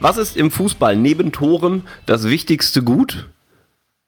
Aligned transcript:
Was 0.00 0.18
ist 0.18 0.36
im 0.36 0.50
Fußball 0.50 0.96
neben 0.96 1.32
Toren 1.32 1.86
das 2.04 2.24
wichtigste 2.24 2.82
Gut? 2.82 3.30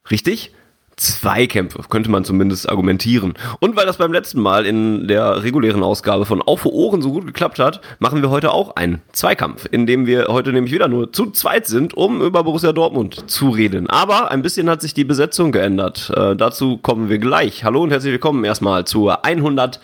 Richtig? 0.09 0.53
Zweikämpfe, 0.99 1.79
könnte 1.89 2.11
man 2.11 2.25
zumindest 2.25 2.69
argumentieren. 2.69 3.33
Und 3.59 3.75
weil 3.75 3.85
das 3.85 3.97
beim 3.97 4.11
letzten 4.11 4.41
Mal 4.41 4.65
in 4.65 5.07
der 5.07 5.43
regulären 5.43 5.81
Ausgabe 5.81 6.25
von 6.25 6.41
Auf 6.41 6.65
Ohren 6.65 7.01
so 7.01 7.11
gut 7.11 7.25
geklappt 7.25 7.57
hat, 7.57 7.79
machen 7.99 8.21
wir 8.21 8.29
heute 8.29 8.51
auch 8.51 8.75
einen 8.75 9.01
Zweikampf, 9.13 9.65
in 9.71 9.85
dem 9.85 10.05
wir 10.05 10.27
heute 10.27 10.51
nämlich 10.51 10.73
wieder 10.73 10.89
nur 10.89 11.13
zu 11.13 11.31
zweit 11.31 11.67
sind, 11.67 11.93
um 11.95 12.21
über 12.21 12.43
Borussia 12.43 12.73
Dortmund 12.73 13.29
zu 13.29 13.49
reden. 13.49 13.89
Aber 13.89 14.29
ein 14.29 14.41
bisschen 14.41 14.69
hat 14.69 14.81
sich 14.81 14.93
die 14.93 15.05
Besetzung 15.05 15.51
geändert. 15.51 16.11
Äh, 16.15 16.35
dazu 16.35 16.77
kommen 16.77 17.09
wir 17.09 17.17
gleich. 17.17 17.63
Hallo 17.63 17.81
und 17.81 17.91
herzlich 17.91 18.11
willkommen 18.11 18.43
erstmal 18.43 18.85
zur 18.85 19.25
102. 19.25 19.79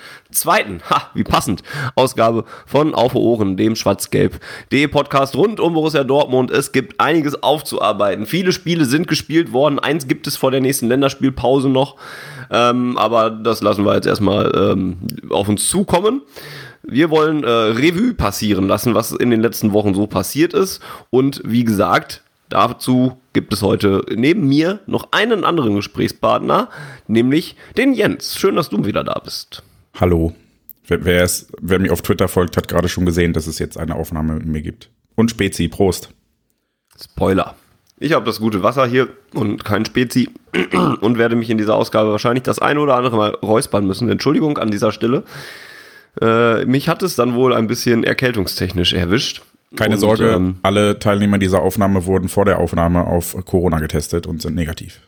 Ha, 0.90 1.12
wie 1.14 1.24
passend, 1.24 1.64
Ausgabe 1.96 2.44
von 2.66 2.94
Auf 2.94 3.16
Ohren, 3.16 3.56
dem 3.56 3.78
schwarz-gelb.de 3.78 4.88
Podcast 4.88 5.36
rund 5.38 5.62
um 5.62 5.74
Borussia 5.74 6.04
Dortmund. 6.04 6.52
Es 6.52 6.74
gibt 6.74 7.00
einiges 7.00 7.42
aufzuarbeiten. 7.42 8.26
Viele 8.26 8.52
Spiele 8.52 8.84
sind 8.84 9.08
gespielt 9.08 9.54
worden. 9.54 9.80
Eins 9.80 10.08
gibt 10.08 10.28
es 10.28 10.36
vor 10.36 10.52
der 10.52 10.60
nächsten 10.60 10.90
Länder 10.90 11.05
Länderspielpause 11.06 11.70
noch. 11.70 11.96
Ähm, 12.52 12.98
aber 12.98 13.30
das 13.30 13.62
lassen 13.62 13.86
wir 13.86 13.96
jetzt 13.96 14.08
erstmal 14.08 14.52
ähm, 14.56 14.98
auf 15.30 15.48
uns 15.50 15.68
zukommen. 15.70 16.22
Wir 16.84 17.10
wollen 17.10 17.44
äh, 17.44 17.50
Revue 17.50 18.14
passieren 18.14 18.68
lassen, 18.68 18.94
was 18.94 19.12
in 19.12 19.32
den 19.32 19.42
letzten 19.42 19.74
Wochen 19.74 19.96
so 19.96 20.06
passiert 20.08 20.54
ist. 20.54 20.82
Und 21.10 21.42
wie 21.44 21.64
gesagt, 21.64 22.22
dazu 22.50 23.18
gibt 23.34 23.54
es 23.54 23.64
heute 23.64 24.04
neben 24.14 24.48
mir 24.48 24.80
noch 24.86 25.12
einen 25.12 25.44
anderen 25.44 25.76
Gesprächspartner, 25.76 26.70
nämlich 27.08 27.56
den 27.78 27.94
Jens. 27.94 28.38
Schön, 28.38 28.56
dass 28.56 28.70
du 28.70 28.86
wieder 28.86 29.04
da 29.04 29.20
bist. 29.20 29.64
Hallo. 30.00 30.36
Wer, 30.88 31.04
wer, 31.04 31.24
es, 31.24 31.48
wer 31.60 31.80
mir 31.80 31.92
auf 31.92 32.04
Twitter 32.04 32.28
folgt, 32.28 32.58
hat 32.58 32.68
gerade 32.68 32.90
schon 32.90 33.08
gesehen, 33.08 33.34
dass 33.34 33.48
es 33.48 33.58
jetzt 33.58 33.78
eine 33.80 33.96
Aufnahme 33.96 34.36
mit 34.36 34.46
mir 34.46 34.62
gibt. 34.62 34.92
Und 35.16 35.32
Spezi, 35.32 35.68
Prost. 35.68 36.10
Spoiler. 37.02 37.56
Ich 37.98 38.12
habe 38.12 38.26
das 38.26 38.40
gute 38.40 38.62
Wasser 38.62 38.86
hier 38.86 39.08
und 39.34 39.64
kein 39.64 39.86
Spezi 39.86 40.30
und 41.02 41.18
werde 41.18 41.36
mich 41.36 41.50
in 41.50 41.58
dieser 41.58 41.76
Ausgabe 41.76 42.12
wahrscheinlich 42.12 42.44
das 42.44 42.60
eine 42.60 42.80
oder 42.82 42.96
andere 42.96 43.16
Mal 43.16 43.30
räuspern 43.36 43.88
müssen. 43.88 44.10
Entschuldigung 44.10 44.58
an 44.58 44.70
dieser 44.70 44.92
Stelle. 44.92 45.24
Äh, 46.22 46.66
mich 46.66 46.90
hat 46.90 47.04
es 47.04 47.16
dann 47.16 47.36
wohl 47.36 47.54
ein 47.54 47.68
bisschen 47.68 48.04
erkältungstechnisch 48.04 48.94
erwischt. 48.94 49.44
Keine 49.76 49.96
und, 49.96 50.02
Sorge, 50.02 50.30
ähm, 50.30 50.58
alle 50.62 51.00
Teilnehmer 51.00 51.38
dieser 51.38 51.62
Aufnahme 51.62 52.06
wurden 52.06 52.30
vor 52.30 52.46
der 52.46 52.60
Aufnahme 52.60 53.06
auf 53.06 53.36
Corona 53.46 53.80
getestet 53.80 54.28
und 54.28 54.42
sind 54.42 54.56
negativ. 54.56 55.02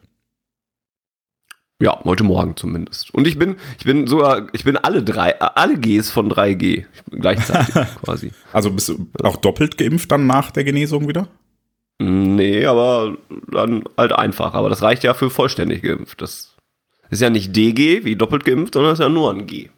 Ja, 1.79 2.03
heute 2.05 2.23
Morgen 2.23 2.55
zumindest. 2.55 3.13
Und 3.13 3.27
ich 3.27 3.37
bin, 3.37 3.57
ich 3.77 3.85
bin 3.85 4.07
sogar, 4.07 4.47
ich 4.51 4.63
bin 4.63 4.77
alle 4.77 5.03
drei, 5.03 5.39
alle 5.39 5.77
Gs 5.77 6.09
von 6.09 6.31
3G 6.31 6.85
gleichzeitig 7.11 7.75
quasi. 8.03 8.31
Also 8.51 8.71
bist 8.71 8.89
du 8.89 9.07
auch 9.21 9.37
doppelt 9.37 9.77
geimpft 9.77 10.11
dann 10.11 10.25
nach 10.25 10.51
der 10.51 10.63
Genesung 10.63 11.07
wieder? 11.07 11.27
Nee, 11.99 12.65
aber 12.65 13.17
dann 13.51 13.83
halt 13.97 14.11
einfach. 14.11 14.53
Aber 14.53 14.69
das 14.69 14.81
reicht 14.81 15.03
ja 15.03 15.13
für 15.13 15.29
vollständig 15.29 15.81
geimpft. 15.81 16.21
Das 16.21 16.55
ist 17.09 17.21
ja 17.21 17.29
nicht 17.29 17.55
DG 17.55 18.03
wie 18.03 18.15
doppelt 18.15 18.45
geimpft, 18.45 18.75
sondern 18.75 18.93
ist 18.93 18.99
ja 18.99 19.09
nur 19.09 19.31
ein 19.31 19.47
G. 19.47 19.69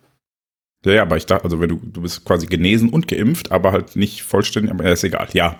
Ja, 0.85 0.94
ja, 0.94 1.01
aber 1.01 1.17
ich 1.17 1.25
dachte, 1.25 1.44
also 1.44 1.59
wenn 1.59 1.69
du, 1.69 1.79
du 1.81 2.01
bist 2.01 2.25
quasi 2.25 2.47
genesen 2.47 2.89
und 2.89 3.07
geimpft, 3.07 3.51
aber 3.51 3.71
halt 3.71 3.95
nicht 3.95 4.23
vollständig, 4.23 4.71
aber 4.71 4.85
ist 4.85 5.03
egal. 5.03 5.27
Ja. 5.33 5.59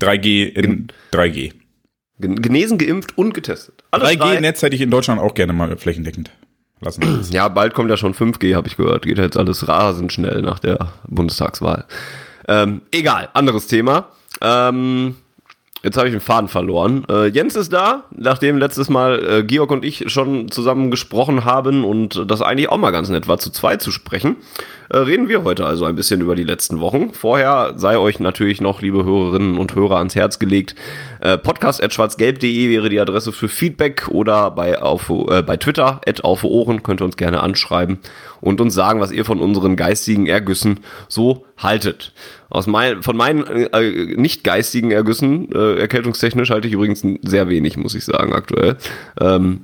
3G 0.00 0.48
in 0.48 0.88
3G. 1.12 1.52
Genesen, 2.18 2.78
geimpft 2.78 3.18
und 3.18 3.34
getestet. 3.34 3.82
3G-Netz 3.92 4.62
hätte 4.62 4.76
ich 4.76 4.82
in 4.82 4.90
Deutschland 4.90 5.20
auch 5.20 5.34
gerne 5.34 5.52
mal 5.52 5.76
flächendeckend 5.76 6.30
lassen. 6.80 7.24
Ja, 7.30 7.48
bald 7.48 7.74
kommt 7.74 7.90
ja 7.90 7.96
schon 7.96 8.14
5G, 8.14 8.54
habe 8.54 8.68
ich 8.68 8.76
gehört. 8.76 9.04
Geht 9.04 9.18
jetzt 9.18 9.36
alles 9.36 9.66
rasend 9.66 10.12
schnell 10.12 10.42
nach 10.42 10.58
der 10.58 10.92
Bundestagswahl. 11.08 11.86
Ähm, 12.48 12.82
egal, 12.92 13.28
anderes 13.34 13.66
Thema. 13.66 14.10
Ähm, 14.40 15.16
Jetzt 15.82 15.96
habe 15.96 16.06
ich 16.06 16.14
den 16.14 16.20
Faden 16.20 16.48
verloren. 16.48 17.04
Äh, 17.10 17.26
Jens 17.26 17.56
ist 17.56 17.72
da, 17.72 18.04
nachdem 18.12 18.56
letztes 18.56 18.88
Mal 18.88 19.24
äh, 19.24 19.42
Georg 19.42 19.72
und 19.72 19.84
ich 19.84 20.12
schon 20.12 20.48
zusammen 20.48 20.92
gesprochen 20.92 21.44
haben 21.44 21.84
und 21.84 22.30
das 22.30 22.40
eigentlich 22.40 22.68
auch 22.68 22.78
mal 22.78 22.92
ganz 22.92 23.08
nett 23.08 23.26
war, 23.26 23.38
zu 23.38 23.50
zweit 23.50 23.82
zu 23.82 23.90
sprechen. 23.90 24.36
Äh, 24.90 24.98
reden 24.98 25.28
wir 25.28 25.42
heute 25.42 25.66
also 25.66 25.84
ein 25.84 25.96
bisschen 25.96 26.20
über 26.20 26.36
die 26.36 26.44
letzten 26.44 26.78
Wochen. 26.78 27.12
Vorher 27.12 27.72
sei 27.76 27.98
euch 27.98 28.20
natürlich 28.20 28.60
noch, 28.60 28.80
liebe 28.80 29.04
Hörerinnen 29.04 29.58
und 29.58 29.74
Hörer, 29.74 29.96
ans 29.96 30.14
Herz 30.14 30.38
gelegt. 30.38 30.76
Äh, 31.20 31.36
podcast.schwarzgelb.de 31.38 32.70
wäre 32.70 32.88
die 32.88 33.00
Adresse 33.00 33.32
für 33.32 33.48
Feedback 33.48 34.06
oder 34.08 34.52
bei, 34.52 34.80
auf, 34.80 35.10
äh, 35.10 35.42
bei 35.42 35.56
Twitter, 35.56 36.00
at 36.06 36.22
auf 36.22 36.44
Ohren, 36.44 36.84
könnt 36.84 37.00
ihr 37.00 37.06
uns 37.06 37.16
gerne 37.16 37.40
anschreiben 37.40 37.98
und 38.40 38.60
uns 38.60 38.74
sagen, 38.74 39.00
was 39.00 39.10
ihr 39.10 39.24
von 39.24 39.40
unseren 39.40 39.76
geistigen 39.76 40.26
Ergüssen 40.26 40.80
so 41.08 41.44
haltet. 41.56 42.12
Aus 42.52 42.66
mein, 42.66 43.02
von 43.02 43.16
meinen 43.16 43.46
äh, 43.46 44.14
nicht 44.16 44.44
geistigen 44.44 44.90
Ergüssen, 44.90 45.50
äh, 45.52 45.76
erkältungstechnisch, 45.78 46.50
halte 46.50 46.68
ich 46.68 46.74
übrigens 46.74 47.02
sehr 47.22 47.48
wenig, 47.48 47.78
muss 47.78 47.94
ich 47.94 48.04
sagen, 48.04 48.34
aktuell. 48.34 48.76
Ähm, 49.18 49.62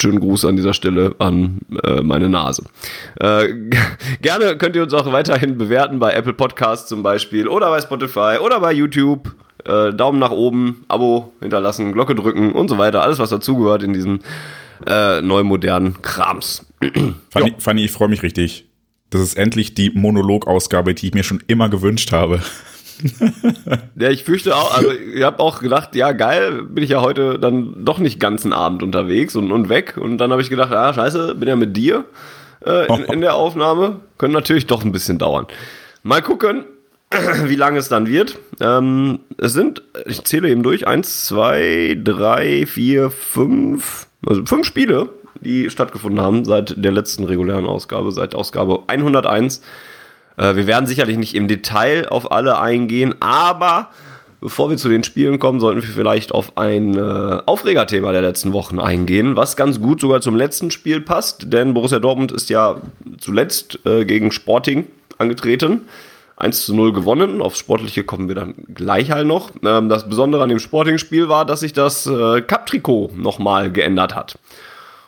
schönen 0.00 0.20
Gruß 0.20 0.46
an 0.46 0.56
dieser 0.56 0.72
Stelle 0.72 1.14
an 1.18 1.58
äh, 1.84 2.00
meine 2.00 2.30
Nase. 2.30 2.64
Äh, 3.20 3.48
gerne 4.22 4.56
könnt 4.56 4.74
ihr 4.74 4.82
uns 4.82 4.94
auch 4.94 5.12
weiterhin 5.12 5.58
bewerten 5.58 5.98
bei 5.98 6.14
Apple 6.14 6.32
Podcasts 6.32 6.88
zum 6.88 7.02
Beispiel 7.02 7.46
oder 7.46 7.68
bei 7.68 7.82
Spotify 7.82 8.38
oder 8.42 8.60
bei 8.60 8.72
YouTube. 8.72 9.34
Äh, 9.66 9.92
Daumen 9.92 10.18
nach 10.18 10.30
oben, 10.30 10.86
Abo 10.88 11.34
hinterlassen, 11.40 11.92
Glocke 11.92 12.14
drücken 12.14 12.52
und 12.52 12.68
so 12.68 12.78
weiter. 12.78 13.02
Alles, 13.02 13.18
was 13.18 13.28
dazugehört 13.28 13.82
in 13.82 13.92
diesen 13.92 14.20
äh, 14.86 15.20
neu 15.20 15.42
modernen 15.42 16.00
Krams. 16.00 16.64
Fanny, 17.30 17.54
Fanny 17.58 17.84
ich 17.84 17.90
freue 17.90 18.08
mich 18.08 18.22
richtig. 18.22 18.67
Das 19.10 19.20
ist 19.22 19.38
endlich 19.38 19.74
die 19.74 19.90
Monologausgabe, 19.90 20.94
die 20.94 21.08
ich 21.08 21.14
mir 21.14 21.22
schon 21.22 21.42
immer 21.46 21.68
gewünscht 21.68 22.12
habe. 22.12 22.42
ja, 23.96 24.10
ich 24.10 24.24
fürchte 24.24 24.56
auch, 24.56 24.76
also 24.76 24.90
ich 24.92 25.22
habe 25.22 25.40
auch 25.40 25.60
gedacht, 25.60 25.94
ja 25.94 26.12
geil, 26.12 26.62
bin 26.64 26.84
ich 26.84 26.90
ja 26.90 27.00
heute 27.00 27.38
dann 27.38 27.84
doch 27.84 27.98
nicht 27.98 28.20
ganzen 28.20 28.52
Abend 28.52 28.82
unterwegs 28.82 29.36
und, 29.36 29.52
und 29.52 29.68
weg. 29.68 29.96
Und 29.96 30.18
dann 30.18 30.30
habe 30.30 30.42
ich 30.42 30.50
gedacht, 30.50 30.72
ja 30.72 30.92
scheiße, 30.92 31.34
bin 31.36 31.48
ja 31.48 31.56
mit 31.56 31.76
dir 31.76 32.04
äh, 32.64 32.86
in, 32.86 33.04
in 33.04 33.20
der 33.20 33.34
Aufnahme. 33.34 34.00
Können 34.18 34.34
natürlich 34.34 34.66
doch 34.66 34.84
ein 34.84 34.92
bisschen 34.92 35.18
dauern. 35.18 35.46
Mal 36.02 36.22
gucken, 36.22 36.64
wie 37.44 37.56
lange 37.56 37.78
es 37.78 37.88
dann 37.88 38.06
wird. 38.06 38.38
Ähm, 38.60 39.20
es 39.38 39.52
sind, 39.52 39.82
ich 40.06 40.24
zähle 40.24 40.50
eben 40.50 40.62
durch, 40.62 40.86
eins, 40.86 41.24
zwei, 41.24 41.98
drei, 42.02 42.66
vier, 42.66 43.10
fünf, 43.10 44.06
also 44.26 44.44
fünf 44.44 44.66
Spiele 44.66 45.08
die 45.40 45.70
stattgefunden 45.70 46.20
haben 46.20 46.44
seit 46.44 46.82
der 46.82 46.92
letzten 46.92 47.24
regulären 47.24 47.66
Ausgabe, 47.66 48.12
seit 48.12 48.34
Ausgabe 48.34 48.84
101. 48.86 49.62
Äh, 50.38 50.56
wir 50.56 50.66
werden 50.66 50.86
sicherlich 50.86 51.18
nicht 51.18 51.34
im 51.34 51.48
Detail 51.48 52.08
auf 52.08 52.32
alle 52.32 52.58
eingehen, 52.58 53.14
aber 53.20 53.90
bevor 54.40 54.70
wir 54.70 54.76
zu 54.76 54.88
den 54.88 55.04
Spielen 55.04 55.38
kommen, 55.38 55.60
sollten 55.60 55.82
wir 55.82 55.88
vielleicht 55.88 56.32
auf 56.32 56.56
ein 56.56 56.96
äh, 56.96 57.42
Aufregerthema 57.44 58.12
der 58.12 58.22
letzten 58.22 58.52
Wochen 58.52 58.78
eingehen, 58.78 59.36
was 59.36 59.56
ganz 59.56 59.80
gut 59.80 60.00
sogar 60.00 60.20
zum 60.20 60.36
letzten 60.36 60.70
Spiel 60.70 61.00
passt, 61.00 61.52
denn 61.52 61.74
Borussia 61.74 61.98
Dortmund 61.98 62.32
ist 62.32 62.48
ja 62.48 62.76
zuletzt 63.18 63.80
äh, 63.84 64.04
gegen 64.04 64.30
Sporting 64.30 64.86
angetreten. 65.18 65.82
1 66.36 66.66
zu 66.66 66.74
0 66.76 66.92
gewonnen. 66.92 67.42
Aufs 67.42 67.58
Sportliche 67.58 68.04
kommen 68.04 68.28
wir 68.28 68.36
dann 68.36 68.54
gleich 68.72 69.10
halt 69.10 69.26
noch. 69.26 69.50
Ähm, 69.64 69.88
das 69.88 70.08
Besondere 70.08 70.44
an 70.44 70.48
dem 70.48 70.60
Sporting-Spiel 70.60 71.28
war, 71.28 71.44
dass 71.44 71.60
sich 71.60 71.72
das 71.72 72.04
Cup-Trikot 72.04 73.10
nochmal 73.16 73.72
geändert 73.72 74.14
hat. 74.14 74.38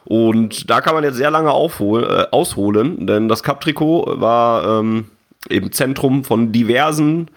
Und 0.05 0.70
da 0.70 0.81
kann 0.81 0.94
man 0.94 1.05
jetzt 1.05 1.17
sehr 1.17 1.31
lange 1.31 1.50
aufhol, 1.50 2.05
äh, 2.05 2.35
ausholen, 2.35 3.06
denn 3.06 3.29
das 3.29 3.43
Cup-Trikot 3.43 4.20
war 4.20 4.81
ähm, 4.81 5.06
eben 5.49 5.73
Zentrum 5.73 6.25
von 6.25 6.52
diversen 6.52 7.29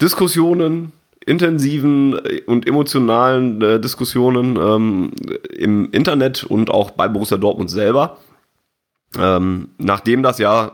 Diskussionen, 0.00 0.92
intensiven 1.24 2.18
äh, 2.24 2.42
und 2.46 2.66
emotionalen 2.66 3.60
äh, 3.62 3.80
Diskussionen 3.80 4.56
ähm, 4.56 5.10
im 5.50 5.90
Internet 5.90 6.44
und 6.44 6.70
auch 6.70 6.92
bei 6.92 7.08
Borussia 7.08 7.38
Dortmund 7.38 7.70
selber. 7.70 8.18
Ähm, 9.18 9.70
nachdem 9.78 10.22
das 10.22 10.38
ja 10.38 10.72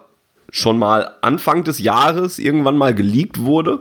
schon 0.50 0.78
mal 0.78 1.14
Anfang 1.22 1.64
des 1.64 1.78
Jahres 1.78 2.38
irgendwann 2.38 2.76
mal 2.76 2.94
geleakt 2.94 3.40
wurde, 3.40 3.80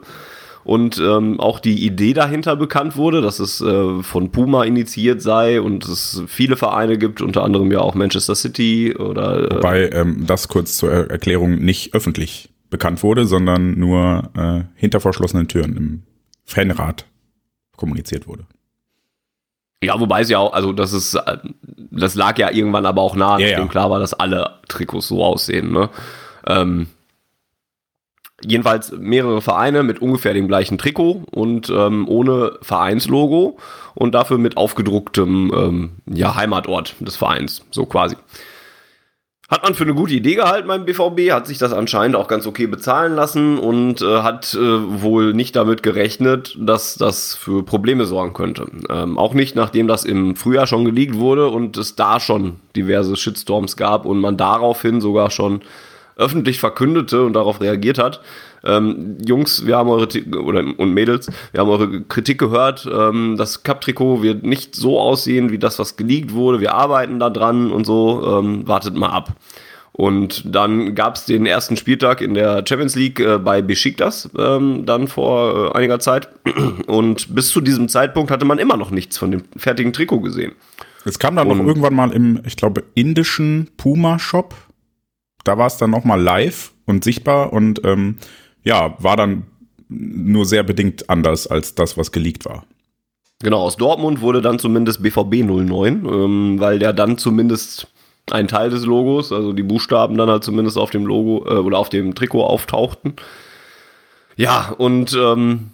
und 0.63 0.99
ähm, 0.99 1.39
auch 1.39 1.59
die 1.59 1.85
Idee 1.85 2.13
dahinter 2.13 2.55
bekannt 2.55 2.95
wurde, 2.95 3.21
dass 3.21 3.39
es 3.39 3.61
äh, 3.61 4.03
von 4.03 4.31
Puma 4.31 4.63
initiiert 4.63 5.21
sei 5.21 5.61
und 5.61 5.85
es 5.85 6.23
viele 6.27 6.55
Vereine 6.55 6.97
gibt, 6.97 7.21
unter 7.21 7.43
anderem 7.43 7.71
ja 7.71 7.79
auch 7.79 7.95
Manchester 7.95 8.35
City 8.35 8.95
oder. 8.97 9.51
Äh 9.51 9.55
Wobei 9.55 9.89
ähm, 9.89 10.25
das 10.25 10.47
kurz 10.47 10.77
zur 10.77 10.91
Erklärung 10.91 11.55
nicht 11.59 11.93
öffentlich 11.93 12.49
bekannt 12.69 13.03
wurde, 13.03 13.25
sondern 13.25 13.77
nur 13.77 14.29
äh, 14.37 14.63
hinter 14.75 14.99
verschlossenen 14.99 15.47
Türen 15.47 15.75
im 15.75 16.03
Fanrat 16.45 17.05
kommuniziert 17.75 18.27
wurde. 18.27 18.45
Ja, 19.83 19.99
wobei 19.99 20.21
es 20.21 20.29
ja 20.29 20.37
auch, 20.37 20.53
also 20.53 20.73
das 20.73 20.93
ist, 20.93 21.19
das 21.89 22.13
lag 22.15 22.37
ja 22.37 22.51
irgendwann 22.51 22.85
aber 22.85 23.01
auch 23.01 23.15
nah, 23.15 23.39
Ja, 23.39 23.47
ja. 23.47 23.65
klar 23.65 23.89
war, 23.89 23.99
dass 23.99 24.13
alle 24.13 24.59
Trikots 24.67 25.07
so 25.07 25.23
aussehen. 25.23 25.71
Ne? 25.71 25.89
Ähm, 26.45 26.87
jedenfalls 28.45 28.91
mehrere 28.91 29.41
Vereine 29.41 29.83
mit 29.83 30.01
ungefähr 30.01 30.33
dem 30.33 30.47
gleichen 30.47 30.77
Trikot 30.77 31.23
und 31.31 31.69
ähm, 31.69 32.07
ohne 32.07 32.53
Vereinslogo 32.61 33.57
und 33.95 34.13
dafür 34.13 34.37
mit 34.37 34.57
aufgedrucktem 34.57 35.51
ähm, 35.55 35.89
ja, 36.05 36.35
Heimatort 36.35 36.95
des 36.99 37.17
Vereins, 37.17 37.65
so 37.71 37.85
quasi. 37.85 38.15
Hat 39.51 39.63
man 39.63 39.75
für 39.75 39.83
eine 39.83 39.93
gute 39.93 40.13
Idee 40.13 40.35
gehalten 40.35 40.69
beim 40.69 40.85
BVB, 40.85 41.33
hat 41.33 41.45
sich 41.45 41.57
das 41.57 41.73
anscheinend 41.73 42.15
auch 42.15 42.29
ganz 42.29 42.47
okay 42.47 42.67
bezahlen 42.67 43.15
lassen 43.15 43.59
und 43.59 44.01
äh, 44.01 44.21
hat 44.21 44.53
äh, 44.53 45.01
wohl 45.01 45.33
nicht 45.33 45.57
damit 45.57 45.83
gerechnet, 45.83 46.55
dass 46.57 46.95
das 46.95 47.35
für 47.35 47.61
Probleme 47.65 48.05
sorgen 48.05 48.31
könnte. 48.31 48.67
Ähm, 48.89 49.17
auch 49.17 49.33
nicht, 49.33 49.57
nachdem 49.57 49.89
das 49.89 50.05
im 50.05 50.37
Frühjahr 50.37 50.67
schon 50.67 50.85
geleakt 50.85 51.17
wurde 51.17 51.49
und 51.49 51.75
es 51.75 51.97
da 51.97 52.21
schon 52.21 52.61
diverse 52.77 53.17
Shitstorms 53.17 53.75
gab 53.75 54.05
und 54.05 54.21
man 54.21 54.37
daraufhin 54.37 55.01
sogar 55.01 55.29
schon 55.29 55.59
öffentlich 56.21 56.59
verkündete 56.59 57.23
und 57.23 57.33
darauf 57.33 57.59
reagiert 57.59 57.97
hat. 57.97 58.21
Ähm, 58.63 59.17
Jungs, 59.25 59.65
wir 59.65 59.75
haben 59.77 59.89
eure 59.89 60.07
oder 60.37 60.63
und 60.77 60.93
Mädels, 60.93 61.29
wir 61.51 61.61
haben 61.61 61.69
eure 61.69 62.01
Kritik 62.03 62.37
gehört. 62.37 62.87
Ähm, 62.91 63.35
das 63.37 63.63
Cup-Trikot 63.63 64.21
wird 64.21 64.43
nicht 64.43 64.75
so 64.75 64.99
aussehen 64.99 65.51
wie 65.51 65.57
das, 65.57 65.79
was 65.79 65.97
geleakt 65.97 66.33
wurde. 66.33 66.59
Wir 66.61 66.73
arbeiten 66.75 67.19
da 67.19 67.29
dran 67.29 67.71
und 67.71 67.85
so. 67.85 68.39
Ähm, 68.39 68.67
wartet 68.67 68.95
mal 68.95 69.09
ab. 69.09 69.33
Und 69.93 70.43
dann 70.45 70.95
gab 70.95 71.15
es 71.15 71.25
den 71.25 71.45
ersten 71.45 71.75
Spieltag 71.75 72.21
in 72.21 72.33
der 72.33 72.63
Champions 72.67 72.95
League 72.95 73.19
äh, 73.19 73.37
bei 73.39 73.61
Besiktas 73.61 74.29
ähm, 74.37 74.85
dann 74.85 75.07
vor 75.07 75.73
äh, 75.73 75.77
einiger 75.77 75.99
Zeit. 75.99 76.29
Und 76.87 77.35
bis 77.35 77.49
zu 77.49 77.59
diesem 77.59 77.89
Zeitpunkt 77.89 78.31
hatte 78.31 78.45
man 78.45 78.57
immer 78.57 78.77
noch 78.77 78.89
nichts 78.89 79.17
von 79.17 79.31
dem 79.31 79.43
fertigen 79.57 79.91
Trikot 79.91 80.21
gesehen. 80.21 80.53
Es 81.03 81.19
kam 81.19 81.35
dann 81.35 81.47
noch 81.49 81.59
Und- 81.59 81.67
irgendwann 81.67 81.93
mal 81.93 82.11
im, 82.11 82.39
ich 82.45 82.55
glaube, 82.55 82.83
indischen 82.95 83.69
Puma-Shop. 83.75 84.55
Da 85.43 85.57
war 85.57 85.67
es 85.67 85.77
dann 85.77 85.89
noch 85.89 86.03
mal 86.03 86.21
live 86.21 86.71
und 86.85 87.03
sichtbar 87.03 87.53
und 87.53 87.83
ähm, 87.83 88.17
ja, 88.63 88.95
war 88.99 89.17
dann 89.17 89.43
nur 89.89 90.45
sehr 90.45 90.63
bedingt 90.63 91.09
anders 91.09 91.47
als 91.47 91.75
das, 91.75 91.97
was 91.97 92.11
geleakt 92.11 92.45
war. 92.45 92.65
Genau, 93.39 93.61
aus 93.61 93.75
Dortmund 93.75 94.21
wurde 94.21 94.41
dann 94.41 94.59
zumindest 94.59 95.01
BVB 95.01 95.43
09, 95.43 96.05
ähm, 96.05 96.59
weil 96.59 96.79
der 96.79 96.93
dann 96.93 97.17
zumindest 97.17 97.87
ein 98.29 98.47
Teil 98.47 98.69
des 98.69 98.85
Logos, 98.85 99.31
also 99.31 99.51
die 99.51 99.63
Buchstaben 99.63 100.15
dann 100.17 100.29
halt 100.29 100.43
zumindest 100.43 100.77
auf 100.77 100.91
dem 100.91 101.05
Logo 101.05 101.45
äh, 101.47 101.57
oder 101.57 101.79
auf 101.79 101.89
dem 101.89 102.13
Trikot 102.13 102.43
auftauchten. 102.43 103.15
Ja, 104.35 104.73
und 104.77 105.17
ähm, 105.19 105.71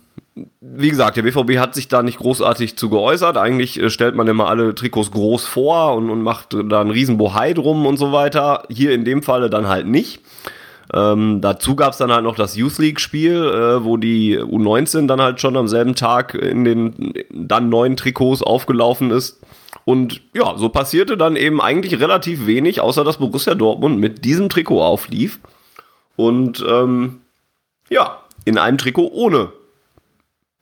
wie 0.61 0.89
gesagt, 0.89 1.17
der 1.17 1.23
BVB 1.23 1.57
hat 1.57 1.75
sich 1.75 1.87
da 1.87 2.03
nicht 2.03 2.17
großartig 2.17 2.77
zu 2.77 2.89
geäußert. 2.89 3.37
Eigentlich 3.37 3.81
äh, 3.81 3.89
stellt 3.89 4.15
man 4.15 4.27
immer 4.27 4.47
alle 4.47 4.75
Trikots 4.75 5.11
groß 5.11 5.45
vor 5.45 5.95
und, 5.95 6.09
und 6.09 6.21
macht 6.21 6.53
da 6.53 6.81
einen 6.81 6.91
riesen 6.91 7.17
Bohai 7.17 7.53
drum 7.53 7.85
und 7.85 7.97
so 7.97 8.11
weiter. 8.11 8.63
Hier 8.69 8.93
in 8.93 9.05
dem 9.05 9.23
Falle 9.23 9.49
dann 9.49 9.67
halt 9.67 9.87
nicht. 9.87 10.21
Ähm, 10.93 11.41
dazu 11.41 11.75
gab 11.75 11.91
es 11.91 11.97
dann 11.97 12.11
halt 12.11 12.23
noch 12.23 12.35
das 12.35 12.55
Youth 12.55 12.77
League-Spiel, 12.77 13.33
äh, 13.33 13.83
wo 13.83 13.97
die 13.97 14.39
U19 14.39 15.07
dann 15.07 15.21
halt 15.21 15.41
schon 15.41 15.57
am 15.57 15.67
selben 15.67 15.95
Tag 15.95 16.33
in 16.33 16.63
den 16.63 17.13
dann 17.29 17.69
neuen 17.69 17.97
Trikots 17.97 18.41
aufgelaufen 18.41 19.11
ist. 19.11 19.41
Und 19.83 20.21
ja, 20.33 20.57
so 20.57 20.69
passierte 20.69 21.17
dann 21.17 21.35
eben 21.35 21.61
eigentlich 21.61 21.99
relativ 21.99 22.45
wenig, 22.45 22.81
außer 22.81 23.03
dass 23.03 23.17
Borussia 23.17 23.55
Dortmund 23.55 23.99
mit 23.99 24.23
diesem 24.25 24.49
Trikot 24.49 24.81
auflief. 24.81 25.39
Und 26.15 26.65
ähm, 26.67 27.21
ja, 27.89 28.21
in 28.45 28.57
einem 28.57 28.77
Trikot 28.77 29.09
ohne 29.13 29.51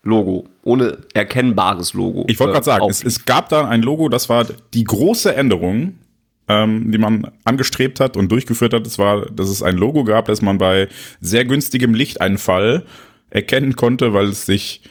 Logo, 0.05 0.47
ohne 0.63 0.99
erkennbares 1.13 1.93
Logo. 1.93 2.25
Ich 2.27 2.39
wollte 2.39 2.51
äh, 2.51 2.53
gerade 2.53 2.65
sagen, 2.65 2.85
es, 2.89 3.03
es 3.03 3.25
gab 3.25 3.49
da 3.49 3.67
ein 3.67 3.81
Logo, 3.81 4.07
das 4.07 4.29
war 4.29 4.45
die 4.73 4.83
große 4.83 5.35
Änderung, 5.35 5.95
ähm, 6.47 6.91
die 6.91 6.99
man 6.99 7.31
angestrebt 7.43 7.99
hat 7.99 8.15
und 8.15 8.31
durchgeführt 8.31 8.73
hat. 8.73 8.85
Es 8.85 8.99
war, 8.99 9.25
dass 9.25 9.49
es 9.49 9.63
ein 9.63 9.75
Logo 9.75 10.03
gab, 10.03 10.25
das 10.25 10.43
man 10.43 10.59
bei 10.59 10.87
sehr 11.21 11.43
günstigem 11.43 11.95
Lichteinfall 11.95 12.85
erkennen 13.31 13.75
konnte, 13.75 14.13
weil 14.13 14.27
es 14.27 14.45
sich 14.45 14.83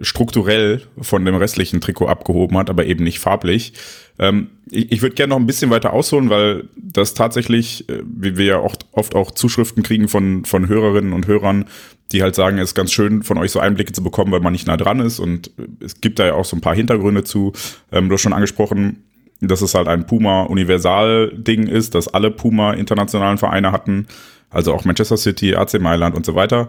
strukturell 0.00 0.82
von 1.00 1.24
dem 1.24 1.34
restlichen 1.34 1.80
Trikot 1.80 2.06
abgehoben 2.06 2.56
hat, 2.56 2.70
aber 2.70 2.86
eben 2.86 3.04
nicht 3.04 3.18
farblich. 3.18 3.72
Ähm, 4.18 4.50
ich 4.70 4.92
ich 4.92 5.02
würde 5.02 5.14
gerne 5.16 5.30
noch 5.30 5.40
ein 5.40 5.46
bisschen 5.46 5.70
weiter 5.70 5.92
ausholen, 5.92 6.30
weil 6.30 6.68
das 6.76 7.14
tatsächlich, 7.14 7.88
äh, 7.88 8.02
wie 8.04 8.36
wir 8.36 8.46
ja 8.46 8.60
oft, 8.60 8.86
oft 8.92 9.16
auch 9.16 9.32
Zuschriften 9.32 9.82
kriegen 9.82 10.08
von, 10.08 10.44
von 10.44 10.68
Hörerinnen 10.68 11.12
und 11.12 11.26
Hörern, 11.26 11.66
die 12.12 12.22
halt 12.22 12.34
sagen, 12.34 12.58
es 12.58 12.70
ist 12.70 12.74
ganz 12.74 12.92
schön 12.92 13.22
von 13.22 13.38
euch 13.38 13.50
so 13.50 13.60
Einblicke 13.60 13.92
zu 13.92 14.02
bekommen, 14.02 14.32
weil 14.32 14.40
man 14.40 14.52
nicht 14.52 14.66
nah 14.66 14.76
dran 14.76 15.00
ist 15.00 15.18
und 15.18 15.50
es 15.80 16.00
gibt 16.00 16.18
da 16.18 16.26
ja 16.26 16.34
auch 16.34 16.44
so 16.44 16.56
ein 16.56 16.60
paar 16.60 16.74
Hintergründe 16.74 17.24
zu. 17.24 17.52
Ähm, 17.90 18.08
du 18.08 18.14
hast 18.14 18.22
schon 18.22 18.32
angesprochen, 18.32 19.04
dass 19.40 19.60
es 19.60 19.74
halt 19.74 19.88
ein 19.88 20.06
Puma-Universal-Ding 20.06 21.66
ist, 21.66 21.94
dass 21.94 22.08
alle 22.08 22.30
Puma-internationalen 22.30 23.38
Vereine 23.38 23.72
hatten, 23.72 24.06
also 24.50 24.72
auch 24.72 24.84
Manchester 24.84 25.16
City, 25.16 25.56
AC 25.56 25.80
Mailand 25.80 26.14
und 26.14 26.24
so 26.24 26.34
weiter. 26.34 26.68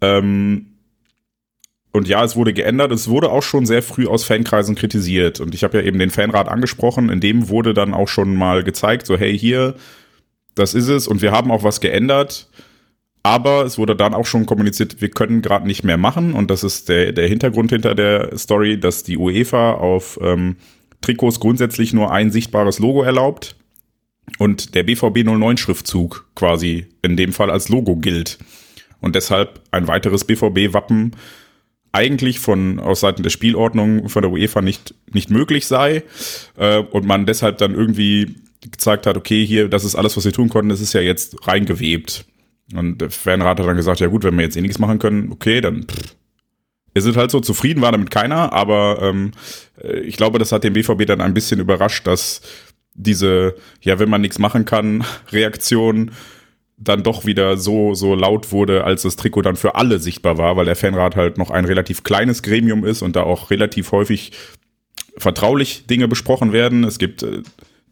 Ähm, 0.00 0.66
und 1.92 2.08
ja, 2.08 2.24
es 2.24 2.36
wurde 2.36 2.52
geändert. 2.54 2.90
Es 2.90 3.08
wurde 3.08 3.30
auch 3.30 3.42
schon 3.42 3.66
sehr 3.66 3.82
früh 3.82 4.06
aus 4.06 4.24
Fankreisen 4.24 4.74
kritisiert. 4.74 5.40
Und 5.40 5.54
ich 5.54 5.62
habe 5.62 5.78
ja 5.78 5.84
eben 5.84 5.98
den 5.98 6.10
Fanrat 6.10 6.48
angesprochen. 6.48 7.10
In 7.10 7.20
dem 7.20 7.50
wurde 7.50 7.74
dann 7.74 7.92
auch 7.92 8.08
schon 8.08 8.34
mal 8.34 8.64
gezeigt, 8.64 9.06
so 9.06 9.16
hey, 9.16 9.38
hier, 9.38 9.74
das 10.54 10.74
ist 10.74 10.88
es. 10.88 11.06
Und 11.06 11.20
wir 11.20 11.32
haben 11.32 11.50
auch 11.50 11.64
was 11.64 11.80
geändert. 11.80 12.48
Aber 13.22 13.64
es 13.64 13.78
wurde 13.78 13.94
dann 13.94 14.14
auch 14.14 14.26
schon 14.26 14.46
kommuniziert, 14.46 15.00
wir 15.00 15.10
können 15.10 15.42
gerade 15.42 15.66
nicht 15.66 15.84
mehr 15.84 15.96
machen. 15.96 16.34
Und 16.34 16.50
das 16.50 16.64
ist 16.64 16.88
der, 16.88 17.12
der 17.12 17.28
Hintergrund 17.28 17.70
hinter 17.70 17.94
der 17.94 18.36
Story, 18.36 18.78
dass 18.80 19.04
die 19.04 19.16
UEFA 19.16 19.72
auf 19.74 20.18
ähm, 20.20 20.56
Trikots 21.00 21.38
grundsätzlich 21.38 21.92
nur 21.92 22.10
ein 22.10 22.32
sichtbares 22.32 22.78
Logo 22.78 23.02
erlaubt. 23.02 23.56
Und 24.38 24.74
der 24.74 24.82
BVB 24.84 25.24
09 25.24 25.56
Schriftzug 25.56 26.28
quasi 26.34 26.86
in 27.02 27.16
dem 27.16 27.32
Fall 27.32 27.50
als 27.50 27.68
Logo 27.68 27.96
gilt. 27.96 28.38
Und 29.00 29.14
deshalb 29.14 29.60
ein 29.70 29.88
weiteres 29.88 30.24
BVB-Wappen 30.24 31.16
eigentlich 31.92 32.40
von 32.40 32.78
aus 32.78 33.00
Seiten 33.00 33.22
der 33.22 33.30
Spielordnung 33.30 34.08
von 34.08 34.22
der 34.22 34.30
UEFA 34.30 34.62
nicht 34.62 34.94
nicht 35.12 35.28
möglich 35.28 35.66
sei 35.66 36.04
äh, 36.56 36.78
und 36.78 37.04
man 37.04 37.26
deshalb 37.26 37.58
dann 37.58 37.74
irgendwie 37.74 38.36
gezeigt 38.62 39.06
hat, 39.06 39.16
okay, 39.16 39.44
hier, 39.44 39.68
das 39.68 39.84
ist 39.84 39.94
alles, 39.94 40.16
was 40.16 40.24
wir 40.24 40.32
tun 40.32 40.48
konnten, 40.48 40.70
das 40.70 40.80
ist 40.80 40.94
ja 40.94 41.00
jetzt 41.00 41.46
reingewebt. 41.46 42.24
Und 42.74 42.98
der 42.98 43.10
Fanrat 43.10 43.58
hat 43.58 43.66
dann 43.66 43.76
gesagt, 43.76 44.00
ja 44.00 44.08
gut, 44.08 44.24
wenn 44.24 44.36
wir 44.36 44.44
jetzt 44.44 44.56
eh 44.56 44.60
nichts 44.60 44.78
machen 44.78 44.98
können, 44.98 45.30
okay, 45.32 45.60
dann 45.60 45.84
pff. 45.84 46.16
Wir 46.94 47.00
sind 47.00 47.16
halt 47.16 47.30
so 47.30 47.40
zufrieden, 47.40 47.80
war 47.80 47.92
damit 47.92 48.10
keiner, 48.10 48.52
aber 48.52 48.98
ähm, 49.00 49.30
äh, 49.82 50.00
ich 50.00 50.18
glaube, 50.18 50.38
das 50.38 50.52
hat 50.52 50.62
den 50.62 50.74
BVB 50.74 51.06
dann 51.06 51.22
ein 51.22 51.32
bisschen 51.32 51.58
überrascht, 51.58 52.06
dass 52.06 52.42
diese, 52.94 53.54
ja, 53.80 53.98
wenn 53.98 54.10
man 54.10 54.20
nichts 54.20 54.38
machen 54.38 54.66
kann, 54.66 55.04
Reaktion 55.32 56.10
dann 56.76 57.02
doch 57.02 57.24
wieder 57.24 57.56
so, 57.56 57.94
so 57.94 58.14
laut 58.14 58.50
wurde, 58.50 58.84
als 58.84 59.02
das 59.02 59.16
Trikot 59.16 59.42
dann 59.42 59.56
für 59.56 59.76
alle 59.76 60.00
sichtbar 60.00 60.36
war, 60.36 60.56
weil 60.56 60.64
der 60.64 60.76
Fanrat 60.76 61.16
halt 61.16 61.38
noch 61.38 61.50
ein 61.50 61.64
relativ 61.64 62.02
kleines 62.02 62.42
Gremium 62.42 62.84
ist 62.84 63.02
und 63.02 63.14
da 63.14 63.22
auch 63.22 63.50
relativ 63.50 63.92
häufig 63.92 64.32
vertraulich 65.16 65.86
Dinge 65.86 66.08
besprochen 66.08 66.52
werden. 66.52 66.84
Es 66.84 66.98
gibt 66.98 67.22
äh, 67.22 67.42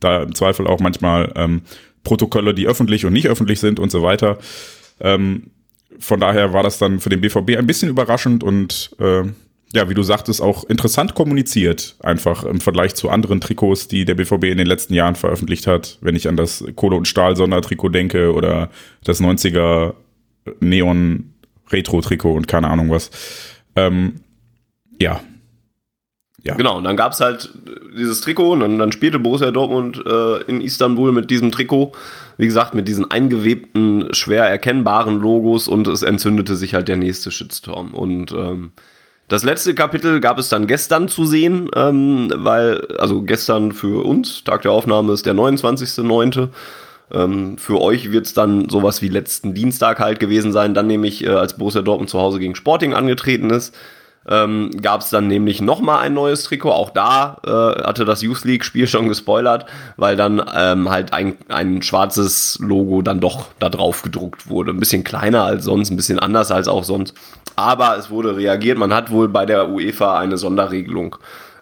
da 0.01 0.25
im 0.25 0.35
Zweifel 0.35 0.67
auch 0.67 0.81
manchmal 0.81 1.33
ähm, 1.37 1.63
Protokolle, 2.05 2.55
die 2.55 2.67
öffentlich 2.67 3.05
und 3.05 3.13
nicht 3.13 3.29
öffentlich 3.29 3.61
sind 3.61 3.79
und 3.79 3.91
so 3.91 4.03
weiter. 4.03 4.39
Ähm, 5.01 5.51
von 5.99 6.21
daher 6.21 6.53
war 6.53 6.63
das 6.63 6.79
dann 6.79 7.01
für 7.01 7.11
den 7.11 7.21
BVB 7.21 7.57
ein 7.57 7.67
bisschen 7.67 7.89
überraschend 7.89 8.43
und 8.43 8.95
äh, 8.99 9.25
ja, 9.73 9.89
wie 9.89 9.95
du 9.95 10.03
sagtest, 10.03 10.43
auch 10.43 10.65
interessant 10.65 11.15
kommuniziert, 11.15 11.97
einfach 12.01 12.43
im 12.45 12.61
Vergleich 12.61 12.95
zu 12.97 13.09
anderen 13.09 13.41
Trikots, 13.41 13.87
die 13.87 14.05
der 14.05 14.17
BVB 14.17 14.45
in 14.45 14.59
den 14.59 14.67
letzten 14.67 14.95
Jahren 14.95 15.15
veröffentlicht 15.15 15.67
hat. 15.67 15.99
Wenn 16.01 16.17
ich 16.17 16.29
an 16.29 16.37
das 16.37 16.65
Kohle- 16.75 16.97
und 16.97 17.07
Stahl-Sondertrikot 17.07 17.91
denke 17.91 18.33
oder 18.33 18.71
das 19.05 19.21
90er 19.21 19.95
Neon-Retro-Trikot 20.59 22.35
und 22.35 22.49
keine 22.49 22.69
Ahnung 22.69 22.91
was. 22.91 23.11
Ähm, 23.77 24.17
ja. 24.99 25.21
Ja. 26.43 26.55
Genau, 26.55 26.79
und 26.79 26.85
dann 26.85 26.97
gab 26.97 27.13
es 27.13 27.21
halt 27.21 27.51
dieses 27.97 28.23
Trikot 28.23 28.53
und 28.53 28.61
dann, 28.61 28.79
dann 28.79 28.93
spielte 28.93 29.19
Borussia 29.19 29.51
Dortmund 29.51 30.03
äh, 30.07 30.43
in 30.45 30.61
Istanbul 30.61 31.13
mit 31.13 31.31
diesem 31.31 31.53
Trikot, 31.53 31.93
wie 32.39 32.47
gesagt, 32.47 32.75
mit 32.75 32.89
diesen 32.89 33.11
eingewebten, 33.11 34.15
schwer 34.15 34.45
erkennbaren 34.45 35.21
Logos 35.21 35.69
und 35.69 35.87
es 35.87 36.03
entzündete 36.03 36.57
sich 36.57 36.75
halt 36.75 36.89
der 36.89 36.97
nächste 36.97 37.31
Shitstorm. 37.31 37.93
Und 37.93 38.33
ähm, 38.33 38.73
das 39.29 39.45
letzte 39.45 39.75
Kapitel 39.75 40.21
gab 40.21 40.39
es 40.39 40.49
dann 40.49 40.67
gestern 40.67 41.09
zu 41.09 41.27
sehen, 41.27 41.69
ähm, 41.77 42.33
weil, 42.35 42.87
also 42.99 43.23
gestern 43.23 43.73
für 43.73 44.05
uns, 44.05 44.43
Tag 44.43 44.63
der 44.63 44.73
Aufnahme 44.73 45.13
ist 45.13 45.27
der 45.27 45.35
29.09. 45.35 46.49
Ähm, 47.13 47.59
für 47.59 47.81
euch 47.81 48.13
wird 48.13 48.27
es 48.27 48.35
dann 48.35 48.69
sowas 48.69 49.03
wie 49.03 49.09
letzten 49.09 49.53
Dienstag 49.53 49.99
halt 49.99 50.21
gewesen 50.21 50.53
sein, 50.53 50.75
dann 50.75 50.87
nämlich 50.87 51.25
äh, 51.25 51.29
als 51.29 51.57
Borussia 51.57 51.83
Dortmund 51.83 52.09
zu 52.09 52.19
Hause 52.19 52.39
gegen 52.39 52.55
Sporting 52.55 52.95
angetreten 52.95 53.51
ist. 53.51 53.75
Ähm, 54.31 54.71
gab 54.81 55.01
es 55.01 55.11
dann 55.11 55.27
nämlich 55.27 55.61
nochmal 55.61 56.01
ein 56.01 56.15
neues 56.15 56.45
Trikot. 56.45 56.71
Auch 56.71 56.91
da 56.91 57.39
äh, 57.45 57.83
hatte 57.83 58.05
das 58.05 58.23
Youth 58.23 58.45
League-Spiel 58.45 58.87
schon 58.87 59.09
gespoilert, 59.09 59.67
weil 59.97 60.17
dann 60.17 60.43
ähm, 60.55 60.89
halt 60.89 61.13
ein, 61.13 61.37
ein 61.49 61.83
schwarzes 61.83 62.59
Logo 62.61 63.03
dann 63.03 63.21
doch 63.21 63.47
da 63.59 63.69
drauf 63.69 64.03
gedruckt 64.03 64.49
wurde. 64.49 64.71
Ein 64.71 64.81
bisschen 64.81 65.05
kleiner 65.05 65.45
als 65.45 65.65
sonst, 65.65 65.91
ein 65.91 65.97
bisschen 65.97 66.21
anders 66.21 66.53
als 66.53 66.69
auch 66.69 66.85
sonst. 66.85 67.15
Aber 67.57 67.99
es 67.99 68.11
wurde 68.11 68.37
reagiert. 68.37 68.79
Man 68.79 68.95
hat 68.95 69.11
wohl 69.11 69.29
bei 69.29 69.45
der 69.45 69.69
UEFA 69.69 70.19
eine 70.19 70.39
Sonderregelung 70.39 71.17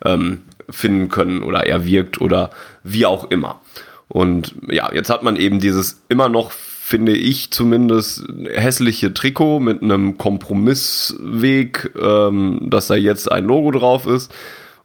ähm, 0.05 0.43
finden 0.69 1.09
können 1.09 1.43
oder 1.43 1.67
erwirkt 1.67 2.21
oder 2.21 2.51
wie 2.85 3.07
auch 3.07 3.31
immer. 3.31 3.61
Und 4.09 4.55
ja, 4.69 4.93
jetzt 4.93 5.11
hat 5.11 5.23
man 5.23 5.37
eben 5.37 5.61
dieses 5.61 6.03
immer 6.09 6.29
noch 6.29 6.53
finde 6.89 7.13
ich 7.13 7.51
zumindest, 7.51 8.25
hässliche 8.51 9.13
Trikot 9.13 9.61
mit 9.61 9.83
einem 9.83 10.17
Kompromissweg, 10.17 11.93
ähm, 12.01 12.61
dass 12.71 12.87
da 12.87 12.95
jetzt 12.95 13.31
ein 13.31 13.45
Logo 13.45 13.73
drauf 13.73 14.07
ist. 14.07 14.33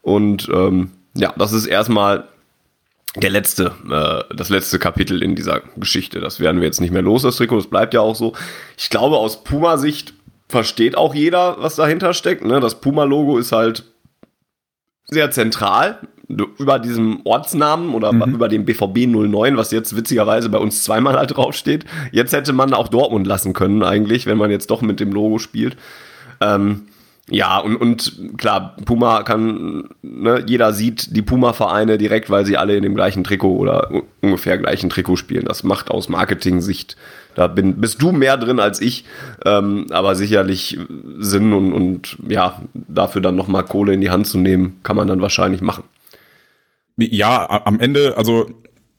Und 0.01 0.49
ähm, 0.53 0.91
ja, 1.15 1.33
das 1.37 1.53
ist 1.53 1.65
erstmal 1.65 2.27
der 3.15 3.29
letzte, 3.29 3.71
äh, 3.89 4.35
das 4.35 4.49
letzte 4.49 4.79
Kapitel 4.79 5.23
in 5.23 5.35
dieser 5.35 5.61
Geschichte. 5.77 6.19
Das 6.19 6.41
werden 6.41 6.59
wir 6.59 6.67
jetzt 6.67 6.81
nicht 6.81 6.91
mehr 6.91 7.01
los, 7.01 7.21
das 7.21 7.37
Trikot, 7.37 7.55
das 7.55 7.67
bleibt 7.67 7.93
ja 7.93 8.01
auch 8.01 8.15
so. 8.15 8.33
Ich 8.77 8.89
glaube, 8.89 9.15
aus 9.15 9.45
Puma-Sicht 9.45 10.13
versteht 10.49 10.97
auch 10.97 11.15
jeder, 11.15 11.55
was 11.59 11.77
dahinter 11.77 12.13
steckt. 12.13 12.43
Ne? 12.43 12.59
Das 12.59 12.81
Puma-Logo 12.81 13.37
ist 13.37 13.53
halt 13.53 13.92
sehr 15.05 15.31
zentral 15.31 15.99
über 16.57 16.79
diesem 16.79 17.21
Ortsnamen 17.25 17.93
oder 17.93 18.13
mhm. 18.13 18.33
über 18.33 18.47
dem 18.47 18.65
BVB 18.65 19.07
09, 19.07 19.57
was 19.57 19.71
jetzt 19.71 19.95
witzigerweise 19.95 20.49
bei 20.49 20.57
uns 20.57 20.83
zweimal 20.83 21.17
halt 21.17 21.31
draufsteht. 21.35 21.85
Jetzt 22.11 22.33
hätte 22.33 22.53
man 22.53 22.73
auch 22.73 22.87
Dortmund 22.87 23.27
lassen 23.27 23.53
können 23.53 23.83
eigentlich, 23.83 24.25
wenn 24.25 24.37
man 24.37 24.49
jetzt 24.49 24.69
doch 24.71 24.81
mit 24.81 24.99
dem 24.99 25.11
Logo 25.11 25.37
spielt. 25.37 25.77
Ähm, 26.41 26.87
ja, 27.29 27.57
und, 27.59 27.77
und 27.77 28.37
klar, 28.37 28.75
Puma 28.83 29.23
kann, 29.23 29.89
ne, 30.01 30.43
jeder 30.45 30.73
sieht 30.73 31.15
die 31.15 31.21
Puma-Vereine 31.21 31.97
direkt, 31.97 32.29
weil 32.29 32.45
sie 32.45 32.57
alle 32.57 32.75
in 32.75 32.83
dem 32.83 32.95
gleichen 32.95 33.23
Trikot 33.23 33.55
oder 33.55 33.89
ungefähr 34.21 34.57
gleichen 34.57 34.89
Trikot 34.89 35.15
spielen. 35.15 35.45
Das 35.45 35.63
macht 35.63 35.89
aus 35.89 36.09
Marketing-Sicht, 36.09 36.97
da 37.35 37.47
bin, 37.47 37.79
bist 37.79 38.01
du 38.01 38.11
mehr 38.11 38.35
drin 38.35 38.59
als 38.59 38.81
ich, 38.81 39.05
ähm, 39.45 39.87
aber 39.91 40.15
sicherlich 40.15 40.77
Sinn 41.17 41.53
und, 41.53 41.71
und 41.71 42.17
ja, 42.27 42.61
dafür 42.73 43.21
dann 43.21 43.37
nochmal 43.37 43.63
Kohle 43.63 43.93
in 43.93 44.01
die 44.01 44.11
Hand 44.11 44.27
zu 44.27 44.37
nehmen, 44.37 44.79
kann 44.83 44.97
man 44.97 45.07
dann 45.07 45.21
wahrscheinlich 45.21 45.61
machen. 45.61 45.85
Ja, 46.97 47.63
am 47.65 47.79
Ende, 47.79 48.17
also 48.17 48.47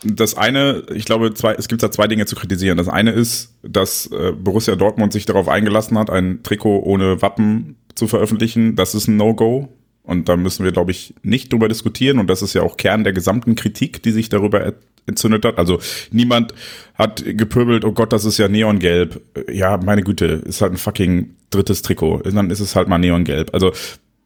das 0.03 0.37
eine, 0.37 0.83
ich 0.95 1.05
glaube, 1.05 1.35
zwei, 1.35 1.55
es 1.55 1.69
gibt 1.69 1.83
da 1.83 1.91
zwei 1.91 2.09
Dinge 2.09 2.27
zu 2.27 2.37
kritisieren. 2.37 2.77
Das 2.77 2.89
eine 2.89 3.13
ist, 3.13 3.55
dass 3.63 4.07
äh, 4.07 4.33
Borussia 4.33 4.77
Dortmund 4.77 5.13
sich 5.13 5.27
darauf 5.27 5.49
eingelassen 5.49 5.99
hat, 5.99 6.11
ein 6.11 6.43
Trikot 6.43 6.83
ohne 6.83 7.23
Wappen 7.23 7.77
zu 7.95 8.09
veröffentlichen. 8.09 8.77
Das 8.77 8.95
ist 8.95 9.09
ein 9.09 9.17
No-Go. 9.17 9.69
Und 10.03 10.29
da 10.29 10.37
müssen 10.37 10.65
wir, 10.65 10.73
glaube 10.73 10.91
ich, 10.91 11.15
nicht 11.23 11.53
drüber 11.53 11.69
diskutieren. 11.69 12.19
Und 12.19 12.29
das 12.29 12.43
ist 12.43 12.55
ja 12.55 12.63
auch 12.63 12.77
Kern 12.77 13.05
der 13.05 13.15
gesamten 13.15 13.55
Kritik, 13.55 14.03
die 14.03 14.11
sich 14.11 14.29
darüber 14.29 14.75
entzündet 15.07 15.45
hat. 15.45 15.59
Also 15.59 15.79
niemand 16.11 16.55
hat 16.95 17.25
gepöbelt, 17.25 17.85
oh 17.85 17.93
Gott, 17.93 18.13
das 18.13 18.25
ist 18.25 18.39
ja 18.39 18.49
neongelb. 18.49 19.23
Ja, 19.51 19.79
meine 19.79 20.03
Güte, 20.03 20.27
ist 20.27 20.61
halt 20.61 20.73
ein 20.73 20.79
fucking 20.79 21.31
drittes 21.51 21.83
Trikot. 21.83 22.19
Dann 22.19 22.51
ist 22.51 22.61
es 22.61 22.77
halt 22.77 22.89
mal 22.89 22.99
neongelb. 22.99 23.55
Also 23.55 23.73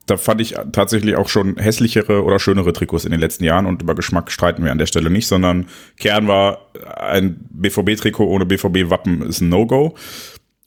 da 0.07 0.17
fand 0.17 0.41
ich 0.41 0.55
tatsächlich 0.73 1.17
auch 1.17 1.29
schon 1.29 1.57
hässlichere 1.59 2.25
oder 2.25 2.39
schönere 2.39 2.73
Trikots 2.73 3.05
in 3.05 3.11
den 3.11 3.21
letzten 3.21 3.45
Jahren 3.45 3.67
und 3.67 3.83
über 3.83 3.95
Geschmack 3.95 4.33
streiten 4.33 4.65
wir 4.65 4.73
an 4.73 4.79
der 4.79 4.87
Stelle 4.87 5.11
nicht, 5.11 5.27
sondern 5.27 5.67
Kern 5.99 6.27
war 6.27 6.71
ein 6.97 7.37
BVB-Trikot 7.51 8.27
ohne 8.27 8.47
BVB-Wappen 8.47 9.23
ist 9.23 9.43
ein 9.43 9.51
No-Go. 9.51 9.95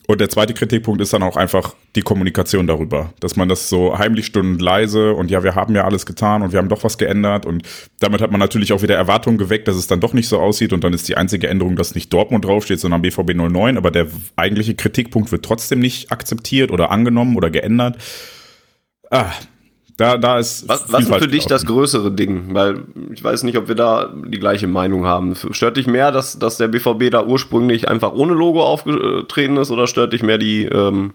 Und 0.08 0.20
der 0.20 0.30
zweite 0.30 0.54
Kritikpunkt 0.54 1.00
ist 1.00 1.14
dann 1.14 1.24
auch 1.24 1.38
einfach 1.38 1.76
die 1.96 2.02
Kommunikation 2.02 2.68
darüber, 2.68 3.14
dass 3.20 3.36
man 3.36 3.48
das 3.48 3.70
so 3.70 3.98
heimlich 3.98 4.26
stund 4.26 4.62
leise 4.62 5.14
und 5.14 5.30
ja, 5.30 5.44
wir 5.44 5.56
haben 5.56 5.76
ja 5.76 5.84
alles 5.84 6.06
getan 6.06 6.42
und 6.42 6.52
wir 6.52 6.60
haben 6.60 6.70
doch 6.70 6.84
was 6.84 6.98
geändert 6.98 7.46
und 7.46 7.64
damit 8.00 8.20
hat 8.20 8.32
man 8.32 8.40
natürlich 8.40 8.74
auch 8.74 8.82
wieder 8.82 8.96
Erwartungen 8.96 9.38
geweckt, 9.38 9.68
dass 9.68 9.76
es 9.76 9.88
dann 9.88 10.00
doch 10.00 10.14
nicht 10.14 10.28
so 10.28 10.40
aussieht 10.40 10.74
und 10.74 10.84
dann 10.84 10.94
ist 10.94 11.08
die 11.08 11.18
einzige 11.18 11.48
Änderung, 11.48 11.76
dass 11.76 11.96
nicht 11.96 12.12
Dortmund 12.12 12.46
draufsteht, 12.46 12.80
sondern 12.80 13.02
BVB 13.04 13.36
09, 13.36 13.78
aber 13.78 13.92
der 13.92 14.08
eigentliche 14.36 14.76
Kritikpunkt 14.76 15.32
wird 15.32 15.46
trotzdem 15.46 15.80
nicht 15.80 16.12
akzeptiert 16.12 16.72
oder 16.72 16.92
angenommen 16.92 17.38
oder 17.38 17.52
geändert. 17.52 17.98
Ah, 19.12 19.32
da, 19.98 20.18
da 20.18 20.40
ist. 20.40 20.68
Was, 20.68 20.92
was 20.92 21.08
ist 21.08 21.16
für 21.16 21.28
dich 21.28 21.46
das 21.46 21.66
größere 21.66 22.12
Ding? 22.12 22.54
Weil 22.54 22.84
ich 23.14 23.24
weiß 23.24 23.44
nicht, 23.44 23.58
ob 23.58 23.68
wir 23.68 23.76
da 23.76 24.14
die 24.26 24.40
gleiche 24.40 24.68
Meinung 24.68 25.06
haben. 25.06 25.36
Stört 25.52 25.78
dich 25.78 25.88
mehr, 25.88 26.12
dass, 26.12 26.40
dass 26.40 26.58
der 26.58 26.68
BVB 26.68 27.12
da 27.12 27.26
ursprünglich 27.26 27.88
einfach 27.88 28.14
ohne 28.14 28.34
Logo 28.34 28.64
aufgetreten 28.64 29.58
ist 29.58 29.72
oder 29.72 29.88
stört 29.88 30.14
dich 30.14 30.24
mehr 30.24 30.38
die, 30.38 30.66
ähm, 30.66 31.14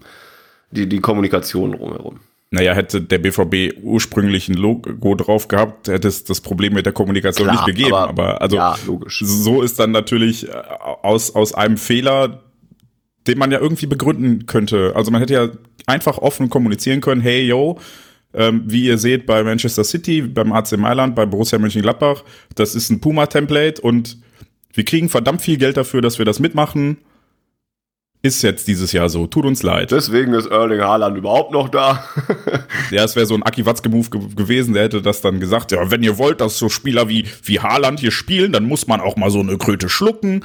die, 0.71 0.89
die 0.89 1.01
Kommunikation 1.01 1.73
drumherum? 1.73 2.21
Naja, 2.51 2.75
hätte 2.75 3.03
der 3.03 3.19
BVB 3.19 3.83
ursprünglich 3.83 4.49
ein 4.49 4.55
Logo 4.55 5.15
drauf 5.17 5.49
gehabt, 5.49 5.89
hätte 5.89 6.07
es 6.07 6.25
das 6.25 6.41
Problem 6.41 6.75
mit 6.75 6.87
der 6.87 6.93
Kommunikation 6.93 7.49
Klar, 7.49 7.67
nicht 7.67 7.77
gegeben. 7.77 7.95
Aber, 7.95 8.09
aber 8.09 8.41
also 8.41 8.57
ja, 8.57 8.77
so 9.09 9.63
ist 9.63 9.81
dann 9.81 9.91
natürlich 9.91 10.49
äh, 10.49 10.53
aus, 11.03 11.35
aus 11.35 11.55
einem 11.55 11.77
Fehler, 11.77 12.45
den 13.27 13.39
man 13.39 13.51
ja 13.51 13.59
irgendwie 13.59 13.87
begründen 13.87 14.47
könnte. 14.47 14.93
Also 14.95 15.11
man 15.11 15.21
hätte 15.21 15.35
ja 15.35 15.49
einfach 15.87 16.19
offen 16.19 16.49
kommunizieren 16.49 17.01
können, 17.01 17.21
hey, 17.21 17.45
yo, 17.45 17.79
ähm, 18.35 18.63
wie 18.67 18.87
ihr 18.87 18.99
seht 18.99 19.27
bei 19.27 19.43
Manchester 19.43 19.85
City, 19.85 20.23
beim 20.23 20.53
AC 20.53 20.77
Mailand, 20.77 21.15
bei 21.15 21.27
Borussia 21.27 21.59
Mönchengladbach, 21.59 22.23
das 22.55 22.75
ist 22.75 22.91
ein 22.91 23.01
Puma-Template 23.01 23.81
und 23.81 24.19
wir 24.73 24.85
kriegen 24.85 25.09
verdammt 25.09 25.41
viel 25.41 25.57
Geld 25.57 25.77
dafür, 25.77 26.03
dass 26.03 26.19
wir 26.19 26.27
das 26.27 26.39
mitmachen. 26.39 26.99
Ist 28.23 28.43
jetzt 28.43 28.67
dieses 28.67 28.93
Jahr 28.93 29.09
so. 29.09 29.27
Tut 29.27 29.45
uns 29.45 29.63
leid. 29.63 29.93
Deswegen 29.93 30.35
ist 30.35 30.47
Erling 30.47 30.81
Haaland 30.81 31.17
überhaupt 31.17 31.53
noch 31.53 31.69
da. 31.69 32.05
ja, 32.91 33.05
es 33.05 33.15
wäre 33.15 33.25
so 33.25 33.35
ein 33.35 33.43
Aki 33.43 33.65
Watzke-Move 33.65 34.11
ge 34.11 34.21
gewesen. 34.35 34.75
Der 34.75 34.85
hätte 34.85 35.01
das 35.01 35.21
dann 35.21 35.39
gesagt. 35.39 35.71
Ja, 35.73 35.91
wenn 35.91 36.03
ihr 36.03 36.19
wollt, 36.19 36.41
dass 36.41 36.59
so 36.59 36.69
Spieler 36.69 37.09
wie, 37.09 37.25
wie 37.45 37.61
Haaland 37.61 38.01
hier 38.01 38.11
spielen, 38.11 38.53
dann 38.53 38.65
muss 38.65 38.87
man 38.87 39.01
auch 39.01 39.17
mal 39.17 39.31
so 39.31 39.41
eine 39.41 39.57
Kröte 39.59 39.89
schlucken. 39.89 40.45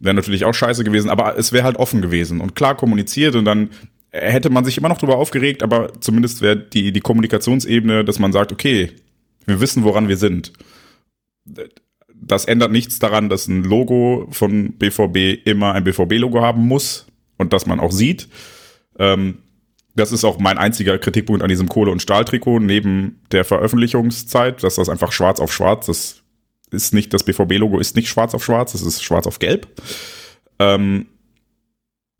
Wäre 0.00 0.14
natürlich 0.14 0.44
auch 0.44 0.54
scheiße 0.54 0.82
gewesen, 0.82 1.10
aber 1.10 1.38
es 1.38 1.52
wäre 1.52 1.64
halt 1.64 1.76
offen 1.76 2.02
gewesen 2.02 2.40
und 2.40 2.56
klar 2.56 2.76
kommuniziert 2.76 3.36
und 3.36 3.44
dann 3.44 3.70
hätte 4.12 4.50
man 4.50 4.64
sich 4.64 4.78
immer 4.78 4.88
noch 4.88 4.98
darüber 4.98 5.16
aufgeregt, 5.16 5.62
aber 5.62 6.00
zumindest 6.00 6.42
wäre 6.42 6.56
die, 6.56 6.92
die 6.92 7.00
Kommunikationsebene, 7.00 8.04
dass 8.04 8.18
man 8.18 8.32
sagt, 8.32 8.52
okay, 8.52 8.92
wir 9.46 9.60
wissen, 9.60 9.84
woran 9.84 10.08
wir 10.08 10.16
sind. 10.16 10.52
Das 12.14 12.44
ändert 12.44 12.70
nichts 12.70 12.98
daran, 12.98 13.28
dass 13.28 13.48
ein 13.48 13.64
Logo 13.64 14.28
von 14.30 14.74
BVB 14.74 15.46
immer 15.46 15.72
ein 15.72 15.84
BVB-Logo 15.84 16.40
haben 16.40 16.66
muss 16.68 17.06
und 17.38 17.52
dass 17.52 17.66
man 17.66 17.80
auch 17.80 17.90
sieht. 17.90 18.28
Ähm, 18.98 19.38
das 19.94 20.12
ist 20.12 20.24
auch 20.24 20.38
mein 20.38 20.58
einziger 20.58 20.98
Kritikpunkt 20.98 21.42
an 21.42 21.48
diesem 21.48 21.68
Kohle- 21.68 21.90
und 21.90 22.00
Stahltrikot 22.00 22.60
neben 22.60 23.20
der 23.30 23.44
Veröffentlichungszeit, 23.44 24.62
dass 24.62 24.76
das 24.76 24.88
einfach 24.88 25.12
schwarz 25.12 25.40
auf 25.40 25.52
schwarz, 25.52 25.86
das 25.86 26.22
ist 26.70 26.94
nicht, 26.94 27.12
das 27.12 27.24
BVB-Logo 27.24 27.78
ist 27.78 27.96
nicht 27.96 28.08
schwarz 28.08 28.34
auf 28.34 28.44
schwarz, 28.44 28.74
es 28.74 28.82
ist 28.82 29.02
schwarz 29.02 29.26
auf 29.26 29.38
gelb. 29.38 29.68
Ähm, 30.58 31.06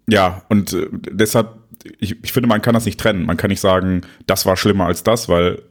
ja, 0.08 0.42
und 0.48 0.72
äh, 0.72 0.88
deshalb, 0.92 1.61
ich, 1.98 2.22
ich 2.22 2.32
finde, 2.32 2.48
man 2.48 2.62
kann 2.62 2.74
das 2.74 2.86
nicht 2.86 3.00
trennen. 3.00 3.26
Man 3.26 3.36
kann 3.36 3.50
nicht 3.50 3.60
sagen, 3.60 4.02
das 4.26 4.46
war 4.46 4.56
schlimmer 4.56 4.86
als 4.86 5.02
das, 5.02 5.28
weil 5.28 5.62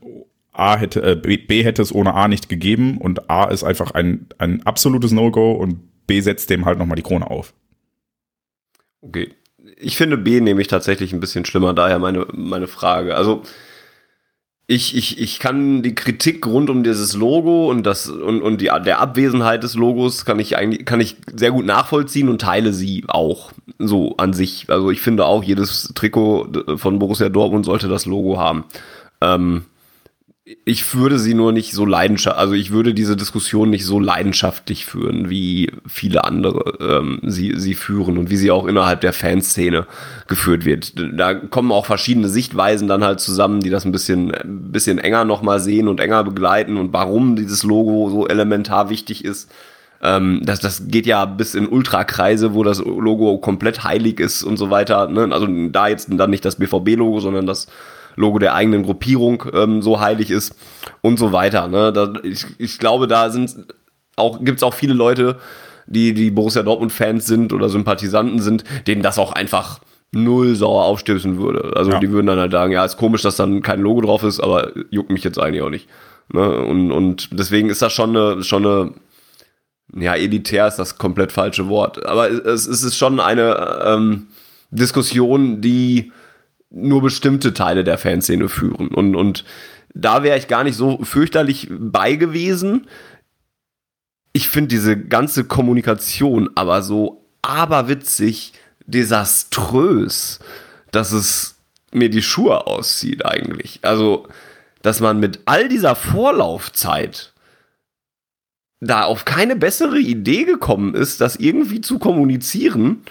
A 0.51 0.77
hätte, 0.77 1.01
äh, 1.01 1.15
B 1.15 1.63
hätte 1.63 1.81
es 1.81 1.93
ohne 1.93 2.13
A 2.13 2.27
nicht 2.27 2.49
gegeben 2.49 2.97
und 2.97 3.29
A 3.29 3.45
ist 3.45 3.63
einfach 3.63 3.91
ein, 3.91 4.27
ein 4.37 4.63
absolutes 4.63 5.11
No-Go 5.11 5.53
und 5.53 5.79
B 6.07 6.19
setzt 6.21 6.49
dem 6.49 6.65
halt 6.65 6.77
nochmal 6.77 6.97
die 6.97 7.03
Krone 7.03 7.29
auf. 7.29 7.53
Okay. 9.01 9.29
Ich 9.77 9.97
finde 9.97 10.17
B 10.17 10.41
nämlich 10.41 10.67
tatsächlich 10.67 11.13
ein 11.13 11.19
bisschen 11.19 11.45
schlimmer, 11.45 11.73
daher 11.73 11.99
meine, 11.99 12.27
meine 12.33 12.67
Frage. 12.67 13.15
Also, 13.15 13.43
ich, 14.71 14.95
ich, 14.95 15.19
ich 15.19 15.39
kann 15.39 15.83
die 15.83 15.95
Kritik 15.95 16.47
rund 16.47 16.69
um 16.69 16.83
dieses 16.83 17.13
Logo 17.13 17.69
und 17.69 17.83
das 17.83 18.07
und, 18.07 18.41
und 18.41 18.61
die 18.61 18.71
der 18.85 19.01
Abwesenheit 19.01 19.63
des 19.63 19.75
Logos 19.75 20.23
kann 20.23 20.39
ich 20.39 20.57
eigentlich 20.57 20.85
kann 20.85 21.01
ich 21.01 21.17
sehr 21.35 21.51
gut 21.51 21.65
nachvollziehen 21.65 22.29
und 22.29 22.39
teile 22.39 22.71
sie 22.71 23.03
auch 23.09 23.51
so 23.79 24.15
an 24.15 24.31
sich. 24.31 24.67
Also 24.69 24.89
ich 24.89 25.01
finde 25.01 25.25
auch 25.25 25.43
jedes 25.43 25.91
Trikot 25.93 26.77
von 26.77 26.99
Borussia 26.99 27.27
Dortmund 27.27 27.65
sollte 27.65 27.89
das 27.89 28.05
Logo 28.05 28.39
haben. 28.39 28.63
Ähm, 29.19 29.65
ich 30.65 30.95
würde 30.95 31.19
sie 31.19 31.33
nur 31.33 31.51
nicht 31.51 31.73
so 31.73 31.85
leidenschaftlich, 31.85 32.39
also 32.39 32.53
ich 32.53 32.71
würde 32.71 32.93
diese 32.93 33.15
Diskussion 33.15 33.69
nicht 33.69 33.85
so 33.85 33.99
leidenschaftlich 33.99 34.85
führen, 34.85 35.29
wie 35.29 35.71
viele 35.87 36.23
andere 36.23 36.77
ähm, 36.79 37.19
sie, 37.23 37.53
sie 37.57 37.75
führen 37.75 38.17
und 38.17 38.29
wie 38.29 38.37
sie 38.37 38.51
auch 38.51 38.65
innerhalb 38.65 39.01
der 39.01 39.13
Fanszene 39.13 39.85
geführt 40.27 40.65
wird. 40.65 40.93
Da 41.17 41.33
kommen 41.33 41.71
auch 41.71 41.85
verschiedene 41.85 42.29
Sichtweisen 42.29 42.87
dann 42.87 43.03
halt 43.03 43.19
zusammen, 43.19 43.61
die 43.61 43.69
das 43.69 43.85
ein 43.85 43.91
bisschen, 43.91 44.33
ein 44.33 44.71
bisschen 44.71 44.97
enger 44.97 45.25
nochmal 45.25 45.59
sehen 45.59 45.87
und 45.87 45.99
enger 45.99 46.23
begleiten 46.23 46.77
und 46.77 46.93
warum 46.93 47.35
dieses 47.35 47.63
Logo 47.63 48.09
so 48.09 48.27
elementar 48.27 48.89
wichtig 48.89 49.25
ist. 49.25 49.51
Ähm, 50.01 50.41
das, 50.43 50.59
das 50.59 50.87
geht 50.87 51.05
ja 51.05 51.25
bis 51.25 51.55
in 51.55 51.67
Ultrakreise, 51.67 52.53
wo 52.53 52.63
das 52.63 52.79
Logo 52.79 53.37
komplett 53.37 53.83
heilig 53.83 54.19
ist 54.19 54.43
und 54.43 54.57
so 54.57 54.69
weiter. 54.69 55.07
Ne? 55.07 55.29
Also 55.31 55.47
da 55.69 55.87
jetzt 55.87 56.07
dann 56.09 56.29
nicht 56.29 56.45
das 56.45 56.55
BVB-Logo, 56.55 57.19
sondern 57.19 57.45
das 57.45 57.67
Logo 58.15 58.39
der 58.39 58.53
eigenen 58.55 58.83
Gruppierung 58.83 59.43
ähm, 59.53 59.81
so 59.81 59.99
heilig 59.99 60.31
ist 60.31 60.55
und 61.01 61.17
so 61.17 61.31
weiter. 61.31 61.67
Ne? 61.67 61.93
Da, 61.93 62.13
ich, 62.23 62.45
ich 62.57 62.77
glaube, 62.77 63.07
da 63.07 63.29
sind 63.29 63.67
auch, 64.15 64.43
gibt 64.43 64.57
es 64.57 64.63
auch 64.63 64.73
viele 64.73 64.93
Leute, 64.93 65.37
die, 65.87 66.13
die 66.13 66.31
Borussia 66.31 66.63
Dortmund-Fans 66.63 67.25
sind 67.25 67.53
oder 67.53 67.69
Sympathisanten 67.69 68.39
sind, 68.39 68.63
denen 68.87 69.01
das 69.01 69.19
auch 69.19 69.33
einfach 69.33 69.79
null 70.11 70.55
sauer 70.55 70.85
aufstößen 70.85 71.37
würde. 71.37 71.73
Also 71.75 71.91
ja. 71.91 71.99
die 71.99 72.11
würden 72.11 72.27
dann 72.27 72.39
halt 72.39 72.51
sagen, 72.51 72.71
ja, 72.73 72.83
ist 72.83 72.97
komisch, 72.97 73.21
dass 73.21 73.37
dann 73.37 73.61
kein 73.61 73.81
Logo 73.81 74.01
drauf 74.01 74.23
ist, 74.23 74.39
aber 74.39 74.71
juckt 74.89 75.09
mich 75.09 75.23
jetzt 75.23 75.39
eigentlich 75.39 75.61
auch 75.61 75.69
nicht. 75.69 75.87
Ne? 76.33 76.49
Und, 76.61 76.91
und 76.91 77.29
deswegen 77.31 77.69
ist 77.69 77.81
das 77.81 77.93
schon 77.93 78.15
eine, 78.15 78.43
schon 78.43 78.65
eine, 78.65 78.93
ja, 79.95 80.15
elitär 80.15 80.67
ist 80.67 80.77
das 80.77 80.97
komplett 80.97 81.31
falsche 81.31 81.67
Wort. 81.69 82.05
Aber 82.05 82.29
es, 82.29 82.67
es 82.67 82.83
ist 82.83 82.97
schon 82.97 83.19
eine 83.19 83.83
ähm, 83.85 84.27
Diskussion, 84.69 85.61
die 85.61 86.11
nur 86.71 87.01
bestimmte 87.01 87.53
Teile 87.53 87.83
der 87.83 87.97
Fanszene 87.97 88.49
führen. 88.49 88.87
Und, 88.87 89.15
und 89.15 89.45
da 89.93 90.23
wäre 90.23 90.37
ich 90.37 90.47
gar 90.47 90.63
nicht 90.63 90.75
so 90.75 91.03
fürchterlich 91.03 91.67
bei 91.69 92.15
gewesen. 92.15 92.87
Ich 94.33 94.47
finde 94.47 94.69
diese 94.69 94.97
ganze 94.97 95.43
Kommunikation 95.43 96.49
aber 96.55 96.81
so 96.81 97.25
aberwitzig, 97.41 98.53
desaströs, 98.85 100.39
dass 100.91 101.11
es 101.11 101.55
mir 101.91 102.09
die 102.09 102.21
Schuhe 102.21 102.67
auszieht 102.67 103.25
eigentlich. 103.25 103.79
Also, 103.81 104.27
dass 104.81 104.99
man 104.99 105.19
mit 105.19 105.41
all 105.45 105.67
dieser 105.67 105.95
Vorlaufzeit 105.95 107.33
da 108.79 109.03
auf 109.03 109.25
keine 109.25 109.55
bessere 109.55 109.99
Idee 109.99 110.43
gekommen 110.43 110.95
ist, 110.95 111.21
das 111.21 111.35
irgendwie 111.35 111.81
zu 111.81 111.99
kommunizieren, 111.99 113.03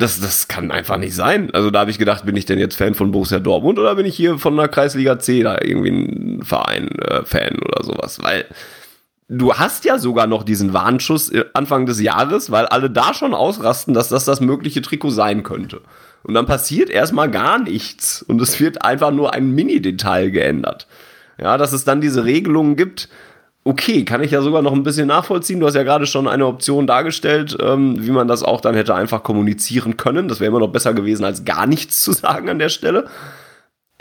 das, 0.00 0.18
das 0.18 0.48
kann 0.48 0.70
einfach 0.70 0.96
nicht 0.96 1.14
sein. 1.14 1.50
Also 1.52 1.70
da 1.70 1.80
habe 1.80 1.90
ich 1.90 1.98
gedacht, 1.98 2.24
bin 2.24 2.36
ich 2.36 2.46
denn 2.46 2.58
jetzt 2.58 2.76
Fan 2.76 2.94
von 2.94 3.12
Borussia 3.12 3.38
Dortmund 3.38 3.78
oder 3.78 3.94
bin 3.94 4.06
ich 4.06 4.16
hier 4.16 4.38
von 4.38 4.56
der 4.56 4.68
Kreisliga 4.68 5.18
C 5.18 5.42
da 5.42 5.58
irgendwie 5.60 5.90
ein 5.90 6.42
Verein, 6.42 6.88
äh, 7.00 7.24
Fan 7.24 7.58
oder 7.58 7.84
sowas? 7.84 8.22
Weil 8.22 8.46
du 9.28 9.54
hast 9.54 9.84
ja 9.84 9.98
sogar 9.98 10.26
noch 10.26 10.42
diesen 10.42 10.72
Warnschuss 10.72 11.30
äh, 11.30 11.44
Anfang 11.52 11.84
des 11.84 12.00
Jahres, 12.00 12.50
weil 12.50 12.66
alle 12.66 12.88
da 12.88 13.12
schon 13.12 13.34
ausrasten, 13.34 13.92
dass 13.92 14.08
das 14.08 14.24
das 14.24 14.40
mögliche 14.40 14.80
Trikot 14.80 15.10
sein 15.10 15.42
könnte. 15.42 15.82
Und 16.22 16.34
dann 16.34 16.46
passiert 16.46 16.88
erstmal 16.88 17.30
gar 17.30 17.58
nichts 17.58 18.22
und 18.22 18.40
es 18.40 18.58
wird 18.58 18.82
einfach 18.82 19.10
nur 19.10 19.34
ein 19.34 19.50
Mini-Detail 19.54 20.30
geändert. 20.30 20.86
Ja, 21.38 21.56
dass 21.58 21.72
es 21.72 21.84
dann 21.84 22.00
diese 22.00 22.24
Regelungen 22.24 22.76
gibt, 22.76 23.08
okay, 23.64 24.04
kann 24.04 24.22
ich 24.22 24.30
ja 24.30 24.42
sogar 24.42 24.62
noch 24.62 24.72
ein 24.72 24.82
bisschen 24.82 25.08
nachvollziehen. 25.08 25.60
Du 25.60 25.66
hast 25.66 25.74
ja 25.74 25.82
gerade 25.82 26.06
schon 26.06 26.26
eine 26.28 26.46
Option 26.46 26.86
dargestellt, 26.86 27.56
ähm, 27.60 27.96
wie 27.98 28.10
man 28.10 28.28
das 28.28 28.42
auch 28.42 28.60
dann 28.60 28.74
hätte 28.74 28.94
einfach 28.94 29.22
kommunizieren 29.22 29.96
können. 29.96 30.28
Das 30.28 30.40
wäre 30.40 30.48
immer 30.48 30.60
noch 30.60 30.72
besser 30.72 30.94
gewesen, 30.94 31.24
als 31.24 31.44
gar 31.44 31.66
nichts 31.66 32.02
zu 32.02 32.12
sagen 32.12 32.48
an 32.48 32.58
der 32.58 32.70
Stelle. 32.70 33.06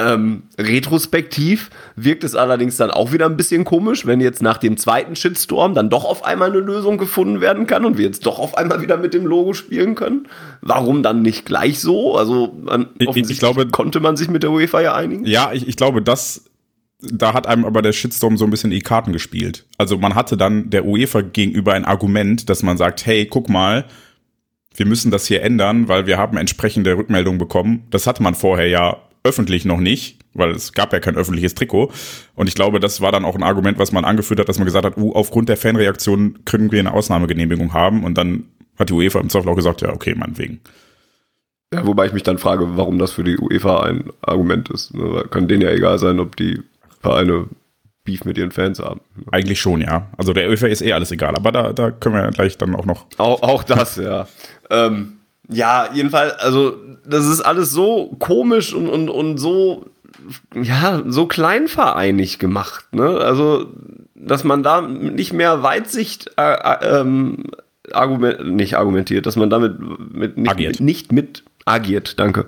Ähm, 0.01 0.43
retrospektiv 0.57 1.69
wirkt 1.97 2.23
es 2.23 2.33
allerdings 2.33 2.77
dann 2.77 2.89
auch 2.89 3.11
wieder 3.11 3.25
ein 3.25 3.35
bisschen 3.35 3.65
komisch, 3.65 4.05
wenn 4.05 4.21
jetzt 4.21 4.41
nach 4.41 4.57
dem 4.57 4.77
zweiten 4.77 5.17
Shitstorm 5.17 5.73
dann 5.73 5.89
doch 5.89 6.05
auf 6.05 6.23
einmal 6.23 6.51
eine 6.51 6.61
Lösung 6.61 6.97
gefunden 6.97 7.41
werden 7.41 7.67
kann 7.67 7.83
und 7.83 7.97
wir 7.97 8.05
jetzt 8.05 8.25
doch 8.25 8.39
auf 8.39 8.57
einmal 8.57 8.81
wieder 8.81 8.95
mit 8.95 9.13
dem 9.13 9.25
Logo 9.25 9.53
spielen 9.53 9.95
können. 9.95 10.29
Warum 10.61 11.03
dann 11.03 11.21
nicht 11.21 11.45
gleich 11.45 11.81
so? 11.81 12.15
Also 12.15 12.55
man, 12.61 12.87
ich, 12.97 13.29
ich 13.29 13.39
glaube, 13.39 13.67
konnte 13.67 13.99
man 13.99 14.15
sich 14.15 14.29
mit 14.29 14.41
der 14.41 14.51
UEFA 14.51 14.79
ja 14.79 14.95
einigen. 14.95 15.25
Ja, 15.25 15.51
ich, 15.51 15.67
ich 15.67 15.75
glaube, 15.75 16.01
das 16.01 16.48
da 17.01 17.33
hat 17.33 17.47
einem 17.47 17.65
aber 17.65 17.81
der 17.81 17.93
Shitstorm 17.93 18.37
so 18.37 18.45
ein 18.45 18.51
bisschen 18.51 18.71
die 18.71 18.81
Karten 18.81 19.13
gespielt. 19.13 19.65
Also 19.77 19.97
man 19.97 20.15
hatte 20.15 20.35
dann 20.35 20.69
der 20.69 20.85
UEFA 20.85 21.21
gegenüber 21.21 21.73
ein 21.73 21.85
Argument, 21.85 22.49
dass 22.49 22.63
man 22.63 22.77
sagt, 22.77 23.05
hey, 23.05 23.25
guck 23.25 23.49
mal, 23.49 23.85
wir 24.75 24.85
müssen 24.85 25.11
das 25.11 25.25
hier 25.25 25.41
ändern, 25.43 25.87
weil 25.87 26.07
wir 26.07 26.17
haben 26.17 26.37
entsprechende 26.37 26.97
Rückmeldungen 26.97 27.39
bekommen. 27.39 27.87
Das 27.89 28.05
hatte 28.05 28.21
man 28.21 28.35
vorher 28.35 28.67
ja 28.67 28.97
öffentlich 29.23 29.65
noch 29.65 29.79
nicht, 29.79 30.19
weil 30.33 30.51
es 30.51 30.73
gab 30.73 30.93
ja 30.93 30.99
kein 30.99 31.15
öffentliches 31.15 31.55
Trikot. 31.55 31.91
Und 32.35 32.47
ich 32.47 32.55
glaube, 32.55 32.79
das 32.79 33.01
war 33.01 33.11
dann 33.11 33.25
auch 33.25 33.35
ein 33.35 33.43
Argument, 33.43 33.79
was 33.79 33.91
man 33.91 34.05
angeführt 34.05 34.39
hat, 34.39 34.49
dass 34.49 34.57
man 34.57 34.65
gesagt 34.65 34.85
hat, 34.85 34.97
uh, 34.97 35.13
aufgrund 35.13 35.49
der 35.49 35.57
Fanreaktion 35.57 36.39
können 36.45 36.71
wir 36.71 36.79
eine 36.79 36.93
Ausnahmegenehmigung 36.93 37.73
haben. 37.73 38.03
Und 38.03 38.17
dann 38.17 38.45
hat 38.77 38.89
die 38.89 38.93
UEFA 38.93 39.19
im 39.19 39.29
Zweifel 39.29 39.49
auch 39.49 39.55
gesagt, 39.55 39.81
ja, 39.81 39.93
okay, 39.93 40.15
meinetwegen. 40.15 40.61
Ja, 41.73 41.85
wobei 41.85 42.07
ich 42.07 42.13
mich 42.13 42.23
dann 42.23 42.37
frage, 42.37 42.77
warum 42.77 42.97
das 42.97 43.11
für 43.11 43.23
die 43.23 43.37
UEFA 43.37 43.83
ein 43.83 44.05
Argument 44.21 44.69
ist. 44.69 44.93
Ne, 44.93 45.25
kann 45.29 45.47
denen 45.47 45.61
ja 45.61 45.71
egal 45.71 45.99
sein, 45.99 46.19
ob 46.19 46.35
die 46.35 46.61
Vereine 46.99 47.47
Beef 48.09 48.25
mit 48.25 48.37
ihren 48.37 48.51
Fans 48.51 48.79
haben. 48.79 49.01
Eigentlich 49.31 49.61
schon, 49.61 49.81
ja. 49.81 50.07
Also 50.17 50.33
der 50.33 50.49
UEFA 50.49 50.67
ist 50.67 50.81
eh 50.81 50.93
alles 50.93 51.11
egal, 51.11 51.35
aber 51.35 51.51
da, 51.51 51.73
da 51.73 51.91
können 51.91 52.15
wir 52.15 52.31
gleich 52.31 52.57
dann 52.57 52.75
auch 52.75 52.85
noch. 52.85 53.05
Auch, 53.17 53.43
auch 53.43 53.63
das, 53.63 53.97
ja. 53.97 54.27
ähm, 54.69 55.19
ja, 55.47 55.89
jedenfalls, 55.93 56.33
also 56.39 56.75
das 57.05 57.25
ist 57.25 57.41
alles 57.41 57.71
so 57.71 58.15
komisch 58.19 58.73
und, 58.73 58.87
und, 58.87 59.09
und 59.09 59.37
so, 59.37 59.85
ja, 60.55 61.03
so 61.07 61.27
kleinvereinig 61.27 62.39
gemacht, 62.39 62.93
ne? 62.93 63.17
Also, 63.19 63.67
dass 64.15 64.43
man 64.43 64.63
da 64.63 64.81
nicht 64.81 65.33
mehr 65.33 65.63
Weitsicht 65.63 66.31
äh, 66.37 66.53
äh, 66.53 67.01
ähm, 67.01 67.45
argument, 67.91 68.55
nicht 68.55 68.75
argumentiert, 68.75 69.25
dass 69.25 69.37
man 69.37 69.49
damit 69.49 69.79
mit, 69.79 70.37
nicht, 70.37 70.51
agiert. 70.51 70.79
nicht 70.79 71.11
mit 71.11 71.43
agiert, 71.65 72.19
danke 72.19 72.45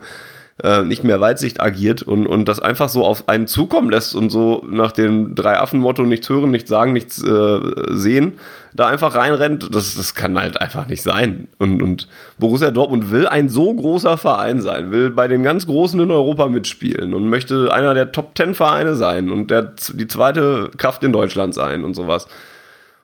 äh, 0.64 0.84
nicht 0.84 1.04
mehr 1.04 1.20
Weitsicht 1.20 1.60
agiert 1.62 2.04
und, 2.04 2.28
und 2.28 2.48
das 2.48 2.60
einfach 2.60 2.90
so 2.90 3.06
auf 3.06 3.28
einen 3.28 3.48
zukommen 3.48 3.90
lässt 3.90 4.16
und 4.16 4.30
so 4.30 4.64
nach 4.70 4.92
dem 4.92 5.36
Drei-Affen-Motto 5.36 6.04
nichts 6.04 6.30
hören, 6.30 6.52
nichts 6.52 6.70
sagen, 6.70 6.94
nichts 6.94 7.24
äh, 7.24 7.60
sehen, 7.90 8.34
da 8.74 8.88
einfach 8.88 9.16
reinrennt, 9.16 9.74
das, 9.74 9.96
das 9.96 10.16
kann 10.16 10.40
halt 10.40 10.62
einfach 10.62 10.88
nicht 10.88 11.02
sein. 11.02 11.48
Und, 11.58 11.82
und 11.82 12.08
Borussia 12.38 12.72
Dortmund 12.72 13.12
will 13.12 13.28
ein 13.28 13.50
so 13.50 13.74
großer 13.74 14.18
Verein 14.18 14.62
sein, 14.62 14.92
will 14.92 15.10
bei 15.10 15.28
den 15.28 15.44
ganz 15.44 15.66
Großen 15.66 16.00
in 16.00 16.12
Europa 16.12 16.48
mitspielen 16.48 17.14
und 17.14 17.30
möchte 17.30 17.74
einer 17.74 17.94
der 17.94 18.12
Top-Ten-Vereine 18.12 18.96
sein 18.96 19.32
und 19.32 19.52
der, 19.52 19.74
die 19.94 20.08
zweite 20.08 20.70
Kraft 20.78 21.04
in 21.04 21.12
Deutschland 21.12 21.54
sein 21.54 21.84
und 21.84 21.96
sowas. 21.96 22.28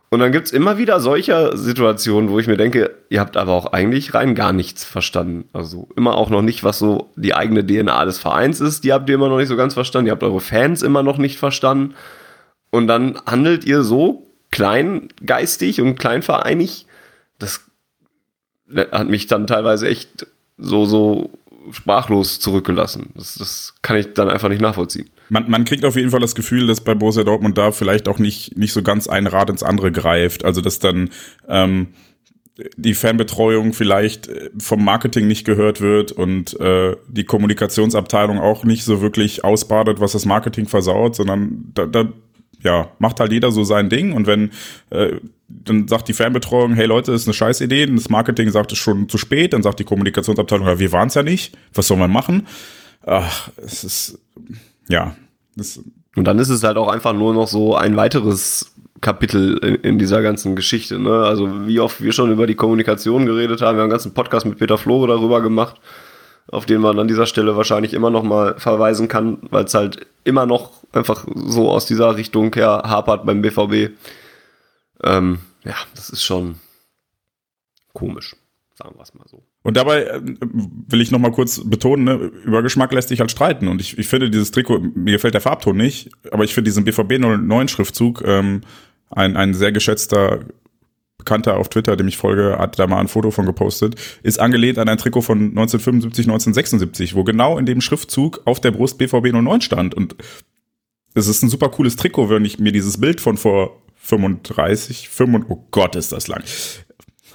Und 0.10 0.20
dann 0.20 0.32
gibt 0.32 0.48
es 0.48 0.54
immer 0.54 0.78
wieder 0.78 1.02
solcher 1.02 1.58
Situationen, 1.58 2.30
wo 2.30 2.40
ich 2.40 2.48
mir 2.48 2.56
denke, 2.56 2.96
ihr 3.10 3.20
habt 3.20 3.36
aber 3.36 3.52
auch 3.52 3.74
eigentlich 3.74 4.14
rein 4.14 4.36
gar 4.36 4.54
nichts 4.54 4.86
verstanden. 4.86 5.50
Also 5.52 5.90
immer 5.98 6.16
auch 6.16 6.30
noch 6.30 6.42
nicht, 6.42 6.64
was 6.64 6.80
so 6.80 7.12
die 7.18 7.34
eigene 7.34 7.66
DNA 7.66 8.06
des 8.06 8.18
Vereins 8.18 8.62
ist, 8.62 8.86
die 8.86 8.94
habt 8.94 9.10
ihr 9.10 9.16
immer 9.16 9.28
noch 9.28 9.38
nicht 9.38 9.50
so 9.50 9.58
ganz 9.58 9.74
verstanden. 9.74 10.08
Ihr 10.08 10.14
habt 10.14 10.24
eure 10.24 10.40
Fans 10.40 10.82
immer 10.82 11.04
noch 11.04 11.18
nicht 11.18 11.38
verstanden. 11.38 11.94
Und 12.70 12.88
dann 12.88 13.20
handelt 13.26 13.66
ihr 13.66 13.84
so 13.84 14.28
kleingeistig 14.52 15.82
und 15.82 16.00
kleinvereinig. 16.00 16.86
Das 17.38 17.66
hat 18.92 19.10
mich 19.10 19.28
dann 19.28 19.46
teilweise 19.46 19.90
echt 19.90 20.28
so, 20.58 20.86
so 20.86 21.32
sprachlos 21.72 22.40
zurückgelassen. 22.40 23.12
Das, 23.16 23.36
das 23.36 23.74
kann 23.82 23.98
ich 23.98 24.14
dann 24.14 24.30
einfach 24.30 24.50
nicht 24.50 24.62
nachvollziehen. 24.62 25.10
Man, 25.30 25.50
man 25.50 25.66
kriegt 25.66 25.84
auf 25.86 25.96
jeden 25.96 26.10
Fall 26.10 26.20
das 26.20 26.36
Gefühl, 26.36 26.68
dass 26.68 26.82
bei 26.82 26.96
Borussia 26.96 27.24
Dortmund 27.24 27.58
da 27.58 27.72
vielleicht 27.72 28.08
auch 28.08 28.20
nicht, 28.20 28.58
nicht 28.58 28.74
so 28.74 28.82
ganz 28.82 29.08
ein 29.08 29.28
Rad 29.28 29.50
ins 29.50 29.64
andere 29.64 29.92
greift. 29.92 30.46
Also 30.46 30.62
dass 30.62 30.80
dann 30.80 31.10
ähm, 31.48 31.88
die 32.76 32.94
Fanbetreuung 32.94 33.74
vielleicht 33.74 34.28
äh, 34.28 34.50
vom 34.60 34.84
Marketing 34.84 35.28
nicht 35.28 35.46
gehört 35.46 35.82
wird 35.82 36.12
und 36.12 36.60
äh, 36.60 36.96
die 37.08 37.26
Kommunikationsabteilung 37.26 38.40
auch 38.40 38.64
nicht 38.64 38.84
so 38.84 39.02
wirklich 39.02 39.44
ausbadet, 39.44 40.00
was 40.00 40.14
das 40.14 40.26
Marketing 40.26 40.68
versaut, 40.68 41.16
sondern 41.16 41.72
da, 41.74 41.86
da 41.86 42.12
ja, 42.64 42.92
macht 43.00 43.20
halt 43.20 43.32
jeder 43.32 43.52
so 43.52 43.64
sein 43.64 43.90
Ding 43.90 44.14
und 44.14 44.28
wenn 44.28 44.52
äh, 44.90 45.14
dann 45.48 45.88
sagt 45.88 46.08
die 46.08 46.14
Fanbetreuung, 46.14 46.74
hey 46.74 46.86
Leute, 46.86 47.14
ist 47.14 47.28
eine 47.28 47.34
scheiß 47.34 47.62
Idee, 47.62 47.88
und 47.88 47.96
das 47.96 48.10
Marketing 48.10 48.50
sagt 48.50 48.72
es 48.74 48.78
schon 48.78 49.08
zu 49.08 49.18
spät, 49.18 49.54
dann 49.54 49.64
sagt 49.64 49.80
die 49.80 49.86
Kommunikationsabteilung, 49.86 50.68
ja, 50.68 50.80
wir 50.80 50.92
waren 50.92 51.08
es 51.08 51.14
ja 51.14 51.24
nicht, 51.24 51.58
was 51.74 51.88
soll 51.88 51.98
man 51.98 52.12
machen? 52.12 52.48
Ach, 53.06 53.50
es 53.58 53.84
ist, 53.84 54.20
ja. 54.90 55.16
Das 55.56 55.80
und 56.18 56.26
dann 56.26 56.40
ist 56.40 56.50
es 56.50 56.64
halt 56.64 56.78
auch 56.78 56.88
einfach 56.88 57.14
nur 57.14 57.34
noch 57.36 57.48
so 57.48 57.76
ein 57.76 57.96
weiteres 57.96 58.74
Kapitel 59.02 59.58
in, 59.60 59.76
in, 59.76 60.00
dieser 60.00 60.24
ganzen 60.24 60.56
Geschichte. 60.56 60.98
Ne? 60.98 61.12
Also 61.12 61.68
wie 61.68 61.80
oft 61.80 62.02
wir 62.02 62.12
schon 62.12 62.32
über 62.32 62.48
die 62.48 62.56
Kommunikation 62.56 63.28
geredet 63.28 63.62
haben, 63.62 63.78
wir 63.78 63.84
haben 63.84 63.92
einen 63.92 63.92
ganzen 63.92 64.16
Podcast 64.16 64.48
mit 64.48 64.58
Peter 64.58 64.80
Flore 64.80 65.08
darüber 65.08 65.42
gemacht, 65.42 65.76
auf 66.48 66.66
den 66.66 66.82
man 66.82 66.98
an 66.98 67.08
dieser 67.08 67.28
Stelle 67.28 67.56
wahrscheinlich 67.56 67.94
immer 67.94 68.10
noch 68.10 68.24
mal 68.24 68.56
verweisen 68.58 69.08
kann, 69.08 69.38
weil 69.52 69.66
es 69.66 69.76
halt 69.76 70.08
immer 70.24 70.48
noch 70.48 70.72
einfach 70.92 71.28
so 71.36 71.70
aus 71.70 71.86
dieser 71.86 72.18
Richtung 72.18 72.52
her 72.56 72.82
hapert 72.84 73.24
beim 73.24 73.44
BVB. 73.44 73.92
Ähm, 75.04 75.40
ja, 75.64 75.76
das 75.96 76.10
ist 76.10 76.24
schon 76.24 76.56
komisch, 77.94 78.36
sagen 78.76 78.96
wir 78.96 79.04
es 79.04 79.14
mal 79.14 79.28
so. 79.28 79.44
Und 79.64 79.76
dabei 79.76 80.04
äh, 80.04 80.22
will 80.22 81.02
ich 81.02 81.12
noch 81.12 81.20
mal 81.20 81.32
kurz 81.32 81.62
betonen, 81.64 82.06
ne, 82.06 82.14
über 82.46 82.64
Geschmack 82.64 82.92
lässt 82.94 83.10
sich 83.10 83.20
halt 83.20 83.32
streiten. 83.32 83.68
Und 83.68 83.82
ich, 83.82 83.98
ich 83.98 84.08
finde 84.08 84.30
dieses 84.30 84.52
Trikot, 84.52 84.80
mir 84.80 85.14
gefällt 85.14 85.34
der 85.34 85.42
Farbton 85.42 85.76
nicht, 85.76 86.10
aber 86.32 86.44
ich 86.44 86.54
finde 86.54 86.70
diesen 86.70 86.86
BVB 86.86 87.20
09 87.20 87.68
Schriftzug, 87.68 88.24
ähm, 88.26 88.62
ein, 89.10 89.36
ein 89.36 89.54
sehr 89.54 89.72
geschätzter 89.72 90.42
Bekannter 91.18 91.58
auf 91.58 91.70
Twitter, 91.70 91.98
dem 91.98 92.08
ich 92.08 92.18
folge, 92.18 92.58
hat 92.58 92.80
da 92.80 92.88
mal 92.88 93.00
ein 93.00 93.08
Foto 93.08 93.32
von 93.32 93.46
gepostet, 93.46 93.96
ist 94.24 94.40
angelehnt 94.40 94.78
an 94.78 94.88
ein 94.88 94.98
Trikot 94.98 95.24
von 95.24 95.38
1975, 95.38 96.26
1976, 96.26 97.16
wo 97.16 97.24
genau 97.24 97.58
in 97.58 97.66
dem 97.66 97.82
Schriftzug 97.82 98.42
auf 98.46 98.62
der 98.62 98.72
Brust 98.72 98.98
BVB 98.98 99.34
09 99.34 99.62
stand. 99.62 99.94
Und 99.96 100.16
es 101.16 101.28
ist 101.28 101.42
ein 101.44 101.50
super 101.50 101.70
cooles 101.70 101.96
Trikot, 101.96 102.30
wenn 102.30 102.46
ich 102.46 102.60
mir 102.60 102.72
dieses 102.72 103.00
Bild 103.00 103.20
von 103.20 103.36
vor 103.36 103.82
35, 104.08 105.10
35, 105.10 105.50
oh 105.50 105.68
Gott, 105.72 105.96
ist 105.96 106.12
das 106.12 106.28
lang. 106.28 106.44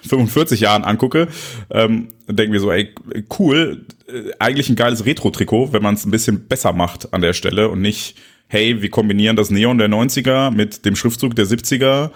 45 0.04 0.60
Jahren 0.60 0.84
angucke, 0.84 1.28
ähm, 1.70 2.08
denken 2.26 2.52
wir 2.52 2.60
so, 2.60 2.72
ey, 2.72 2.94
cool, 3.38 3.86
äh, 4.08 4.30
eigentlich 4.38 4.68
ein 4.68 4.76
geiles 4.76 5.04
Retro-Trikot, 5.04 5.72
wenn 5.72 5.82
man 5.82 5.94
es 5.94 6.04
ein 6.04 6.10
bisschen 6.10 6.48
besser 6.48 6.72
macht 6.72 7.12
an 7.12 7.20
der 7.20 7.34
Stelle 7.34 7.68
und 7.68 7.80
nicht, 7.80 8.16
hey, 8.48 8.82
wir 8.82 8.90
kombinieren 8.90 9.36
das 9.36 9.50
Neon 9.50 9.78
der 9.78 9.88
90er 9.88 10.50
mit 10.50 10.84
dem 10.84 10.96
Schriftzug 10.96 11.36
der 11.36 11.46
70er, 11.46 12.10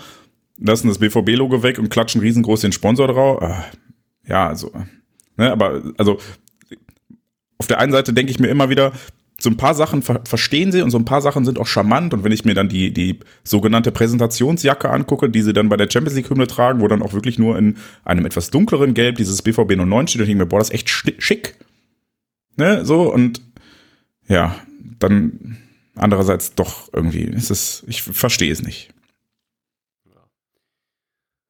lassen 0.59 0.89
das 0.89 0.99
BVB-Logo 0.99 1.63
weg 1.63 1.79
und 1.79 1.91
klatschen 1.91 2.21
riesengroß 2.21 2.63
den 2.63 2.73
Sponsor 2.73 3.09
drauf. 3.09 3.43
Ah, 3.43 3.67
ja, 4.27 4.49
also, 4.49 4.73
ne, 5.37 5.53
aber, 5.53 5.83
also, 5.99 6.19
auf 7.59 7.67
der 7.67 7.79
einen 7.79 7.93
Seite 7.93 8.13
denke 8.13 8.33
ich 8.33 8.41
mir 8.41 8.49
immer 8.49 8.69
wieder, 8.69 8.93
so 9.39 9.51
ein 9.51 9.57
paar 9.57 9.75
Sachen 9.75 10.03
ver 10.03 10.23
verstehen 10.25 10.73
sie 10.73 10.83
und 10.83 10.91
so 10.91 10.99
ein 10.99 11.05
paar 11.05 11.21
Sachen 11.21 11.45
sind 11.45 11.59
auch 11.59 11.67
charmant. 11.67 12.15
Und 12.15 12.25
wenn 12.25 12.33
ich 12.33 12.45
mir 12.45 12.55
dann 12.55 12.69
die, 12.69 12.93
die 12.93 13.19
sogenannte 13.45 13.93
Präsentationsjacke 13.93 14.89
angucke, 14.89 15.29
die 15.29 15.43
sie 15.43 15.53
dann 15.53 15.69
bei 15.69 15.77
der 15.77 15.91
Champions 15.91 16.17
League-Hymne 16.17 16.47
tragen, 16.47 16.81
wo 16.81 16.89
dann 16.89 17.03
auch 17.03 17.13
wirklich 17.13 17.39
nur 17.39 17.59
in 17.59 17.77
einem 18.05 18.25
etwas 18.25 18.51
dunkleren 18.51 18.95
Gelb 18.95 19.17
dieses 19.17 19.43
BVB 19.43 19.77
09 19.77 20.09
steht, 20.09 20.21
und 20.21 20.25
ich 20.25 20.29
denke 20.29 20.45
mir, 20.45 20.49
boah, 20.49 20.59
das 20.59 20.71
ist 20.71 20.75
echt 20.75 20.89
schick. 20.89 21.57
Ne, 22.57 22.87
so, 22.87 23.13
und 23.13 23.43
ja, 24.27 24.57
dann 24.99 25.59
andererseits 25.95 26.55
doch 26.55 26.89
irgendwie, 26.93 27.23
ist 27.23 27.51
es, 27.51 27.85
ich 27.87 28.03
verstehe 28.03 28.53
es 28.53 28.63
nicht. 28.63 28.91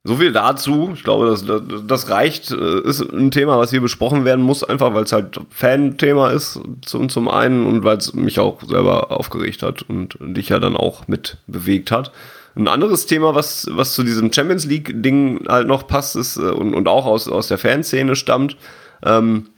So 0.07 0.15
viel 0.17 0.33
dazu. 0.33 0.93
Ich 0.95 1.03
glaube, 1.03 1.27
das, 1.27 1.45
das 1.85 2.09
reicht. 2.11 2.53
Äh, 2.53 2.81
ist 2.83 3.01
ein 3.01 3.33
Thema, 3.33 3.59
was 3.59 3.71
hier 3.71 3.81
besprochen 3.81 4.25
werden 4.25 4.45
muss, 4.45 4.63
einfach 4.63 4.95
weil 4.95 5.03
es 5.03 5.11
halt 5.11 5.41
Fan-Thema 5.51 6.31
ist, 6.31 6.61
zum, 6.85 7.09
zum 7.09 7.29
einen, 7.29 7.67
und 7.67 7.83
weil 7.83 7.97
es 7.97 8.15
mich 8.15 8.39
auch 8.39 8.63
selber 8.63 9.11
aufgeregt 9.11 9.65
hat 9.65 9.83
und 9.83 10.17
dich 10.21 10.51
ja 10.51 10.61
dann 10.61 10.77
auch 10.77 11.09
mit 11.09 11.39
bewegt 11.49 11.91
hat. 11.91 12.13
Ein 12.55 12.69
anderes 12.69 13.07
Thema, 13.07 13.35
was, 13.35 13.67
was 13.73 13.95
zu 13.95 14.05
diesem 14.05 14.33
Champions 14.33 14.65
League-Ding 14.67 15.47
halt 15.49 15.67
noch 15.67 15.89
passt, 15.89 16.15
ist 16.15 16.37
äh, 16.37 16.43
und, 16.43 16.73
und 16.73 16.87
auch 16.87 17.05
aus, 17.05 17.29
aus 17.29 17.49
der 17.49 17.59
Fanszene 17.59 18.15
stammt, 18.15 18.57
ähm, 19.05 19.49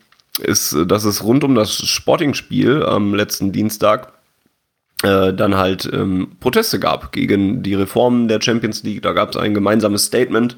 ist, 0.40 0.74
dass 0.87 1.04
es 1.04 1.22
rund 1.22 1.44
um 1.44 1.54
das 1.54 1.74
Sporting-Spiel 1.74 2.82
am 2.84 3.14
letzten 3.14 3.52
Dienstag 3.52 4.14
äh, 5.02 5.32
dann 5.32 5.56
halt 5.56 5.88
ähm, 5.92 6.32
Proteste 6.40 6.80
gab 6.80 7.12
gegen 7.12 7.62
die 7.62 7.74
Reformen 7.74 8.26
der 8.26 8.40
Champions 8.40 8.82
League. 8.82 9.02
Da 9.02 9.12
gab 9.12 9.30
es 9.30 9.37
ein 9.37 9.54
gemeinsames 9.54 10.04
Statement 10.04 10.56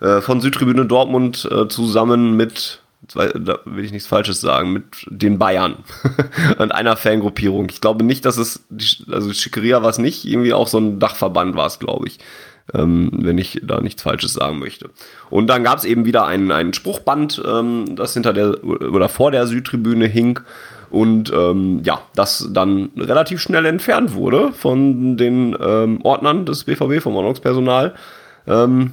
äh, 0.00 0.20
von 0.20 0.40
Südtribüne 0.40 0.86
Dortmund 0.86 1.48
äh, 1.50 1.66
zusammen 1.66 2.36
mit, 2.36 2.82
da 3.12 3.58
will 3.64 3.84
ich 3.84 3.92
nichts 3.92 4.06
Falsches 4.06 4.40
sagen, 4.40 4.72
mit 4.72 4.84
den 5.08 5.38
Bayern 5.38 5.76
und 6.58 6.72
einer 6.72 6.96
Fangruppierung. 6.96 7.68
Ich 7.68 7.80
glaube 7.80 8.04
nicht, 8.04 8.24
dass 8.24 8.36
es, 8.36 8.64
also 9.10 9.32
Schickeria 9.32 9.82
war 9.82 9.90
es 9.90 9.98
nicht, 9.98 10.24
irgendwie 10.24 10.54
auch 10.54 10.68
so 10.68 10.78
ein 10.78 11.00
Dachverband 11.00 11.56
war 11.56 11.66
es, 11.66 11.78
glaube 11.78 12.06
ich. 12.06 12.18
Ähm, 12.72 13.10
wenn 13.12 13.38
ich 13.38 13.60
da 13.64 13.80
nichts 13.80 14.02
Falsches 14.02 14.32
sagen 14.32 14.60
möchte. 14.60 14.90
Und 15.28 15.48
dann 15.48 15.64
gab 15.64 15.78
es 15.78 15.84
eben 15.84 16.04
wieder 16.04 16.26
ein, 16.26 16.52
ein 16.52 16.72
Spruchband, 16.72 17.42
ähm, 17.44 17.96
das 17.96 18.14
hinter 18.14 18.32
der 18.32 18.62
oder 18.62 19.08
vor 19.08 19.32
der 19.32 19.48
Südtribüne 19.48 20.06
hing 20.06 20.38
und 20.90 21.32
ähm, 21.32 21.82
ja, 21.84 22.02
das 22.14 22.48
dann 22.52 22.90
relativ 22.96 23.40
schnell 23.40 23.64
entfernt 23.66 24.14
wurde 24.14 24.52
von 24.52 25.16
den 25.16 25.56
ähm, 25.60 26.00
Ordnern 26.02 26.46
des 26.46 26.64
BVB, 26.64 27.00
vom 27.00 27.14
Ordnungspersonal. 27.14 27.94
Ähm, 28.46 28.92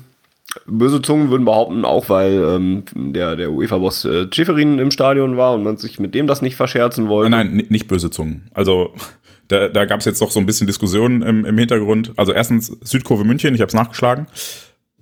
böse 0.65 1.01
Zungen 1.01 1.29
würden 1.29 1.45
behaupten, 1.45 1.85
auch 1.85 2.09
weil 2.09 2.33
ähm, 2.33 2.83
der, 2.93 3.35
der 3.35 3.51
UEFA-Boss 3.51 4.05
äh, 4.05 4.27
Schäferin 4.31 4.79
im 4.79 4.91
Stadion 4.91 5.37
war 5.37 5.53
und 5.53 5.63
man 5.63 5.77
sich 5.77 5.99
mit 5.99 6.13
dem 6.15 6.27
das 6.27 6.41
nicht 6.41 6.55
verscherzen 6.55 7.09
wollte. 7.09 7.29
Nein, 7.29 7.55
nein, 7.55 7.65
nicht 7.69 7.87
böse 7.87 8.09
Zungen. 8.09 8.49
Also 8.53 8.93
da, 9.47 9.67
da 9.67 9.85
gab 9.85 9.99
es 9.99 10.05
jetzt 10.05 10.21
doch 10.21 10.31
so 10.31 10.39
ein 10.39 10.45
bisschen 10.45 10.67
Diskussionen 10.67 11.21
im, 11.21 11.45
im 11.45 11.57
Hintergrund. 11.57 12.13
Also 12.15 12.31
erstens 12.31 12.67
Südkurve 12.81 13.23
München, 13.23 13.55
ich 13.55 13.61
habe 13.61 13.69
es 13.69 13.73
nachgeschlagen. 13.73 14.27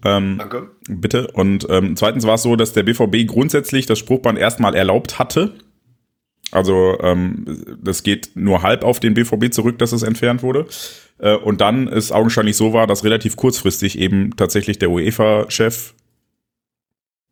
Ähm, 0.03 0.37
Danke. 0.37 0.69
Bitte. 0.87 1.27
Und 1.33 1.67
ähm, 1.69 1.95
zweitens 1.95 2.25
war 2.25 2.35
es 2.35 2.43
so, 2.43 2.55
dass 2.55 2.73
der 2.73 2.83
BVB 2.83 3.27
grundsätzlich 3.27 3.85
das 3.85 3.99
Spruchband 3.99 4.37
erstmal 4.37 4.75
erlaubt 4.75 5.19
hatte 5.19 5.53
also 6.51 6.97
ähm, 7.01 7.77
das 7.81 8.03
geht 8.03 8.31
nur 8.35 8.61
halb 8.61 8.83
auf 8.83 8.99
den 8.99 9.13
BVB 9.13 9.51
zurück, 9.51 9.77
dass 9.79 9.91
es 9.91 10.03
entfernt 10.03 10.43
wurde. 10.43 10.67
Äh, 11.19 11.35
und 11.35 11.61
dann 11.61 11.87
ist 11.87 12.11
augenscheinlich 12.11 12.57
so 12.57 12.73
war, 12.73 12.87
dass 12.87 13.03
relativ 13.03 13.35
kurzfristig 13.35 13.99
eben 13.99 14.35
tatsächlich 14.35 14.79
der 14.79 14.89
UEFA-Chef, 14.89 15.93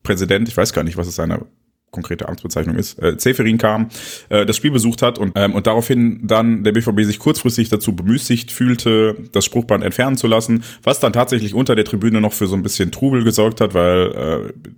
Präsident, 0.03 0.49
ich 0.49 0.57
weiß 0.57 0.73
gar 0.73 0.83
nicht, 0.83 0.97
was 0.97 1.07
es 1.07 1.15
seine 1.15 1.45
konkrete 1.93 2.27
Amtsbezeichnung 2.27 2.75
ist, 2.75 3.01
äh, 3.01 3.17
Zeferin 3.17 3.57
kam, 3.57 3.87
äh, 4.27 4.45
das 4.45 4.57
Spiel 4.57 4.71
besucht 4.71 5.01
hat 5.01 5.17
und, 5.17 5.31
ähm, 5.35 5.53
und 5.53 5.67
daraufhin 5.67 6.21
dann 6.23 6.65
der 6.65 6.73
BVB 6.73 7.03
sich 7.03 7.19
kurzfristig 7.19 7.69
dazu 7.69 7.95
bemüßigt 7.95 8.51
fühlte, 8.51 9.15
das 9.31 9.45
Spruchband 9.45 9.83
entfernen 9.83 10.17
zu 10.17 10.27
lassen, 10.27 10.63
was 10.81 10.99
dann 10.99 11.13
tatsächlich 11.13 11.53
unter 11.53 11.75
der 11.75 11.85
Tribüne 11.85 12.19
noch 12.19 12.33
für 12.33 12.47
so 12.47 12.55
ein 12.55 12.63
bisschen 12.63 12.91
Trubel 12.91 13.23
gesorgt 13.23 13.61
hat, 13.61 13.73
weil 13.73 14.11
äh, 14.11 14.69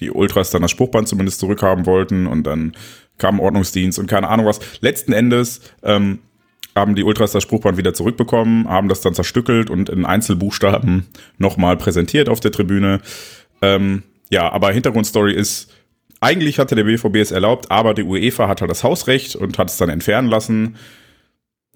die 0.00 0.10
Ultras 0.10 0.50
dann 0.50 0.62
das 0.62 0.70
Spruchband 0.70 1.06
zumindest 1.06 1.38
zurückhaben 1.38 1.86
wollten 1.86 2.26
und 2.26 2.44
dann 2.44 2.72
kam 3.22 3.40
Ordnungsdienst 3.40 3.98
und 3.98 4.08
keine 4.08 4.28
Ahnung 4.28 4.46
was. 4.46 4.60
Letzten 4.80 5.12
Endes 5.12 5.60
ähm, 5.82 6.18
haben 6.74 6.94
die 6.94 7.04
Ultras 7.04 7.32
das 7.32 7.44
Spruchband 7.44 7.78
wieder 7.78 7.94
zurückbekommen, 7.94 8.68
haben 8.68 8.88
das 8.88 9.00
dann 9.00 9.14
zerstückelt 9.14 9.70
und 9.70 9.88
in 9.88 10.04
Einzelbuchstaben 10.04 11.06
nochmal 11.38 11.76
präsentiert 11.76 12.28
auf 12.28 12.40
der 12.40 12.52
Tribüne. 12.52 13.00
Ähm, 13.62 14.02
ja, 14.28 14.50
aber 14.50 14.72
Hintergrundstory 14.72 15.32
ist, 15.34 15.72
eigentlich 16.20 16.58
hatte 16.58 16.74
der 16.74 16.84
BVB 16.84 17.16
es 17.16 17.30
erlaubt, 17.30 17.70
aber 17.70 17.94
die 17.94 18.02
UEFA 18.02 18.48
hat 18.48 18.60
halt 18.60 18.70
das 18.70 18.82
Hausrecht 18.82 19.36
und 19.36 19.56
hat 19.58 19.70
es 19.70 19.76
dann 19.76 19.88
entfernen 19.88 20.28
lassen. 20.28 20.76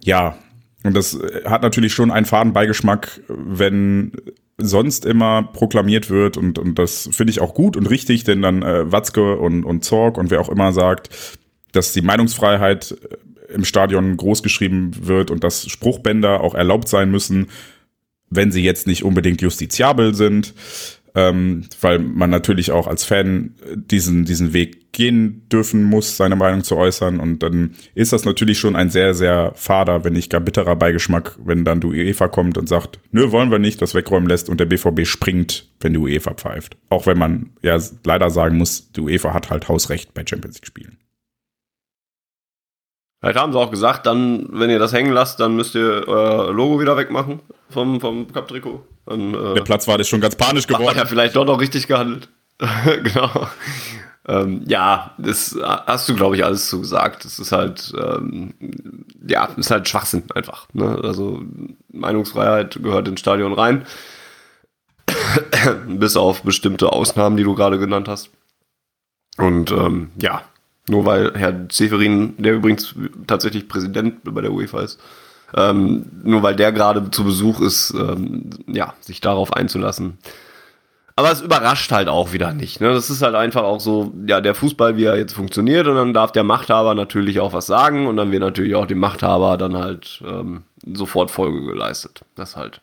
Ja, 0.02 0.36
und 0.82 0.94
das 0.94 1.18
hat 1.44 1.62
natürlich 1.62 1.92
schon 1.92 2.10
einen 2.10 2.26
Fadenbeigeschmack, 2.26 3.20
wenn 3.28 4.12
sonst 4.58 5.04
immer 5.04 5.42
proklamiert 5.42 6.08
wird 6.08 6.36
und, 6.36 6.58
und 6.58 6.78
das 6.78 7.08
finde 7.12 7.30
ich 7.30 7.40
auch 7.40 7.54
gut 7.54 7.76
und 7.76 7.86
richtig, 7.86 8.24
denn 8.24 8.42
dann 8.42 8.62
äh, 8.62 8.90
Watzke 8.90 9.36
und, 9.36 9.64
und 9.64 9.84
Zorg 9.84 10.16
und 10.16 10.30
wer 10.30 10.40
auch 10.40 10.48
immer 10.48 10.72
sagt, 10.72 11.10
dass 11.72 11.92
die 11.92 12.02
Meinungsfreiheit 12.02 12.92
äh, 12.92 13.52
im 13.52 13.64
Stadion 13.64 14.16
großgeschrieben 14.16 15.06
wird 15.06 15.30
und 15.30 15.44
dass 15.44 15.68
Spruchbänder 15.68 16.40
auch 16.40 16.54
erlaubt 16.54 16.88
sein 16.88 17.10
müssen, 17.10 17.48
wenn 18.30 18.50
sie 18.50 18.62
jetzt 18.62 18.86
nicht 18.86 19.04
unbedingt 19.04 19.42
justiziabel 19.42 20.14
sind 20.14 20.54
ähm, 21.16 21.64
weil 21.80 21.98
man 21.98 22.28
natürlich 22.28 22.70
auch 22.70 22.86
als 22.86 23.04
Fan 23.04 23.54
diesen, 23.74 24.26
diesen 24.26 24.52
Weg 24.52 24.92
gehen 24.92 25.48
dürfen 25.50 25.82
muss, 25.82 26.16
seine 26.18 26.36
Meinung 26.36 26.62
zu 26.62 26.76
äußern. 26.76 27.20
Und 27.20 27.42
dann 27.42 27.74
ist 27.94 28.12
das 28.12 28.26
natürlich 28.26 28.58
schon 28.58 28.76
ein 28.76 28.90
sehr, 28.90 29.14
sehr 29.14 29.52
fader, 29.54 30.04
wenn 30.04 30.12
nicht 30.12 30.30
gar 30.30 30.42
bitterer 30.42 30.76
Beigeschmack, 30.76 31.38
wenn 31.42 31.64
dann 31.64 31.80
die 31.80 31.86
UEFA 31.86 32.28
kommt 32.28 32.58
und 32.58 32.68
sagt, 32.68 33.00
nö, 33.12 33.32
wollen 33.32 33.50
wir 33.50 33.58
nicht, 33.58 33.80
das 33.80 33.94
wegräumen 33.94 34.28
lässt 34.28 34.50
und 34.50 34.60
der 34.60 34.66
BVB 34.66 35.06
springt, 35.06 35.70
wenn 35.80 35.94
die 35.94 35.98
UEFA 35.98 36.34
pfeift. 36.34 36.76
Auch 36.90 37.06
wenn 37.06 37.18
man 37.18 37.50
ja 37.62 37.78
leider 38.04 38.28
sagen 38.28 38.58
muss, 38.58 38.92
die 38.92 39.00
UEFA 39.00 39.32
hat 39.32 39.50
halt 39.50 39.68
Hausrecht 39.68 40.12
bei 40.12 40.22
Champions 40.26 40.56
League 40.56 40.66
Spielen. 40.66 40.98
Vielleicht 43.26 43.40
haben 43.40 43.52
sie 43.52 43.58
auch 43.58 43.72
gesagt, 43.72 44.06
dann, 44.06 44.46
wenn 44.52 44.70
ihr 44.70 44.78
das 44.78 44.92
hängen 44.92 45.12
lasst, 45.12 45.40
dann 45.40 45.56
müsst 45.56 45.74
ihr 45.74 46.04
euer 46.06 46.52
Logo 46.52 46.78
wieder 46.78 46.96
wegmachen 46.96 47.40
vom, 47.70 48.00
vom 48.00 48.32
Cup-Trikot. 48.32 48.86
Äh, 49.10 49.54
Der 49.54 49.62
Platz 49.62 49.88
war 49.88 49.98
das 49.98 50.06
schon 50.06 50.20
ganz 50.20 50.36
panisch 50.36 50.68
geworden. 50.68 50.90
Hat 50.90 50.96
ja 50.96 51.06
vielleicht 51.06 51.34
doch 51.34 51.44
noch 51.44 51.60
richtig 51.60 51.88
gehandelt. 51.88 52.28
genau. 53.02 53.48
Ähm, 54.28 54.62
ja, 54.68 55.12
das 55.18 55.58
hast 55.60 56.08
du, 56.08 56.14
glaube 56.14 56.36
ich, 56.36 56.44
alles 56.44 56.68
zu 56.68 56.80
gesagt. 56.80 57.24
Das 57.24 57.40
ist 57.40 57.50
halt, 57.50 57.92
ähm, 58.00 58.54
ja, 59.26 59.46
ist 59.56 59.72
halt 59.72 59.88
Schwachsinn 59.88 60.22
einfach. 60.32 60.68
Ne? 60.72 60.96
Also 61.02 61.42
Meinungsfreiheit 61.92 62.80
gehört 62.80 63.08
ins 63.08 63.18
Stadion 63.18 63.54
rein. 63.54 63.86
Bis 65.88 66.16
auf 66.16 66.42
bestimmte 66.42 66.92
Ausnahmen, 66.92 67.36
die 67.36 67.42
du 67.42 67.56
gerade 67.56 67.80
genannt 67.80 68.06
hast. 68.06 68.30
Und 69.36 69.72
ähm, 69.72 70.12
ja, 70.16 70.42
nur 70.88 71.04
weil 71.04 71.32
Herr 71.34 71.66
Severin, 71.70 72.34
der 72.38 72.54
übrigens 72.54 72.94
tatsächlich 73.26 73.68
Präsident 73.68 74.22
bei 74.24 74.40
der 74.40 74.52
UEFA 74.52 74.80
ist, 74.80 75.00
ähm, 75.54 76.06
nur 76.22 76.42
weil 76.42 76.56
der 76.56 76.72
gerade 76.72 77.10
zu 77.10 77.24
Besuch 77.24 77.60
ist, 77.60 77.94
ähm, 77.94 78.50
ja, 78.66 78.94
sich 79.00 79.20
darauf 79.20 79.52
einzulassen. 79.52 80.18
Aber 81.18 81.32
es 81.32 81.40
überrascht 81.40 81.90
halt 81.92 82.08
auch 82.08 82.34
wieder 82.34 82.52
nicht. 82.52 82.82
Ne? 82.82 82.92
Das 82.92 83.08
ist 83.08 83.22
halt 83.22 83.34
einfach 83.34 83.62
auch 83.62 83.80
so, 83.80 84.12
ja, 84.26 84.42
der 84.42 84.54
Fußball, 84.54 84.98
wie 84.98 85.04
er 85.04 85.16
jetzt 85.16 85.32
funktioniert, 85.32 85.86
und 85.86 85.96
dann 85.96 86.12
darf 86.12 86.30
der 86.30 86.44
Machthaber 86.44 86.94
natürlich 86.94 87.40
auch 87.40 87.54
was 87.54 87.66
sagen 87.66 88.06
und 88.06 88.18
dann 88.18 88.32
wird 88.32 88.42
natürlich 88.42 88.74
auch 88.74 88.86
dem 88.86 88.98
Machthaber 88.98 89.56
dann 89.56 89.76
halt 89.76 90.22
ähm, 90.26 90.64
sofort 90.92 91.30
Folge 91.30 91.62
geleistet. 91.62 92.20
Das 92.34 92.54
halt. 92.54 92.82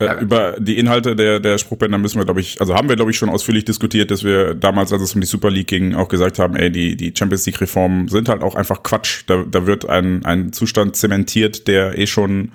Äh, 0.00 0.22
über 0.22 0.56
die 0.58 0.78
Inhalte 0.78 1.14
der, 1.14 1.40
der 1.40 1.58
Spruchbänder 1.58 1.98
müssen 1.98 2.18
wir, 2.18 2.24
glaube 2.24 2.40
ich, 2.40 2.58
also 2.60 2.74
haben 2.74 2.88
wir, 2.88 2.96
glaube 2.96 3.10
ich, 3.10 3.18
schon 3.18 3.28
ausführlich 3.28 3.66
diskutiert, 3.66 4.10
dass 4.10 4.24
wir 4.24 4.54
damals, 4.54 4.92
als 4.92 5.02
es 5.02 5.14
um 5.14 5.20
die 5.20 5.26
Super 5.26 5.50
League 5.50 5.66
ging, 5.66 5.94
auch 5.94 6.08
gesagt 6.08 6.38
haben, 6.38 6.56
ey, 6.56 6.70
die, 6.70 6.96
die 6.96 7.12
Champions 7.16 7.44
League-Reformen 7.44 8.08
sind 8.08 8.30
halt 8.30 8.42
auch 8.42 8.54
einfach 8.54 8.82
Quatsch. 8.82 9.24
Da, 9.26 9.44
da 9.48 9.66
wird 9.66 9.88
ein, 9.88 10.24
ein 10.24 10.54
Zustand 10.54 10.96
zementiert, 10.96 11.68
der 11.68 11.98
eh 11.98 12.06
schon 12.06 12.52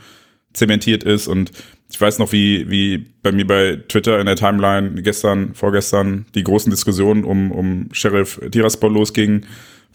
zementiert 0.53 1.03
ist. 1.03 1.27
Und 1.27 1.51
ich 1.91 2.01
weiß 2.01 2.17
noch, 2.17 2.31
wie, 2.31 2.67
wie 2.69 3.05
bei 3.21 3.31
mir 3.31 3.45
bei 3.45 3.79
Twitter 3.87 4.19
in 4.19 4.25
der 4.25 4.37
Timeline 4.37 5.01
gestern, 5.03 5.53
vorgestern 5.53 6.25
die 6.33 6.43
großen 6.43 6.71
Diskussionen 6.71 7.23
um, 7.23 7.51
um 7.51 7.89
Sheriff 7.91 8.41
Tiraspol 8.51 8.91
losgingen 8.91 9.45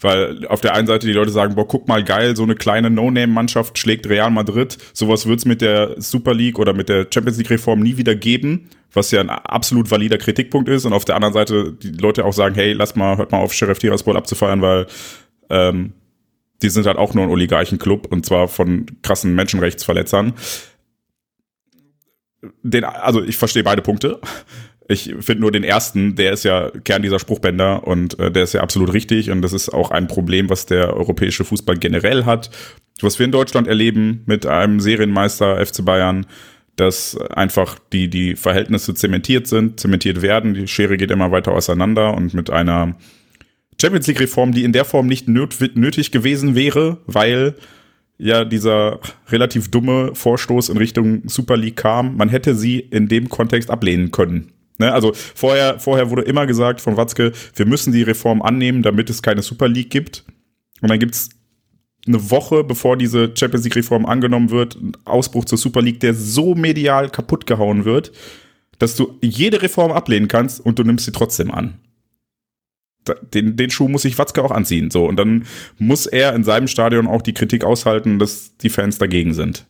weil 0.01 0.45
auf 0.47 0.61
der 0.61 0.73
einen 0.73 0.87
Seite 0.87 1.05
die 1.05 1.13
Leute 1.13 1.31
sagen, 1.31 1.55
boah, 1.55 1.67
guck 1.67 1.87
mal 1.87 2.03
geil, 2.03 2.35
so 2.35 2.43
eine 2.43 2.55
kleine 2.55 2.89
No-Name-Mannschaft 2.89 3.77
schlägt 3.77 4.09
Real 4.09 4.31
Madrid. 4.31 4.77
Sowas 4.93 5.27
wird's 5.27 5.45
mit 5.45 5.61
der 5.61 5.95
Super 6.01 6.33
League 6.33 6.59
oder 6.59 6.73
mit 6.73 6.89
der 6.89 7.07
Champions 7.11 7.37
League-Reform 7.37 7.79
nie 7.79 7.97
wieder 7.97 8.15
geben, 8.15 8.69
was 8.91 9.11
ja 9.11 9.21
ein 9.21 9.29
absolut 9.29 9.91
valider 9.91 10.17
Kritikpunkt 10.17 10.69
ist. 10.69 10.85
Und 10.85 10.93
auf 10.93 11.05
der 11.05 11.15
anderen 11.15 11.33
Seite 11.33 11.73
die 11.73 11.91
Leute 11.91 12.25
auch 12.25 12.33
sagen, 12.33 12.55
hey, 12.55 12.73
lass 12.73 12.95
mal, 12.95 13.17
hört 13.17 13.31
mal 13.31 13.39
auf, 13.39 13.53
Sheriff 13.53 13.79
Tiraspol 13.79 14.17
abzufeiern, 14.17 14.61
weil 14.61 14.87
ähm, 15.49 15.93
die 16.63 16.69
sind 16.69 16.87
halt 16.87 16.97
auch 16.97 17.13
nur 17.13 17.25
ein 17.25 17.29
Oligarchenclub 17.29 18.11
und 18.11 18.25
zwar 18.25 18.47
von 18.47 18.87
krassen 19.03 19.35
Menschenrechtsverletzern. 19.35 20.33
Den, 22.63 22.83
also 22.85 23.21
ich 23.21 23.37
verstehe 23.37 23.63
beide 23.63 23.83
Punkte 23.83 24.19
Ich 24.91 25.15
finde 25.19 25.41
nur 25.41 25.51
den 25.51 25.63
ersten, 25.63 26.15
der 26.15 26.33
ist 26.33 26.43
ja 26.43 26.69
Kern 26.83 27.01
dieser 27.01 27.19
Spruchbänder 27.19 27.87
und 27.87 28.19
äh, 28.19 28.29
der 28.29 28.43
ist 28.43 28.53
ja 28.53 28.61
absolut 28.61 28.93
richtig 28.93 29.31
und 29.31 29.41
das 29.41 29.53
ist 29.53 29.69
auch 29.69 29.89
ein 29.89 30.07
Problem, 30.07 30.49
was 30.49 30.65
der 30.65 30.95
europäische 30.95 31.45
Fußball 31.45 31.77
generell 31.77 32.25
hat. 32.25 32.49
Was 32.99 33.17
wir 33.17 33.25
in 33.25 33.31
Deutschland 33.31 33.67
erleben 33.67 34.23
mit 34.25 34.45
einem 34.45 34.79
Serienmeister 34.81 35.65
FC 35.65 35.85
Bayern, 35.85 36.25
dass 36.75 37.17
einfach 37.17 37.79
die, 37.93 38.09
die 38.09 38.35
Verhältnisse 38.35 38.93
zementiert 38.93 39.47
sind, 39.47 39.79
zementiert 39.79 40.21
werden, 40.21 40.53
die 40.53 40.67
Schere 40.67 40.97
geht 40.97 41.11
immer 41.11 41.31
weiter 41.31 41.53
auseinander 41.53 42.13
und 42.13 42.33
mit 42.33 42.49
einer 42.49 42.95
Champions 43.79 44.07
League 44.07 44.19
Reform, 44.19 44.51
die 44.51 44.63
in 44.63 44.73
der 44.73 44.85
Form 44.85 45.07
nicht 45.07 45.27
nötig 45.27 46.11
gewesen 46.11 46.55
wäre, 46.55 46.97
weil 47.07 47.55
ja 48.17 48.45
dieser 48.45 48.99
relativ 49.29 49.71
dumme 49.71 50.13
Vorstoß 50.13 50.69
in 50.69 50.77
Richtung 50.77 51.23
Super 51.27 51.57
League 51.57 51.77
kam, 51.77 52.17
man 52.17 52.29
hätte 52.29 52.55
sie 52.55 52.79
in 52.79 53.07
dem 53.07 53.29
Kontext 53.29 53.71
ablehnen 53.71 54.11
können. 54.11 54.51
Ne? 54.81 54.93
Also 54.93 55.13
vorher, 55.13 55.79
vorher 55.79 56.09
wurde 56.09 56.23
immer 56.23 56.45
gesagt 56.45 56.81
von 56.81 56.97
Watzke, 56.97 57.31
wir 57.55 57.65
müssen 57.65 57.93
die 57.93 58.03
Reform 58.03 58.41
annehmen, 58.41 58.83
damit 58.83 59.09
es 59.09 59.21
keine 59.21 59.41
Super 59.41 59.67
League 59.67 59.89
gibt. 59.89 60.25
Und 60.81 60.89
dann 60.89 60.99
gibt's 60.99 61.29
eine 62.05 62.29
Woche, 62.29 62.63
bevor 62.63 62.97
diese 62.97 63.31
Champions 63.35 63.63
League 63.63 63.75
Reform 63.75 64.05
angenommen 64.05 64.49
wird, 64.49 64.75
einen 64.75 64.97
Ausbruch 65.05 65.45
zur 65.45 65.57
Super 65.57 65.81
League, 65.81 65.99
der 65.99 66.13
so 66.13 66.55
medial 66.55 67.09
kaputt 67.09 67.45
gehauen 67.45 67.85
wird, 67.85 68.11
dass 68.79 68.95
du 68.95 69.17
jede 69.21 69.61
Reform 69.61 69.91
ablehnen 69.91 70.27
kannst 70.27 70.59
und 70.59 70.79
du 70.79 70.83
nimmst 70.83 71.05
sie 71.05 71.11
trotzdem 71.11 71.51
an 71.51 71.79
den, 73.33 73.55
den 73.55 73.69
Schuh 73.69 73.87
muss 73.87 74.03
sich 74.03 74.17
Watzke 74.17 74.43
auch 74.43 74.51
anziehen. 74.51 74.91
So, 74.91 75.05
und 75.05 75.15
dann 75.17 75.45
muss 75.77 76.05
er 76.05 76.33
in 76.35 76.43
seinem 76.43 76.67
Stadion 76.67 77.07
auch 77.07 77.21
die 77.21 77.33
Kritik 77.33 77.63
aushalten, 77.63 78.19
dass 78.19 78.57
die 78.57 78.69
Fans 78.69 78.97
dagegen 78.97 79.33
sind. 79.33 79.65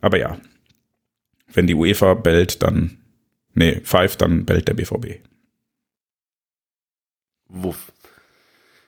Aber 0.00 0.18
ja, 0.18 0.38
wenn 1.52 1.66
die 1.66 1.74
UEFA 1.74 2.14
bellt, 2.14 2.62
dann, 2.62 2.98
nee, 3.54 3.80
pfeift, 3.80 4.22
dann 4.22 4.44
bellt 4.44 4.68
der 4.68 4.74
BVB. 4.74 5.20
Wuff. 7.48 7.92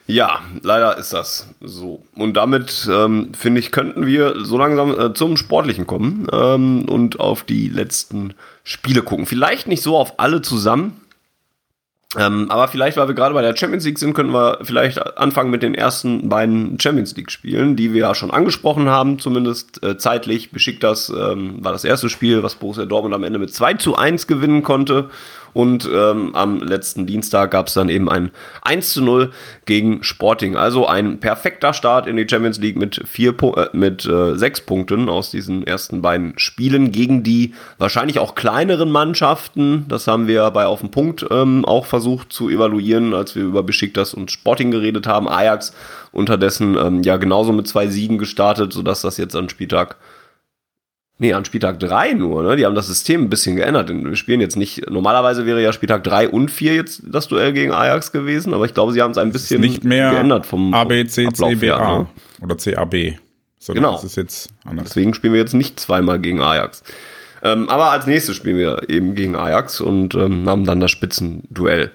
Ja, 0.06 0.42
leider 0.62 0.98
ist 0.98 1.12
das 1.12 1.48
so. 1.60 2.04
Und 2.14 2.34
damit, 2.34 2.88
ähm, 2.90 3.32
finde 3.34 3.60
ich, 3.60 3.70
könnten 3.70 4.04
wir 4.04 4.44
so 4.44 4.58
langsam 4.58 4.98
äh, 4.98 5.14
zum 5.14 5.36
Sportlichen 5.36 5.86
kommen 5.86 6.26
ähm, 6.32 6.88
und 6.88 7.20
auf 7.20 7.44
die 7.44 7.68
letzten 7.68 8.34
Spiele 8.64 9.02
gucken. 9.02 9.26
Vielleicht 9.26 9.68
nicht 9.68 9.82
so 9.82 9.96
auf 9.96 10.18
alle 10.18 10.42
zusammen, 10.42 11.00
ähm, 12.18 12.50
aber 12.50 12.68
vielleicht, 12.68 12.98
weil 12.98 13.08
wir 13.08 13.14
gerade 13.14 13.34
bei 13.34 13.40
der 13.40 13.56
Champions 13.56 13.84
League 13.84 13.98
sind, 13.98 14.12
könnten 14.12 14.34
wir 14.34 14.58
vielleicht 14.62 15.16
anfangen 15.16 15.50
mit 15.50 15.62
den 15.62 15.74
ersten 15.74 16.28
beiden 16.28 16.78
Champions 16.78 17.16
League 17.16 17.30
Spielen, 17.30 17.74
die 17.74 17.94
wir 17.94 18.00
ja 18.00 18.14
schon 18.14 18.30
angesprochen 18.30 18.88
haben, 18.88 19.18
zumindest 19.18 19.82
äh, 19.82 19.96
zeitlich. 19.96 20.50
Beschickt 20.50 20.82
das 20.82 21.08
ähm, 21.08 21.64
war 21.64 21.72
das 21.72 21.84
erste 21.84 22.10
Spiel, 22.10 22.42
was 22.42 22.56
Borussia 22.56 22.84
Dortmund 22.84 23.14
am 23.14 23.24
Ende 23.24 23.38
mit 23.38 23.54
2 23.54 23.74
zu 23.74 23.96
1 23.96 24.26
gewinnen 24.26 24.62
konnte. 24.62 25.08
Und 25.52 25.88
ähm, 25.92 26.34
am 26.34 26.60
letzten 26.60 27.06
Dienstag 27.06 27.50
gab 27.50 27.66
es 27.66 27.74
dann 27.74 27.88
eben 27.88 28.08
ein 28.08 28.30
1 28.62 28.92
zu 28.92 29.02
0 29.02 29.32
gegen 29.66 30.02
Sporting. 30.02 30.56
Also 30.56 30.86
ein 30.86 31.20
perfekter 31.20 31.74
Start 31.74 32.06
in 32.06 32.16
die 32.16 32.26
Champions 32.28 32.58
League 32.58 32.76
mit, 32.76 33.02
vier, 33.06 33.34
äh, 33.56 33.66
mit 33.72 34.06
äh, 34.06 34.36
sechs 34.36 34.60
Punkten 34.62 35.08
aus 35.08 35.30
diesen 35.30 35.66
ersten 35.66 36.00
beiden 36.00 36.38
Spielen 36.38 36.90
gegen 36.90 37.22
die 37.22 37.54
wahrscheinlich 37.78 38.18
auch 38.18 38.34
kleineren 38.34 38.90
Mannschaften. 38.90 39.84
Das 39.88 40.06
haben 40.06 40.26
wir 40.26 40.50
bei 40.50 40.66
Auf 40.66 40.80
den 40.80 40.90
Punkt 40.90 41.26
ähm, 41.30 41.64
auch 41.64 41.86
versucht 41.86 42.32
zu 42.32 42.48
evaluieren, 42.48 43.12
als 43.14 43.34
wir 43.34 43.42
über 43.42 43.62
Besiktas 43.62 44.14
und 44.14 44.30
Sporting 44.30 44.70
geredet 44.70 45.06
haben. 45.06 45.28
Ajax 45.28 45.74
unterdessen 46.12 46.76
ähm, 46.76 47.02
ja 47.02 47.16
genauso 47.18 47.52
mit 47.52 47.68
zwei 47.68 47.88
Siegen 47.88 48.18
gestartet, 48.18 48.72
sodass 48.72 49.02
das 49.02 49.18
jetzt 49.18 49.36
an 49.36 49.48
Spieltag 49.48 49.96
Nee, 51.22 51.34
an 51.34 51.44
Spieltag 51.44 51.78
3 51.78 52.14
nur, 52.14 52.42
ne? 52.42 52.56
Die 52.56 52.66
haben 52.66 52.74
das 52.74 52.88
System 52.88 53.22
ein 53.22 53.30
bisschen 53.30 53.54
geändert. 53.54 53.88
Wir 53.88 54.16
spielen 54.16 54.40
jetzt 54.40 54.56
nicht, 54.56 54.90
normalerweise 54.90 55.46
wäre 55.46 55.62
ja 55.62 55.72
Spieltag 55.72 56.02
3 56.02 56.28
und 56.28 56.50
4 56.50 56.74
jetzt 56.74 57.02
das 57.06 57.28
Duell 57.28 57.52
gegen 57.52 57.70
Ajax 57.70 58.10
gewesen, 58.10 58.52
aber 58.52 58.64
ich 58.64 58.74
glaube, 58.74 58.92
sie 58.92 59.00
haben 59.00 59.12
es 59.12 59.18
ein 59.18 59.30
bisschen 59.30 59.60
nicht 59.60 59.84
mehr 59.84 60.10
geändert 60.10 60.46
vom 60.46 60.74
A, 60.74 60.82
B, 60.82 61.06
C, 61.06 61.28
C, 61.32 61.54
B, 61.54 61.70
A 61.70 61.98
ne? 61.98 62.06
oder 62.42 62.58
C, 62.58 62.74
A, 62.74 62.84
B. 62.86 63.14
Sondern 63.60 63.84
genau. 63.84 63.94
Das 63.94 64.02
ist 64.02 64.16
jetzt 64.16 64.50
anders. 64.64 64.88
Deswegen 64.88 65.14
spielen 65.14 65.32
wir 65.32 65.38
jetzt 65.38 65.54
nicht 65.54 65.78
zweimal 65.78 66.18
gegen 66.18 66.40
Ajax. 66.40 66.82
Ähm, 67.44 67.68
aber 67.68 67.92
als 67.92 68.08
nächstes 68.08 68.34
spielen 68.34 68.58
wir 68.58 68.90
eben 68.90 69.14
gegen 69.14 69.36
Ajax 69.36 69.80
und 69.80 70.16
ähm, 70.16 70.48
haben 70.48 70.64
dann 70.64 70.80
das 70.80 70.90
Spitzenduell. 70.90 71.92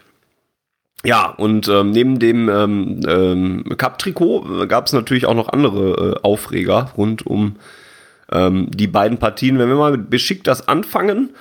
Ja, 1.04 1.32
und 1.32 1.68
ähm, 1.68 1.92
neben 1.92 2.20
dem 2.20 2.48
ähm, 2.48 3.02
ähm, 3.06 3.76
Cup-Trikot 3.78 4.68
gab 4.70 4.88
es 4.88 4.94
natürlich 4.94 5.26
auch 5.26 5.36
noch 5.36 5.50
andere 5.50 6.16
äh, 6.16 6.20
Aufreger 6.24 6.94
rund 6.96 7.28
um 7.28 7.58
ähm, 8.32 8.70
die 8.72 8.88
beiden 8.88 9.18
Partien, 9.18 9.60
wenn 9.60 9.70
wir 9.70 9.76
mal 9.76 9.92
mit 9.92 10.10
Besiktas 10.10 10.68
anfangen, 10.68 11.32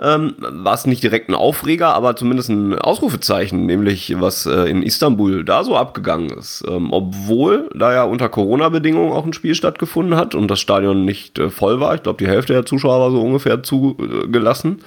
ähm, 0.00 0.34
war 0.38 0.74
es 0.74 0.86
nicht 0.86 1.02
direkt 1.02 1.28
ein 1.28 1.34
Aufreger, 1.34 1.94
aber 1.94 2.16
zumindest 2.16 2.48
ein 2.48 2.78
Ausrufezeichen, 2.78 3.66
nämlich 3.66 4.18
was 4.18 4.46
äh, 4.46 4.70
in 4.70 4.82
Istanbul 4.82 5.44
da 5.44 5.62
so 5.62 5.76
abgegangen 5.76 6.30
ist. 6.30 6.64
Ähm, 6.66 6.90
obwohl 6.90 7.68
da 7.74 7.92
ja 7.92 8.04
unter 8.04 8.30
Corona-Bedingungen 8.30 9.12
auch 9.12 9.26
ein 9.26 9.34
Spiel 9.34 9.54
stattgefunden 9.54 10.16
hat 10.16 10.34
und 10.34 10.48
das 10.50 10.60
Stadion 10.60 11.04
nicht 11.04 11.38
äh, 11.38 11.50
voll 11.50 11.80
war. 11.80 11.94
Ich 11.94 12.02
glaube, 12.02 12.24
die 12.24 12.30
Hälfte 12.30 12.54
der 12.54 12.64
Zuschauer 12.64 12.98
war 13.00 13.10
so 13.10 13.20
ungefähr 13.20 13.62
zugelassen. 13.62 14.78
Äh, 14.78 14.84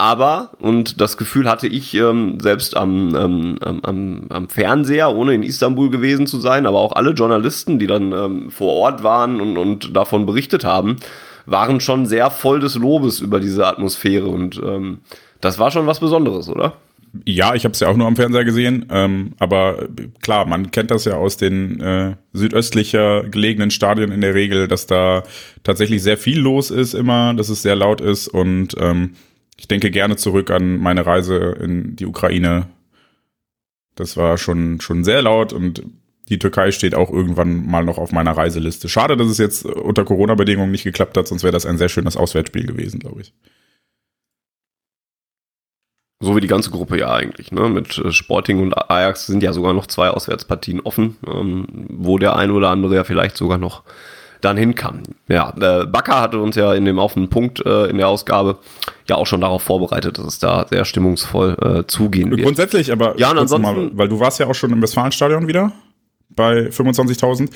aber, 0.00 0.52
und 0.60 1.00
das 1.00 1.16
Gefühl 1.16 1.50
hatte 1.50 1.66
ich 1.66 1.92
ähm, 1.94 2.38
selbst 2.38 2.76
am, 2.76 3.16
ähm, 3.16 3.58
am, 3.60 4.26
am 4.28 4.48
Fernseher, 4.48 5.12
ohne 5.12 5.34
in 5.34 5.42
Istanbul 5.42 5.90
gewesen 5.90 6.28
zu 6.28 6.38
sein, 6.38 6.66
aber 6.66 6.78
auch 6.78 6.92
alle 6.92 7.10
Journalisten, 7.10 7.80
die 7.80 7.88
dann 7.88 8.12
ähm, 8.12 8.50
vor 8.52 8.74
Ort 8.74 9.02
waren 9.02 9.40
und, 9.40 9.58
und 9.58 9.96
davon 9.96 10.24
berichtet 10.24 10.64
haben, 10.64 10.98
waren 11.46 11.80
schon 11.80 12.06
sehr 12.06 12.30
voll 12.30 12.60
des 12.60 12.76
Lobes 12.76 13.18
über 13.18 13.40
diese 13.40 13.66
Atmosphäre. 13.66 14.28
Und 14.28 14.60
ähm, 14.64 14.98
das 15.40 15.58
war 15.58 15.72
schon 15.72 15.88
was 15.88 15.98
Besonderes, 15.98 16.48
oder? 16.48 16.74
Ja, 17.24 17.54
ich 17.54 17.64
habe 17.64 17.72
es 17.72 17.80
ja 17.80 17.88
auch 17.88 17.96
nur 17.96 18.06
am 18.06 18.16
Fernseher 18.16 18.44
gesehen, 18.44 18.86
ähm, 18.90 19.32
aber 19.38 19.88
klar, 20.22 20.46
man 20.46 20.70
kennt 20.70 20.90
das 20.90 21.06
ja 21.06 21.14
aus 21.14 21.38
den 21.38 21.80
äh, 21.80 22.14
südöstlicher 22.34 23.24
gelegenen 23.24 23.70
Stadien 23.70 24.12
in 24.12 24.20
der 24.20 24.34
Regel, 24.34 24.68
dass 24.68 24.86
da 24.86 25.22
tatsächlich 25.64 26.02
sehr 26.02 26.18
viel 26.18 26.38
los 26.38 26.70
ist 26.70 26.94
immer, 26.94 27.34
dass 27.34 27.48
es 27.48 27.62
sehr 27.62 27.76
laut 27.76 28.00
ist 28.00 28.28
und 28.28 28.76
ähm, 28.78 29.14
ich 29.58 29.68
denke 29.68 29.90
gerne 29.90 30.16
zurück 30.16 30.50
an 30.50 30.78
meine 30.78 31.04
Reise 31.04 31.36
in 31.60 31.96
die 31.96 32.06
Ukraine. 32.06 32.68
Das 33.96 34.16
war 34.16 34.38
schon, 34.38 34.80
schon 34.80 35.04
sehr 35.04 35.20
laut 35.22 35.52
und 35.52 35.82
die 36.28 36.38
Türkei 36.38 36.70
steht 36.70 36.94
auch 36.94 37.10
irgendwann 37.10 37.66
mal 37.66 37.84
noch 37.84 37.98
auf 37.98 38.12
meiner 38.12 38.36
Reiseliste. 38.36 38.88
Schade, 38.88 39.16
dass 39.16 39.28
es 39.28 39.38
jetzt 39.38 39.64
unter 39.64 40.04
Corona-Bedingungen 40.04 40.70
nicht 40.70 40.84
geklappt 40.84 41.16
hat, 41.16 41.26
sonst 41.26 41.42
wäre 41.42 41.52
das 41.52 41.66
ein 41.66 41.78
sehr 41.78 41.88
schönes 41.88 42.16
Auswärtsspiel 42.16 42.66
gewesen, 42.66 43.00
glaube 43.00 43.22
ich. 43.22 43.32
So 46.20 46.36
wie 46.36 46.40
die 46.40 46.48
ganze 46.48 46.70
Gruppe 46.70 46.98
ja 46.98 47.12
eigentlich, 47.14 47.52
ne? 47.52 47.68
Mit 47.68 47.96
äh, 47.98 48.10
Sporting 48.10 48.60
und 48.60 48.74
Ajax 48.90 49.26
sind 49.26 49.42
ja 49.42 49.52
sogar 49.52 49.72
noch 49.72 49.86
zwei 49.86 50.08
Auswärtspartien 50.10 50.80
offen, 50.80 51.16
ähm, 51.26 51.66
wo 51.90 52.18
der 52.18 52.34
ein 52.34 52.50
oder 52.50 52.70
andere 52.70 52.96
ja 52.96 53.04
vielleicht 53.04 53.36
sogar 53.36 53.58
noch 53.58 53.84
dann 54.40 54.56
hinkam. 54.56 55.02
Ja, 55.28 55.52
äh, 55.60 55.86
Bakker 55.86 56.20
hatte 56.20 56.38
uns 56.38 56.56
ja 56.56 56.74
in 56.74 56.84
dem 56.84 56.98
auf 56.98 57.14
den 57.14 57.28
Punkt 57.28 57.64
äh, 57.64 57.86
in 57.86 57.98
der 57.98 58.08
Ausgabe 58.08 58.58
ja 59.08 59.16
auch 59.16 59.26
schon 59.26 59.40
darauf 59.40 59.62
vorbereitet, 59.62 60.18
dass 60.18 60.26
es 60.26 60.38
da 60.38 60.66
sehr 60.68 60.84
stimmungsvoll 60.84 61.56
äh, 61.60 61.86
zugehen 61.86 62.30
wird. 62.30 62.42
Grundsätzlich, 62.42 62.92
aber 62.92 63.18
ja, 63.18 63.30
und 63.30 63.38
ansonsten, 63.38 63.76
mal, 63.76 63.90
weil 63.94 64.08
du 64.08 64.20
warst 64.20 64.38
ja 64.38 64.46
auch 64.46 64.54
schon 64.54 64.72
im 64.72 64.80
Westfalenstadion 64.82 65.48
wieder 65.48 65.72
bei 66.30 66.68
25.000. 66.68 67.50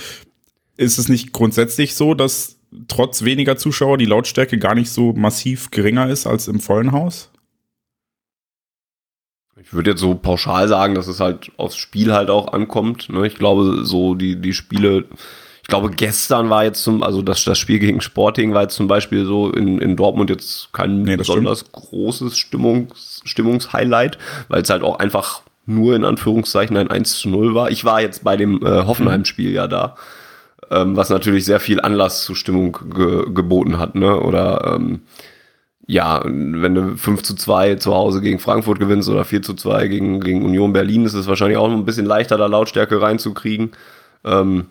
Ist 0.77 0.99
es 0.99 1.09
nicht 1.09 1.33
grundsätzlich 1.33 1.95
so, 1.95 2.14
dass 2.14 2.57
trotz 2.88 3.23
weniger 3.23 3.57
Zuschauer 3.57 3.99
die 3.99 4.07
Lautstärke 4.07 4.59
gar 4.59 4.75
nicht 4.75 4.90
so 4.90 5.12
massiv 5.12 5.71
geringer 5.71 6.09
ist 6.09 6.27
als 6.27 6.49
im 6.49 6.61
vollen 6.61 6.92
Haus? 6.92 7.31
Ich 9.61 9.73
würde 9.73 9.90
jetzt 9.90 10.01
so 10.01 10.14
pauschal 10.14 10.66
sagen, 10.66 10.95
dass 10.95 11.07
es 11.07 11.21
halt 11.21 11.53
aufs 11.57 11.77
Spiel 11.77 12.12
halt 12.12 12.31
auch 12.31 12.53
ankommt. 12.53 13.09
Ne? 13.11 13.27
Ich 13.27 13.37
glaube, 13.37 13.85
so 13.85 14.14
die, 14.14 14.37
die 14.40 14.55
Spiele, 14.55 15.05
ich 15.62 15.68
glaube, 15.68 15.90
gestern 15.90 16.51
war 16.51 16.64
jetzt 16.64 16.83
zum, 16.83 17.05
also 17.05 17.22
das, 17.22 17.44
das 17.44 17.59
Spiel 17.59 17.79
gegen 17.79 18.01
Sporting 18.01 18.53
war 18.53 18.62
jetzt 18.62 18.75
zum 18.75 18.88
Beispiel 18.88 19.25
so 19.25 19.51
in, 19.51 19.79
in 19.79 19.96
Dortmund 19.96 20.29
jetzt 20.29 20.72
kein 20.72 21.03
nee, 21.03 21.16
besonders 21.16 21.61
stimmt. 21.61 21.72
großes 21.72 22.37
Stimmungs, 22.37 23.22
Stimmungshighlight, 23.25 24.18
weil 24.48 24.62
es 24.62 24.70
halt 24.70 24.83
auch 24.83 24.98
einfach 24.98 25.42
nur 25.64 25.94
in 25.94 26.05
Anführungszeichen 26.05 26.77
ein 26.77 26.90
1 26.90 27.18
zu 27.18 27.29
0 27.29 27.55
war. 27.55 27.70
Ich 27.70 27.85
war 27.85 28.01
jetzt 28.01 28.25
bei 28.25 28.37
dem 28.37 28.61
äh, 28.66 28.85
Hoffenheim-Spiel 28.85 29.53
ja 29.53 29.68
da, 29.68 29.94
ähm, 30.70 30.96
was 30.96 31.11
natürlich 31.11 31.44
sehr 31.44 31.61
viel 31.61 31.81
Anlass 31.81 32.25
zur 32.25 32.35
Stimmung 32.35 32.77
ge 32.92 33.33
geboten 33.33 33.79
hat, 33.79 33.94
ne? 33.94 34.18
Oder 34.18 34.75
ähm, 34.75 35.03
ja, 35.87 36.22
wenn 36.25 36.75
du 36.75 36.96
5 36.96 37.22
zu 37.22 37.37
2 37.37 37.77
zu 37.77 37.94
Hause 37.94 38.20
gegen 38.20 38.40
Frankfurt 38.40 38.81
gewinnst 38.81 39.09
oder 39.09 39.25
4 39.25 39.42
zu 39.42 39.55
2 39.55 39.87
gegen, 39.87 40.20
gegen 40.20 40.44
Union 40.44 40.72
Berlin, 40.72 41.05
ist 41.05 41.14
es 41.14 41.29
wahrscheinlich 41.29 41.59
auch 41.59 41.68
noch 41.68 41.77
ein 41.77 41.85
bisschen 41.85 42.07
leichter, 42.07 42.37
da 42.37 42.46
Lautstärke 42.46 43.01
reinzukriegen. 43.01 43.70
Ähm, 44.25 44.66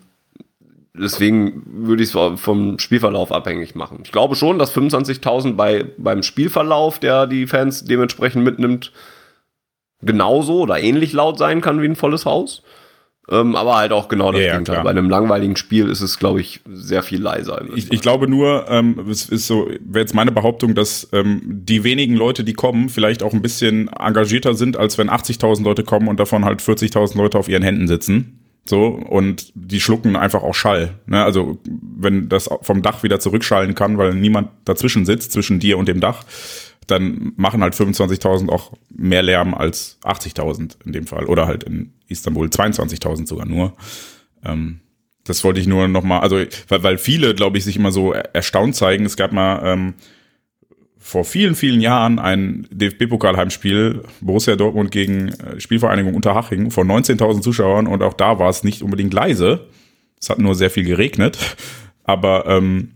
deswegen 0.94 1.62
würde 1.66 2.02
ich 2.02 2.14
es 2.14 2.40
vom 2.40 2.78
Spielverlauf 2.78 3.32
abhängig 3.32 3.74
machen. 3.74 4.00
Ich 4.04 4.12
glaube 4.12 4.36
schon, 4.36 4.58
dass 4.58 4.76
25.000 4.76 5.54
bei, 5.54 5.84
beim 5.96 6.22
Spielverlauf, 6.22 6.98
der 6.98 7.26
die 7.26 7.46
Fans 7.46 7.84
dementsprechend 7.84 8.44
mitnimmt, 8.44 8.92
genauso 10.02 10.60
oder 10.60 10.80
ähnlich 10.80 11.12
laut 11.12 11.38
sein 11.38 11.60
kann 11.60 11.80
wie 11.80 11.86
ein 11.86 11.96
volles 11.96 12.26
Haus. 12.26 12.62
Ähm, 13.30 13.54
aber 13.54 13.76
halt 13.76 13.92
auch 13.92 14.08
genau 14.08 14.32
das 14.32 14.40
Ja, 14.40 14.46
ja, 14.48 14.52
Gegenteil. 14.54 14.74
klar. 14.74 14.84
Bei 14.84 14.90
einem 14.90 15.08
langweiligen 15.08 15.54
Spiel 15.54 15.88
ist 15.88 16.00
es, 16.00 16.18
glaube 16.18 16.40
ich, 16.40 16.60
sehr 16.68 17.04
viel 17.04 17.22
leiser. 17.22 17.62
Ich, 17.76 17.92
ich 17.92 18.00
glaube 18.00 18.26
nur, 18.26 18.66
ähm, 18.68 18.98
es 19.08 19.28
ist 19.28 19.46
so, 19.46 19.68
wäre 19.80 20.00
jetzt 20.00 20.14
meine 20.14 20.32
Behauptung, 20.32 20.74
dass 20.74 21.08
ähm, 21.12 21.40
die 21.44 21.84
wenigen 21.84 22.16
Leute, 22.16 22.42
die 22.42 22.52
kommen, 22.52 22.88
vielleicht 22.88 23.22
auch 23.22 23.32
ein 23.32 23.40
bisschen 23.40 23.88
engagierter 23.88 24.54
sind, 24.54 24.76
als 24.76 24.98
wenn 24.98 25.08
80.000 25.08 25.62
Leute 25.62 25.84
kommen 25.84 26.08
und 26.08 26.18
davon 26.18 26.44
halt 26.44 26.60
40.000 26.60 27.16
Leute 27.16 27.38
auf 27.38 27.48
ihren 27.48 27.62
Händen 27.62 27.86
sitzen. 27.86 28.40
So, 28.64 28.86
und 28.86 29.50
die 29.54 29.80
schlucken 29.80 30.14
einfach 30.14 30.42
auch 30.42 30.54
Schall. 30.54 30.94
Ne? 31.06 31.24
Also, 31.24 31.58
wenn 31.66 32.28
das 32.28 32.48
vom 32.62 32.82
Dach 32.82 33.02
wieder 33.02 33.18
zurückschallen 33.18 33.74
kann, 33.74 33.98
weil 33.98 34.14
niemand 34.14 34.50
dazwischen 34.64 35.04
sitzt, 35.04 35.32
zwischen 35.32 35.58
dir 35.58 35.78
und 35.78 35.88
dem 35.88 36.00
Dach, 36.00 36.24
dann 36.86 37.32
machen 37.36 37.62
halt 37.62 37.74
25.000 37.74 38.48
auch 38.50 38.72
mehr 38.94 39.22
Lärm 39.22 39.54
als 39.54 39.98
80.000 40.04 40.76
in 40.84 40.92
dem 40.92 41.06
Fall. 41.06 41.26
Oder 41.26 41.46
halt 41.46 41.64
in 41.64 41.92
Istanbul 42.08 42.48
22.000 42.48 43.26
sogar 43.26 43.46
nur. 43.46 43.74
Ähm, 44.44 44.80
das 45.24 45.42
wollte 45.44 45.60
ich 45.60 45.66
nur 45.66 45.86
noch 45.88 46.02
mal, 46.02 46.20
also 46.20 46.36
weil, 46.68 46.82
weil 46.82 46.98
viele, 46.98 47.34
glaube 47.34 47.58
ich, 47.58 47.64
sich 47.64 47.76
immer 47.76 47.92
so 47.92 48.12
er- 48.12 48.34
erstaunt 48.34 48.74
zeigen. 48.76 49.04
Es 49.06 49.16
gab 49.16 49.32
mal 49.32 49.60
ähm, 49.64 49.94
vor 51.02 51.24
vielen, 51.24 51.56
vielen 51.56 51.80
Jahren 51.80 52.20
ein 52.20 52.68
DFB-Pokalheimspiel 52.70 54.04
Borussia 54.20 54.54
Dortmund 54.54 54.92
gegen 54.92 55.30
äh, 55.30 55.58
Spielvereinigung 55.58 56.14
Unterhaching 56.14 56.70
vor 56.70 56.84
19.000 56.84 57.42
Zuschauern 57.42 57.88
und 57.88 58.02
auch 58.02 58.14
da 58.14 58.38
war 58.38 58.48
es 58.48 58.62
nicht 58.62 58.82
unbedingt 58.82 59.12
leise. 59.12 59.66
Es 60.20 60.30
hat 60.30 60.38
nur 60.38 60.54
sehr 60.54 60.70
viel 60.70 60.84
geregnet, 60.84 61.56
aber 62.04 62.46
ähm, 62.46 62.92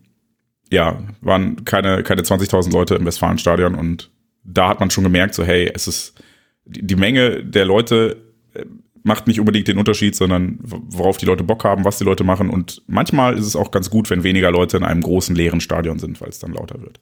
ja, 0.71 1.03
waren 1.21 1.65
keine, 1.65 2.05
keine 2.05 2.23
20.000 2.23 2.73
Leute 2.73 2.95
im 2.95 3.05
Westfalenstadion 3.05 3.75
und 3.75 4.13
da 4.45 4.69
hat 4.69 4.79
man 4.79 4.91
schon 4.91 5.05
gemerkt, 5.05 5.35
so 5.35 5.45
hey, 5.45 5.69
es 5.75 5.89
ist 5.89 6.23
die, 6.65 6.97
Menge 6.97 7.45
der 7.45 7.65
Leute 7.65 8.23
äh, 8.55 8.65
macht 9.03 9.27
nicht 9.27 9.41
unbedingt 9.41 9.67
den 9.67 9.79
Unterschied, 9.79 10.15
sondern 10.15 10.59
worauf 10.63 11.17
die 11.17 11.27
Leute 11.27 11.43
Bock 11.43 11.65
haben, 11.65 11.85
was 11.85 11.99
die 11.99 12.05
Leute 12.05 12.23
machen 12.23 12.51
und 12.51 12.83
manchmal 12.87 13.37
ist 13.37 13.47
es 13.47 13.57
auch 13.57 13.73
ganz 13.73 13.91
gut, 13.91 14.11
wenn 14.11 14.23
weniger 14.23 14.53
Leute 14.53 14.77
in 14.77 14.85
einem 14.85 15.03
großen 15.03 15.35
leeren 15.35 15.61
Stadion 15.61 15.99
sind, 15.99 16.21
weil 16.21 16.29
es 16.29 16.39
dann 16.39 16.53
lauter 16.53 16.81
wird. 16.81 17.01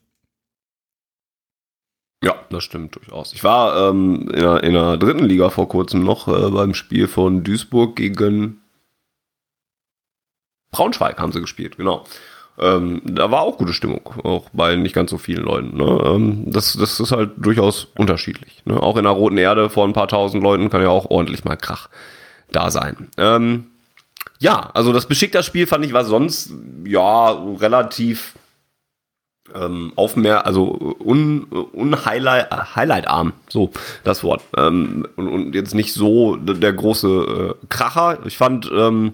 Ja, 2.25 2.33
das 2.49 2.63
stimmt 2.63 2.95
durchaus. 2.95 3.33
Ich 3.33 3.43
war 3.43 3.89
ähm, 3.89 4.27
in, 4.33 4.39
der, 4.39 4.63
in 4.63 4.73
der 4.73 4.97
dritten 4.97 5.25
Liga 5.25 5.51
vor 5.51 5.69
kurzem 5.69 6.03
noch 6.03 6.27
äh, 6.27 6.49
beim 6.49 6.73
Spiel 6.73 7.07
von 7.07 7.43
Duisburg 7.43 7.95
gegen 7.95 8.61
Braunschweig 10.71 11.19
haben 11.19 11.31
sie 11.31 11.39
gespielt, 11.39 11.77
genau. 11.77 12.03
Ähm, 12.57 13.01
da 13.05 13.29
war 13.29 13.41
auch 13.41 13.59
gute 13.59 13.73
Stimmung, 13.73 14.01
auch 14.23 14.49
bei 14.53 14.75
nicht 14.75 14.95
ganz 14.95 15.11
so 15.11 15.19
vielen 15.19 15.43
Leuten. 15.43 15.77
Ne? 15.77 16.01
Ähm, 16.03 16.43
das, 16.47 16.73
das 16.73 16.99
ist 16.99 17.11
halt 17.11 17.33
durchaus 17.37 17.89
unterschiedlich. 17.95 18.63
Ne? 18.65 18.81
Auch 18.81 18.97
in 18.97 19.03
der 19.03 19.13
Roten 19.13 19.37
Erde 19.37 19.69
vor 19.69 19.85
ein 19.85 19.93
paar 19.93 20.07
tausend 20.07 20.41
Leuten 20.41 20.71
kann 20.71 20.81
ja 20.81 20.89
auch 20.89 21.11
ordentlich 21.11 21.45
mal 21.45 21.57
Krach 21.57 21.89
da 22.51 22.71
sein. 22.71 23.09
Ähm, 23.17 23.67
ja, 24.39 24.71
also 24.73 24.93
das 24.93 25.05
Besiktas-Spiel 25.05 25.67
fand 25.67 25.85
ich 25.85 25.93
war 25.93 26.05
sonst 26.05 26.51
ja 26.85 27.29
relativ 27.29 28.33
ähm, 29.53 29.93
auf 29.95 30.15
mehr, 30.15 30.45
also 30.45 30.95
un, 30.99 31.45
un 31.73 32.05
Highlight, 32.05 32.51
äh, 32.51 32.55
Highlight-arm, 32.75 33.33
so 33.49 33.71
das 34.03 34.23
Wort. 34.23 34.41
Ähm, 34.57 35.07
und, 35.15 35.27
und 35.27 35.55
jetzt 35.55 35.75
nicht 35.75 35.93
so 35.93 36.35
der 36.35 36.73
große 36.73 37.55
äh, 37.61 37.65
Kracher. 37.69 38.19
Ich 38.25 38.37
fand, 38.37 38.69
ähm, 38.75 39.13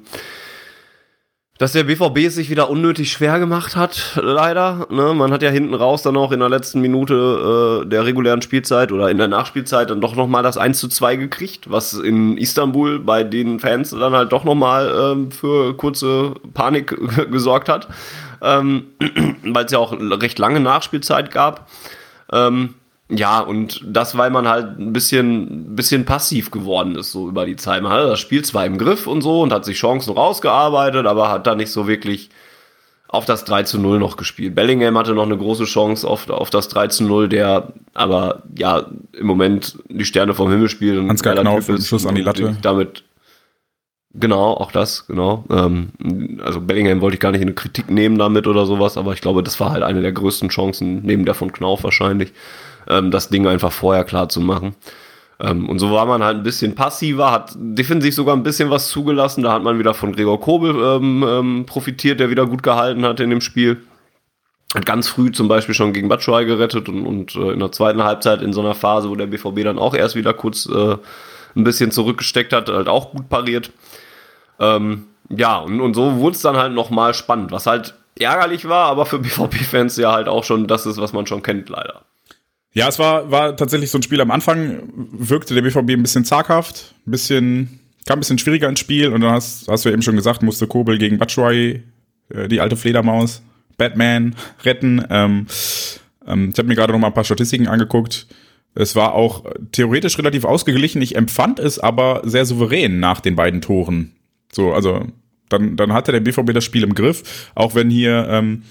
dass 1.62 1.74
der 1.74 1.84
BVB 1.84 2.18
es 2.26 2.34
sich 2.34 2.50
wieder 2.50 2.72
unnötig 2.72 3.12
schwer 3.12 3.38
gemacht 3.38 3.76
hat, 3.76 4.20
leider. 4.20 4.88
Ne? 4.90 5.14
Man 5.14 5.32
hat 5.32 5.44
ja 5.44 5.52
hinten 5.52 5.76
raus 5.76 6.02
dann 6.02 6.18
auch 6.18 6.32
in 6.32 6.40
der 6.40 6.50
letzten 6.50 6.82
Minute 6.82 7.84
äh, 7.84 7.88
der 7.88 8.04
regulären 8.04 8.42
Spielzeit 8.42 8.92
oder 8.92 9.12
in 9.12 9.20
der 9.20 9.28
Nachspielzeit 9.28 9.92
dann 9.92 10.02
doch 10.02 10.16
nochmal 10.16 10.42
das 10.42 10.58
1 10.58 10.80
zu 10.80 10.88
2 10.88 11.18
gekriegt, 11.18 11.70
was 11.70 11.94
in 11.94 12.36
Istanbul 12.38 12.98
bei 12.98 13.24
den 13.24 13.60
Fans 13.60 13.92
dann 13.92 14.14
halt 14.14 14.32
doch 14.32 14.44
nochmal 14.44 14.92
ähm, 15.14 15.30
für 15.30 15.78
kurze 15.78 16.34
Panik 16.56 16.98
gesorgt 17.32 17.70
hat. 17.70 17.90
Ähm, 18.42 18.88
weil 19.44 19.66
es 19.66 19.72
ja 19.72 19.80
auch 19.80 19.94
recht 19.94 20.40
lange 20.40 20.60
Nachspielzeit 20.60 21.32
gab. 21.32 21.70
Ähm, 22.32 22.76
ja, 23.10 23.42
und 23.42 23.82
das, 23.86 24.18
weil 24.18 24.30
man 24.30 24.48
halt 24.48 24.80
ein 24.80 24.94
bisschen, 24.94 25.76
bisschen 25.76 26.06
passiv 26.06 26.50
geworden 26.50 26.96
ist, 26.96 27.12
so 27.12 27.28
über 27.28 27.46
die 27.46 27.58
Zeit. 27.58 27.84
Man 27.84 27.92
hatte 27.92 28.08
das 28.08 28.20
Spiel 28.20 28.44
zwar 28.46 28.66
im 28.66 28.78
Griff 28.78 29.06
und 29.06 29.22
so 29.22 29.42
und 29.42 29.52
hat 29.52 29.66
sich 29.66 29.78
Chancen 29.78 30.14
rausgearbeitet, 30.14 31.06
aber 31.06 31.30
hat 31.30 31.46
da 31.46 31.56
nicht 31.56 31.72
so 31.72 31.88
wirklich 31.88 32.30
auf 33.10 33.26
das 33.26 33.44
3 33.44 33.64
zu 33.64 33.78
0 33.78 34.00
noch 34.00 34.16
gespielt. 34.16 34.56
Bellingham 34.56 34.98
hatte 34.98 35.14
noch 35.14 35.26
eine 35.26 35.38
große 35.38 35.66
Chance 35.66 36.08
auf, 36.08 36.30
auf 36.30 36.50
das 36.50 36.70
3 36.70 36.88
zu 36.88 37.04
0, 37.04 37.28
der 37.28 37.74
aber 37.94 38.44
ja 38.58 38.86
im 39.12 39.28
Moment 39.28 39.78
die 39.90 40.06
Sterne 40.06 40.34
vom 40.34 40.50
Himmel 40.50 40.70
spielt. 40.70 40.98
und 40.98 41.10
Ansgar 41.10 41.36
Knauf 41.36 41.66
Schuss 41.86 42.06
an 42.06 42.16
die 42.16 42.22
Latte. 42.22 42.56
Damit 42.62 43.04
Genau, 44.14 44.54
auch 44.54 44.72
das, 44.72 45.08
genau. 45.08 45.46
Ähm, 45.50 45.90
also 46.44 46.60
Bellingham 46.60 47.00
wollte 47.00 47.16
ich 47.16 47.22
gar 47.22 47.32
nicht 47.32 47.42
in 47.42 47.48
eine 47.48 47.56
Kritik 47.56 47.90
nehmen 47.90 48.18
damit 48.18 48.46
oder 48.46 48.66
sowas, 48.66 48.98
aber 48.98 49.14
ich 49.14 49.22
glaube, 49.22 49.42
das 49.42 49.60
war 49.60 49.72
halt 49.72 49.84
eine 49.84 50.02
der 50.02 50.12
größten 50.12 50.50
Chancen, 50.50 51.02
neben 51.04 51.24
der 51.24 51.34
von 51.34 51.54
Knauf 51.54 51.84
wahrscheinlich, 51.84 52.34
ähm, 52.90 53.10
das 53.12 53.30
Ding 53.30 53.48
einfach 53.48 53.72
vorher 53.72 54.04
klar 54.04 54.28
zu 54.28 54.42
machen. 54.42 54.76
Ähm, 55.40 55.70
und 55.70 55.80
so 55.80 55.92
war 55.92 56.06
man 56.06 56.24
halt 56.24 56.38
ein 56.38 56.44
bisschen 56.44 56.76
passiver, 56.76 57.32
hat 57.32 57.54
defensiv 57.56 58.14
sogar 58.14 58.36
ein 58.36 58.44
bisschen 58.44 58.70
was 58.70 58.90
zugelassen. 58.90 59.44
Da 59.44 59.54
hat 59.54 59.64
man 59.64 59.80
wieder 59.80 59.94
von 59.94 60.14
Gregor 60.14 60.40
Kobel 60.42 60.76
ähm, 60.76 61.26
ähm, 61.28 61.66
profitiert, 61.66 62.20
der 62.20 62.30
wieder 62.30 62.46
gut 62.46 62.64
gehalten 62.64 63.06
hat 63.06 63.20
in 63.22 63.30
dem 63.30 63.42
Spiel. 63.42 63.82
Hat 64.76 64.86
ganz 64.86 65.08
früh 65.08 65.32
zum 65.32 65.48
Beispiel 65.48 65.74
schon 65.76 65.94
gegen 65.94 66.10
Batshuayi 66.10 66.46
gerettet 66.46 66.90
und, 66.90 67.06
und 67.06 67.36
äh, 67.36 67.52
in 67.52 67.60
der 67.60 67.72
zweiten 67.72 68.04
Halbzeit 68.04 68.42
in 68.42 68.54
so 68.54 68.62
einer 68.62 68.76
Phase, 68.76 69.10
wo 69.10 69.16
der 69.16 69.28
BVB 69.28 69.64
dann 69.64 69.80
auch 69.80 69.96
erst 69.96 70.16
wieder 70.16 70.34
kurz 70.34 70.66
äh, 70.68 70.98
ein 71.56 71.64
bisschen 71.64 71.92
zurückgesteckt 71.92 72.54
hat, 72.54 72.70
halt 72.70 72.88
auch 72.88 73.12
gut 73.12 73.30
pariert. 73.30 73.72
Ähm, 74.60 75.08
ja, 75.30 75.58
und, 75.58 75.82
und 75.82 75.94
so 75.94 76.18
wurde 76.18 76.36
es 76.36 76.42
dann 76.42 76.58
halt 76.58 76.74
nochmal 76.74 77.14
spannend, 77.14 77.52
was 77.52 77.66
halt 77.66 77.96
ärgerlich 78.20 78.68
war, 78.68 78.88
aber 78.88 79.06
für 79.06 79.20
BVB-Fans 79.20 79.98
ja 79.98 80.12
halt 80.12 80.28
auch 80.28 80.44
schon 80.44 80.68
das 80.68 80.86
ist, 80.86 80.98
was 80.98 81.14
man 81.14 81.28
schon 81.28 81.44
kennt, 81.44 81.70
leider. 81.70 82.02
Ja, 82.74 82.88
es 82.88 83.00
war, 83.00 83.30
war 83.32 83.56
tatsächlich 83.58 83.92
so 83.92 83.98
ein 83.98 84.04
Spiel 84.04 84.22
am 84.22 84.32
Anfang, 84.32 84.84
wirkte 84.96 85.54
der 85.54 85.62
BVB 85.62 85.90
ein 85.92 86.04
bisschen 86.04 86.24
zaghaft, 86.24 86.96
ein 87.06 87.12
bisschen, 87.12 87.80
kam 88.06 88.18
ein 88.18 88.22
bisschen 88.22 88.38
schwieriger 88.38 88.70
ins 88.70 88.80
Spiel 88.80 89.12
und 89.12 89.22
dann 89.22 89.32
hast, 89.32 89.68
hast 89.68 89.84
du 89.84 89.90
eben 89.90 90.02
schon 90.02 90.16
gesagt, 90.16 90.42
musste 90.42 90.68
Kobel 90.68 90.98
gegen 90.98 91.18
Batshuayi, 91.18 91.84
äh, 92.30 92.48
die 92.48 92.62
alte 92.62 92.78
Fledermaus, 92.78 93.42
Batman 93.78 94.36
retten. 94.64 95.06
Ähm, 95.10 95.48
ähm, 96.26 96.50
ich 96.52 96.58
habe 96.58 96.68
mir 96.68 96.76
gerade 96.76 96.94
noch 96.94 97.00
mal 97.00 97.08
ein 97.08 97.14
paar 97.14 97.26
Statistiken 97.26 97.68
angeguckt. 97.68 98.28
Es 98.74 98.96
war 98.96 99.14
auch 99.14 99.46
theoretisch 99.72 100.18
relativ 100.18 100.46
ausgeglichen. 100.46 101.02
Ich 101.02 101.16
empfand 101.16 101.60
es 101.60 101.80
aber 101.80 102.22
sehr 102.24 102.46
souverän 102.46 103.00
nach 103.00 103.20
den 103.20 103.36
beiden 103.36 103.62
Toren. 103.62 104.14
So, 104.52 104.74
also 104.74 105.08
dann, 105.50 105.76
dann 105.76 105.94
hatte 105.94 106.12
der 106.12 106.22
BVB 106.22 106.54
das 106.54 106.64
Spiel 106.64 106.84
im 106.84 106.96
Griff, 106.96 107.52
auch 107.56 107.76
wenn 107.76 107.90
hier 107.90 108.28
ähm, 108.30 108.64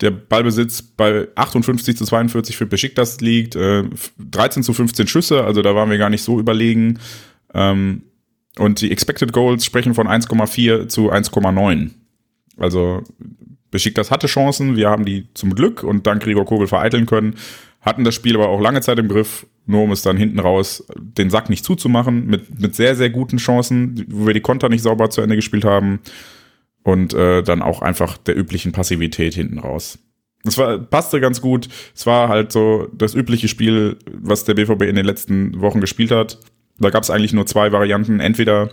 der 0.00 0.10
Ballbesitz 0.10 0.82
bei 0.82 1.28
58 1.34 1.96
zu 1.96 2.04
42 2.04 2.56
für 2.56 2.66
Besiktas 2.66 3.20
liegt, 3.20 3.56
äh, 3.56 3.84
13 4.18 4.62
zu 4.62 4.72
15 4.72 5.06
Schüsse, 5.06 5.44
also 5.44 5.62
da 5.62 5.74
waren 5.74 5.90
wir 5.90 5.98
gar 5.98 6.10
nicht 6.10 6.22
so 6.22 6.38
überlegen. 6.38 6.98
Ähm, 7.54 8.02
und 8.58 8.80
die 8.80 8.90
Expected 8.90 9.32
Goals 9.32 9.64
sprechen 9.64 9.94
von 9.94 10.06
1,4 10.06 10.88
zu 10.88 11.12
1,9. 11.12 11.90
Also 12.56 13.02
Besiktas 13.70 14.10
hatte 14.10 14.26
Chancen, 14.26 14.76
wir 14.76 14.90
haben 14.90 15.04
die 15.04 15.26
zum 15.34 15.54
Glück 15.54 15.82
und 15.82 16.06
dank 16.06 16.22
Gregor 16.22 16.44
Kobel 16.44 16.66
vereiteln 16.66 17.06
können, 17.06 17.34
hatten 17.80 18.04
das 18.04 18.14
Spiel 18.14 18.34
aber 18.34 18.48
auch 18.48 18.60
lange 18.60 18.80
Zeit 18.80 18.98
im 18.98 19.08
Griff, 19.08 19.46
nur 19.66 19.82
um 19.82 19.92
es 19.92 20.02
dann 20.02 20.16
hinten 20.16 20.40
raus 20.40 20.84
den 20.96 21.30
Sack 21.30 21.48
nicht 21.50 21.64
zuzumachen, 21.64 22.26
mit, 22.26 22.60
mit 22.60 22.74
sehr, 22.74 22.96
sehr 22.96 23.10
guten 23.10 23.36
Chancen, 23.36 24.04
wo 24.08 24.26
wir 24.26 24.34
die 24.34 24.40
Konter 24.40 24.68
nicht 24.68 24.82
sauber 24.82 25.10
zu 25.10 25.20
Ende 25.20 25.36
gespielt 25.36 25.64
haben 25.64 26.00
und 26.82 27.14
äh, 27.14 27.42
dann 27.42 27.62
auch 27.62 27.82
einfach 27.82 28.16
der 28.18 28.36
üblichen 28.36 28.72
Passivität 28.72 29.34
hinten 29.34 29.58
raus. 29.58 29.98
Das 30.44 30.56
war, 30.56 30.78
passte 30.78 31.20
ganz 31.20 31.40
gut. 31.40 31.68
Es 31.94 32.06
war 32.06 32.28
halt 32.28 32.52
so 32.52 32.88
das 32.92 33.14
übliche 33.14 33.48
Spiel, 33.48 33.96
was 34.12 34.44
der 34.44 34.54
BVB 34.54 34.82
in 34.82 34.96
den 34.96 35.04
letzten 35.04 35.60
Wochen 35.60 35.80
gespielt 35.80 36.10
hat. 36.10 36.38
Da 36.78 36.90
gab 36.90 37.02
es 37.02 37.10
eigentlich 37.10 37.32
nur 37.32 37.46
zwei 37.46 37.72
Varianten. 37.72 38.20
Entweder 38.20 38.70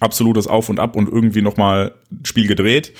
absolutes 0.00 0.46
Auf 0.46 0.68
und 0.68 0.80
Ab 0.80 0.96
und 0.96 1.08
irgendwie 1.08 1.42
nochmal 1.42 1.94
Spiel 2.24 2.46
gedreht 2.46 2.92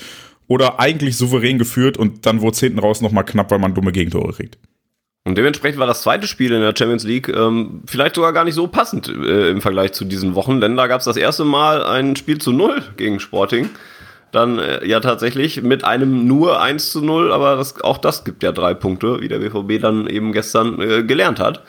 oder 0.47 0.79
eigentlich 0.79 1.17
souverän 1.17 1.57
geführt 1.57 1.97
und 1.97 2.25
dann 2.25 2.41
wurde 2.41 2.53
es 2.53 2.59
hinten 2.59 2.79
raus 2.79 3.01
nochmal 3.01 3.25
knapp, 3.25 3.49
weil 3.51 3.59
man 3.59 3.73
dumme 3.73 3.91
Gegentore 3.91 4.33
kriegt. 4.33 4.57
Und 5.25 5.37
dementsprechend 5.37 5.79
war 5.79 5.87
das 5.87 6.01
zweite 6.01 6.27
Spiel 6.27 6.51
in 6.51 6.61
der 6.61 6.73
Champions 6.77 7.05
League 7.05 7.29
ähm, 7.29 7.81
vielleicht 7.85 8.15
sogar 8.15 8.33
gar 8.33 8.43
nicht 8.43 8.55
so 8.55 8.67
passend 8.67 9.07
äh, 9.07 9.49
im 9.49 9.61
Vergleich 9.61 9.93
zu 9.93 10.03
diesen 10.03 10.35
Wochen, 10.35 10.59
denn 10.59 10.75
da 10.75 10.87
gab 10.87 10.99
es 10.99 11.05
das 11.05 11.15
erste 11.15 11.45
Mal 11.45 11.83
ein 11.83 12.17
Spiel 12.17 12.39
zu 12.39 12.51
Null 12.51 12.81
gegen 12.97 13.21
Sporting. 13.21 13.69
Dann 14.33 14.59
äh, 14.59 14.85
ja 14.85 14.99
tatsächlich 14.99 15.61
mit 15.61 15.85
einem 15.85 16.27
nur 16.27 16.61
1 16.61 16.91
zu 16.91 17.01
0, 17.01 17.31
aber 17.31 17.55
das, 17.55 17.79
auch 17.81 17.99
das 17.99 18.25
gibt 18.25 18.43
ja 18.43 18.51
drei 18.51 18.73
Punkte, 18.73 19.21
wie 19.21 19.29
der 19.29 19.39
BVB 19.39 19.81
dann 19.81 20.07
eben 20.07 20.33
gestern 20.33 20.81
äh, 20.81 21.03
gelernt 21.03 21.39
hat. 21.39 21.63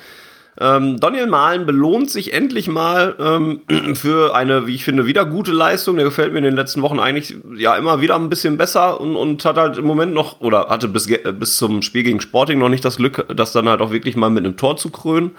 Ähm, 0.60 1.00
Daniel 1.00 1.26
Mahlen 1.26 1.66
belohnt 1.66 2.10
sich 2.10 2.32
endlich 2.32 2.68
mal 2.68 3.16
ähm, 3.18 3.62
für 3.94 4.34
eine, 4.36 4.66
wie 4.66 4.74
ich 4.74 4.84
finde, 4.84 5.06
wieder 5.06 5.24
gute 5.24 5.52
Leistung. 5.52 5.96
Der 5.96 6.04
gefällt 6.04 6.32
mir 6.32 6.38
in 6.38 6.44
den 6.44 6.56
letzten 6.56 6.82
Wochen 6.82 7.00
eigentlich 7.00 7.36
ja 7.56 7.76
immer 7.76 8.00
wieder 8.00 8.14
ein 8.14 8.28
bisschen 8.28 8.56
besser 8.56 9.00
und, 9.00 9.16
und 9.16 9.44
hat 9.44 9.56
halt 9.56 9.78
im 9.78 9.84
Moment 9.84 10.14
noch, 10.14 10.40
oder 10.40 10.68
hatte 10.68 10.88
bis, 10.88 11.08
bis 11.38 11.56
zum 11.56 11.82
Spiel 11.82 12.04
gegen 12.04 12.20
Sporting 12.20 12.58
noch 12.58 12.68
nicht 12.68 12.84
das 12.84 12.98
Glück, 12.98 13.26
das 13.34 13.52
dann 13.52 13.68
halt 13.68 13.80
auch 13.80 13.90
wirklich 13.90 14.14
mal 14.16 14.30
mit 14.30 14.44
einem 14.44 14.56
Tor 14.56 14.76
zu 14.76 14.90
krönen. 14.90 15.32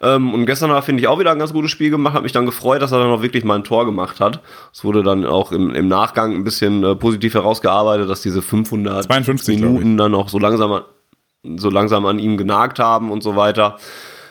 Ähm, 0.00 0.32
und 0.32 0.46
gestern 0.46 0.70
hat 0.70 0.84
finde 0.84 1.00
ich 1.00 1.08
auch 1.08 1.18
wieder 1.18 1.32
ein 1.32 1.38
ganz 1.38 1.52
gutes 1.52 1.70
Spiel 1.70 1.90
gemacht, 1.90 2.14
hat 2.14 2.22
mich 2.22 2.32
dann 2.32 2.46
gefreut, 2.46 2.82
dass 2.82 2.92
er 2.92 2.98
dann 2.98 3.10
auch 3.10 3.22
wirklich 3.22 3.44
mal 3.44 3.56
ein 3.56 3.64
Tor 3.64 3.84
gemacht 3.84 4.20
hat. 4.20 4.40
Es 4.72 4.84
wurde 4.84 5.02
dann 5.02 5.24
auch 5.24 5.52
im, 5.52 5.74
im 5.74 5.88
Nachgang 5.88 6.34
ein 6.34 6.44
bisschen 6.44 6.84
äh, 6.84 6.94
positiv 6.94 7.34
herausgearbeitet, 7.34 8.08
dass 8.08 8.22
diese 8.22 8.42
500 8.42 9.04
52, 9.04 9.60
Minuten 9.60 9.96
dann 9.96 10.14
auch 10.14 10.28
so 10.28 10.38
langsam, 10.38 10.82
so 11.56 11.70
langsam 11.70 12.06
an 12.06 12.18
ihm 12.18 12.36
genagt 12.36 12.78
haben 12.78 13.10
und 13.10 13.22
so 13.22 13.36
weiter. 13.36 13.78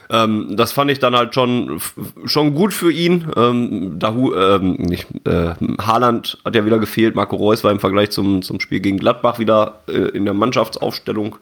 Ähm, 0.09 0.55
das 0.55 0.71
fand 0.71 0.89
ich 0.89 0.99
dann 0.99 1.15
halt 1.15 1.33
schon, 1.33 1.81
schon 2.25 2.53
gut 2.53 2.73
für 2.73 2.91
ihn. 2.91 3.27
Ähm, 3.35 3.99
Dahu, 3.99 4.33
ähm, 4.33 4.73
nicht, 4.73 5.07
äh, 5.25 5.53
Haaland 5.79 6.37
hat 6.45 6.55
ja 6.55 6.65
wieder 6.65 6.79
gefehlt. 6.79 7.15
Marco 7.15 7.35
Reus 7.35 7.63
war 7.63 7.71
im 7.71 7.79
Vergleich 7.79 8.11
zum, 8.11 8.41
zum 8.41 8.59
Spiel 8.59 8.79
gegen 8.79 8.97
Gladbach 8.97 9.39
wieder 9.39 9.81
äh, 9.87 9.91
in 9.91 10.25
der 10.25 10.33
Mannschaftsaufstellung. 10.33 11.35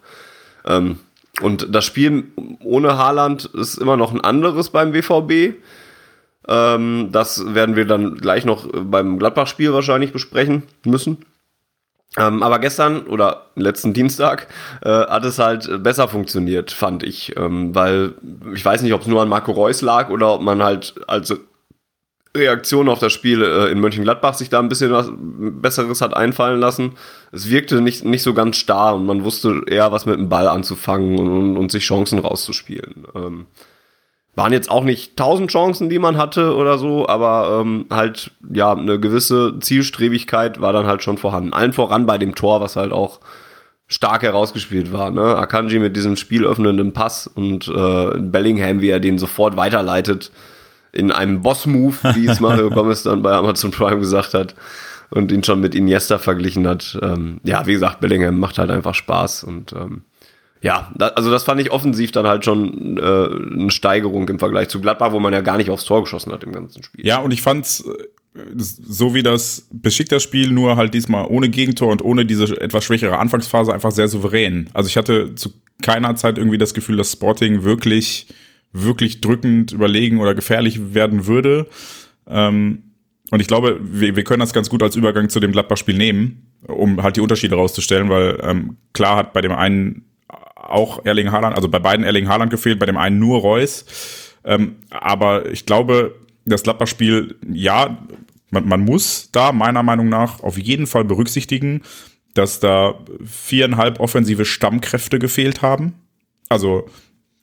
Ähm, 0.66 0.99
und 1.41 1.74
das 1.76 1.86
Spiel 1.86 2.26
ohne 2.63 2.97
Haaland 2.97 3.45
ist 3.45 3.78
immer 3.78 3.97
noch 3.97 4.13
ein 4.13 4.22
anderes 4.22 4.70
beim 4.70 4.93
BVB. 4.93 5.55
Ähm, 6.47 7.09
das 7.11 7.53
werden 7.53 7.76
wir 7.76 7.86
dann 7.86 8.16
gleich 8.16 8.45
noch 8.45 8.68
beim 8.74 9.20
Gladbach-Spiel 9.20 9.74
wahrscheinlich 9.74 10.11
besprechen 10.11 10.63
müssen. 10.86 11.18
Ähm, 12.18 12.43
aber 12.43 12.60
gestern 12.60 13.08
oder 13.08 13.47
letzten 13.56 13.93
Dienstag 13.93 14.47
äh, 14.82 14.89
hat 14.89 15.26
es 15.26 15.38
halt 15.38 15.84
besser 15.84 16.08
funktioniert, 16.08 16.72
fand 16.72 17.03
ich. 17.03 17.36
Ähm, 17.38 17.76
weil 17.76 18.14
ich 18.53 18.64
weiß 18.64 18.82
nicht, 18.82 18.93
ob 18.93 19.01
es 19.01 19.08
nur 19.08 19.22
an 19.22 19.30
Marco 19.30 19.51
Reus 19.51 19.82
lag 19.82 20.10
oder 20.10 20.34
ob 20.34 20.41
man 20.41 20.64
halt 20.64 20.95
als 21.08 21.34
Reaktion 22.36 22.89
auf 22.89 22.99
das 22.99 23.14
Spiel 23.14 23.41
äh, 23.41 23.72
in 23.72 23.80
Mönchengladbach 23.80 24.34
sich 24.34 24.49
da 24.49 24.60
ein 24.60 24.70
bisschen 24.70 24.91
was 24.91 25.10
Besseres 25.16 26.01
hat 26.01 26.16
einfallen 26.16 26.60
lassen. 26.60 26.93
Es 27.32 27.49
wirkte 27.49 27.82
nicht, 27.82 28.03
nicht 28.03 28.24
so 28.24 28.34
ganz 28.34 28.58
starr 28.58 28.95
und 28.95 29.06
man 29.06 29.24
wusste 29.24 29.64
eher, 29.68 29.91
was 29.91 30.06
mit 30.06 30.18
dem 30.18 30.30
Ball 30.30 30.47
anzufangen 30.47 31.18
und, 31.18 31.58
und, 31.58 31.72
sich 31.72 31.86
Chancen 31.86 32.20
rauszuspielen. 32.20 33.08
Ähm, 33.16 33.45
waren 34.36 34.52
jetzt 34.52 34.70
auch 34.70 34.84
nicht 34.84 35.16
tausend 35.16 35.50
Chancen, 35.50 35.90
die 35.90 36.00
man 36.00 36.18
hatte 36.18 36.56
oder 36.56 36.78
so, 36.78 37.08
aber 37.08 37.62
ähm, 37.62 37.86
halt, 37.90 38.32
ja, 38.54 38.74
eine 38.74 39.00
gewisse 39.00 39.60
Zielstrebigkeit 39.60 40.60
war 40.60 40.74
dann 40.74 40.88
halt 40.88 41.04
schon 41.04 41.18
vorhanden. 41.18 41.54
Allen 41.54 41.74
voran 41.74 42.06
bei 42.06 42.18
dem 42.18 42.36
Tor, 42.36 42.60
was 42.60 42.76
halt 42.76 42.92
auch 42.92 43.22
stark 43.88 44.24
herausgespielt 44.24 44.92
war. 44.92 45.12
Ne? 45.12 45.38
Akanji 45.38 45.80
mit 45.80 45.96
diesem 45.96 46.18
spielöffnenden 46.18 46.92
Pass 46.92 47.28
und 47.28 47.68
äh, 47.68 48.20
Bellingham, 48.20 48.82
wie 48.82 48.90
er 48.90 49.00
den 49.00 49.18
sofort 49.18 49.56
weiterleitet 49.58 50.32
in 50.92 51.12
einem 51.12 51.42
Boss-Move, 51.42 51.96
wie 52.16 52.28
es 52.28 52.40
Mario 52.42 52.70
Gomez 52.70 53.04
dann 53.04 53.22
bei 53.22 53.34
Amazon 53.34 53.72
Prime 53.72 54.00
gesagt 54.00 54.34
hat 54.34 54.56
und 55.12 55.32
ihn 55.32 55.44
schon 55.44 55.62
mit 55.62 55.76
Iniesta 55.76 56.18
verglichen 56.18 56.68
hat. 56.68 56.98
Ähm, 57.02 57.40
ja, 57.44 57.66
wie 57.68 57.74
gesagt, 57.74 58.00
Bellingham 58.00 58.40
macht 58.40 58.58
halt 58.58 58.72
einfach 58.72 58.96
Spaß 58.96 59.44
und 59.44 59.74
ähm, 59.74 60.02
ja, 60.66 60.91
da, 60.95 61.09
also 61.09 61.30
das 61.30 61.43
fand 61.43 61.61
ich 61.61 61.72
offensiv 61.72 62.11
dann 62.11 62.26
halt 62.26 62.43
schon 62.43 62.97
äh, 62.97 63.01
eine 63.01 63.70
Steigerung 63.70 64.28
im 64.30 64.39
Vergleich 64.39 64.68
zu 64.68 64.82
Gladbach, 64.82 65.11
wo 65.11 65.20
man 65.20 65.32
ja 65.32 65.41
gar 65.41 65.57
nicht 65.57 65.70
aufs 65.70 65.86
Tor 65.86 66.01
geschossen 66.01 66.32
hat 66.32 66.43
im 66.43 66.53
ganzen 66.53 66.82
Spiel. 66.82 67.05
Ja, 67.05 67.20
und 67.20 67.30
ich 67.32 67.43
fand's 67.43 67.82
äh, 67.82 68.41
so 68.57 69.13
wie 69.13 69.22
das 69.22 69.68
Besiktas-Spiel, 69.72 70.51
nur 70.51 70.76
halt 70.76 70.95
diesmal 70.95 71.28
ohne 71.30 71.49
Gegentor 71.49 71.91
und 71.91 72.03
ohne 72.03 72.26
diese 72.26 72.59
etwas 72.59 72.84
schwächere 72.84 73.20
Anfangsphase 73.20 73.72
einfach 73.76 73.91
sehr 73.91 74.07
souverän. 74.07 74.68
Also 74.74 74.88
ich 74.88 74.97
hatte 74.97 75.36
zu 75.36 75.53
keiner 75.84 76.16
Zeit 76.16 76.39
irgendwie 76.39 76.57
das 76.57 76.74
Gefühl, 76.74 76.97
dass 76.97 77.11
Sporting 77.11 77.63
wirklich, 77.63 78.34
wirklich 78.74 79.22
drückend, 79.22 79.72
überlegen 79.72 80.20
oder 80.20 80.34
gefährlich 80.34 80.95
werden 80.95 81.28
würde. 81.28 81.68
Ähm, 82.28 82.82
und 83.30 83.39
ich 83.39 83.47
glaube, 83.47 83.80
wir, 83.84 84.16
wir 84.16 84.24
können 84.24 84.39
das 84.39 84.51
ganz 84.51 84.72
gut 84.72 84.82
als 84.82 84.95
Übergang 84.95 85.30
zu 85.30 85.39
dem 85.39 85.51
Gladbach-Spiel 85.51 85.95
nehmen, 85.95 86.47
um 86.68 87.03
halt 87.03 87.18
die 87.18 87.22
Unterschiede 87.22 87.53
rauszustellen, 87.53 88.09
weil 88.09 88.39
ähm, 88.41 88.78
klar 88.93 89.18
hat 89.18 89.34
bei 89.34 89.41
dem 89.41 89.51
einen 89.51 90.05
auch 90.76 91.05
Erling 91.05 91.32
Haaland, 91.32 91.55
also 91.55 91.69
bei 91.69 91.80
beiden 91.80 92.05
Erling 92.05 92.28
Haaland 92.28 92.51
gefehlt, 92.51 92.80
bei 92.80 92.86
dem 92.86 92.97
einen 92.97 93.19
nur 93.19 93.39
Reus. 93.39 93.86
Ähm, 94.43 94.76
aber 94.89 95.49
ich 95.51 95.65
glaube, 95.65 96.15
das 96.45 96.63
Gladbach-Spiel, 96.63 97.36
ja, 97.51 97.97
man, 98.51 98.67
man 98.67 98.82
muss 98.82 99.30
da 99.32 99.51
meiner 99.51 99.84
Meinung 99.84 100.09
nach 100.09 100.43
auf 100.43 100.57
jeden 100.57 100.86
Fall 100.86 101.03
berücksichtigen, 101.03 101.82
dass 102.34 102.59
da 102.59 102.99
viereinhalb 103.23 103.99
offensive 103.99 104.45
Stammkräfte 104.45 105.19
gefehlt 105.19 105.61
haben. 105.61 105.93
Also 106.49 106.88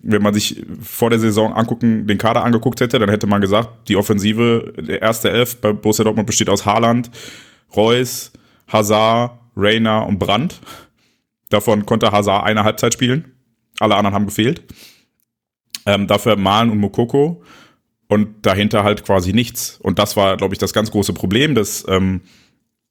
wenn 0.02 0.22
man 0.22 0.34
sich 0.34 0.64
vor 0.80 1.10
der 1.10 1.18
Saison 1.18 1.52
angucken, 1.52 2.06
den 2.06 2.18
Kader 2.18 2.44
angeguckt 2.44 2.80
hätte, 2.80 2.98
dann 2.98 3.08
hätte 3.08 3.26
man 3.26 3.40
gesagt, 3.40 3.88
die 3.88 3.96
Offensive, 3.96 4.72
der 4.76 5.00
erste 5.00 5.30
Elf 5.30 5.60
bei 5.60 5.72
Borussia 5.72 6.04
Dortmund 6.04 6.26
besteht 6.26 6.48
aus 6.48 6.66
Haaland, 6.66 7.10
Reus, 7.76 8.32
Hazard, 8.68 9.38
Reiner 9.56 10.06
und 10.06 10.18
Brandt. 10.18 10.60
Davon 11.52 11.84
konnte 11.84 12.12
Hazard 12.12 12.44
eine 12.44 12.64
Halbzeit 12.64 12.94
spielen. 12.94 13.32
Alle 13.78 13.96
anderen 13.96 14.14
haben 14.14 14.26
gefehlt. 14.26 14.62
Ähm, 15.84 16.06
dafür 16.06 16.36
Malen 16.36 16.70
und 16.70 16.78
Mokoko. 16.78 17.42
Und 18.08 18.46
dahinter 18.46 18.84
halt 18.84 19.04
quasi 19.04 19.32
nichts. 19.32 19.78
Und 19.82 19.98
das 19.98 20.16
war, 20.16 20.36
glaube 20.36 20.54
ich, 20.54 20.58
das 20.58 20.72
ganz 20.72 20.90
große 20.90 21.12
Problem. 21.12 21.54
Das, 21.54 21.84
ähm, 21.88 22.22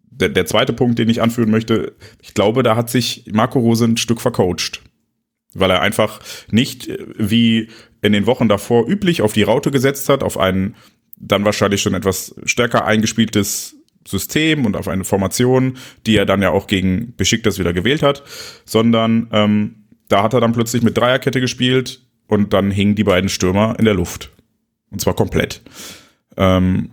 der, 0.03 0.29
der 0.29 0.45
zweite 0.45 0.73
Punkt, 0.73 0.99
den 0.99 1.09
ich 1.09 1.21
anführen 1.21 1.49
möchte, 1.49 1.95
ich 2.21 2.33
glaube, 2.33 2.61
da 2.63 2.75
hat 2.75 2.89
sich 2.89 3.25
Marco 3.31 3.59
Rose 3.59 3.85
ein 3.85 3.97
Stück 3.97 4.21
vercoacht. 4.21 4.81
Weil 5.53 5.71
er 5.71 5.81
einfach 5.81 6.19
nicht 6.51 6.87
äh, 6.87 7.05
wie 7.17 7.69
in 8.01 8.13
den 8.13 8.27
Wochen 8.27 8.47
davor 8.47 8.87
üblich 8.87 9.21
auf 9.21 9.33
die 9.33 9.43
Raute 9.43 9.71
gesetzt 9.71 10.07
hat, 10.09 10.23
auf 10.23 10.37
ein 10.37 10.75
dann 11.17 11.45
wahrscheinlich 11.45 11.81
schon 11.81 11.93
etwas 11.93 12.35
stärker 12.45 12.85
eingespieltes 12.85 13.75
System 14.07 14.65
und 14.65 14.75
auf 14.75 14.87
eine 14.87 15.03
Formation, 15.03 15.77
die 16.05 16.15
er 16.15 16.25
dann 16.25 16.41
ja 16.41 16.51
auch 16.51 16.67
gegen 16.67 17.13
Besiktas 17.15 17.59
wieder 17.59 17.73
gewählt 17.73 18.03
hat, 18.03 18.23
sondern 18.65 19.27
ähm, 19.31 19.75
da 20.07 20.23
hat 20.23 20.33
er 20.33 20.41
dann 20.41 20.53
plötzlich 20.53 20.83
mit 20.83 20.97
Dreierkette 20.97 21.39
gespielt 21.39 22.01
und 22.27 22.53
dann 22.53 22.71
hingen 22.71 22.95
die 22.95 23.03
beiden 23.03 23.29
Stürmer 23.29 23.75
in 23.77 23.85
der 23.85 23.93
Luft. 23.93 24.31
Und 24.89 25.01
zwar 25.01 25.15
komplett. 25.15 25.61
Ähm, 26.37 26.91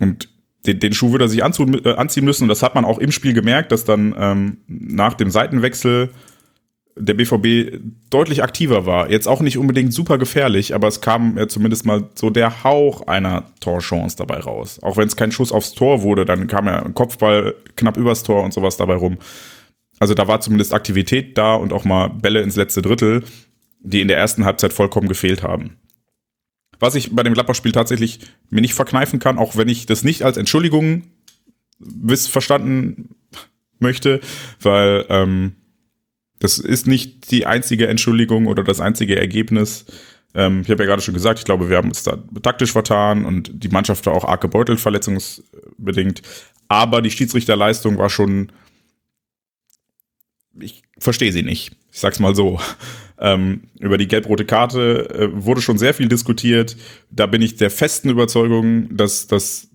und 0.00 0.28
den, 0.66 0.80
den 0.80 0.92
Schuh 0.92 1.12
würde 1.12 1.26
er 1.26 1.28
sich 1.28 1.44
anzu, 1.44 1.64
äh, 1.64 1.94
anziehen 1.94 2.24
müssen 2.24 2.44
und 2.44 2.48
das 2.48 2.62
hat 2.62 2.74
man 2.74 2.84
auch 2.84 2.98
im 2.98 3.12
Spiel 3.12 3.34
gemerkt, 3.34 3.72
dass 3.72 3.84
dann 3.84 4.14
ähm, 4.18 4.58
nach 4.66 5.14
dem 5.14 5.30
Seitenwechsel 5.30 6.10
der 6.98 7.14
BVB 7.14 7.78
deutlich 8.08 8.42
aktiver 8.42 8.86
war. 8.86 9.10
Jetzt 9.10 9.28
auch 9.28 9.40
nicht 9.40 9.58
unbedingt 9.58 9.92
super 9.92 10.16
gefährlich, 10.16 10.74
aber 10.74 10.88
es 10.88 11.02
kam 11.02 11.36
ja 11.36 11.46
zumindest 11.46 11.84
mal 11.84 12.08
so 12.14 12.30
der 12.30 12.64
Hauch 12.64 13.06
einer 13.06 13.44
Torchance 13.60 14.16
dabei 14.16 14.38
raus. 14.38 14.80
Auch 14.82 14.96
wenn 14.96 15.06
es 15.06 15.16
kein 15.16 15.30
Schuss 15.30 15.52
aufs 15.52 15.74
Tor 15.74 16.02
wurde, 16.02 16.24
dann 16.24 16.46
kam 16.46 16.66
ja 16.66 16.82
ein 16.82 16.94
Kopfball 16.94 17.54
knapp 17.76 17.98
übers 17.98 18.22
Tor 18.22 18.42
und 18.42 18.54
sowas 18.54 18.78
dabei 18.78 18.94
rum. 18.94 19.18
Also 19.98 20.14
da 20.14 20.26
war 20.26 20.40
zumindest 20.40 20.72
Aktivität 20.72 21.36
da 21.36 21.54
und 21.54 21.72
auch 21.72 21.84
mal 21.84 22.08
Bälle 22.08 22.40
ins 22.40 22.56
letzte 22.56 22.82
Drittel, 22.82 23.24
die 23.80 24.00
in 24.00 24.08
der 24.08 24.18
ersten 24.18 24.44
Halbzeit 24.44 24.72
vollkommen 24.72 25.08
gefehlt 25.08 25.42
haben. 25.42 25.76
Was 26.78 26.94
ich 26.94 27.14
bei 27.14 27.22
dem 27.22 27.34
Gladbach-Spiel 27.34 27.72
tatsächlich 27.72 28.20
mir 28.50 28.60
nicht 28.60 28.74
verkneifen 28.74 29.18
kann, 29.18 29.38
auch 29.38 29.56
wenn 29.56 29.68
ich 29.68 29.86
das 29.86 30.02
nicht 30.02 30.22
als 30.22 30.36
Entschuldigung 30.36 31.04
verstanden 32.08 33.16
möchte, 33.78 34.20
weil 34.60 35.04
ähm, 35.08 35.56
das 36.38 36.58
ist 36.58 36.86
nicht 36.86 37.30
die 37.30 37.46
einzige 37.46 37.86
Entschuldigung 37.86 38.46
oder 38.46 38.62
das 38.62 38.80
einzige 38.80 39.16
Ergebnis. 39.16 39.86
Ähm, 40.34 40.60
ich 40.62 40.70
habe 40.70 40.82
ja 40.82 40.88
gerade 40.88 41.02
schon 41.02 41.14
gesagt, 41.14 41.38
ich 41.38 41.44
glaube, 41.44 41.70
wir 41.70 41.76
haben 41.76 41.88
uns 41.88 42.02
da 42.02 42.22
taktisch 42.42 42.72
vertan 42.72 43.24
und 43.24 43.50
die 43.52 43.68
Mannschaft 43.68 44.04
war 44.06 44.12
auch 44.12 44.24
arg 44.24 44.42
gebeutelt, 44.42 44.80
verletzungsbedingt. 44.80 46.22
Aber 46.68 47.00
die 47.00 47.10
Schiedsrichterleistung 47.10 47.98
war 47.98 48.10
schon. 48.10 48.52
Ich 50.58 50.82
verstehe 50.98 51.32
sie 51.32 51.42
nicht. 51.42 51.72
Ich 51.92 52.00
sag's 52.00 52.20
mal 52.20 52.34
so. 52.34 52.60
Ähm, 53.18 53.62
über 53.78 53.96
die 53.96 54.08
gelb-rote 54.08 54.44
Karte 54.44 55.08
äh, 55.10 55.28
wurde 55.32 55.62
schon 55.62 55.78
sehr 55.78 55.94
viel 55.94 56.08
diskutiert. 56.08 56.76
Da 57.10 57.26
bin 57.26 57.40
ich 57.40 57.56
der 57.56 57.70
festen 57.70 58.10
Überzeugung, 58.10 58.94
dass, 58.94 59.26
dass 59.26 59.68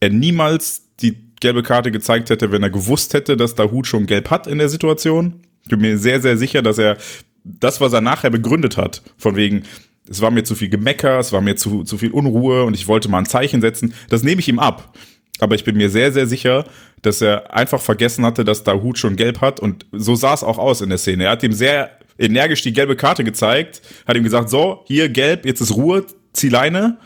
er 0.00 0.10
niemals 0.10 0.96
die 1.00 1.16
gelbe 1.40 1.62
Karte 1.62 1.92
gezeigt 1.92 2.30
hätte, 2.30 2.50
wenn 2.50 2.64
er 2.64 2.70
gewusst 2.70 3.14
hätte, 3.14 3.36
dass 3.36 3.54
der 3.54 3.70
Hut 3.70 3.86
schon 3.86 4.06
gelb 4.06 4.30
hat 4.30 4.48
in 4.48 4.58
der 4.58 4.68
Situation. 4.68 5.40
Ich 5.70 5.78
bin 5.78 5.88
mir 5.88 5.98
sehr, 5.98 6.20
sehr 6.20 6.36
sicher, 6.36 6.62
dass 6.62 6.78
er 6.78 6.96
das, 7.44 7.80
was 7.80 7.92
er 7.92 8.00
nachher 8.00 8.30
begründet 8.30 8.76
hat, 8.76 9.02
von 9.16 9.36
wegen, 9.36 9.62
es 10.08 10.20
war 10.20 10.32
mir 10.32 10.42
zu 10.42 10.56
viel 10.56 10.68
Gemecker, 10.68 11.20
es 11.20 11.32
war 11.32 11.40
mir 11.40 11.54
zu, 11.54 11.84
zu 11.84 11.96
viel 11.96 12.10
Unruhe 12.10 12.64
und 12.64 12.74
ich 12.74 12.88
wollte 12.88 13.08
mal 13.08 13.18
ein 13.18 13.26
Zeichen 13.26 13.60
setzen, 13.60 13.94
das 14.08 14.24
nehme 14.24 14.40
ich 14.40 14.48
ihm 14.48 14.58
ab. 14.58 14.92
Aber 15.38 15.54
ich 15.54 15.62
bin 15.62 15.76
mir 15.76 15.88
sehr, 15.88 16.10
sehr 16.10 16.26
sicher, 16.26 16.64
dass 17.02 17.22
er 17.22 17.54
einfach 17.54 17.80
vergessen 17.80 18.26
hatte, 18.26 18.44
dass 18.44 18.64
Dahut 18.64 18.98
schon 18.98 19.14
gelb 19.14 19.40
hat 19.40 19.60
und 19.60 19.86
so 19.92 20.16
sah 20.16 20.34
es 20.34 20.42
auch 20.42 20.58
aus 20.58 20.80
in 20.80 20.88
der 20.88 20.98
Szene. 20.98 21.24
Er 21.24 21.30
hat 21.30 21.44
ihm 21.44 21.52
sehr 21.52 21.92
energisch 22.18 22.62
die 22.62 22.72
gelbe 22.72 22.96
Karte 22.96 23.22
gezeigt, 23.22 23.80
hat 24.08 24.16
ihm 24.16 24.24
gesagt, 24.24 24.50
so, 24.50 24.82
hier 24.86 25.08
gelb, 25.08 25.46
jetzt 25.46 25.60
ist 25.60 25.76
Ruhe, 25.76 26.04
zieh 26.32 26.48
Leine. 26.48 26.98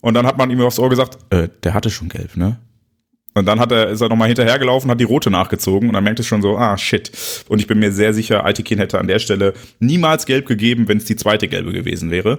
Und 0.00 0.14
dann 0.14 0.26
hat 0.26 0.36
man 0.36 0.50
ihm 0.50 0.60
aufs 0.62 0.80
Ohr 0.80 0.90
gesagt, 0.90 1.16
äh, 1.32 1.48
der 1.62 1.74
hatte 1.74 1.90
schon 1.90 2.08
gelb, 2.08 2.36
ne? 2.36 2.58
Und 3.34 3.46
dann 3.46 3.58
hat 3.58 3.72
er, 3.72 3.88
ist 3.88 4.00
er 4.00 4.08
nochmal 4.08 4.28
hinterhergelaufen, 4.28 4.90
hat 4.90 5.00
die 5.00 5.04
rote 5.04 5.30
nachgezogen 5.30 5.88
und 5.88 5.94
dann 5.94 6.04
merkt 6.04 6.20
es 6.20 6.26
schon 6.26 6.40
so, 6.40 6.56
ah, 6.56 6.78
shit. 6.78 7.10
Und 7.48 7.58
ich 7.58 7.66
bin 7.66 7.80
mir 7.80 7.90
sehr 7.90 8.14
sicher, 8.14 8.44
Altekin 8.44 8.78
hätte 8.78 8.98
an 8.98 9.08
der 9.08 9.18
Stelle 9.18 9.54
niemals 9.80 10.24
gelb 10.24 10.46
gegeben, 10.46 10.86
wenn 10.86 10.98
es 10.98 11.04
die 11.04 11.16
zweite 11.16 11.48
gelbe 11.48 11.72
gewesen 11.72 12.10
wäre. 12.10 12.38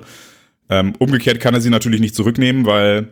Ähm, 0.70 0.94
umgekehrt 0.98 1.42
kann 1.42 1.54
er 1.54 1.62
sie 1.62 1.70
natürlich 1.70 2.00
nicht 2.00 2.16
zurücknehmen, 2.16 2.66
weil 2.66 3.10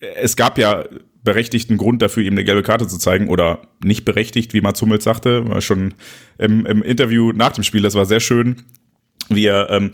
es 0.00 0.36
gab 0.36 0.58
ja 0.58 0.84
berechtigten 1.22 1.76
Grund 1.76 2.00
dafür, 2.00 2.22
ihm 2.22 2.32
eine 2.32 2.44
gelbe 2.44 2.62
Karte 2.62 2.88
zu 2.88 2.98
zeigen 2.98 3.28
oder 3.28 3.60
nicht 3.84 4.04
berechtigt, 4.04 4.54
wie 4.54 4.62
Mats 4.62 4.80
Hummels 4.80 5.04
sagte, 5.04 5.46
war 5.48 5.60
schon 5.60 5.94
im, 6.38 6.64
im 6.64 6.82
Interview 6.82 7.32
nach 7.32 7.52
dem 7.52 7.64
Spiel, 7.64 7.82
das 7.82 7.94
war 7.94 8.06
sehr 8.06 8.20
schön, 8.20 8.56
wie 9.28 9.44
er, 9.46 9.68
ähm, 9.70 9.90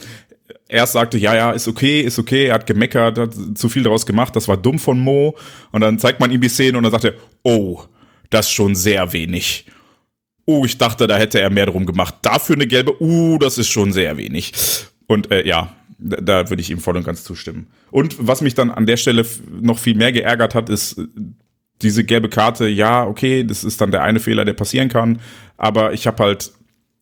erst 0.68 0.92
sagte, 0.92 1.18
ja, 1.18 1.34
ja, 1.34 1.50
ist 1.52 1.68
okay, 1.68 2.00
ist 2.00 2.18
okay, 2.18 2.46
er 2.46 2.54
hat 2.54 2.66
gemeckert, 2.66 3.18
hat 3.18 3.34
zu 3.54 3.68
viel 3.68 3.82
daraus 3.82 4.06
gemacht, 4.06 4.34
das 4.36 4.48
war 4.48 4.56
dumm 4.56 4.78
von 4.78 4.98
Mo. 4.98 5.36
Und 5.72 5.80
dann 5.80 5.98
zeigt 5.98 6.20
man 6.20 6.30
ihm 6.30 6.40
die 6.40 6.48
Szene 6.48 6.76
und 6.78 6.84
dann 6.84 6.92
sagt 6.92 7.04
er, 7.04 7.14
oh, 7.42 7.82
das 8.30 8.46
ist 8.46 8.52
schon 8.52 8.74
sehr 8.74 9.12
wenig. 9.12 9.66
Oh, 10.44 10.64
ich 10.64 10.78
dachte, 10.78 11.06
da 11.06 11.16
hätte 11.16 11.40
er 11.40 11.50
mehr 11.50 11.66
drum 11.66 11.86
gemacht. 11.86 12.14
Dafür 12.22 12.54
eine 12.54 12.66
gelbe, 12.66 13.00
uh, 13.00 13.38
das 13.38 13.58
ist 13.58 13.68
schon 13.68 13.92
sehr 13.92 14.16
wenig. 14.16 14.52
Und 15.06 15.30
äh, 15.30 15.46
ja, 15.46 15.74
da, 15.98 16.16
da 16.18 16.50
würde 16.50 16.62
ich 16.62 16.70
ihm 16.70 16.78
voll 16.78 16.96
und 16.96 17.04
ganz 17.04 17.24
zustimmen. 17.24 17.66
Und 17.90 18.16
was 18.18 18.40
mich 18.40 18.54
dann 18.54 18.70
an 18.70 18.86
der 18.86 18.96
Stelle 18.96 19.24
noch 19.60 19.78
viel 19.78 19.96
mehr 19.96 20.12
geärgert 20.12 20.54
hat, 20.54 20.68
ist 20.68 20.98
äh, 20.98 21.06
diese 21.82 22.04
gelbe 22.04 22.28
Karte. 22.28 22.68
Ja, 22.68 23.06
okay, 23.06 23.44
das 23.44 23.64
ist 23.64 23.80
dann 23.80 23.90
der 23.90 24.02
eine 24.02 24.20
Fehler, 24.20 24.44
der 24.44 24.54
passieren 24.54 24.88
kann. 24.88 25.20
Aber 25.56 25.92
ich 25.92 26.06
habe 26.06 26.22
halt 26.22 26.52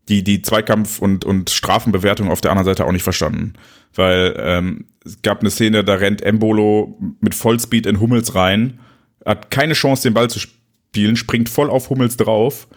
die, 0.08 0.22
die 0.22 0.42
Zweikampf- 0.42 0.98
und, 1.00 1.24
und 1.24 1.50
Strafenbewertung 1.50 2.30
auf 2.30 2.40
der 2.40 2.50
anderen 2.50 2.66
Seite 2.66 2.86
auch 2.86 2.92
nicht 2.92 3.02
verstanden. 3.02 3.54
Weil 3.94 4.34
ähm, 4.38 4.86
es 5.04 5.22
gab 5.22 5.40
eine 5.40 5.50
Szene, 5.50 5.84
da 5.84 5.94
rennt 5.94 6.22
Embolo 6.22 6.98
mit 7.20 7.34
Vollspeed 7.34 7.86
in 7.86 8.00
Hummels 8.00 8.34
rein, 8.34 8.80
hat 9.24 9.50
keine 9.50 9.74
Chance, 9.74 10.02
den 10.02 10.14
Ball 10.14 10.28
zu 10.28 10.38
spielen, 10.38 11.16
springt 11.16 11.48
voll 11.48 11.70
auf 11.70 11.90
Hummels 11.90 12.16
drauf. 12.16 12.68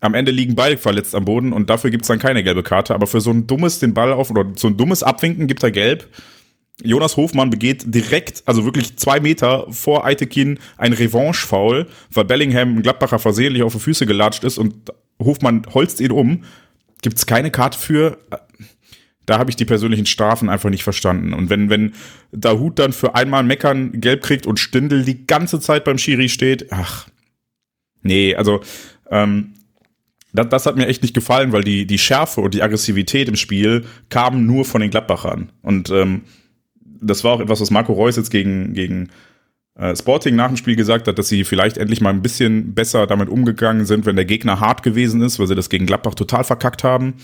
Am 0.00 0.14
Ende 0.14 0.30
liegen 0.30 0.54
beide 0.54 0.78
verletzt 0.78 1.14
am 1.14 1.24
Boden 1.24 1.52
und 1.52 1.68
dafür 1.68 1.90
gibt's 1.90 2.08
dann 2.08 2.20
keine 2.20 2.44
gelbe 2.44 2.62
Karte. 2.62 2.94
Aber 2.94 3.06
für 3.06 3.20
so 3.20 3.30
ein 3.30 3.46
dummes 3.46 3.80
den 3.80 3.94
Ball 3.94 4.12
auf 4.12 4.30
oder 4.30 4.46
so 4.54 4.68
ein 4.68 4.76
dummes 4.76 5.02
Abwinken 5.02 5.48
gibt 5.48 5.62
er 5.62 5.72
gelb. 5.72 6.08
Jonas 6.82 7.16
Hofmann 7.16 7.50
begeht 7.50 7.82
direkt, 7.86 8.44
also 8.46 8.64
wirklich 8.64 8.96
zwei 8.96 9.18
Meter 9.18 9.66
vor 9.70 10.04
Eitekin 10.04 10.60
ein 10.76 10.92
Revanche-Foul, 10.92 11.88
weil 12.12 12.24
Bellingham 12.24 12.76
ein 12.76 12.82
Gladbacher 12.82 13.18
versehentlich 13.18 13.64
auf 13.64 13.72
die 13.72 13.80
Füße 13.80 14.06
gelatscht 14.06 14.44
ist 14.44 14.58
und 14.58 14.92
Hofmann 15.18 15.62
holzt 15.72 16.00
ihn 16.00 16.12
um. 16.12 16.44
Gibt's 17.02 17.26
keine 17.26 17.50
Karte 17.50 17.78
für. 17.78 18.18
Da 19.26 19.38
habe 19.38 19.50
ich 19.50 19.56
die 19.56 19.64
persönlichen 19.64 20.06
Strafen 20.06 20.48
einfach 20.48 20.70
nicht 20.70 20.84
verstanden. 20.84 21.34
Und 21.34 21.50
wenn, 21.50 21.68
wenn 21.68 21.92
Dahut 22.32 22.78
dann 22.78 22.92
für 22.92 23.14
einmal 23.14 23.42
Meckern 23.42 24.00
gelb 24.00 24.22
kriegt 24.22 24.46
und 24.46 24.58
Stindel 24.58 25.04
die 25.04 25.26
ganze 25.26 25.60
Zeit 25.60 25.84
beim 25.84 25.98
Schiri 25.98 26.28
steht, 26.28 26.72
ach. 26.72 27.08
Nee, 28.02 28.34
also 28.34 28.62
ähm, 29.10 29.54
das, 30.32 30.48
das 30.48 30.66
hat 30.66 30.76
mir 30.76 30.86
echt 30.86 31.02
nicht 31.02 31.14
gefallen, 31.14 31.52
weil 31.52 31.64
die, 31.64 31.86
die 31.86 31.98
Schärfe 31.98 32.40
und 32.40 32.54
die 32.54 32.62
Aggressivität 32.62 33.28
im 33.28 33.36
Spiel 33.36 33.84
kamen 34.08 34.46
nur 34.46 34.64
von 34.64 34.80
den 34.80 34.90
Gladbachern. 34.90 35.52
Und 35.62 35.90
ähm, 35.90 36.22
das 37.00 37.24
war 37.24 37.32
auch 37.32 37.40
etwas, 37.40 37.60
was 37.60 37.70
Marco 37.70 37.92
Reus 37.92 38.16
jetzt 38.16 38.30
gegen, 38.30 38.74
gegen 38.74 39.10
Sporting 39.94 40.34
nach 40.34 40.48
dem 40.48 40.56
Spiel 40.56 40.74
gesagt 40.74 41.06
hat, 41.06 41.18
dass 41.18 41.28
sie 41.28 41.44
vielleicht 41.44 41.78
endlich 41.78 42.00
mal 42.00 42.10
ein 42.10 42.22
bisschen 42.22 42.74
besser 42.74 43.06
damit 43.06 43.28
umgegangen 43.28 43.86
sind, 43.86 44.06
wenn 44.06 44.16
der 44.16 44.24
Gegner 44.24 44.58
hart 44.58 44.82
gewesen 44.82 45.22
ist, 45.22 45.38
weil 45.38 45.46
sie 45.46 45.54
das 45.54 45.70
gegen 45.70 45.86
Gladbach 45.86 46.14
total 46.14 46.42
verkackt 46.42 46.82
haben. 46.82 47.14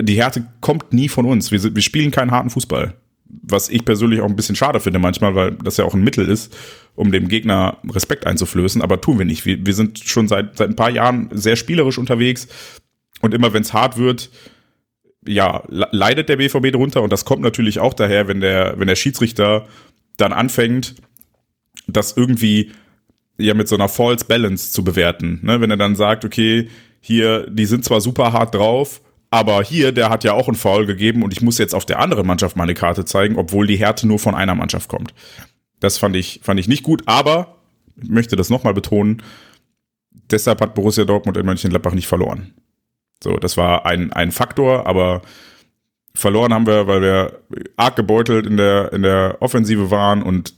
Die 0.00 0.16
Härte 0.16 0.46
kommt 0.60 0.92
nie 0.92 1.08
von 1.08 1.24
uns. 1.24 1.52
Wir, 1.52 1.74
wir 1.74 1.82
spielen 1.82 2.10
keinen 2.10 2.32
harten 2.32 2.50
Fußball. 2.50 2.94
Was 3.28 3.68
ich 3.68 3.84
persönlich 3.84 4.20
auch 4.20 4.28
ein 4.28 4.36
bisschen 4.36 4.56
schade 4.56 4.80
finde 4.80 4.98
manchmal, 4.98 5.34
weil 5.34 5.52
das 5.52 5.76
ja 5.76 5.84
auch 5.84 5.94
ein 5.94 6.02
Mittel 6.02 6.28
ist, 6.28 6.56
um 6.96 7.12
dem 7.12 7.28
Gegner 7.28 7.78
Respekt 7.88 8.26
einzuflößen, 8.26 8.82
aber 8.82 9.00
tun 9.00 9.18
wir 9.18 9.24
nicht. 9.24 9.46
Wir, 9.46 9.64
wir 9.64 9.74
sind 9.74 10.00
schon 10.00 10.26
seit, 10.26 10.56
seit 10.56 10.70
ein 10.70 10.76
paar 10.76 10.90
Jahren 10.90 11.28
sehr 11.32 11.56
spielerisch 11.56 11.98
unterwegs 11.98 12.48
und 13.20 13.32
immer 13.32 13.52
wenn 13.52 13.62
es 13.62 13.72
hart 13.72 13.96
wird, 13.96 14.30
ja, 15.26 15.64
leidet 15.68 16.28
der 16.28 16.36
BVB 16.36 16.72
drunter 16.72 17.02
und 17.02 17.12
das 17.12 17.24
kommt 17.24 17.42
natürlich 17.42 17.80
auch 17.80 17.94
daher, 17.94 18.28
wenn 18.28 18.40
der, 18.40 18.74
wenn 18.78 18.86
der 18.86 18.94
Schiedsrichter 18.94 19.66
dann 20.16 20.32
anfängt, 20.32 20.94
das 21.86 22.16
irgendwie 22.16 22.72
ja 23.38 23.54
mit 23.54 23.68
so 23.68 23.76
einer 23.76 23.88
False 23.88 24.24
Balance 24.24 24.72
zu 24.72 24.82
bewerten. 24.82 25.40
Ne? 25.42 25.60
Wenn 25.60 25.70
er 25.70 25.76
dann 25.76 25.96
sagt, 25.96 26.24
okay, 26.24 26.68
hier, 27.00 27.48
die 27.48 27.66
sind 27.66 27.84
zwar 27.84 28.00
super 28.00 28.32
hart 28.32 28.54
drauf, 28.54 29.00
aber 29.30 29.62
hier, 29.62 29.92
der 29.92 30.10
hat 30.10 30.24
ja 30.24 30.32
auch 30.32 30.48
einen 30.48 30.56
Foul 30.56 30.86
gegeben 30.86 31.22
und 31.22 31.32
ich 31.32 31.42
muss 31.42 31.58
jetzt 31.58 31.74
auf 31.74 31.84
der 31.84 31.98
anderen 31.98 32.26
Mannschaft 32.26 32.56
meine 32.56 32.74
Karte 32.74 33.04
zeigen, 33.04 33.36
obwohl 33.36 33.66
die 33.66 33.76
Härte 33.76 34.06
nur 34.06 34.18
von 34.18 34.34
einer 34.34 34.54
Mannschaft 34.54 34.88
kommt. 34.88 35.14
Das 35.80 35.98
fand 35.98 36.16
ich, 36.16 36.40
fand 36.42 36.58
ich 36.58 36.68
nicht 36.68 36.82
gut, 36.82 37.02
aber 37.06 37.56
ich 38.02 38.08
möchte 38.08 38.36
das 38.36 38.50
nochmal 38.50 38.74
betonen, 38.74 39.22
deshalb 40.30 40.60
hat 40.60 40.74
Borussia 40.74 41.04
Dortmund 41.04 41.36
in 41.36 41.46
Mönchengladbach 41.46 41.92
nicht 41.92 42.06
verloren. 42.06 42.54
So, 43.22 43.36
das 43.36 43.56
war 43.56 43.86
ein, 43.86 44.12
ein 44.12 44.32
Faktor, 44.32 44.86
aber 44.86 45.22
verloren 46.14 46.52
haben 46.52 46.66
wir, 46.66 46.86
weil 46.86 47.02
wir 47.02 47.40
arg 47.76 47.96
gebeutelt 47.96 48.46
in 48.46 48.56
der, 48.56 48.92
in 48.92 49.02
der 49.02 49.36
Offensive 49.40 49.90
waren 49.90 50.22
und 50.22 50.54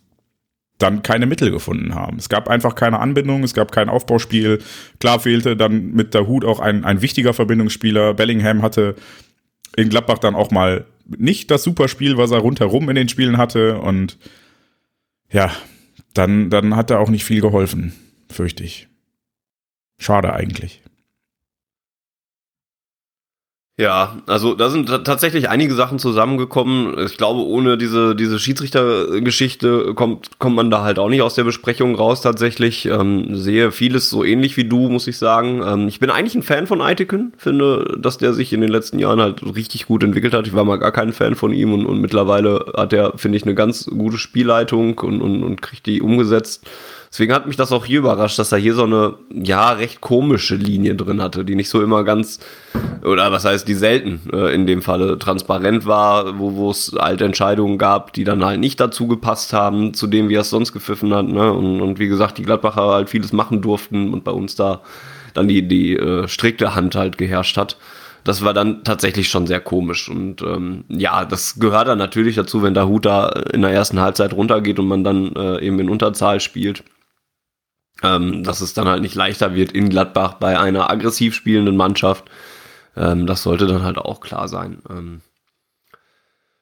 dann 0.79 1.03
keine 1.03 1.26
Mittel 1.26 1.51
gefunden 1.51 1.95
haben. 1.95 2.18
Es 2.18 2.29
gab 2.29 2.49
einfach 2.49 2.74
keine 2.74 3.01
Anbindung, 3.01 3.43
es 3.43 3.53
gab 3.53 3.72
kein 3.72 3.89
Aufbauspiel. 3.89 4.61
Klar 5.01 5.20
fehlte 5.20 5.57
dann 5.57 5.93
mit 5.93 6.14
der 6.14 6.26
Hut 6.29 6.45
auch 6.45 6.61
ein, 6.61 6.85
ein 6.85 7.03
wichtiger 7.03 7.35
Verbindungsspieler. 7.35 8.14
Bellingham 8.14 8.62
hatte 8.62 8.95
in 9.76 9.89
Gladbach 9.89 10.18
dann 10.18 10.37
auch 10.37 10.51
mal 10.51 10.87
nicht 11.07 11.51
das 11.51 11.64
Superspiel, 11.64 12.16
was 12.16 12.31
er 12.31 12.39
rundherum 12.39 12.89
in 12.89 12.95
den 12.95 13.09
Spielen 13.09 13.39
hatte. 13.39 13.79
Und 13.79 14.18
ja, 15.31 15.51
dann, 16.14 16.49
dann 16.49 16.76
hat 16.76 16.91
er 16.91 17.01
auch 17.01 17.11
nicht 17.11 17.24
viel 17.24 17.41
geholfen, 17.41 17.93
fürchte 18.31 18.62
ich. 18.62 18.89
Schade 19.99 20.33
eigentlich. 20.33 20.83
Ja, 23.81 24.16
also 24.26 24.55
da 24.55 24.70
sind 24.70 24.89
tatsächlich 25.05 25.49
einige 25.49 25.72
Sachen 25.72 26.01
zusammengekommen. 26.01 26.99
Ich 27.07 27.16
glaube, 27.16 27.47
ohne 27.47 27.79
diese, 27.79 28.16
diese 28.16 28.41
Schiedsrichtergeschichte 28.41 29.95
kommt, 29.95 30.41
kommt 30.41 30.57
man 30.57 30.68
da 30.68 30.83
halt 30.83 30.99
auch 30.99 31.09
nicht 31.09 31.22
aus 31.22 31.37
der 31.37 31.45
Besprechung 31.45 31.95
raus 31.95 32.20
tatsächlich. 32.20 32.87
Ähm, 32.87 33.37
sehe 33.37 33.70
vieles 33.70 34.11
so 34.11 34.24
ähnlich 34.24 34.57
wie 34.57 34.64
du, 34.64 34.89
muss 34.89 35.07
ich 35.07 35.16
sagen. 35.16 35.62
Ähm, 35.64 35.87
ich 35.87 36.01
bin 36.01 36.11
eigentlich 36.11 36.35
ein 36.35 36.43
Fan 36.43 36.66
von 36.66 36.83
Eitiken, 36.83 37.33
finde, 37.37 37.97
dass 38.01 38.18
der 38.18 38.33
sich 38.33 38.53
in 38.53 38.62
den 38.62 38.70
letzten 38.70 38.99
Jahren 38.99 39.20
halt 39.20 39.45
richtig 39.55 39.87
gut 39.87 40.03
entwickelt 40.03 40.35
hat. 40.35 40.49
Ich 40.49 40.55
war 40.55 40.64
mal 40.64 40.81
gar 40.81 40.91
kein 40.91 41.12
Fan 41.12 41.37
von 41.37 41.53
ihm 41.53 41.72
und, 41.72 41.87
und 41.87 42.01
mittlerweile 42.01 42.72
hat 42.76 42.93
er, 42.93 43.12
finde 43.16 43.39
ich, 43.39 43.45
eine 43.45 43.55
ganz 43.55 43.87
gute 43.87 44.18
Spielleitung 44.18 44.99
und, 44.99 45.22
und, 45.22 45.45
und 45.45 45.62
kriegt 45.62 45.87
die 45.87 46.03
umgesetzt. 46.03 46.66
Deswegen 47.11 47.33
hat 47.33 47.47
mich 47.47 47.57
das 47.57 47.73
auch 47.73 47.87
hier 47.87 48.01
überrascht, 48.01 48.39
dass 48.39 48.53
er 48.53 48.59
hier 48.59 48.75
so 48.75 48.85
eine, 48.85 49.15
ja, 49.33 49.73
recht 49.73 50.01
komische 50.01 50.57
Linie 50.57 50.95
drin 50.95 51.23
hatte, 51.23 51.45
die 51.45 51.55
nicht 51.55 51.71
so 51.71 51.83
immer 51.83 52.05
ganz, 52.05 52.39
oder 53.03 53.33
was 53.33 53.45
heißt, 53.45 53.67
die 53.67 53.75
selten 53.75 54.21
äh, 54.33 54.55
in 54.55 54.67
dem 54.67 54.83
Falle 54.83 55.19
transparent 55.19 55.87
war, 55.87 56.39
wo 56.39 56.71
es 56.71 56.95
alte 56.95 57.25
Entscheidungen 57.25 57.79
gab, 57.79 58.13
die 58.13 58.25
dann 58.25 58.45
halt 58.45 58.61
nicht 58.61 58.79
dazu 58.79 59.07
gepasst 59.07 59.55
haben, 59.55 59.95
zu 59.95 60.07
dem, 60.07 60.29
wie 60.29 60.35
er 60.35 60.43
es 60.43 60.51
sonst 60.51 60.73
gepfiffen 60.73 61.15
hat. 61.15 61.27
Ne? 61.27 61.51
Und, 61.53 61.81
und 61.81 61.99
wie 61.99 62.09
gesagt, 62.09 62.37
die 62.37 62.43
Gladbacher 62.43 62.83
halt 62.83 63.09
vieles 63.09 63.33
machen 63.33 63.63
durften 63.63 64.13
und 64.13 64.25
bei 64.25 64.33
uns 64.33 64.55
da 64.55 64.83
dann 65.33 65.49
die, 65.49 65.67
die 65.67 65.97
äh, 65.97 66.29
strikte 66.29 66.75
Hand 66.75 66.95
halt 66.95 67.17
geherrscht 67.17 67.57
hat 67.57 67.77
das 68.25 68.45
war 68.45 68.53
dann 68.53 68.85
tatsächlich 68.85 69.31
schon 69.31 69.47
sehr 69.47 69.61
komisch. 69.61 70.11
Und 70.11 70.43
ähm, 70.43 70.85
ja, 70.89 71.25
das 71.25 71.59
gehört 71.59 71.89
dann 71.89 71.97
natürlich 71.97 72.37
dazu, 72.37 72.63
wenn 72.63 72.75
der 72.75 72.87
Hut 72.87 73.07
da 73.07 73.29
in 73.55 73.63
der 73.63 73.71
ersten 73.71 74.01
Halbzeit 74.01 74.35
runtergeht 74.35 74.79
und 74.79 74.87
man 74.87 75.03
dann 75.03 75.35
äh, 75.35 75.65
eben 75.65 75.81
in 75.81 75.89
Unterzahl 75.89 76.39
spielt 76.41 76.85
ähm, 78.03 78.45
dass 78.45 78.61
es 78.61 78.75
dann 78.75 78.89
halt 78.89 79.03
nicht 79.03 79.15
leichter 79.15 79.55
wird 79.55 79.73
in 79.73 79.89
Gladbach 79.89 80.35
bei 80.35 80.59
einer 80.59 80.91
aggressiv 80.91 81.35
spielenden 81.35 81.77
Mannschaft. 81.77 82.25
Ähm, 82.97 83.27
das 83.27 83.43
sollte 83.43 83.67
dann 83.67 83.83
halt 83.83 83.99
auch 83.99 84.21
klar 84.21 84.49
sein. 84.49 84.79
Ähm, 84.89 85.21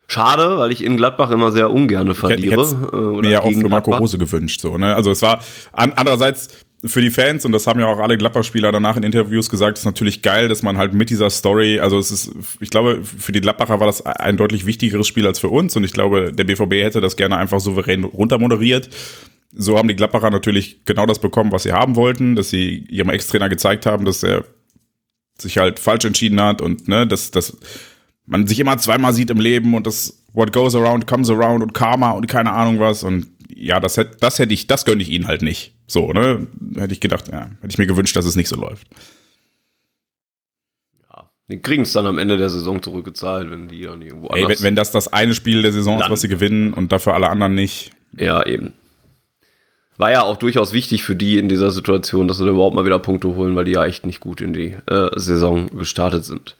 schade, 0.08 0.58
weil 0.58 0.72
ich 0.72 0.82
in 0.82 0.96
Gladbach 0.96 1.30
immer 1.30 1.52
sehr 1.52 1.70
ungern 1.70 2.14
verliere. 2.14 2.62
Äh, 2.92 3.22
mir 3.22 3.30
ja 3.30 3.42
auch 3.42 3.52
für 3.52 3.68
Marco 3.68 3.94
Rose 3.94 4.18
gewünscht. 4.18 4.60
So, 4.60 4.78
ne? 4.78 4.94
Also 4.94 5.10
es 5.10 5.22
war 5.22 5.40
an, 5.72 5.92
andererseits 5.96 6.48
für 6.84 7.00
die 7.00 7.10
Fans, 7.10 7.44
und 7.44 7.52
das 7.52 7.66
haben 7.66 7.80
ja 7.80 7.86
auch 7.86 7.98
alle 7.98 8.18
Gladbach-Spieler 8.18 8.70
danach 8.70 8.96
in 8.96 9.02
Interviews 9.02 9.48
gesagt, 9.48 9.78
ist 9.78 9.84
natürlich 9.84 10.22
geil, 10.22 10.48
dass 10.48 10.62
man 10.62 10.76
halt 10.76 10.92
mit 10.92 11.10
dieser 11.10 11.30
Story, 11.30 11.80
also 11.80 11.98
es 11.98 12.10
ist, 12.10 12.30
ich 12.60 12.70
glaube, 12.70 13.00
für 13.02 13.32
die 13.32 13.40
Gladbacher 13.40 13.80
war 13.80 13.86
das 13.86 14.04
ein 14.04 14.36
deutlich 14.36 14.66
wichtigeres 14.66 15.06
Spiel 15.06 15.26
als 15.26 15.38
für 15.38 15.48
uns 15.48 15.74
und 15.74 15.84
ich 15.84 15.92
glaube, 15.92 16.32
der 16.32 16.44
BVB 16.44 16.72
hätte 16.74 17.00
das 17.00 17.16
gerne 17.16 17.38
einfach 17.38 17.60
souverän 17.60 18.04
runtermoderiert 18.04 18.90
so 19.52 19.78
haben 19.78 19.88
die 19.88 19.96
Gladbacher 19.96 20.30
natürlich 20.30 20.84
genau 20.84 21.06
das 21.06 21.18
bekommen, 21.18 21.52
was 21.52 21.62
sie 21.62 21.72
haben 21.72 21.96
wollten, 21.96 22.36
dass 22.36 22.50
sie 22.50 22.84
ihrem 22.88 23.10
Ex-Trainer 23.10 23.48
gezeigt 23.48 23.86
haben, 23.86 24.04
dass 24.04 24.22
er 24.22 24.44
sich 25.38 25.58
halt 25.58 25.78
falsch 25.78 26.04
entschieden 26.04 26.40
hat 26.40 26.62
und 26.62 26.88
ne, 26.88 27.06
dass, 27.06 27.30
dass 27.30 27.56
man 28.26 28.46
sich 28.46 28.58
immer 28.58 28.78
zweimal 28.78 29.12
sieht 29.12 29.30
im 29.30 29.40
Leben 29.40 29.74
und 29.74 29.86
das 29.86 30.22
what 30.32 30.52
goes 30.52 30.74
around 30.74 31.06
comes 31.06 31.30
around 31.30 31.62
und 31.62 31.74
Karma 31.74 32.10
und 32.10 32.26
keine 32.26 32.52
Ahnung 32.52 32.80
was 32.80 33.02
und 33.02 33.28
ja, 33.48 33.80
das 33.80 33.96
hätte 33.96 34.16
das 34.20 34.38
hätte 34.38 34.52
ich, 34.52 34.66
das 34.66 34.84
gönne 34.84 35.02
ich 35.02 35.08
ihnen 35.08 35.26
halt 35.26 35.42
nicht. 35.42 35.74
So, 35.86 36.12
ne? 36.12 36.46
Hätte 36.76 36.92
ich 36.92 37.00
gedacht, 37.00 37.28
ja, 37.28 37.48
hätte 37.60 37.70
ich 37.70 37.78
mir 37.78 37.86
gewünscht, 37.86 38.16
dass 38.16 38.26
es 38.26 38.36
nicht 38.36 38.48
so 38.48 38.56
läuft. 38.56 38.86
Ja, 41.10 41.30
die 41.48 41.60
kriegen 41.60 41.82
es 41.84 41.92
dann 41.92 42.06
am 42.06 42.18
Ende 42.18 42.36
der 42.36 42.50
Saison 42.50 42.82
zurückgezahlt, 42.82 43.50
wenn 43.50 43.68
die 43.68 43.82
dann 43.82 44.02
irgendwo 44.02 44.28
Ey, 44.28 44.46
wenn, 44.48 44.60
wenn 44.60 44.76
das 44.76 44.90
das 44.90 45.10
eine 45.10 45.34
Spiel 45.34 45.62
der 45.62 45.72
Saison 45.72 46.00
ist, 46.00 46.10
was 46.10 46.20
sie 46.20 46.28
gewinnen 46.28 46.74
und 46.74 46.92
dafür 46.92 47.14
alle 47.14 47.30
anderen 47.30 47.54
nicht. 47.54 47.92
Ja, 48.18 48.44
eben 48.44 48.74
war 49.98 50.10
ja 50.10 50.22
auch 50.22 50.36
durchaus 50.36 50.72
wichtig 50.72 51.02
für 51.02 51.16
die 51.16 51.38
in 51.38 51.48
dieser 51.48 51.70
Situation, 51.70 52.28
dass 52.28 52.38
sie 52.38 52.48
überhaupt 52.48 52.74
mal 52.74 52.84
wieder 52.84 52.98
Punkte 52.98 53.34
holen, 53.34 53.56
weil 53.56 53.64
die 53.64 53.72
ja 53.72 53.84
echt 53.84 54.06
nicht 54.06 54.20
gut 54.20 54.40
in 54.40 54.52
die 54.52 54.76
äh, 54.86 55.10
Saison 55.16 55.68
gestartet 55.76 56.24
sind. 56.24 56.56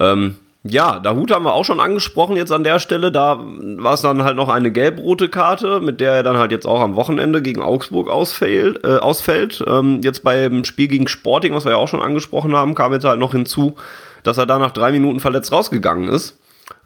Ähm, 0.00 0.36
ja, 0.68 0.98
Dahut 0.98 1.30
haben 1.30 1.44
wir 1.44 1.54
auch 1.54 1.64
schon 1.64 1.78
angesprochen 1.78 2.36
jetzt 2.36 2.50
an 2.50 2.64
der 2.64 2.80
Stelle. 2.80 3.12
Da 3.12 3.38
war 3.40 3.94
es 3.94 4.00
dann 4.00 4.24
halt 4.24 4.36
noch 4.36 4.48
eine 4.48 4.72
gelb-rote 4.72 5.28
Karte, 5.28 5.80
mit 5.80 6.00
der 6.00 6.12
er 6.12 6.22
dann 6.24 6.38
halt 6.38 6.50
jetzt 6.50 6.66
auch 6.66 6.80
am 6.80 6.96
Wochenende 6.96 7.40
gegen 7.40 7.62
Augsburg 7.62 8.10
ausfällt. 8.10 8.84
Äh, 8.84 8.96
ausfällt. 8.96 9.62
Ähm, 9.66 10.00
jetzt 10.02 10.24
beim 10.24 10.64
Spiel 10.64 10.88
gegen 10.88 11.06
Sporting, 11.06 11.54
was 11.54 11.64
wir 11.64 11.72
ja 11.72 11.78
auch 11.78 11.88
schon 11.88 12.02
angesprochen 12.02 12.56
haben, 12.56 12.74
kam 12.74 12.92
jetzt 12.92 13.04
halt 13.04 13.20
noch 13.20 13.32
hinzu, 13.32 13.76
dass 14.24 14.38
er 14.38 14.46
da 14.46 14.58
nach 14.58 14.72
drei 14.72 14.90
Minuten 14.90 15.20
verletzt 15.20 15.52
rausgegangen 15.52 16.08
ist. 16.08 16.36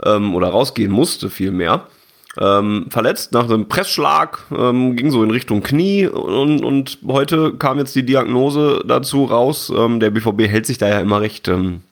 ähm, 0.05 0.35
oder 0.35 0.49
rausgehen 0.49 0.93
musste 0.93 1.31
vielmehr. 1.31 1.87
Ähm, 2.39 2.87
verletzt 2.91 3.33
nach 3.33 3.45
einem 3.45 3.67
Pressschlag, 3.67 4.47
ähm, 4.57 4.95
ging 4.95 5.11
so 5.11 5.25
in 5.25 5.33
Richtung 5.33 5.63
Knie 5.63 6.07
und, 6.07 6.65
und 6.65 6.99
heute 7.07 7.55
kam 7.55 7.79
jetzt 7.79 7.97
die 7.97 8.07
Diagnose 8.07 8.85
dazu 8.87 9.25
raus. 9.25 9.73
Ähm, 9.77 9.99
der 9.99 10.11
BVB 10.11 10.43
hält 10.43 10.67
sich 10.67 10.79
da 10.79 10.89
ja 10.89 11.01
immer 11.01 11.21
recht 11.21 11.49
ähm, 11.49 11.83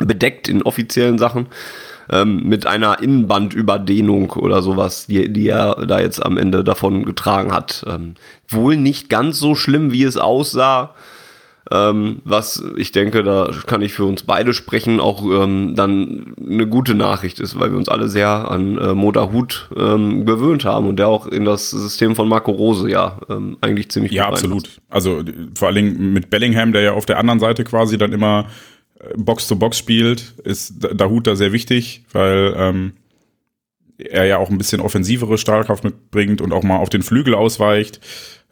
bedeckt 0.00 0.48
in 0.48 0.62
offiziellen 0.62 1.16
Sachen 1.18 1.46
ähm, 2.10 2.46
mit 2.46 2.66
einer 2.66 3.02
Innenbandüberdehnung 3.02 4.32
oder 4.32 4.62
sowas, 4.62 5.06
die, 5.06 5.32
die 5.32 5.48
er 5.48 5.86
da 5.86 6.00
jetzt 6.00 6.24
am 6.24 6.36
Ende 6.36 6.62
davon 6.64 7.04
getragen 7.04 7.52
hat. 7.52 7.84
Ähm, 7.88 8.14
wohl 8.48 8.76
nicht 8.76 9.08
ganz 9.08 9.38
so 9.38 9.54
schlimm, 9.54 9.92
wie 9.92 10.04
es 10.04 10.16
aussah. 10.16 10.94
Ähm, 11.70 12.20
was 12.24 12.62
ich 12.76 12.92
denke, 12.92 13.22
da 13.22 13.50
kann 13.66 13.80
ich 13.80 13.94
für 13.94 14.04
uns 14.04 14.22
beide 14.22 14.52
sprechen, 14.52 15.00
auch 15.00 15.24
ähm, 15.24 15.74
dann 15.74 16.34
eine 16.38 16.66
gute 16.66 16.94
Nachricht 16.94 17.40
ist, 17.40 17.58
weil 17.58 17.70
wir 17.70 17.78
uns 17.78 17.88
alle 17.88 18.08
sehr 18.08 18.50
an 18.50 18.76
äh, 18.76 18.94
Moda 18.94 19.32
Hut 19.32 19.70
ähm, 19.76 20.26
gewöhnt 20.26 20.66
haben 20.66 20.86
und 20.86 20.98
der 20.98 21.08
auch 21.08 21.26
in 21.26 21.46
das 21.46 21.70
System 21.70 22.16
von 22.16 22.28
Marco 22.28 22.50
Rose 22.50 22.90
ja 22.90 23.18
ähm, 23.30 23.56
eigentlich 23.62 23.90
ziemlich 23.90 24.12
Ja, 24.12 24.28
absolut. 24.28 24.68
Also 24.90 25.22
vor 25.54 25.68
allen 25.68 25.76
Dingen 25.76 26.12
mit 26.12 26.28
Bellingham, 26.28 26.72
der 26.72 26.82
ja 26.82 26.92
auf 26.92 27.06
der 27.06 27.18
anderen 27.18 27.40
Seite 27.40 27.64
quasi 27.64 27.96
dann 27.96 28.12
immer 28.12 28.46
Box 29.16 29.46
zu 29.46 29.58
Box 29.58 29.78
spielt, 29.78 30.34
ist 30.44 30.74
Dahut 30.94 31.26
da 31.26 31.36
sehr 31.36 31.52
wichtig, 31.52 32.04
weil 32.12 32.54
ähm, 32.56 32.92
er 33.98 34.24
ja 34.24 34.38
auch 34.38 34.50
ein 34.50 34.58
bisschen 34.58 34.80
offensivere 34.80 35.38
Stahlkraft 35.38 35.84
mitbringt 35.84 36.40
und 36.40 36.52
auch 36.52 36.62
mal 36.62 36.78
auf 36.78 36.88
den 36.88 37.02
Flügel 37.02 37.34
ausweicht. 37.34 38.00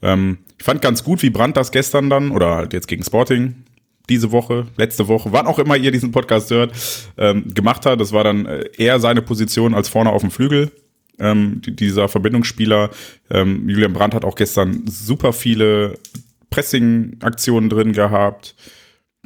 Ähm, 0.02 0.38
ich 0.58 0.64
fand 0.64 0.82
ganz 0.82 1.04
gut, 1.04 1.22
wie 1.22 1.30
Brandt 1.30 1.56
das 1.56 1.72
gestern 1.72 2.10
dann, 2.10 2.30
oder 2.30 2.56
halt 2.56 2.72
jetzt 2.72 2.88
gegen 2.88 3.04
Sporting, 3.04 3.64
diese 4.08 4.32
Woche, 4.32 4.66
letzte 4.76 5.08
Woche, 5.08 5.32
wann 5.32 5.46
auch 5.46 5.58
immer 5.58 5.76
ihr 5.76 5.92
diesen 5.92 6.12
Podcast 6.12 6.50
hört, 6.50 6.72
ähm, 7.16 7.54
gemacht 7.54 7.86
hat. 7.86 8.00
Das 8.00 8.12
war 8.12 8.24
dann 8.24 8.46
äh, 8.46 8.64
eher 8.76 9.00
seine 9.00 9.22
Position 9.22 9.74
als 9.74 9.88
vorne 9.88 10.10
auf 10.10 10.22
dem 10.22 10.30
Flügel. 10.30 10.72
Ähm, 11.18 11.60
dieser 11.64 12.08
Verbindungsspieler, 12.08 12.90
ähm, 13.30 13.68
Julian 13.68 13.92
Brandt 13.92 14.14
hat 14.14 14.24
auch 14.24 14.34
gestern 14.34 14.84
super 14.86 15.32
viele 15.32 15.98
Pressing-Aktionen 16.50 17.70
drin 17.70 17.92
gehabt 17.92 18.54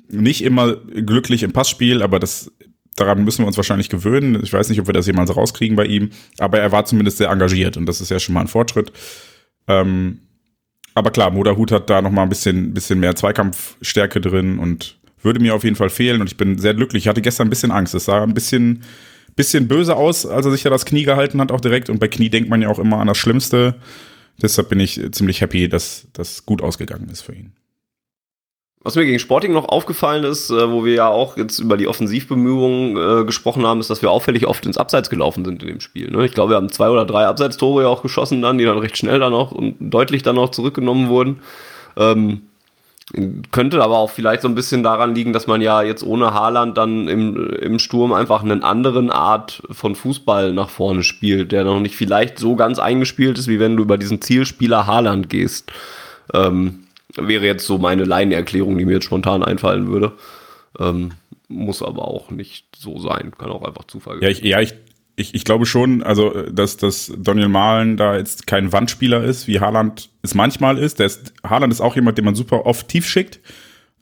nicht 0.08 0.42
immer 0.44 0.76
glücklich 0.76 1.42
im 1.42 1.52
Passspiel, 1.52 2.02
aber 2.02 2.18
das 2.18 2.52
daran 2.96 3.24
müssen 3.24 3.42
wir 3.42 3.46
uns 3.46 3.56
wahrscheinlich 3.56 3.88
gewöhnen. 3.88 4.40
Ich 4.42 4.52
weiß 4.52 4.68
nicht, 4.68 4.80
ob 4.80 4.86
wir 4.86 4.94
das 4.94 5.06
jemals 5.06 5.34
rauskriegen 5.34 5.76
bei 5.76 5.84
ihm, 5.84 6.10
aber 6.38 6.60
er 6.60 6.72
war 6.72 6.84
zumindest 6.86 7.18
sehr 7.18 7.28
engagiert 7.28 7.76
und 7.76 7.86
das 7.86 8.00
ist 8.00 8.10
ja 8.10 8.18
schon 8.18 8.34
mal 8.34 8.40
ein 8.40 8.48
Fortschritt. 8.48 8.92
Ähm, 9.68 10.20
aber 10.96 11.10
klar, 11.10 11.30
Moderhut 11.30 11.72
hat 11.72 11.90
da 11.90 12.00
noch 12.00 12.10
mal 12.10 12.22
ein 12.22 12.30
bisschen, 12.30 12.72
bisschen 12.72 12.98
mehr 12.98 13.14
Zweikampfstärke 13.14 14.18
drin 14.18 14.58
und 14.58 14.96
würde 15.20 15.40
mir 15.40 15.54
auf 15.54 15.62
jeden 15.62 15.76
Fall 15.76 15.90
fehlen 15.90 16.22
und 16.22 16.26
ich 16.26 16.38
bin 16.38 16.56
sehr 16.58 16.72
glücklich. 16.72 17.04
Ich 17.04 17.08
hatte 17.08 17.20
gestern 17.20 17.48
ein 17.48 17.50
bisschen 17.50 17.70
Angst. 17.70 17.94
Es 17.94 18.06
sah 18.06 18.22
ein 18.22 18.32
bisschen, 18.32 18.82
bisschen 19.36 19.68
böse 19.68 19.94
aus, 19.94 20.24
als 20.24 20.46
er 20.46 20.52
sich 20.52 20.62
da 20.62 20.70
das 20.70 20.86
Knie 20.86 21.04
gehalten 21.04 21.38
hat, 21.42 21.52
auch 21.52 21.60
direkt. 21.60 21.90
Und 21.90 22.00
bei 22.00 22.08
Knie 22.08 22.30
denkt 22.30 22.48
man 22.48 22.62
ja 22.62 22.70
auch 22.70 22.78
immer 22.78 22.96
an 22.98 23.08
das 23.08 23.18
Schlimmste. 23.18 23.74
Deshalb 24.40 24.70
bin 24.70 24.80
ich 24.80 24.98
ziemlich 25.12 25.42
happy, 25.42 25.68
dass 25.68 26.08
das 26.14 26.46
gut 26.46 26.62
ausgegangen 26.62 27.10
ist 27.10 27.20
für 27.20 27.34
ihn. 27.34 27.52
Was 28.86 28.94
mir 28.94 29.04
gegen 29.04 29.18
Sporting 29.18 29.52
noch 29.52 29.68
aufgefallen 29.68 30.22
ist, 30.22 30.48
äh, 30.48 30.70
wo 30.70 30.84
wir 30.84 30.94
ja 30.94 31.08
auch 31.08 31.36
jetzt 31.36 31.58
über 31.58 31.76
die 31.76 31.88
Offensivbemühungen 31.88 32.96
äh, 32.96 33.24
gesprochen 33.24 33.66
haben, 33.66 33.80
ist, 33.80 33.90
dass 33.90 34.00
wir 34.00 34.12
auffällig 34.12 34.46
oft 34.46 34.64
ins 34.64 34.78
Abseits 34.78 35.10
gelaufen 35.10 35.44
sind 35.44 35.60
in 35.64 35.68
dem 35.70 35.80
Spiel. 35.80 36.08
Ne? 36.08 36.24
Ich 36.24 36.30
glaube, 36.30 36.52
wir 36.52 36.56
haben 36.56 36.68
zwei 36.68 36.88
oder 36.88 37.04
drei 37.04 37.26
Abseitstore 37.26 37.82
ja 37.82 37.88
auch 37.88 38.02
geschossen 38.02 38.42
dann, 38.42 38.58
die 38.58 38.64
dann 38.64 38.78
recht 38.78 38.96
schnell 38.96 39.18
dann 39.18 39.34
auch 39.34 39.50
und 39.50 39.74
deutlich 39.80 40.22
dann 40.22 40.38
auch 40.38 40.50
zurückgenommen 40.52 41.08
wurden. 41.08 41.40
Ähm, 41.96 42.42
könnte 43.50 43.82
aber 43.82 43.98
auch 43.98 44.10
vielleicht 44.10 44.42
so 44.42 44.48
ein 44.48 44.54
bisschen 44.54 44.84
daran 44.84 45.16
liegen, 45.16 45.32
dass 45.32 45.48
man 45.48 45.60
ja 45.62 45.82
jetzt 45.82 46.04
ohne 46.04 46.32
Haaland 46.32 46.78
dann 46.78 47.08
im, 47.08 47.54
im 47.54 47.80
Sturm 47.80 48.12
einfach 48.12 48.44
einen 48.44 48.62
anderen 48.62 49.10
Art 49.10 49.64
von 49.68 49.96
Fußball 49.96 50.52
nach 50.52 50.68
vorne 50.68 51.02
spielt, 51.02 51.50
der 51.50 51.64
noch 51.64 51.80
nicht 51.80 51.96
vielleicht 51.96 52.38
so 52.38 52.54
ganz 52.54 52.78
eingespielt 52.78 53.36
ist, 53.36 53.48
wie 53.48 53.58
wenn 53.58 53.76
du 53.76 53.82
über 53.82 53.98
diesen 53.98 54.22
Zielspieler 54.22 54.86
Haaland 54.86 55.28
gehst. 55.28 55.72
Ähm, 56.32 56.85
Wäre 57.16 57.46
jetzt 57.46 57.66
so 57.66 57.78
meine 57.78 58.04
Laienerklärung, 58.04 58.76
die 58.78 58.84
mir 58.84 58.94
jetzt 58.94 59.04
spontan 59.04 59.42
einfallen 59.42 59.88
würde. 59.88 60.12
Ähm, 60.78 61.12
muss 61.48 61.82
aber 61.82 62.08
auch 62.08 62.30
nicht 62.30 62.66
so 62.76 62.98
sein. 62.98 63.32
Kann 63.38 63.50
auch 63.50 63.64
einfach 63.64 63.84
Zufall 63.84 64.22
Ja, 64.22 64.28
ich, 64.28 64.42
ja, 64.42 64.60
ich, 64.60 64.74
ich, 65.16 65.34
ich 65.34 65.44
glaube 65.44 65.66
schon, 65.66 66.02
also, 66.02 66.30
dass, 66.42 66.76
dass 66.76 67.12
Daniel 67.16 67.48
Mahlen 67.48 67.96
da 67.96 68.16
jetzt 68.16 68.46
kein 68.46 68.72
Wandspieler 68.72 69.24
ist, 69.24 69.46
wie 69.46 69.60
Haaland 69.60 70.10
es 70.22 70.34
manchmal 70.34 70.78
ist. 70.78 70.98
Der 70.98 71.06
ist. 71.06 71.32
Haaland 71.42 71.72
ist 71.72 71.80
auch 71.80 71.94
jemand, 71.94 72.18
den 72.18 72.24
man 72.24 72.34
super 72.34 72.66
oft 72.66 72.88
tief 72.88 73.06
schickt. 73.06 73.40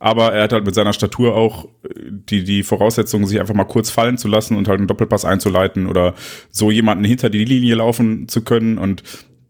Aber 0.00 0.32
er 0.32 0.42
hat 0.42 0.52
halt 0.52 0.66
mit 0.66 0.74
seiner 0.74 0.92
Statur 0.92 1.34
auch 1.34 1.68
die, 2.10 2.44
die 2.44 2.62
Voraussetzung, 2.62 3.26
sich 3.26 3.40
einfach 3.40 3.54
mal 3.54 3.64
kurz 3.64 3.90
fallen 3.90 4.18
zu 4.18 4.28
lassen 4.28 4.56
und 4.56 4.68
halt 4.68 4.78
einen 4.78 4.88
Doppelpass 4.88 5.24
einzuleiten 5.24 5.86
oder 5.86 6.14
so 6.50 6.70
jemanden 6.70 7.04
hinter 7.04 7.30
die 7.30 7.44
Linie 7.44 7.76
laufen 7.76 8.28
zu 8.28 8.42
können. 8.42 8.76
Und 8.76 9.02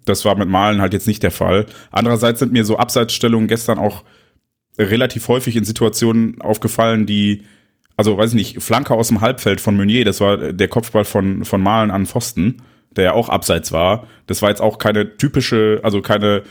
das 0.04 0.24
war 0.24 0.36
mit 0.36 0.48
Malen 0.48 0.80
halt 0.80 0.92
jetzt 0.92 1.06
nicht 1.06 1.22
der 1.22 1.30
Fall. 1.30 1.66
Andererseits 1.90 2.40
sind 2.40 2.52
mir 2.52 2.64
so 2.64 2.76
Abseitsstellungen 2.76 3.48
gestern 3.48 3.78
auch 3.78 4.04
relativ 4.78 5.28
häufig 5.28 5.56
in 5.56 5.64
Situationen 5.64 6.40
aufgefallen, 6.40 7.06
die, 7.06 7.42
also 7.96 8.18
weiß 8.18 8.30
ich 8.30 8.36
nicht, 8.36 8.62
Flanke 8.62 8.94
aus 8.94 9.08
dem 9.08 9.20
Halbfeld 9.20 9.60
von 9.60 9.76
Meunier, 9.76 10.04
das 10.04 10.20
war 10.20 10.52
der 10.52 10.68
Kopfball 10.68 11.04
von, 11.04 11.44
von 11.44 11.62
Malen 11.62 11.90
an 11.90 12.06
Pfosten, 12.06 12.62
der 12.96 13.04
ja 13.04 13.12
auch 13.12 13.28
abseits 13.28 13.72
war. 13.72 14.06
Das 14.26 14.42
war 14.42 14.50
jetzt 14.50 14.60
auch 14.60 14.78
keine 14.78 15.16
typische, 15.16 15.80
also 15.82 16.00
keine, 16.00 16.42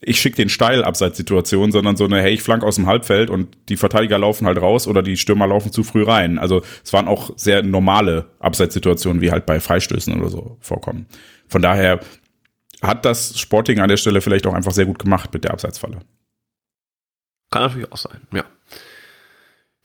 ich 0.00 0.20
schick 0.20 0.36
den 0.36 0.48
steil 0.48 0.84
Abseitssituation, 0.84 1.72
sondern 1.72 1.96
so 1.96 2.04
eine, 2.04 2.20
hey, 2.20 2.32
ich 2.32 2.42
flank 2.42 2.62
aus 2.62 2.76
dem 2.76 2.86
Halbfeld 2.86 3.30
und 3.30 3.56
die 3.68 3.76
Verteidiger 3.76 4.18
laufen 4.18 4.46
halt 4.46 4.60
raus 4.60 4.86
oder 4.86 5.02
die 5.02 5.16
Stürmer 5.16 5.46
laufen 5.46 5.72
zu 5.72 5.82
früh 5.82 6.04
rein. 6.04 6.38
Also 6.38 6.62
es 6.84 6.92
waren 6.92 7.08
auch 7.08 7.32
sehr 7.36 7.62
normale 7.62 8.26
Abseitssituationen, 8.38 9.20
wie 9.20 9.30
halt 9.30 9.46
bei 9.46 9.60
Freistößen 9.60 10.18
oder 10.18 10.28
so 10.28 10.58
vorkommen. 10.60 11.06
Von 11.48 11.62
daher 11.62 12.00
hat 12.86 13.04
das 13.04 13.38
Sporting 13.38 13.80
an 13.80 13.88
der 13.88 13.96
Stelle 13.96 14.20
vielleicht 14.20 14.46
auch 14.46 14.54
einfach 14.54 14.72
sehr 14.72 14.86
gut 14.86 14.98
gemacht 14.98 15.32
mit 15.32 15.44
der 15.44 15.52
Abseitsfalle. 15.52 16.00
Kann 17.50 17.62
natürlich 17.62 17.90
auch 17.92 17.96
sein, 17.96 18.20
ja. 18.32 18.44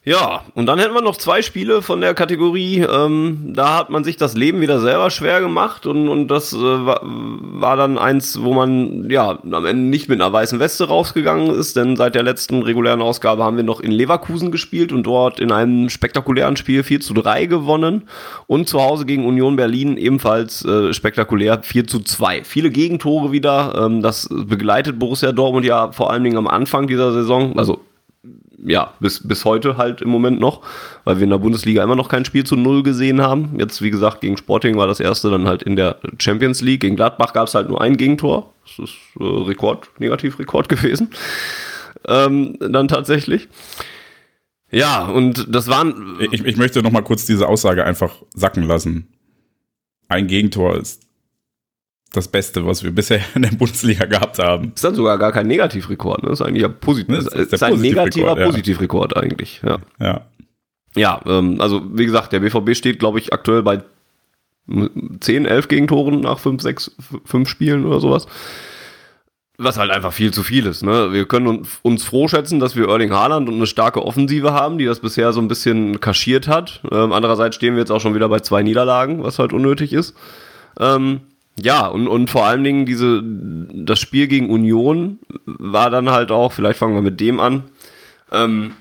Ja, 0.06 0.46
und 0.56 0.66
dann 0.66 0.80
hätten 0.80 0.94
wir 0.94 1.02
noch 1.02 1.18
zwei 1.18 1.42
Spiele 1.42 1.82
von 1.82 2.00
der 2.00 2.14
Kategorie. 2.14 2.80
Ähm, 2.80 3.52
da 3.54 3.78
hat 3.78 3.90
man 3.90 4.06
sich 4.06 4.16
das 4.16 4.34
Leben 4.34 4.62
wieder 4.62 4.80
selber 4.80 5.10
schwer 5.10 5.42
gemacht 5.42 5.86
und, 5.86 6.08
und 6.08 6.30
das 6.30 6.54
äh, 6.54 6.58
war, 6.58 7.02
war 7.04 7.76
dann 7.76 7.98
eins, 7.98 8.42
wo 8.42 8.54
man 8.54 9.10
ja 9.10 9.38
am 9.44 9.66
Ende 9.66 9.84
nicht 9.84 10.08
mit 10.08 10.22
einer 10.22 10.32
weißen 10.32 10.58
Weste 10.58 10.88
rausgegangen 10.88 11.54
ist, 11.54 11.76
denn 11.76 11.98
seit 11.98 12.16
der 12.16 12.24
letzten 12.24 12.64
regulären 12.64 13.02
Ausgabe 13.02 13.44
haben 13.44 13.58
wir 13.58 13.66
noch 13.66 13.82
in 13.82 13.92
Leverkusen 13.92 14.52
gespielt 14.52 14.94
und 14.94 15.04
dort 15.04 15.42
in 15.42 15.52
einem 15.52 15.90
spektakulären 15.90 16.56
Spiel 16.56 16.84
4 16.84 17.02
zu 17.02 17.14
3 17.14 17.48
gewonnen 17.48 18.04
und 18.48 18.70
zu 18.70 18.82
Hause 18.82 19.06
gegen 19.06 19.26
Union 19.26 19.58
Berlin 19.58 19.98
ebenfalls 19.98 20.64
äh, 20.64 20.94
spektakulär 20.94 21.60
4 21.62 21.88
zu 21.88 22.00
2. 22.00 22.46
Viele 22.46 22.72
Gegentore 22.72 23.34
wieder, 23.34 23.76
ähm, 23.78 24.02
das 24.02 24.30
begleitet 24.30 24.98
Borussia 24.98 25.34
Dortmund 25.34 25.66
ja 25.66 25.92
vor 25.92 26.10
allen 26.10 26.24
Dingen 26.24 26.38
am 26.38 26.48
Anfang 26.48 26.88
dieser 26.88 27.12
Saison, 27.12 27.60
also 27.60 27.82
ja, 28.66 28.94
bis, 29.00 29.28
bis 29.28 29.46
heute 29.46 29.78
halt 29.78 30.02
im 30.02 30.10
Moment 30.10 30.40
noch, 30.40 30.62
weil 31.04 31.18
wir 31.18 31.24
in 31.24 31.30
der 31.30 31.38
Bundesliga 31.38 31.84
immer 31.84 31.96
noch 31.96 32.10
kein 32.10 32.26
Spiel 32.26 32.44
zu 32.44 32.56
Null 32.56 32.84
gesehen 32.84 33.22
haben. 33.22 33.56
Jetzt, 33.58 33.82
wie 33.82 33.92
gesagt, 33.92 34.22
gegen 34.22 34.38
Sporting 34.38 34.78
war 34.78 34.88
das 34.88 35.00
erste 35.00 35.30
dann 35.30 35.48
halt 35.48 35.64
in 35.64 35.76
der 35.76 35.98
Champions 36.18 36.62
League. 36.62 36.82
Gegen 36.82 36.96
Gladbach 36.96 37.34
gab 37.34 37.48
es 37.48 37.56
halt 37.56 37.70
nur 37.70 37.82
ein 37.82 37.98
Gegentor. 37.98 38.54
Das 38.64 38.90
ist 38.90 38.96
äh, 39.20 39.24
Rekord, 39.24 39.90
Negativrekord 40.00 40.70
gewesen. 40.70 41.10
Ähm, 42.08 42.58
dann 42.60 42.88
tatsächlich. 42.88 43.48
Ja, 44.72 45.06
und 45.06 45.48
das 45.50 45.68
waren. 45.68 46.18
Ich, 46.32 46.46
ich 46.46 46.58
möchte 46.58 46.84
noch 46.84 46.92
mal 46.92 47.02
kurz 47.02 47.26
diese 47.26 47.48
Aussage 47.48 47.84
einfach 47.86 48.22
sacken 48.36 48.64
lassen. 48.64 49.08
Ein 50.08 50.28
Gegentor 50.28 50.78
ist 50.78 51.09
das 52.14 52.28
Beste, 52.28 52.66
was 52.66 52.84
wir 52.84 52.92
bisher 52.92 53.22
in 53.36 53.44
der 53.44 53.52
Bundesliga 53.52 54.06
gehabt 54.06 54.40
haben. 54.40 54.72
Ist 54.74 54.84
dann 54.84 54.96
sogar 54.96 55.18
gar 55.18 55.32
kein 55.32 55.48
Negativrekord, 55.48 56.24
ne? 56.24 56.32
Ist 56.32 56.42
eigentlich 56.42 56.66
ein, 56.66 56.80
Posit 56.80 57.10
ist, 57.10 57.34
ist, 57.34 57.54
ist 57.54 57.64
ein 57.64 57.80
negativer 57.80 58.38
ja. 58.38 58.46
Positivrekord 58.46 59.16
eigentlich, 59.16 59.62
ja. 59.64 59.80
Ja, 60.00 60.22
ja 60.96 61.22
ähm, 61.26 61.62
also 61.62 61.82
wie 61.94 62.06
gesagt, 62.06 62.34
der 62.34 62.40
BVB 62.40 62.76
steht, 62.76 63.00
glaube 63.00 63.20
ich, 63.20 63.34
aktuell 63.34 63.64
bei 63.64 63.82
10, 65.20 65.46
11 65.46 65.68
Gegentoren 65.68 66.22
nach 66.22 66.40
5, 66.40 66.62
6, 66.62 66.92
5 67.26 67.50
Spielen 67.50 67.86
oder 67.86 68.00
sowas. 68.00 68.28
Was 69.58 69.78
halt 69.78 69.92
einfach 69.92 70.14
viel 70.14 70.32
zu 70.32 70.42
viel 70.44 70.66
ist. 70.68 70.84
Ne? 70.84 71.12
Wir 71.12 71.26
können 71.26 71.66
uns 71.82 72.04
froh 72.04 72.30
schätzen, 72.30 72.60
dass 72.60 72.78
wir 72.78 72.88
Erling 72.88 73.12
Haaland 73.12 73.50
und 73.50 73.56
eine 73.56 73.68
starke 73.68 74.06
Offensive 74.06 74.54
haben, 74.54 74.78
die 74.78 74.86
das 74.86 75.02
bisher 75.02 75.34
so 75.34 75.42
ein 75.42 75.50
bisschen 75.50 76.00
kaschiert 76.00 76.48
hat. 76.48 76.82
Ähm, 76.92 77.12
andererseits 77.12 77.58
stehen 77.58 77.74
wir 77.74 77.82
jetzt 77.82 77.92
auch 77.92 78.00
schon 78.00 78.16
wieder 78.16 78.30
bei 78.30 78.40
zwei 78.40 78.64
Niederlagen, 78.64 79.22
was 79.22 79.38
halt 79.38 79.52
unnötig 79.52 79.92
ist. 79.92 80.16
Ähm, 80.80 81.22
ja, 81.62 81.88
und, 81.88 82.08
und 82.08 82.30
vor 82.30 82.46
allen 82.46 82.64
Dingen 82.64 82.86
diese, 82.86 83.22
das 83.24 84.00
Spiel 84.00 84.28
gegen 84.28 84.50
Union 84.50 85.20
war 85.46 85.90
dann 85.90 86.10
halt 86.10 86.32
auch, 86.32 86.52
vielleicht 86.52 86.80
fangen 86.80 86.96
wir 86.96 87.02
mit 87.02 87.20
dem 87.20 87.40
an, 87.40 87.64
ähm, 88.32 88.74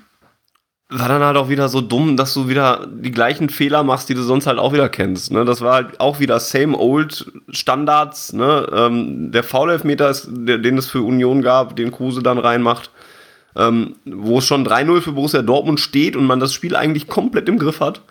war 0.91 1.07
dann 1.07 1.21
halt 1.21 1.37
auch 1.37 1.49
wieder 1.49 1.69
so 1.69 1.81
dumm, 1.81 2.17
dass 2.17 2.33
du 2.33 2.47
wieder 2.47 2.87
die 2.91 3.11
gleichen 3.11 3.49
Fehler 3.49 3.83
machst, 3.83 4.09
die 4.09 4.15
du 4.15 4.23
sonst 4.23 4.47
halt 4.47 4.57
auch 4.57 4.73
wieder 4.73 4.89
kennst. 4.89 5.31
Ne? 5.31 5.45
Das 5.45 5.61
war 5.61 5.75
halt 5.75 5.99
auch 5.99 6.19
wieder 6.19 6.39
same 6.39 6.75
old 6.75 7.31
Standards. 7.49 8.33
Ne? 8.33 8.67
Ähm, 8.73 9.31
der 9.31 9.43
Foul-Elfmeter, 9.43 10.11
den 10.27 10.77
es 10.79 10.87
für 10.87 11.03
Union 11.03 11.43
gab, 11.43 11.75
den 11.75 11.91
Kruse 11.91 12.23
dann 12.23 12.39
reinmacht, 12.39 12.89
ähm, 13.55 13.97
wo 14.05 14.39
es 14.39 14.45
schon 14.45 14.65
3-0 14.65 15.01
für 15.01 15.11
Borussia 15.11 15.43
Dortmund 15.43 15.79
steht 15.79 16.15
und 16.15 16.25
man 16.25 16.39
das 16.39 16.53
Spiel 16.53 16.75
eigentlich 16.75 17.07
komplett 17.07 17.47
im 17.49 17.59
Griff 17.59 17.81
hat 17.81 18.01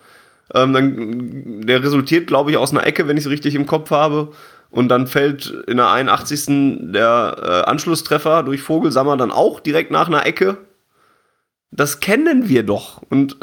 Ähm, 0.53 0.73
dann, 0.73 1.61
der 1.67 1.83
resultiert, 1.83 2.27
glaube 2.27 2.51
ich, 2.51 2.57
aus 2.57 2.71
einer 2.71 2.85
Ecke, 2.85 3.07
wenn 3.07 3.17
ich 3.17 3.25
es 3.25 3.29
richtig 3.29 3.55
im 3.55 3.65
Kopf 3.65 3.91
habe. 3.91 4.29
Und 4.71 4.89
dann 4.89 5.07
fällt 5.07 5.47
in 5.67 5.77
der 5.77 5.89
81. 5.89 6.91
der 6.91 7.35
äh, 7.41 7.69
Anschlusstreffer 7.69 8.43
durch 8.43 8.61
Vogelsammer 8.61 9.17
dann 9.17 9.31
auch 9.31 9.59
direkt 9.59 9.91
nach 9.91 10.07
einer 10.07 10.25
Ecke. 10.25 10.57
Das 11.71 11.99
kennen 11.99 12.49
wir 12.49 12.63
doch. 12.63 13.01
Und 13.09 13.37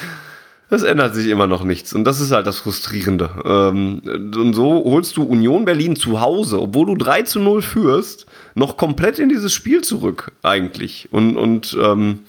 es 0.70 0.82
ändert 0.82 1.14
sich 1.14 1.28
immer 1.28 1.46
noch 1.46 1.64
nichts. 1.64 1.92
Und 1.92 2.04
das 2.04 2.20
ist 2.20 2.32
halt 2.32 2.46
das 2.46 2.58
Frustrierende. 2.58 3.30
Ähm, 3.44 4.00
und 4.06 4.54
so 4.54 4.84
holst 4.84 5.16
du 5.18 5.22
Union 5.24 5.66
Berlin 5.66 5.96
zu 5.96 6.20
Hause, 6.20 6.60
obwohl 6.60 6.86
du 6.86 6.96
3 6.96 7.22
zu 7.22 7.40
0 7.40 7.60
führst, 7.60 8.26
noch 8.54 8.78
komplett 8.78 9.18
in 9.18 9.28
dieses 9.28 9.52
Spiel 9.52 9.82
zurück, 9.82 10.32
eigentlich. 10.42 11.08
Und, 11.10 11.36
und 11.36 11.76
ähm, 11.80 12.20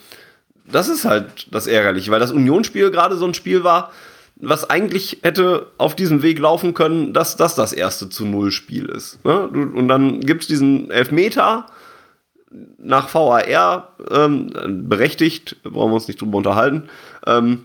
das 0.69 0.89
ist 0.89 1.05
halt 1.05 1.47
das 1.51 1.67
Ärgerliche, 1.67 2.11
weil 2.11 2.19
das 2.19 2.31
Unionsspiel 2.31 2.91
gerade 2.91 3.15
so 3.15 3.25
ein 3.25 3.33
Spiel 3.33 3.63
war, 3.63 3.91
was 4.38 4.69
eigentlich 4.69 5.19
hätte 5.23 5.71
auf 5.77 5.95
diesem 5.95 6.21
Weg 6.21 6.39
laufen 6.39 6.73
können, 6.73 7.13
dass 7.13 7.38
das 7.38 7.55
das 7.55 7.73
erste 7.73 8.09
zu 8.09 8.25
Null 8.25 8.51
Spiel 8.51 8.86
ist. 8.86 9.23
Ne? 9.23 9.47
Und 9.47 9.88
dann 9.88 10.19
gibt 10.19 10.41
es 10.41 10.47
diesen 10.47 10.91
Elfmeter 10.91 11.67
nach 12.77 13.13
VAR, 13.13 13.95
ähm, 14.11 14.88
berechtigt, 14.88 15.57
brauchen 15.63 15.91
wir 15.91 15.95
uns 15.95 16.07
nicht 16.07 16.21
drüber 16.21 16.38
unterhalten. 16.38 16.89
Ähm, 17.25 17.63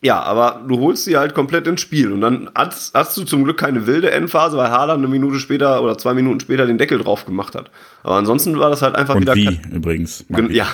ja, 0.00 0.22
aber 0.22 0.64
du 0.66 0.78
holst 0.78 1.04
sie 1.04 1.16
halt 1.16 1.34
komplett 1.34 1.66
ins 1.66 1.80
Spiel 1.80 2.12
und 2.12 2.20
dann 2.20 2.50
hast, 2.54 2.94
hast 2.94 3.16
du 3.16 3.24
zum 3.24 3.42
Glück 3.42 3.58
keine 3.58 3.88
wilde 3.88 4.12
Endphase, 4.12 4.56
weil 4.56 4.70
Haaland 4.70 4.98
eine 4.98 5.08
Minute 5.08 5.40
später 5.40 5.82
oder 5.82 5.98
zwei 5.98 6.14
Minuten 6.14 6.38
später 6.38 6.66
den 6.66 6.78
Deckel 6.78 6.98
drauf 6.98 7.26
gemacht 7.26 7.56
hat. 7.56 7.70
Aber 8.04 8.14
ansonsten 8.14 8.56
war 8.60 8.70
das 8.70 8.82
halt 8.82 8.94
einfach 8.94 9.16
und 9.16 9.22
wieder. 9.22 9.34
Wie 9.34 9.60
übrigens. 9.72 10.24
Ja, 10.50 10.68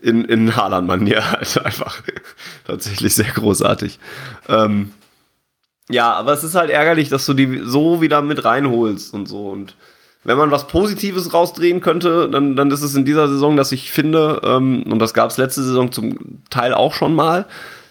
in, 0.00 0.24
in 0.24 0.56
Haaland-Manier 0.56 1.32
halt 1.32 1.58
einfach 1.64 2.02
tatsächlich 2.66 3.14
sehr 3.14 3.30
großartig. 3.30 3.98
Ähm, 4.48 4.92
ja, 5.90 6.12
aber 6.12 6.32
es 6.32 6.44
ist 6.44 6.54
halt 6.54 6.70
ärgerlich, 6.70 7.08
dass 7.08 7.26
du 7.26 7.34
die 7.34 7.62
so 7.64 8.00
wieder 8.00 8.22
mit 8.22 8.44
reinholst 8.44 9.14
und 9.14 9.26
so 9.26 9.48
und 9.48 9.74
wenn 10.24 10.36
man 10.36 10.50
was 10.50 10.66
Positives 10.66 11.32
rausdrehen 11.32 11.80
könnte, 11.80 12.28
dann, 12.28 12.56
dann 12.56 12.70
ist 12.70 12.82
es 12.82 12.94
in 12.94 13.04
dieser 13.04 13.28
Saison, 13.28 13.56
dass 13.56 13.72
ich 13.72 13.90
finde, 13.90 14.40
ähm, 14.44 14.82
und 14.82 14.98
das 14.98 15.14
gab 15.14 15.30
es 15.30 15.38
letzte 15.38 15.62
Saison 15.62 15.92
zum 15.92 16.42
Teil 16.50 16.74
auch 16.74 16.92
schon 16.92 17.14
mal, 17.14 17.46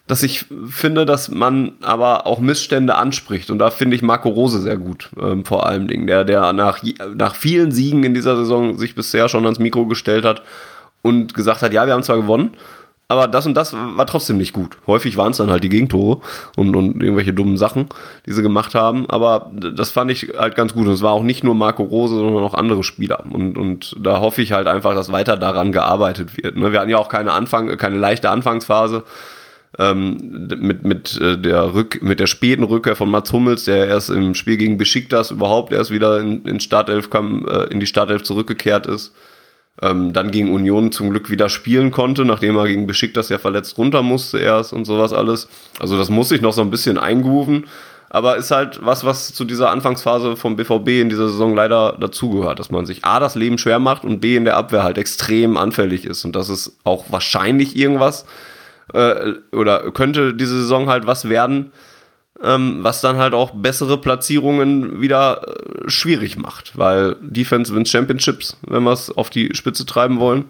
dass 0.08 0.24
ich 0.24 0.46
finde, 0.70 1.06
dass 1.06 1.30
man 1.30 1.74
aber 1.82 2.28
auch 2.28 2.40
Missstände 2.40 2.96
anspricht. 2.96 3.50
Und 3.50 3.60
da 3.60 3.72
finde 3.72 3.96
ich 3.96 4.02
Marco 4.02 4.30
Rose 4.30 4.62
sehr 4.62 4.78
gut, 4.78 5.10
ähm, 5.20 5.46
vor 5.46 5.66
allem 5.66 5.88
Dingen, 5.88 6.06
der, 6.06 6.24
der 6.26 6.54
nach, 6.54 6.82
nach 7.16 7.36
vielen 7.36 7.72
Siegen 7.72 8.04
in 8.04 8.14
dieser 8.14 8.38
Saison 8.38 8.78
sich 8.78 8.96
bisher 8.96 9.30
schon 9.30 9.44
ans 9.46 9.60
Mikro 9.60 9.86
gestellt 9.86 10.24
hat 10.24 10.44
und 11.08 11.34
gesagt 11.34 11.62
hat, 11.62 11.74
ja, 11.74 11.86
wir 11.86 11.94
haben 11.94 12.04
zwar 12.04 12.18
gewonnen, 12.18 12.52
aber 13.10 13.28
das 13.28 13.46
und 13.46 13.54
das 13.54 13.74
war 13.74 14.06
trotzdem 14.06 14.38
nicht 14.38 14.52
gut. 14.52 14.78
Häufig 14.86 15.16
waren 15.16 15.32
es 15.32 15.38
dann 15.38 15.50
halt 15.50 15.64
die 15.64 15.70
Gegentore 15.70 16.20
und, 16.58 16.76
und 16.76 17.02
irgendwelche 17.02 17.34
dummen 17.34 17.56
Sachen, 17.56 17.88
die 18.26 18.34
sie 18.34 18.42
gemacht 18.42 18.76
haben. 18.76 19.10
Aber 19.10 19.50
das 19.54 19.92
fand 19.92 20.12
ich 20.12 20.34
halt 20.38 20.56
ganz 20.56 20.74
gut. 20.74 20.88
Und 20.88 20.94
es 20.94 21.02
war 21.02 21.14
auch 21.14 21.24
nicht 21.24 21.42
nur 21.42 21.56
Marco 21.56 21.84
Rose, 21.84 22.16
sondern 22.16 22.44
auch 22.44 22.54
andere 22.54 22.84
Spieler. 22.84 23.24
Und, 23.32 23.58
und 23.58 23.96
da 23.98 24.20
hoffe 24.20 24.42
ich 24.42 24.52
halt 24.52 24.68
einfach, 24.68 24.94
dass 24.94 25.12
weiter 25.12 25.38
daran 25.38 25.72
gearbeitet 25.72 26.36
wird. 26.36 26.58
Ne? 26.58 26.74
Wir 26.74 26.82
hatten 26.82 26.90
ja 26.90 26.98
auch 26.98 27.08
keine 27.08 27.32
Anfang, 27.32 27.78
keine 27.78 27.98
leichte 27.98 28.30
Anfangsphase. 28.30 29.04
Ähm, 29.80 30.48
mit, 30.60 30.84
mit, 30.84 31.22
äh, 31.22 31.38
der 31.38 31.74
Rück, 31.74 32.02
mit 32.02 32.20
der 32.20 32.28
späten 32.28 32.64
Rückkehr 32.64 32.96
von 32.96 33.12
Mats 33.12 33.32
Hummels, 33.32 33.66
der 33.66 33.88
erst 33.88 34.10
im 34.10 34.34
Spiel 34.34 34.58
gegen 34.58 34.78
Besiktas 34.78 35.32
überhaupt 35.32 35.72
erst 35.72 35.92
wieder 35.92 36.20
in, 36.20 36.44
in 36.46 36.60
Startelf 36.60 37.10
kam, 37.10 37.46
äh, 37.48 37.66
in 37.66 37.80
die 37.80 37.86
Startelf 37.86 38.24
zurückgekehrt 38.24 38.86
ist 38.88 39.14
ähm, 39.82 40.14
dann 40.14 40.32
gegen 40.32 40.54
Union 40.54 40.92
zum 40.92 41.10
Glück 41.12 41.30
wieder 41.30 41.50
spielen 41.50 41.92
konnte, 41.92 42.26
nachdem 42.26 42.58
er 42.58 42.68
gegen 42.68 42.88
Besiktas 42.88 43.30
ja 43.30 43.38
verletzt 43.38 43.78
runter 43.78 44.02
musste 44.02 44.40
erst 44.40 44.74
und 44.74 44.86
sowas 44.86 45.14
alles. 45.14 45.48
Also 45.80 45.98
das 45.98 46.10
muss 46.10 46.30
sich 46.30 46.42
noch 46.42 46.54
so 46.54 46.62
ein 46.62 46.72
bisschen 46.72 46.98
eingrooven, 46.98 47.66
aber 48.10 48.38
ist 48.38 48.52
halt 48.52 48.80
was, 48.84 49.06
was 49.06 49.34
zu 49.34 49.46
dieser 49.46 49.70
Anfangsphase 49.70 50.36
vom 50.36 50.56
BVB 50.56 50.88
in 51.02 51.10
dieser 51.10 51.28
Saison 51.28 51.56
leider 51.56 51.98
dazugehört, 52.00 52.60
dass 52.60 52.72
man 52.72 52.86
sich 52.86 53.06
A, 53.06 53.20
das 53.20 53.36
Leben 53.36 53.58
schwer 53.58 53.80
macht 53.80 54.04
und 54.04 54.20
B, 54.20 54.36
in 54.36 54.46
der 54.46 54.58
Abwehr 54.58 54.84
halt 54.84 54.98
extrem 54.98 55.58
anfällig 55.58 56.06
ist. 56.06 56.26
Und 56.26 56.36
das 56.36 56.50
ist 56.50 56.78
auch 56.84 57.06
wahrscheinlich 57.10 57.76
irgendwas 57.76 58.26
äh, 58.94 59.34
oder 59.52 59.92
könnte 59.92 60.34
diese 60.34 60.62
Saison 60.62 60.90
halt 60.90 61.06
was 61.06 61.30
werden, 61.30 61.72
ähm, 62.44 62.80
was 62.82 63.02
dann 63.02 63.18
halt 63.18 63.34
auch 63.34 63.52
bessere 63.52 64.00
Platzierungen 64.00 65.02
wieder 65.02 65.42
äh, 65.48 65.90
schwierig 65.90 66.38
macht, 66.38 66.78
weil 66.78 67.16
Defense 67.22 67.74
wins 67.74 67.90
Championships, 67.90 68.58
wenn 68.68 68.84
wir 68.84 68.92
es 68.92 69.10
auf 69.10 69.30
die 69.30 69.54
Spitze 69.54 69.86
treiben 69.86 70.20
wollen. 70.20 70.46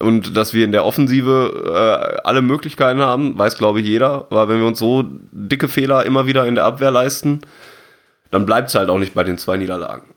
Und 0.00 0.36
dass 0.36 0.54
wir 0.54 0.64
in 0.64 0.70
der 0.70 0.84
Offensive 0.84 1.64
äh, 1.66 2.20
alle 2.22 2.40
Möglichkeiten 2.40 3.00
haben, 3.00 3.36
weiß 3.36 3.58
glaube 3.58 3.80
ich 3.80 3.86
jeder. 3.86 4.26
Aber 4.30 4.48
wenn 4.48 4.60
wir 4.60 4.66
uns 4.66 4.78
so 4.78 5.04
dicke 5.32 5.66
Fehler 5.66 6.06
immer 6.06 6.26
wieder 6.26 6.46
in 6.46 6.54
der 6.54 6.66
Abwehr 6.66 6.92
leisten, 6.92 7.40
dann 8.30 8.46
bleibt 8.46 8.68
es 8.68 8.74
halt 8.74 8.90
auch 8.90 8.98
nicht 8.98 9.14
bei 9.14 9.24
den 9.24 9.38
zwei 9.38 9.56
Niederlagen. 9.56 10.14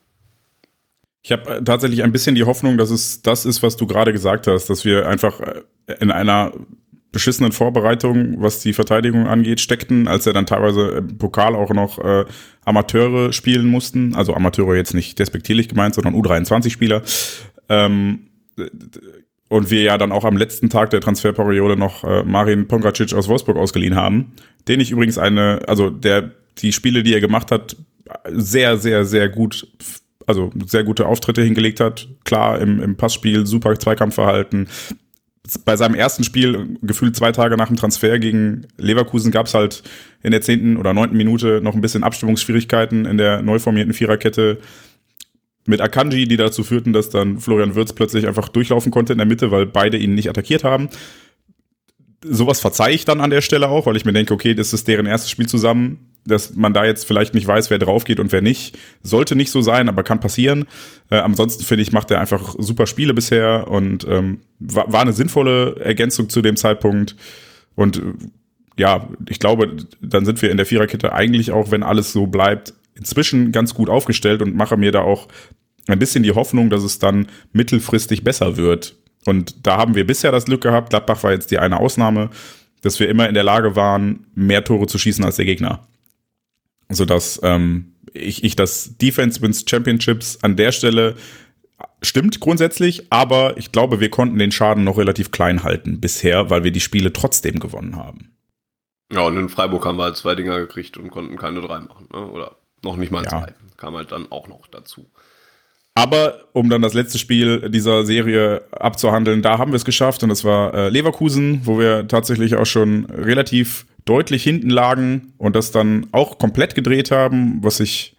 Ich 1.23 1.31
habe 1.31 1.57
äh, 1.57 1.63
tatsächlich 1.63 2.03
ein 2.03 2.11
bisschen 2.11 2.35
die 2.35 2.43
Hoffnung, 2.43 2.77
dass 2.77 2.89
es 2.89 3.21
das 3.21 3.45
ist, 3.45 3.63
was 3.63 3.77
du 3.77 3.87
gerade 3.87 4.11
gesagt 4.11 4.47
hast, 4.47 4.69
dass 4.69 4.85
wir 4.85 5.07
einfach 5.07 5.39
äh, 5.39 5.61
in 5.99 6.11
einer 6.11 6.51
beschissenen 7.11 7.51
Vorbereitungen, 7.51 8.41
was 8.41 8.61
die 8.61 8.73
Verteidigung 8.73 9.27
angeht, 9.27 9.59
steckten, 9.59 10.07
als 10.07 10.25
er 10.25 10.33
dann 10.33 10.45
teilweise 10.45 10.89
im 10.89 11.17
Pokal 11.17 11.55
auch 11.55 11.71
noch 11.71 11.99
äh, 11.99 12.25
Amateure 12.63 13.33
spielen 13.33 13.67
mussten. 13.67 14.15
Also 14.15 14.33
Amateure 14.33 14.75
jetzt 14.75 14.93
nicht 14.93 15.19
despektierlich 15.19 15.67
gemeint, 15.67 15.95
sondern 15.95 16.15
U23-Spieler. 16.15 17.01
Ähm, 17.67 18.27
und 19.49 19.69
wir 19.69 19.81
ja 19.81 19.97
dann 19.97 20.13
auch 20.13 20.23
am 20.23 20.37
letzten 20.37 20.69
Tag 20.69 20.91
der 20.91 21.01
Transferperiode 21.01 21.75
noch 21.75 22.05
äh, 22.05 22.23
Marin 22.23 22.67
Pongracic 22.67 23.13
aus 23.13 23.27
Wolfsburg 23.27 23.57
ausgeliehen 23.57 23.95
haben, 23.95 24.31
den 24.69 24.79
ich 24.79 24.91
übrigens 24.91 25.17
eine, 25.17 25.61
also 25.67 25.89
der 25.89 26.31
die 26.59 26.71
Spiele, 26.71 27.03
die 27.03 27.13
er 27.13 27.21
gemacht 27.21 27.51
hat, 27.51 27.75
sehr, 28.29 28.77
sehr, 28.77 29.03
sehr 29.05 29.29
gut, 29.29 29.67
also 30.25 30.51
sehr 30.65 30.83
gute 30.83 31.05
Auftritte 31.05 31.41
hingelegt 31.41 31.79
hat. 31.79 32.07
Klar, 32.23 32.59
im, 32.59 32.81
im 32.81 32.95
Passspiel, 32.95 33.45
super 33.45 33.77
Zweikampfverhalten, 33.77 34.67
bei 35.65 35.75
seinem 35.75 35.95
ersten 35.95 36.23
Spiel, 36.23 36.77
gefühlt 36.81 37.15
zwei 37.15 37.31
Tage 37.31 37.57
nach 37.57 37.67
dem 37.67 37.75
Transfer 37.75 38.19
gegen 38.19 38.67
Leverkusen, 38.77 39.31
gab 39.31 39.47
es 39.47 39.53
halt 39.53 39.83
in 40.21 40.31
der 40.31 40.41
zehnten 40.41 40.77
oder 40.77 40.93
neunten 40.93 41.17
Minute 41.17 41.61
noch 41.61 41.73
ein 41.73 41.81
bisschen 41.81 42.03
Abstimmungsschwierigkeiten 42.03 43.05
in 43.05 43.17
der 43.17 43.41
neu 43.41 43.59
formierten 43.59 43.93
Viererkette 43.93 44.59
mit 45.65 45.81
Akanji, 45.81 46.27
die 46.27 46.37
dazu 46.37 46.63
führten, 46.63 46.93
dass 46.93 47.09
dann 47.09 47.39
Florian 47.39 47.75
Würz 47.75 47.93
plötzlich 47.93 48.27
einfach 48.27 48.49
durchlaufen 48.49 48.91
konnte 48.91 49.13
in 49.13 49.17
der 49.17 49.27
Mitte, 49.27 49.51
weil 49.51 49.65
beide 49.65 49.97
ihn 49.97 50.15
nicht 50.15 50.29
attackiert 50.29 50.63
haben. 50.63 50.89
Sowas 52.23 52.59
verzeihe 52.59 52.93
ich 52.93 53.05
dann 53.05 53.19
an 53.19 53.31
der 53.31 53.41
Stelle 53.41 53.69
auch, 53.69 53.87
weil 53.87 53.95
ich 53.95 54.05
mir 54.05 54.13
denke, 54.13 54.33
okay, 54.33 54.53
das 54.53 54.73
ist 54.73 54.87
deren 54.87 55.07
erstes 55.07 55.31
Spiel 55.31 55.47
zusammen 55.47 56.10
dass 56.25 56.55
man 56.55 56.73
da 56.73 56.85
jetzt 56.85 57.05
vielleicht 57.05 57.33
nicht 57.33 57.47
weiß, 57.47 57.69
wer 57.69 57.79
drauf 57.79 58.03
geht 58.03 58.19
und 58.19 58.31
wer 58.31 58.41
nicht. 58.41 58.77
Sollte 59.01 59.35
nicht 59.35 59.51
so 59.51 59.61
sein, 59.61 59.89
aber 59.89 60.03
kann 60.03 60.19
passieren. 60.19 60.65
Äh, 61.09 61.17
ansonsten 61.17 61.63
finde 61.63 61.81
ich, 61.81 61.91
macht 61.91 62.11
er 62.11 62.19
einfach 62.19 62.55
super 62.59 62.85
Spiele 62.85 63.13
bisher 63.13 63.67
und 63.67 64.05
ähm, 64.07 64.41
war, 64.59 64.91
war 64.91 65.01
eine 65.01 65.13
sinnvolle 65.13 65.77
Ergänzung 65.79 66.29
zu 66.29 66.41
dem 66.41 66.55
Zeitpunkt. 66.57 67.15
Und 67.75 67.97
äh, 67.97 68.01
ja, 68.77 69.09
ich 69.27 69.39
glaube, 69.39 69.77
dann 70.01 70.25
sind 70.25 70.41
wir 70.41 70.51
in 70.51 70.57
der 70.57 70.65
Viererkette 70.65 71.13
eigentlich 71.13 71.51
auch, 71.51 71.71
wenn 71.71 71.83
alles 71.83 72.13
so 72.13 72.27
bleibt, 72.27 72.73
inzwischen 72.93 73.51
ganz 73.51 73.73
gut 73.73 73.89
aufgestellt 73.89 74.41
und 74.41 74.55
mache 74.55 74.77
mir 74.77 74.91
da 74.91 75.01
auch 75.01 75.27
ein 75.87 75.99
bisschen 75.99 76.23
die 76.23 76.33
Hoffnung, 76.33 76.69
dass 76.69 76.83
es 76.83 76.99
dann 76.99 77.27
mittelfristig 77.51 78.23
besser 78.23 78.57
wird. 78.57 78.95
Und 79.25 79.65
da 79.65 79.77
haben 79.77 79.95
wir 79.95 80.05
bisher 80.05 80.31
das 80.31 80.45
Glück 80.45 80.61
gehabt, 80.61 80.91
Gladbach 80.91 81.23
war 81.23 81.31
jetzt 81.31 81.49
die 81.49 81.57
eine 81.57 81.79
Ausnahme, 81.79 82.29
dass 82.81 82.99
wir 82.99 83.09
immer 83.09 83.27
in 83.27 83.33
der 83.33 83.43
Lage 83.43 83.75
waren, 83.75 84.27
mehr 84.35 84.63
Tore 84.63 84.87
zu 84.87 84.97
schießen 84.97 85.23
als 85.25 85.35
der 85.35 85.45
Gegner 85.45 85.81
sodass 86.93 87.39
ähm, 87.43 87.95
ich, 88.13 88.43
ich 88.43 88.55
das 88.55 88.97
Defense 88.97 89.41
Wins 89.41 89.65
Championships 89.67 90.39
an 90.41 90.55
der 90.55 90.71
Stelle 90.71 91.15
stimmt 92.01 92.39
grundsätzlich, 92.39 93.07
aber 93.11 93.57
ich 93.57 93.71
glaube, 93.71 93.99
wir 93.99 94.09
konnten 94.09 94.37
den 94.37 94.51
Schaden 94.51 94.83
noch 94.83 94.97
relativ 94.97 95.31
klein 95.31 95.63
halten 95.63 95.99
bisher, 95.99 96.49
weil 96.49 96.63
wir 96.63 96.71
die 96.71 96.79
Spiele 96.79 97.13
trotzdem 97.13 97.59
gewonnen 97.59 97.95
haben. 97.95 98.31
Ja, 99.11 99.21
und 99.21 99.37
in 99.37 99.49
Freiburg 99.49 99.85
haben 99.85 99.97
wir 99.97 100.05
halt 100.05 100.17
zwei 100.17 100.35
Dinger 100.35 100.59
gekriegt 100.59 100.97
und 100.97 101.09
konnten 101.09 101.37
keine 101.37 101.61
drei 101.61 101.79
machen, 101.79 102.07
ne? 102.13 102.25
oder 102.27 102.55
noch 102.83 102.95
nicht 102.95 103.11
mal 103.11 103.23
ja. 103.23 103.29
zwei. 103.29 103.53
Kam 103.77 103.95
halt 103.95 104.11
dann 104.11 104.31
auch 104.31 104.47
noch 104.47 104.67
dazu. 104.67 105.09
Aber 105.93 106.45
um 106.53 106.69
dann 106.69 106.81
das 106.81 106.93
letzte 106.93 107.19
Spiel 107.19 107.69
dieser 107.69 108.05
Serie 108.05 108.63
abzuhandeln, 108.71 109.41
da 109.41 109.57
haben 109.57 109.71
wir 109.71 109.75
es 109.75 109.85
geschafft 109.85 110.23
und 110.23 110.29
das 110.29 110.45
war 110.45 110.73
äh, 110.73 110.89
Leverkusen, 110.89 111.61
wo 111.65 111.77
wir 111.77 112.07
tatsächlich 112.07 112.55
auch 112.55 112.65
schon 112.65 113.05
relativ 113.05 113.85
deutlich 114.05 114.43
hinten 114.43 114.69
lagen 114.69 115.33
und 115.37 115.55
das 115.55 115.71
dann 115.71 116.07
auch 116.11 116.37
komplett 116.37 116.75
gedreht 116.75 117.11
haben, 117.11 117.59
was 117.61 117.79
ich, 117.79 118.15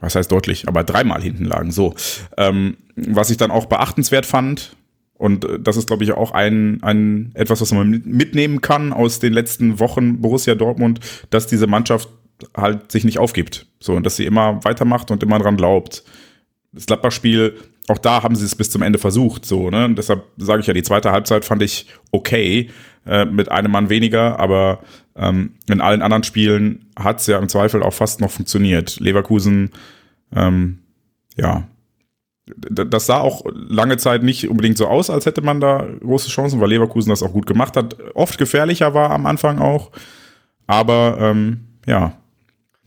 was 0.00 0.14
heißt 0.14 0.30
deutlich, 0.30 0.68
aber 0.68 0.84
dreimal 0.84 1.22
hinten 1.22 1.44
lagen, 1.44 1.70
so. 1.70 1.94
Ähm, 2.36 2.76
was 2.96 3.30
ich 3.30 3.36
dann 3.36 3.50
auch 3.50 3.66
beachtenswert 3.66 4.26
fand, 4.26 4.76
und 5.22 5.44
äh, 5.44 5.60
das 5.60 5.76
ist, 5.76 5.86
glaube 5.86 6.02
ich, 6.02 6.12
auch 6.12 6.32
ein, 6.32 6.82
ein 6.82 7.30
etwas, 7.34 7.60
was 7.60 7.72
man 7.72 8.02
mitnehmen 8.04 8.60
kann 8.60 8.92
aus 8.92 9.20
den 9.20 9.32
letzten 9.32 9.78
Wochen 9.78 10.20
Borussia 10.20 10.56
Dortmund, 10.56 10.98
dass 11.30 11.46
diese 11.46 11.68
Mannschaft 11.68 12.08
halt 12.56 12.90
sich 12.90 13.04
nicht 13.04 13.18
aufgibt. 13.18 13.66
So, 13.78 13.94
und 13.94 14.04
dass 14.04 14.16
sie 14.16 14.26
immer 14.26 14.64
weitermacht 14.64 15.12
und 15.12 15.22
immer 15.22 15.38
dran 15.38 15.56
glaubt. 15.56 16.02
Das 16.72 16.86
Gladbach-Spiel 16.86 17.54
auch 17.88 17.98
da 17.98 18.22
haben 18.22 18.36
sie 18.36 18.44
es 18.44 18.54
bis 18.54 18.70
zum 18.70 18.82
Ende 18.82 18.98
versucht, 18.98 19.44
so, 19.44 19.70
ne? 19.70 19.84
Und 19.84 19.96
deshalb 19.96 20.24
sage 20.36 20.60
ich 20.60 20.66
ja, 20.66 20.74
die 20.74 20.82
zweite 20.82 21.10
Halbzeit 21.10 21.44
fand 21.44 21.62
ich 21.62 21.86
okay, 22.12 22.70
äh, 23.06 23.24
mit 23.24 23.50
einem 23.50 23.72
Mann 23.72 23.88
weniger, 23.90 24.38
aber 24.38 24.80
ähm, 25.16 25.54
in 25.68 25.80
allen 25.80 26.02
anderen 26.02 26.22
Spielen 26.22 26.86
hat 26.96 27.20
es 27.20 27.26
ja 27.26 27.38
im 27.38 27.48
Zweifel 27.48 27.82
auch 27.82 27.92
fast 27.92 28.20
noch 28.20 28.30
funktioniert. 28.30 29.00
Leverkusen, 29.00 29.70
ähm, 30.34 30.78
ja, 31.36 31.66
das 32.46 33.06
sah 33.06 33.20
auch 33.20 33.44
lange 33.52 33.96
Zeit 33.96 34.22
nicht 34.22 34.48
unbedingt 34.48 34.76
so 34.76 34.86
aus, 34.86 35.10
als 35.10 35.26
hätte 35.26 35.42
man 35.42 35.60
da 35.60 35.86
große 36.00 36.28
Chancen, 36.28 36.60
weil 36.60 36.70
Leverkusen 36.70 37.10
das 37.10 37.22
auch 37.22 37.32
gut 37.32 37.46
gemacht 37.46 37.76
hat. 37.76 37.96
Oft 38.14 38.38
gefährlicher 38.38 38.94
war 38.94 39.10
am 39.10 39.26
Anfang 39.26 39.58
auch. 39.58 39.90
Aber 40.66 41.16
ähm, 41.20 41.68
ja, 41.86 42.14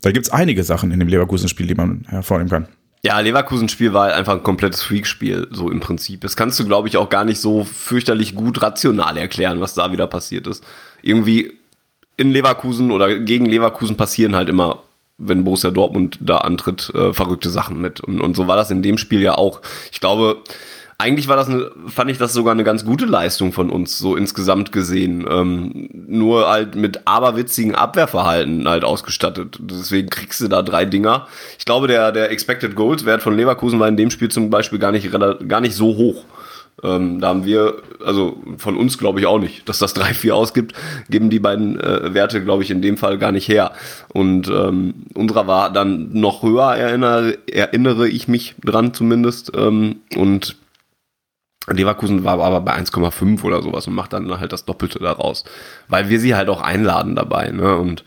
da 0.01 0.11
gibt 0.11 0.25
es 0.25 0.31
einige 0.31 0.63
Sachen 0.63 0.91
in 0.91 0.99
dem 0.99 1.07
Leverkusen-Spiel, 1.07 1.67
die 1.67 1.75
man 1.75 2.05
hervornehmen 2.07 2.49
kann. 2.49 2.67
Ja, 3.05 3.19
Leverkusen-Spiel 3.19 3.93
war 3.93 4.05
halt 4.05 4.15
einfach 4.15 4.33
ein 4.33 4.41
komplettes 4.41 4.81
Freak-Spiel, 4.81 5.49
so 5.51 5.69
im 5.69 5.79
Prinzip. 5.79 6.21
Das 6.21 6.35
kannst 6.35 6.59
du, 6.59 6.65
glaube 6.65 6.87
ich, 6.87 6.97
auch 6.97 7.07
gar 7.07 7.23
nicht 7.23 7.39
so 7.39 7.63
fürchterlich 7.63 8.33
gut 8.33 8.63
rational 8.63 9.15
erklären, 9.15 9.61
was 9.61 9.75
da 9.75 9.91
wieder 9.91 10.07
passiert 10.07 10.47
ist. 10.47 10.63
Irgendwie 11.03 11.53
in 12.17 12.31
Leverkusen 12.31 12.89
oder 12.89 13.19
gegen 13.19 13.45
Leverkusen 13.45 13.95
passieren 13.95 14.35
halt 14.35 14.49
immer, 14.49 14.79
wenn 15.19 15.43
Borussia 15.43 15.69
Dortmund 15.69 16.17
da 16.19 16.39
antritt, 16.39 16.89
äh, 16.95 17.13
verrückte 17.13 17.51
Sachen 17.51 17.79
mit. 17.79 18.01
Und, 18.01 18.21
und 18.21 18.35
so 18.35 18.47
war 18.47 18.55
das 18.55 18.71
in 18.71 18.81
dem 18.81 18.97
Spiel 18.97 19.21
ja 19.21 19.35
auch. 19.35 19.61
Ich 19.91 19.99
glaube, 19.99 20.41
eigentlich 20.97 21.27
war 21.27 21.35
das 21.35 21.49
eine, 21.49 21.71
fand 21.87 22.09
ich 22.09 22.17
das 22.17 22.33
sogar 22.33 22.53
eine 22.53 22.63
ganz 22.63 22.85
gute 22.85 23.05
Leistung 23.05 23.51
von 23.51 23.69
uns, 23.69 23.97
so 23.97 24.15
insgesamt 24.15 24.71
gesehen. 24.71 25.25
Ähm, 25.29 25.89
nur 26.07 26.47
halt 26.47 26.75
mit 26.75 27.05
aberwitzigen 27.05 27.75
Abwehrverhalten 27.75 28.67
halt 28.67 28.85
ausgestattet. 28.85 29.57
Deswegen 29.59 30.09
kriegst 30.09 30.39
du 30.39 30.47
da 30.47 30.61
drei 30.61 30.85
Dinger. 30.85 31.27
Ich 31.59 31.65
glaube, 31.65 31.87
der, 31.87 32.11
der 32.11 32.31
Expected 32.31 32.75
Goals 32.75 33.05
Wert 33.05 33.21
von 33.21 33.35
Leverkusen 33.35 33.79
war 33.79 33.89
in 33.89 33.97
dem 33.97 34.09
Spiel 34.09 34.29
zum 34.29 34.49
Beispiel 34.49 34.79
gar 34.79 34.91
nicht, 34.93 35.09
gar 35.11 35.61
nicht 35.61 35.75
so 35.75 35.97
hoch. 35.97 36.23
Ähm, 36.83 37.19
da 37.19 37.29
haben 37.29 37.45
wir, 37.45 37.75
also 38.03 38.37
von 38.57 38.77
uns 38.77 38.97
glaube 38.97 39.19
ich 39.19 39.25
auch 39.25 39.39
nicht, 39.39 39.67
dass 39.67 39.79
das 39.79 39.95
3-4 39.95 40.31
ausgibt, 40.31 40.73
geben 41.09 41.29
die 41.29 41.39
beiden 41.39 41.79
äh, 41.79 42.13
Werte, 42.13 42.43
glaube 42.43 42.63
ich, 42.63 42.71
in 42.71 42.81
dem 42.81 42.97
Fall 42.97 43.17
gar 43.17 43.31
nicht 43.31 43.47
her. 43.47 43.71
Und 44.13 44.47
ähm, 44.47 44.93
unserer 45.13 45.47
war 45.47 45.71
dann 45.71 46.09
noch 46.13 46.43
höher, 46.43 46.75
erinnere, 46.75 47.37
erinnere 47.51 48.07
ich 48.07 48.27
mich 48.27 48.55
dran 48.63 48.93
zumindest. 48.93 49.51
Ähm, 49.55 49.97
und 50.15 50.57
Leverkusen 51.67 52.23
war 52.23 52.39
aber 52.39 52.61
bei 52.61 52.75
1,5 52.75 53.43
oder 53.43 53.61
sowas 53.61 53.87
und 53.87 53.95
macht 53.95 54.13
dann 54.13 54.39
halt 54.39 54.53
das 54.53 54.65
Doppelte 54.65 54.99
daraus. 54.99 55.43
Weil 55.87 56.09
wir 56.09 56.19
sie 56.19 56.35
halt 56.35 56.49
auch 56.49 56.61
einladen 56.61 57.15
dabei, 57.15 57.49
ne? 57.49 57.75
Und 57.77 58.03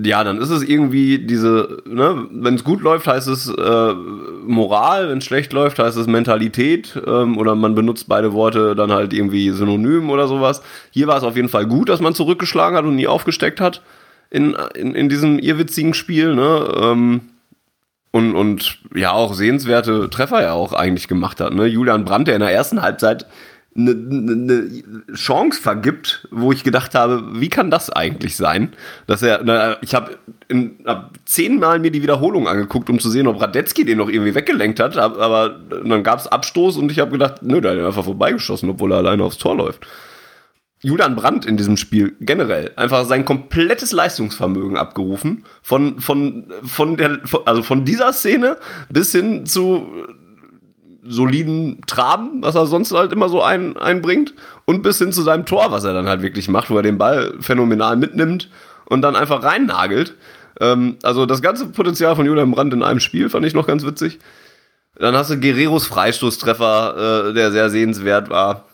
ja, 0.00 0.22
dann 0.22 0.40
ist 0.40 0.50
es 0.50 0.62
irgendwie 0.62 1.18
diese, 1.18 1.82
ne, 1.84 2.28
wenn 2.30 2.54
es 2.54 2.62
gut 2.62 2.82
läuft, 2.82 3.08
heißt 3.08 3.26
es 3.26 3.48
äh, 3.48 3.94
Moral, 4.46 5.08
wenn 5.08 5.18
es 5.18 5.24
schlecht 5.24 5.52
läuft, 5.52 5.78
heißt 5.80 5.96
es 5.96 6.06
Mentalität 6.06 7.00
ähm, 7.04 7.36
oder 7.36 7.56
man 7.56 7.74
benutzt 7.74 8.08
beide 8.08 8.32
Worte 8.32 8.76
dann 8.76 8.92
halt 8.92 9.12
irgendwie 9.12 9.50
synonym 9.50 10.10
oder 10.10 10.28
sowas. 10.28 10.62
Hier 10.90 11.08
war 11.08 11.16
es 11.16 11.24
auf 11.24 11.34
jeden 11.34 11.48
Fall 11.48 11.66
gut, 11.66 11.88
dass 11.88 12.00
man 12.00 12.14
zurückgeschlagen 12.14 12.76
hat 12.76 12.84
und 12.84 12.94
nie 12.94 13.08
aufgesteckt 13.08 13.60
hat 13.60 13.82
in, 14.30 14.56
in, 14.74 14.94
in 14.94 15.08
diesem 15.08 15.38
irrwitzigen 15.38 15.94
Spiel, 15.94 16.34
ne? 16.34 16.72
Ähm, 16.80 17.20
und, 18.10 18.34
und 18.34 18.78
ja 18.94 19.12
auch 19.12 19.34
sehenswerte 19.34 20.08
Treffer 20.10 20.42
ja 20.42 20.52
auch 20.52 20.72
eigentlich 20.72 21.08
gemacht 21.08 21.40
hat. 21.40 21.52
Ne? 21.52 21.66
Julian 21.66 22.04
Brandt, 22.04 22.28
der 22.28 22.34
in 22.34 22.40
der 22.40 22.52
ersten 22.52 22.82
Halbzeit 22.82 23.26
eine, 23.76 23.90
eine 23.90 25.14
Chance 25.14 25.60
vergibt, 25.60 26.26
wo 26.30 26.50
ich 26.50 26.64
gedacht 26.64 26.94
habe, 26.94 27.22
wie 27.40 27.48
kann 27.48 27.70
das 27.70 27.90
eigentlich 27.90 28.36
sein? 28.36 28.72
Dass 29.06 29.22
er, 29.22 29.40
na, 29.44 29.76
ich 29.82 29.94
habe 29.94 30.18
hab 30.84 31.12
zehnmal 31.26 31.78
mir 31.78 31.90
die 31.90 32.02
Wiederholung 32.02 32.48
angeguckt, 32.48 32.90
um 32.90 32.98
zu 32.98 33.10
sehen, 33.10 33.26
ob 33.26 33.40
Radetzky 33.40 33.84
den 33.84 33.98
noch 33.98 34.08
irgendwie 34.08 34.34
weggelenkt 34.34 34.80
hat, 34.80 34.96
aber 34.96 35.60
dann 35.84 36.02
gab 36.02 36.18
es 36.18 36.26
Abstoß 36.26 36.76
und 36.78 36.90
ich 36.90 36.98
habe 36.98 37.12
gedacht, 37.12 37.42
nö, 37.42 37.60
der 37.60 37.72
hat 37.72 37.86
einfach 37.86 38.04
vorbeigeschossen, 38.04 38.70
obwohl 38.70 38.92
er 38.92 38.98
alleine 38.98 39.22
aufs 39.22 39.38
Tor 39.38 39.56
läuft. 39.56 39.86
Julian 40.80 41.16
Brandt 41.16 41.44
in 41.44 41.56
diesem 41.56 41.76
Spiel 41.76 42.14
generell 42.20 42.72
einfach 42.76 43.04
sein 43.04 43.24
komplettes 43.24 43.92
Leistungsvermögen 43.92 44.76
abgerufen 44.76 45.44
von 45.62 46.00
von 46.00 46.52
von 46.62 46.96
der 46.96 47.18
also 47.46 47.62
von 47.62 47.84
dieser 47.84 48.12
Szene 48.12 48.58
bis 48.88 49.12
hin 49.12 49.44
zu 49.44 49.88
soliden 51.08 51.80
Traben, 51.86 52.42
was 52.42 52.54
er 52.54 52.66
sonst 52.66 52.92
halt 52.92 53.12
immer 53.12 53.28
so 53.28 53.42
ein, 53.42 53.76
einbringt 53.76 54.34
und 54.66 54.82
bis 54.82 54.98
hin 54.98 55.12
zu 55.12 55.22
seinem 55.22 55.46
Tor, 55.46 55.70
was 55.70 55.84
er 55.84 55.94
dann 55.94 56.06
halt 56.06 56.22
wirklich 56.22 56.48
macht, 56.48 56.70
wo 56.70 56.76
er 56.76 56.82
den 56.82 56.98
Ball 56.98 57.34
phänomenal 57.40 57.96
mitnimmt 57.96 58.50
und 58.84 59.02
dann 59.02 59.16
einfach 59.16 59.42
reinnagelt. 59.42 60.14
Ähm, 60.60 60.96
also 61.02 61.26
das 61.26 61.42
ganze 61.42 61.66
Potenzial 61.66 62.14
von 62.14 62.26
Julian 62.26 62.50
Brandt 62.50 62.74
in 62.74 62.82
einem 62.82 63.00
Spiel 63.00 63.30
fand 63.30 63.46
ich 63.46 63.54
noch 63.54 63.66
ganz 63.66 63.84
witzig. 63.84 64.18
Dann 64.98 65.14
hast 65.14 65.30
du 65.30 65.38
Guerreros 65.38 65.86
Freistoßtreffer, 65.86 67.28
äh, 67.30 67.34
der 67.34 67.52
sehr 67.52 67.70
sehenswert 67.70 68.30
war. 68.30 68.67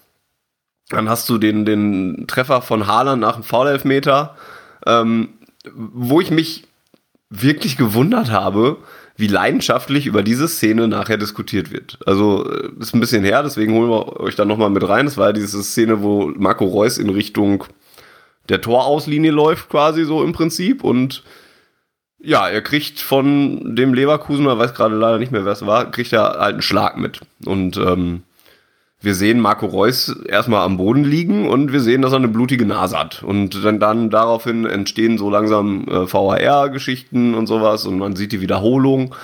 Dann 0.91 1.09
hast 1.09 1.29
du 1.29 1.39
den, 1.39 1.65
den 1.65 2.27
Treffer 2.27 2.63
von 2.63 2.87
Haaland 2.87 3.21
nach 3.21 3.35
dem 3.35 3.43
Foul-Elfmeter, 3.43 4.37
ähm, 4.87 5.31
wo 5.75 6.21
ich 6.21 6.31
mich 6.31 6.65
wirklich 7.31 7.77
gewundert 7.77 8.31
habe, 8.31 8.79
wie 9.17 9.29
leidenschaftlich 9.29 10.07
über 10.07 10.23
diese 10.23 10.49
Szene 10.49 10.89
nachher 10.89 11.17
diskutiert 11.17 11.71
wird. 11.73 11.99
Also 12.07 12.51
äh, 12.51 12.71
ist 12.81 12.95
ein 12.95 13.01
bisschen 13.01 13.25
her, 13.25 13.43
deswegen 13.43 13.75
holen 13.75 13.91
wir 13.91 14.21
euch 14.21 14.35
da 14.35 14.45
nochmal 14.45 14.71
mit 14.71 14.87
rein. 14.89 15.07
Das 15.07 15.17
war 15.17 15.29
ja 15.29 15.33
diese 15.33 15.63
Szene, 15.63 16.03
wo 16.03 16.33
Marco 16.37 16.65
Reus 16.65 16.99
in 16.99 17.11
Richtung 17.11 17.65
der 18.49 18.61
Torauslinie 18.61 19.31
läuft, 19.31 19.69
quasi 19.69 20.05
so 20.05 20.23
im 20.23 20.33
Prinzip. 20.33 20.83
Und 20.83 21.23
ja, 22.19 22.49
er 22.49 22.63
kriegt 22.63 23.01
von 23.01 23.77
dem 23.77 23.95
Leverkusener, 23.95 24.59
weiß 24.59 24.75
gerade 24.75 24.97
leider 24.97 25.19
nicht 25.19 25.33
mehr, 25.33 25.45
wer 25.45 25.53
es 25.53 25.65
war, 25.65 25.91
kriegt 25.91 26.13
er 26.13 26.23
halt 26.25 26.55
einen 26.55 26.63
Schlag 26.63 26.97
mit. 26.99 27.21
Und 27.45 27.77
ähm, 27.77 28.23
wir 29.05 29.15
sehen 29.15 29.41
Marco 29.41 29.67
Reus 29.67 30.15
erstmal 30.27 30.65
am 30.65 30.77
Boden 30.77 31.05
liegen 31.05 31.49
und 31.49 31.73
wir 31.73 31.81
sehen, 31.81 32.03
dass 32.03 32.13
er 32.13 32.19
eine 32.19 32.29
blutige 32.29 32.67
Nase 32.67 32.99
hat. 32.99 33.23
Und 33.23 33.65
dann, 33.65 33.79
dann 33.79 34.11
daraufhin 34.11 34.65
entstehen 34.67 35.19
so 35.19 35.31
langsam 35.31 35.87
äh, 35.89 36.07
VHR-Geschichten 36.07 37.35
und 37.35 37.47
sowas 37.47 37.87
und 37.87 37.99
man 37.99 38.17
sieht 38.17 38.33
die 38.33 38.41
Wiederholung, 38.41 39.15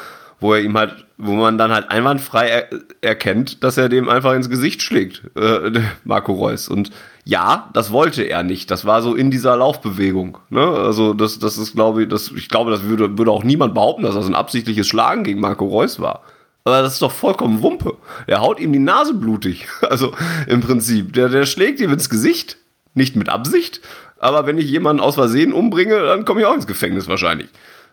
wo 0.41 0.55
er 0.55 0.61
ihm 0.61 0.77
halt, 0.77 1.07
wo 1.19 1.33
man 1.33 1.59
dann 1.59 1.73
halt 1.73 1.91
einwandfrei 1.91 2.49
er 2.49 2.69
erkennt, 3.03 3.63
dass 3.63 3.77
er 3.77 3.89
dem 3.89 4.09
einfach 4.09 4.35
ins 4.35 4.49
Gesicht 4.49 4.83
schlägt, 4.83 5.23
äh, 5.37 5.81
Marco 6.05 6.33
Reus. 6.33 6.69
Und 6.69 6.91
ja, 7.25 7.69
das 7.75 7.91
wollte 7.91 8.23
er 8.23 8.43
nicht. 8.43 8.71
Das 8.71 8.85
war 8.85 9.03
so 9.03 9.15
in 9.15 9.31
dieser 9.31 9.57
Laufbewegung. 9.57 10.39
Ne? 10.49 10.61
Also 10.61 11.15
das, 11.15 11.39
das 11.39 11.59
ist, 11.59 11.75
glaube 11.75 12.03
ich, 12.03 12.09
das, 12.09 12.33
ich 12.35 12.49
glaube, 12.49 12.71
das 12.71 12.85
würde, 12.85 13.19
würde 13.19 13.31
auch 13.31 13.45
niemand 13.45 13.75
behaupten, 13.75 14.03
dass 14.03 14.15
das 14.15 14.27
ein 14.27 14.35
absichtliches 14.35 14.89
Schlagen 14.89 15.25
gegen 15.25 15.41
Marco 15.41 15.67
Reus 15.67 16.01
war. 16.01 16.23
Aber 16.65 16.83
das 16.83 16.95
ist 16.95 17.03
doch 17.03 17.13
vollkommen 17.13 17.63
Wumpe. 17.63 17.97
Der 18.29 18.41
haut 18.41 18.61
ihm 18.61 18.73
die 18.73 18.79
Nase 18.79 19.15
blutig. 19.15 19.67
Also 19.83 20.13
im 20.47 20.61
Prinzip. 20.61 21.13
Der, 21.15 21.29
der 21.29 21.47
schlägt 21.47 21.81
ihm 21.81 21.93
ins 21.93 22.11
Gesicht. 22.11 22.59
Nicht 22.95 23.17
mit 23.17 23.29
Absicht. 23.29 23.81
Aber 24.19 24.47
wenn 24.47 24.59
ich 24.59 24.71
jemanden 24.71 25.03
aus 25.03 25.15
Versehen 25.15 25.53
umbringe, 25.53 25.99
dann 26.01 26.25
komme 26.25 26.41
ich 26.41 26.47
auch 26.47 26.55
ins 26.55 26.67
Gefängnis 26.67 27.09
wahrscheinlich. 27.09 27.49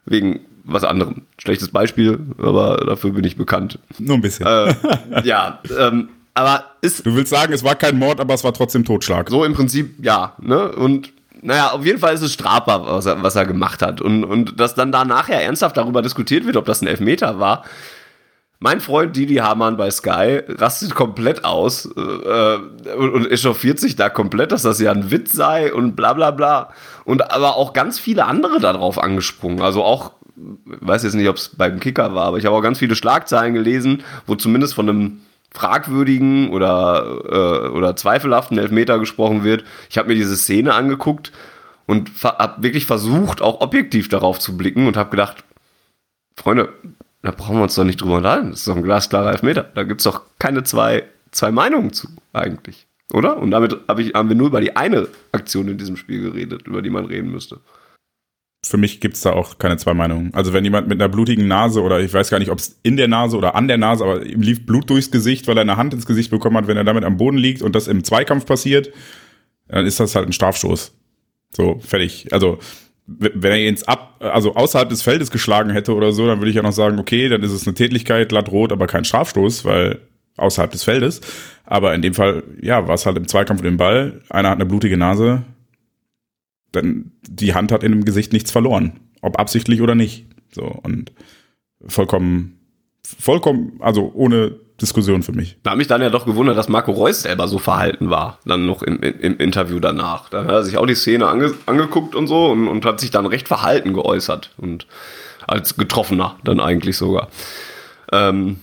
Wegen 0.06 0.42
was 0.64 0.84
anderem. 0.84 1.24
Schlechtes 1.40 1.70
Beispiel, 1.70 2.20
aber 2.38 2.78
dafür 2.86 3.12
bin 3.12 3.24
ich 3.24 3.38
bekannt. 3.38 3.80
Nur 3.98 4.18
ein 4.18 4.22
bisschen. 4.22 4.46
Äh, 4.46 4.76
ja, 5.24 5.60
ähm, 5.78 6.10
aber 6.34 6.66
ist. 6.82 7.06
Du 7.06 7.16
willst 7.16 7.32
sagen, 7.32 7.54
es 7.54 7.64
war 7.64 7.76
kein 7.76 7.98
Mord, 7.98 8.20
aber 8.20 8.34
es 8.34 8.44
war 8.44 8.54
trotzdem 8.54 8.84
Totschlag. 8.84 9.30
So 9.30 9.46
im 9.46 9.54
Prinzip, 9.54 9.96
ja. 10.04 10.36
Ne? 10.40 10.72
Und 10.74 11.14
naja, 11.42 11.72
auf 11.72 11.86
jeden 11.86 12.00
Fall 12.00 12.14
ist 12.14 12.22
es 12.22 12.34
strafbar, 12.34 12.86
was 12.86 13.06
er, 13.06 13.24
was 13.24 13.36
er 13.36 13.46
gemacht 13.46 13.82
hat. 13.82 14.02
Und, 14.02 14.24
und 14.24 14.60
dass 14.60 14.76
dann 14.76 14.92
da 14.92 15.06
nachher 15.06 15.42
ernsthaft 15.42 15.78
darüber 15.78 16.02
diskutiert 16.02 16.46
wird, 16.46 16.58
ob 16.58 16.66
das 16.66 16.82
ein 16.82 16.88
Elfmeter 16.88 17.40
war, 17.40 17.64
mein 18.60 18.82
Freund 18.82 19.16
Didi 19.16 19.36
Hamann 19.36 19.78
bei 19.78 19.92
Sky 19.92 20.42
rastet 20.48 20.96
komplett 20.96 21.46
aus 21.46 21.86
äh, 21.86 22.90
und, 22.96 23.14
und 23.14 23.32
echauffiert 23.32 23.80
sich 23.80 23.96
da 23.96 24.10
komplett, 24.10 24.52
dass 24.52 24.64
das 24.64 24.80
ja 24.80 24.92
ein 24.92 25.12
Witz 25.12 25.34
sei 25.34 25.72
und 25.72 25.96
bla 25.96 26.14
bla 26.14 26.32
bla. 26.32 26.74
Und 27.06 27.32
aber 27.32 27.56
auch 27.56 27.74
ganz 27.74 28.00
viele 28.00 28.26
andere 28.26 28.60
darauf 28.60 28.98
angesprungen. 28.98 29.62
Also 29.62 29.84
auch, 29.84 30.14
weiß 30.36 31.04
jetzt 31.04 31.14
nicht, 31.14 31.30
ob 31.30 31.36
es 31.36 31.50
beim 31.50 31.80
Kicker 31.80 32.16
war, 32.16 32.26
aber 32.26 32.38
ich 32.38 32.46
habe 32.46 32.56
auch 32.56 32.62
ganz 32.62 32.80
viele 32.80 32.96
Schlagzeilen 32.96 33.54
gelesen, 33.54 34.04
wo 34.26 34.36
zumindest 34.36 34.74
von 34.74 34.90
einem 34.90 35.22
fragwürdigen 35.52 36.50
oder, 36.50 37.22
äh, 37.30 37.68
oder 37.70 37.96
zweifelhaften 37.96 38.58
Elfmeter 38.58 38.98
gesprochen 38.98 39.44
wird. 39.44 39.66
Ich 39.90 39.98
habe 39.98 40.10
mir 40.10 40.16
diese 40.16 40.36
Szene 40.36 40.74
angeguckt 40.74 41.32
und 41.86 42.12
habe 42.24 42.64
wirklich 42.64 42.86
versucht, 42.88 43.42
auch 43.42 43.62
objektiv 43.62 44.10
darauf 44.10 44.40
zu 44.40 44.58
blicken 44.58 44.88
und 44.88 44.98
habe 44.98 45.12
gedacht, 45.12 45.44
Freunde, 46.36 46.70
da 47.22 47.32
brauchen 47.32 47.58
wir 47.58 47.64
uns 47.64 47.76
doch 47.76 47.84
nicht 47.84 48.02
drüber 48.02 48.18
unterhalten. 48.18 48.52
Das 48.52 48.60
ist 48.60 48.68
doch 48.68 48.76
ein 48.76 48.84
glasklarer 48.84 49.32
Elfmeter. 49.32 49.64
Da 49.76 49.84
gibt 49.84 50.02
es 50.02 50.06
doch 50.06 50.24
keine 50.40 50.64
zwei, 50.64 51.04
zwei 51.32 51.52
Meinungen 51.52 51.94
zu, 51.94 52.08
eigentlich. 52.34 52.88
Oder? 53.14 53.38
Und 53.38 53.52
damit 53.52 53.78
hab 53.88 54.00
ich, 54.00 54.14
haben 54.14 54.30
wir 54.30 54.36
nur 54.36 54.48
über 54.48 54.62
die 54.62 54.76
eine 54.76 55.08
Aktion 55.32 55.68
in 55.68 55.78
diesem 55.78 55.98
Spiel 55.98 56.22
geredet, 56.22 56.68
über 56.68 56.82
die 56.82 56.90
man 56.90 57.06
reden 57.06 57.32
müsste. 57.32 57.60
Für 58.66 58.78
mich 58.78 59.00
gibt 59.00 59.16
es 59.16 59.22
da 59.22 59.32
auch 59.32 59.60
keine 59.60 59.78
zwei 59.78 59.94
Meinungen. 59.94 60.34
Also 60.34 60.52
wenn 60.52 60.64
jemand 60.64 60.88
mit 60.88 61.00
einer 61.00 61.10
blutigen 61.10 61.48
Nase 61.48 61.82
oder 61.82 62.02
ich 62.02 62.14
weiß 62.14 62.30
gar 62.30 62.40
nicht, 62.40 62.52
ob 62.52 62.60
es 62.60 62.80
in 62.84 62.98
der 62.98 63.08
Nase 63.08 63.38
oder 63.38 63.56
an 63.56 63.68
der 63.68 63.78
Nase, 63.78 64.04
aber 64.04 64.26
ihm 64.26 64.42
lief 64.42 64.66
Blut 64.66 64.90
durchs 64.90 65.10
Gesicht, 65.10 65.48
weil 65.48 65.58
er 65.58 65.62
eine 65.62 65.78
Hand 65.78 65.94
ins 65.94 66.06
Gesicht 66.06 66.32
bekommen 66.32 66.58
hat, 66.58 66.68
wenn 66.68 66.76
er 66.76 66.84
damit 66.84 67.06
am 67.06 67.18
Boden 67.18 67.38
liegt 67.38 67.62
und 67.62 67.76
das 67.76 67.88
im 67.88 68.04
Zweikampf 68.04 68.46
passiert, 68.46 68.92
dann 69.68 69.86
ist 69.86 70.00
das 70.00 70.16
halt 70.16 70.28
ein 70.28 70.34
Strafstoß. 70.34 70.94
So, 71.56 71.80
fertig. 71.80 72.34
Also 72.34 72.60
wenn 73.08 73.52
er 73.52 73.58
ihn 73.58 73.70
ins 73.70 73.84
ab, 73.84 74.18
also 74.20 74.56
außerhalb 74.56 74.90
des 74.90 75.02
Feldes 75.02 75.32
geschlagen 75.32 75.72
hätte 75.72 75.96
oder 75.96 76.12
so, 76.12 76.28
dann 76.28 76.40
würde 76.40 76.50
ich 76.50 76.56
ja 76.56 76.62
noch 76.62 76.74
sagen, 76.74 77.00
okay, 77.00 77.30
dann 77.30 77.42
ist 77.42 77.54
es 77.54 77.66
eine 77.66 77.74
Tätigkeit, 77.74 78.30
glatt 78.30 78.52
rot, 78.52 78.74
aber 78.74 78.86
kein 78.86 79.06
Strafstoß, 79.06 79.64
weil 79.64 80.02
außerhalb 80.36 80.72
des 80.72 80.84
Feldes. 80.84 81.22
Aber 81.64 81.96
in 81.96 82.02
dem 82.02 82.14
Fall, 82.14 82.44
ja, 82.62 82.88
war 82.88 82.96
es 82.96 83.06
halt 83.06 83.18
im 83.18 83.28
Zweikampf 83.28 83.62
um 83.62 83.66
den 83.66 83.78
Ball. 83.78 84.22
Einer 84.30 84.50
hat 84.50 84.58
eine 84.58 84.66
blutige 84.66 84.98
Nase. 84.98 85.44
Dann 86.74 87.12
die 87.28 87.54
Hand 87.54 87.72
hat 87.72 87.84
in 87.84 87.94
dem 87.94 88.06
Gesicht 88.06 88.34
nichts 88.34 88.52
verloren. 88.52 89.00
Ob 89.22 89.40
absichtlich 89.40 89.82
oder 89.82 89.96
nicht. 89.96 90.28
So, 90.52 90.64
und 90.64 91.12
vollkommen, 91.86 92.60
vollkommen, 93.04 93.78
also 93.80 94.12
ohne 94.14 94.60
Diskussion 94.82 95.24
für 95.24 95.32
mich. 95.32 95.58
Da 95.64 95.72
hat 95.72 95.78
mich 95.78 95.88
dann 95.88 96.02
ja 96.02 96.10
doch 96.10 96.26
gewundert, 96.26 96.58
dass 96.58 96.70
Marco 96.70 96.92
Reus 96.92 97.24
selber 97.24 97.48
so 97.48 97.58
verhalten 97.58 98.10
war, 98.10 98.40
dann 98.46 98.66
noch 98.66 98.84
im, 98.84 99.02
im, 99.02 99.20
im 99.20 99.38
Interview 99.38 99.80
danach. 99.80 100.30
Da 100.30 100.44
hat 100.44 100.52
er 100.52 100.64
sich 100.64 100.78
auch 100.78 100.86
die 100.86 100.96
Szene 100.96 101.28
ange, 101.28 101.54
angeguckt 101.66 102.14
und 102.14 102.28
so 102.28 102.48
und, 102.48 102.68
und 102.68 102.86
hat 102.86 103.00
sich 103.00 103.10
dann 103.10 103.26
recht 103.26 103.48
verhalten 103.48 103.94
geäußert 103.94 104.52
und 104.58 104.86
als 105.48 105.78
Getroffener 105.78 106.36
dann 106.44 106.60
eigentlich 106.60 106.98
sogar. 106.98 107.30
Ähm, 108.12 108.60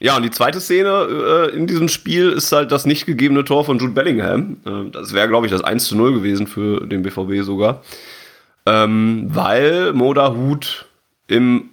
ja, 0.00 0.16
und 0.16 0.22
die 0.22 0.30
zweite 0.30 0.60
Szene 0.60 1.50
äh, 1.50 1.56
in 1.56 1.66
diesem 1.66 1.88
Spiel 1.88 2.30
ist 2.30 2.52
halt 2.52 2.70
das 2.70 2.86
nicht 2.86 3.06
gegebene 3.06 3.44
Tor 3.44 3.64
von 3.64 3.78
Jude 3.78 3.94
Bellingham. 3.94 4.58
Äh, 4.64 4.90
das 4.92 5.12
wäre, 5.12 5.28
glaube 5.28 5.46
ich, 5.46 5.52
das 5.52 5.62
1 5.62 5.86
zu 5.86 5.96
0 5.96 6.14
gewesen 6.14 6.46
für 6.46 6.86
den 6.86 7.02
BVB 7.02 7.44
sogar. 7.44 7.82
Ähm, 8.64 9.26
weil 9.28 9.92
Moda 9.92 10.32
Hut 10.34 10.86
im 11.26 11.70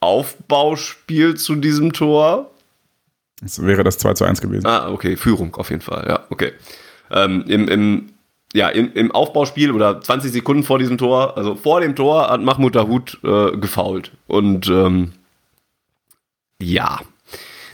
Aufbauspiel 0.00 1.36
zu 1.36 1.54
diesem 1.54 1.92
Tor 1.92 2.50
das 3.40 3.62
wäre 3.62 3.84
das 3.84 3.98
2 3.98 4.14
zu 4.14 4.24
1 4.24 4.40
gewesen. 4.40 4.66
Ah, 4.66 4.90
okay, 4.90 5.16
Führung 5.16 5.54
auf 5.56 5.70
jeden 5.70 5.82
Fall, 5.82 6.06
ja, 6.08 6.24
okay. 6.30 6.52
Ähm, 7.10 7.44
im, 7.46 7.68
im, 7.68 8.08
ja, 8.52 8.68
im, 8.68 8.92
im 8.92 9.12
Aufbauspiel 9.12 9.72
oder 9.72 10.00
20 10.00 10.32
Sekunden 10.32 10.62
vor 10.62 10.78
diesem 10.78 10.98
Tor, 10.98 11.36
also 11.36 11.54
vor 11.54 11.80
dem 11.80 11.94
Tor 11.94 12.28
hat 12.30 12.40
Mahmoud 12.40 12.74
Dahoud 12.74 13.18
äh, 13.22 13.56
gefault. 13.56 14.12
Und 14.26 14.68
ähm, 14.68 15.12
ja, 16.60 17.00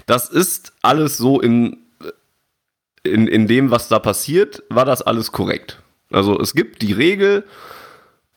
das 0.07 0.29
ist 0.29 0.73
alles 0.83 1.17
so 1.17 1.41
in, 1.41 1.79
in, 3.03 3.27
in 3.27 3.47
dem, 3.47 3.71
was 3.71 3.89
da 3.89 3.99
passiert, 3.99 4.63
war 4.69 4.85
das 4.85 5.03
alles 5.03 5.33
korrekt. 5.33 5.81
Also 6.11 6.39
es 6.39 6.55
gibt 6.55 6.83
die 6.83 6.93
Regel, 6.93 7.45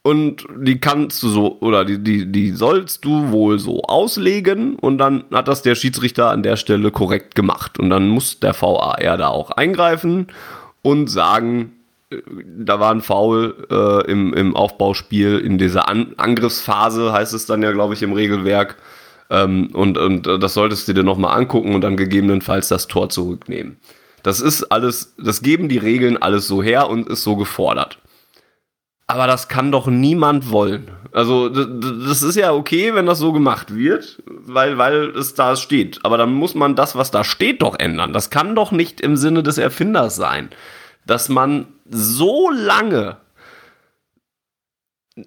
und 0.08 0.46
die 0.56 0.80
kannst 0.80 1.22
du 1.22 1.28
so, 1.28 1.58
oder 1.60 1.84
die, 1.84 2.02
die, 2.02 2.32
die 2.32 2.52
sollst 2.52 3.04
du 3.04 3.30
wohl 3.32 3.60
so 3.60 3.82
auslegen 3.82 4.78
und 4.78 5.00
dann 5.00 5.26
hat 5.34 5.50
das 5.50 5.64
der 5.64 5.76
Schiedsrichter 5.76 6.30
an 6.30 6.44
der 6.44 6.56
Stelle 6.56 6.92
korrekt 6.92 7.36
gemacht. 7.36 7.78
Und 7.78 7.90
dann 7.90 8.08
muss 8.08 8.40
der 8.40 8.54
VAR 8.54 9.18
da 9.18 9.28
auch 9.28 9.52
eingreifen 9.52 10.28
und 10.82 11.10
sagen, 11.10 11.74
äh, 12.10 12.22
da 12.58 12.80
war 12.80 12.92
ein 12.92 13.02
Foul 13.02 13.68
äh, 13.70 14.10
im, 14.10 14.34
im 14.34 14.56
Aufbauspiel, 14.56 15.40
in 15.40 15.58
dieser 15.58 15.90
an 15.90 16.14
Angriffsphase 16.16 17.12
heißt 17.12 17.34
es 17.34 17.46
dann 17.46 17.62
ja, 17.62 17.74
glaube 17.74 17.94
ich, 17.94 18.02
im 18.02 18.14
Regelwerk. 18.14 18.78
Ähm, 19.30 19.72
und, 19.74 19.98
und 19.98 20.26
das 20.26 20.54
solltest 20.54 20.88
du 20.88 20.94
dir 20.94 21.04
nochmal 21.04 21.38
angucken 21.38 21.76
und 21.76 21.82
dann 21.82 21.98
gegebenenfalls 21.98 22.70
das 22.70 22.88
Tor 22.88 23.10
zurücknehmen. 23.10 23.76
Das 24.24 24.40
ist 24.40 24.64
alles, 24.72 25.16
das 25.18 25.42
geben 25.42 25.68
die 25.68 25.80
Regeln 25.80 26.16
alles 26.16 26.48
so 26.48 26.64
her 26.64 26.90
und 26.90 27.10
ist 27.10 27.24
so 27.24 27.36
gefordert. 27.36 28.00
Aber 29.08 29.26
das 29.26 29.48
kann 29.48 29.72
doch 29.72 29.88
niemand 29.88 30.52
wollen. 30.52 30.92
Also 31.14 31.50
das 31.50 32.22
ist 32.22 32.36
ja 32.36 32.52
okay, 32.52 32.94
wenn 32.94 33.06
das 33.06 33.20
so 33.20 33.32
gemacht 33.32 33.74
wird, 33.74 34.22
weil, 34.26 34.78
weil 34.78 35.10
es 35.18 35.34
da 35.34 35.56
steht. 35.56 36.00
Aber 36.04 36.18
dann 36.18 36.34
muss 36.34 36.54
man 36.54 36.76
das, 36.76 36.96
was 36.96 37.10
da 37.10 37.24
steht, 37.24 37.62
doch 37.62 37.80
ändern. 37.80 38.12
Das 38.12 38.30
kann 38.30 38.54
doch 38.54 38.72
nicht 38.72 39.00
im 39.00 39.16
Sinne 39.16 39.44
des 39.44 39.58
Erfinders 39.58 40.18
sein, 40.18 40.50
dass 41.06 41.30
man 41.30 41.68
so 41.90 42.50
lange 42.52 43.18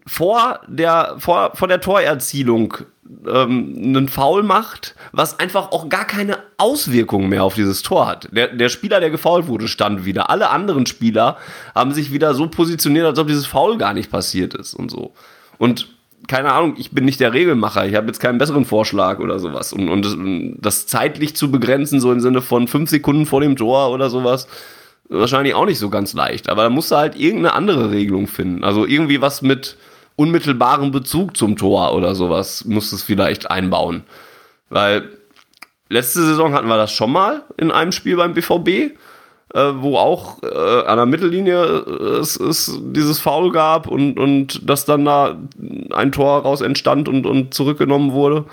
vor 0.06 0.60
der, 0.66 1.16
vor, 1.18 1.52
vor 1.54 1.68
der 1.68 1.80
Torerzielung 1.80 2.74
ähm, 3.26 3.74
einen 3.82 4.08
Foul 4.08 4.42
macht, 4.42 4.94
was 5.12 5.40
einfach 5.40 5.72
auch 5.72 5.88
gar 5.88 6.04
keine 6.06 6.38
Auswirkungen 6.58 7.28
mehr 7.28 7.44
auf 7.44 7.54
dieses 7.54 7.82
Tor 7.82 8.06
hat. 8.06 8.28
Der, 8.32 8.48
der 8.48 8.68
Spieler, 8.68 9.00
der 9.00 9.10
gefoult 9.10 9.48
wurde, 9.48 9.68
stand 9.68 10.04
wieder. 10.04 10.30
Alle 10.30 10.50
anderen 10.50 10.86
Spieler 10.86 11.36
haben 11.74 11.92
sich 11.92 12.12
wieder 12.12 12.34
so 12.34 12.48
positioniert, 12.48 13.06
als 13.06 13.18
ob 13.18 13.26
dieses 13.26 13.46
Foul 13.46 13.78
gar 13.78 13.94
nicht 13.94 14.10
passiert 14.10 14.54
ist 14.54 14.74
und 14.74 14.90
so. 14.90 15.12
Und 15.58 15.88
keine 16.28 16.52
Ahnung, 16.52 16.74
ich 16.78 16.92
bin 16.92 17.04
nicht 17.04 17.18
der 17.18 17.32
Regelmacher, 17.32 17.86
ich 17.86 17.96
habe 17.96 18.06
jetzt 18.06 18.20
keinen 18.20 18.38
besseren 18.38 18.64
Vorschlag 18.64 19.18
oder 19.18 19.38
sowas. 19.38 19.72
Und, 19.72 19.88
und 19.88 20.04
das, 20.04 20.16
das 20.60 20.86
zeitlich 20.86 21.34
zu 21.34 21.50
begrenzen, 21.50 22.00
so 22.00 22.12
im 22.12 22.20
Sinne 22.20 22.42
von 22.42 22.68
fünf 22.68 22.90
Sekunden 22.90 23.26
vor 23.26 23.40
dem 23.40 23.56
Tor 23.56 23.90
oder 23.90 24.10
sowas, 24.10 24.46
wahrscheinlich 25.10 25.54
auch 25.54 25.66
nicht 25.66 25.78
so 25.78 25.90
ganz 25.90 26.14
leicht. 26.14 26.48
Aber 26.48 26.62
da 26.62 26.70
musst 26.70 26.90
du 26.90 26.96
halt 26.96 27.16
irgendeine 27.16 27.54
andere 27.54 27.90
Regelung 27.90 28.26
finden. 28.26 28.64
Also 28.64 28.86
irgendwie 28.86 29.20
was 29.20 29.42
mit 29.42 29.76
unmittelbaren 30.16 30.92
Bezug 30.92 31.36
zum 31.36 31.56
Tor 31.56 31.94
oder 31.94 32.14
sowas 32.14 32.64
musst 32.64 32.92
du 32.92 32.96
es 32.96 33.02
vielleicht 33.02 33.50
einbauen. 33.50 34.04
Weil 34.68 35.08
letzte 35.88 36.22
Saison 36.22 36.52
hatten 36.52 36.68
wir 36.68 36.76
das 36.76 36.92
schon 36.92 37.12
mal 37.12 37.42
in 37.56 37.70
einem 37.70 37.92
Spiel 37.92 38.16
beim 38.16 38.34
BVB, 38.34 38.68
äh, 38.68 39.72
wo 39.74 39.96
auch 39.96 40.42
äh, 40.42 40.86
an 40.86 40.96
der 40.96 41.06
Mittellinie 41.06 41.64
äh, 41.64 42.18
es, 42.20 42.38
es 42.38 42.78
dieses 42.80 43.18
Foul 43.18 43.50
gab 43.50 43.88
und, 43.88 44.18
und 44.18 44.68
dass 44.68 44.84
dann 44.84 45.04
da 45.04 45.36
ein 45.90 46.12
Tor 46.12 46.42
raus 46.42 46.60
entstand 46.60 47.08
und, 47.08 47.26
und 47.26 47.52
zurückgenommen 47.52 48.12
wurde. 48.12 48.44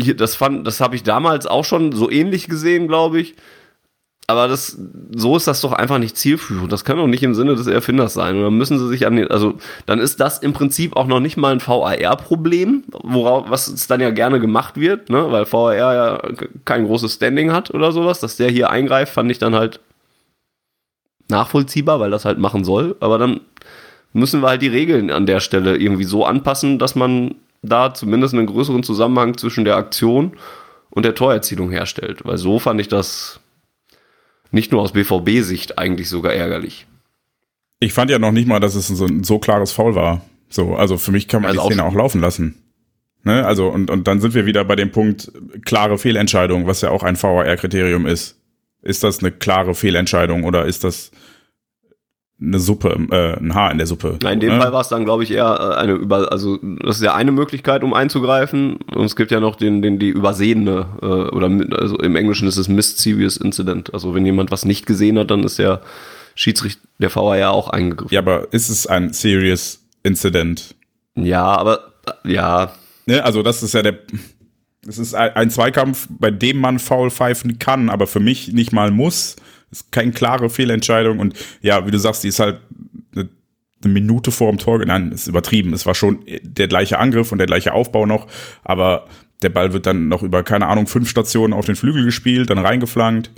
Hier, 0.00 0.16
das 0.16 0.38
das 0.64 0.80
habe 0.80 0.96
ich 0.96 1.04
damals 1.04 1.46
auch 1.46 1.64
schon 1.64 1.92
so 1.92 2.10
ähnlich 2.10 2.48
gesehen, 2.48 2.88
glaube 2.88 3.20
ich 3.20 3.36
aber 4.26 4.48
das, 4.48 4.78
so 5.14 5.36
ist 5.36 5.46
das 5.46 5.60
doch 5.60 5.72
einfach 5.72 5.98
nicht 5.98 6.16
zielführend. 6.16 6.72
Das 6.72 6.84
kann 6.84 6.96
doch 6.96 7.06
nicht 7.06 7.22
im 7.22 7.34
Sinne 7.34 7.56
des 7.56 7.66
Erfinders 7.66 8.14
sein. 8.14 8.36
Und 8.36 8.42
dann 8.42 8.54
müssen 8.54 8.78
sie 8.78 8.88
sich 8.88 9.06
an 9.06 9.16
den, 9.16 9.30
also 9.30 9.54
dann 9.84 9.98
ist 9.98 10.18
das 10.18 10.38
im 10.38 10.54
Prinzip 10.54 10.96
auch 10.96 11.06
noch 11.06 11.20
nicht 11.20 11.36
mal 11.36 11.52
ein 11.52 11.60
VAR-Problem, 11.60 12.84
worauf, 13.02 13.50
was 13.50 13.86
dann 13.86 14.00
ja 14.00 14.10
gerne 14.10 14.40
gemacht 14.40 14.80
wird, 14.80 15.10
ne, 15.10 15.30
weil 15.30 15.50
VAR 15.50 15.74
ja 15.74 16.22
kein 16.64 16.86
großes 16.86 17.14
Standing 17.14 17.52
hat 17.52 17.72
oder 17.72 17.92
sowas. 17.92 18.20
Dass 18.20 18.36
der 18.36 18.48
hier 18.50 18.70
eingreift, 18.70 19.12
fand 19.12 19.30
ich 19.30 19.38
dann 19.38 19.54
halt 19.54 19.80
nachvollziehbar, 21.28 22.00
weil 22.00 22.10
das 22.10 22.24
halt 22.24 22.38
machen 22.38 22.64
soll. 22.64 22.96
Aber 23.00 23.18
dann 23.18 23.40
müssen 24.14 24.40
wir 24.40 24.48
halt 24.48 24.62
die 24.62 24.68
Regeln 24.68 25.10
an 25.10 25.26
der 25.26 25.40
Stelle 25.40 25.76
irgendwie 25.76 26.04
so 26.04 26.24
anpassen, 26.24 26.78
dass 26.78 26.94
man 26.94 27.34
da 27.60 27.92
zumindest 27.92 28.32
einen 28.32 28.46
größeren 28.46 28.82
Zusammenhang 28.82 29.36
zwischen 29.36 29.64
der 29.64 29.76
Aktion 29.76 30.32
und 30.88 31.04
der 31.04 31.14
Torerzielung 31.14 31.70
herstellt. 31.70 32.24
Weil 32.24 32.38
so 32.38 32.58
fand 32.58 32.80
ich 32.80 32.88
das 32.88 33.40
nicht 34.54 34.72
nur 34.72 34.80
aus 34.80 34.92
BVB-Sicht 34.92 35.78
eigentlich 35.78 36.08
sogar 36.08 36.32
ärgerlich. 36.32 36.86
Ich 37.80 37.92
fand 37.92 38.10
ja 38.10 38.18
noch 38.18 38.32
nicht 38.32 38.48
mal, 38.48 38.60
dass 38.60 38.74
es 38.74 38.88
so 38.88 39.04
ein 39.04 39.24
so 39.24 39.38
klares 39.38 39.72
Foul 39.72 39.94
war. 39.94 40.24
So, 40.48 40.76
also 40.76 40.96
für 40.96 41.10
mich 41.10 41.28
kann 41.28 41.42
man 41.42 41.50
also 41.50 41.68
die 41.68 41.74
Szene 41.74 41.84
auch, 41.84 41.94
laufen 41.94 42.20
lassen. 42.20 42.54
Ne? 43.24 43.44
Also, 43.44 43.68
und, 43.68 43.90
und 43.90 44.06
dann 44.06 44.20
sind 44.20 44.34
wir 44.34 44.46
wieder 44.46 44.64
bei 44.64 44.76
dem 44.76 44.92
Punkt 44.92 45.32
klare 45.64 45.98
Fehlentscheidung, 45.98 46.66
was 46.66 46.80
ja 46.80 46.90
auch 46.90 47.02
ein 47.02 47.20
VAR-Kriterium 47.20 48.06
ist. 48.06 48.38
Ist 48.82 49.02
das 49.02 49.20
eine 49.20 49.32
klare 49.32 49.74
Fehlentscheidung 49.74 50.44
oder 50.44 50.66
ist 50.66 50.84
das 50.84 51.10
eine 52.44 52.58
Suppe, 52.58 52.96
äh, 53.10 53.38
ein 53.38 53.54
Haar 53.54 53.70
in 53.70 53.78
der 53.78 53.86
Suppe. 53.86 54.18
Nein, 54.22 54.34
in 54.34 54.40
dem 54.40 54.54
ne? 54.54 54.60
Fall 54.60 54.72
war 54.72 54.80
es 54.80 54.88
dann, 54.88 55.04
glaube 55.04 55.22
ich, 55.22 55.30
eher 55.30 55.58
äh, 55.58 55.80
eine 55.80 55.92
über, 55.92 56.30
also 56.30 56.58
das 56.80 56.96
ist 56.96 57.02
ja 57.02 57.14
eine 57.14 57.32
Möglichkeit, 57.32 57.82
um 57.82 57.94
einzugreifen. 57.94 58.76
Und 58.94 59.04
es 59.04 59.16
gibt 59.16 59.30
ja 59.30 59.40
noch 59.40 59.56
den, 59.56 59.82
den 59.82 59.98
die 59.98 60.08
übersehene, 60.08 60.86
äh, 61.02 61.06
oder 61.06 61.50
also 61.78 61.96
im 61.98 62.16
Englischen 62.16 62.48
ist 62.48 62.56
es 62.56 62.68
Mischievous 62.68 63.36
Incident. 63.36 63.92
Also 63.94 64.14
wenn 64.14 64.26
jemand 64.26 64.50
was 64.50 64.64
nicht 64.64 64.86
gesehen 64.86 65.18
hat, 65.18 65.30
dann 65.30 65.44
ist 65.44 65.58
der 65.58 65.80
Schiedsrichter, 66.34 66.86
der 66.98 67.14
VAR 67.14 67.38
ja 67.38 67.50
auch 67.50 67.68
eingegriffen. 67.68 68.14
Ja, 68.14 68.20
aber 68.20 68.52
ist 68.52 68.68
es 68.68 68.86
ein 68.86 69.12
Serious 69.12 69.80
Incident? 70.02 70.74
Ja, 71.14 71.44
aber 71.44 71.92
ja. 72.24 72.72
Ne, 73.06 73.24
also 73.24 73.42
das 73.42 73.62
ist 73.62 73.74
ja 73.74 73.82
der, 73.82 73.98
es 74.86 74.98
ist 74.98 75.14
ein 75.14 75.50
Zweikampf, 75.50 76.08
bei 76.10 76.30
dem 76.30 76.58
man 76.58 76.78
faul 76.78 77.10
pfeifen 77.10 77.58
kann, 77.58 77.88
aber 77.88 78.06
für 78.06 78.20
mich 78.20 78.52
nicht 78.52 78.72
mal 78.72 78.90
muss 78.90 79.36
ist 79.74 79.92
keine 79.92 80.12
klare 80.12 80.48
Fehlentscheidung 80.48 81.18
und 81.18 81.34
ja, 81.60 81.86
wie 81.86 81.90
du 81.90 81.98
sagst, 81.98 82.24
die 82.24 82.28
ist 82.28 82.38
halt 82.38 82.60
eine, 83.14 83.28
eine 83.82 83.92
Minute 83.92 84.30
vor 84.30 84.50
dem 84.50 84.58
Tor, 84.58 84.84
nein, 84.84 85.12
ist 85.12 85.26
übertrieben. 85.26 85.72
Es 85.72 85.84
war 85.84 85.94
schon 85.94 86.20
der 86.42 86.68
gleiche 86.68 86.98
Angriff 86.98 87.32
und 87.32 87.38
der 87.38 87.46
gleiche 87.46 87.72
Aufbau 87.72 88.06
noch, 88.06 88.28
aber 88.62 89.06
der 89.42 89.48
Ball 89.50 89.72
wird 89.72 89.86
dann 89.86 90.08
noch 90.08 90.22
über, 90.22 90.42
keine 90.42 90.68
Ahnung, 90.68 90.86
fünf 90.86 91.08
Stationen 91.08 91.52
auf 91.52 91.66
den 91.66 91.76
Flügel 91.76 92.04
gespielt, 92.04 92.50
dann 92.50 92.58
reingeflankt. 92.58 93.30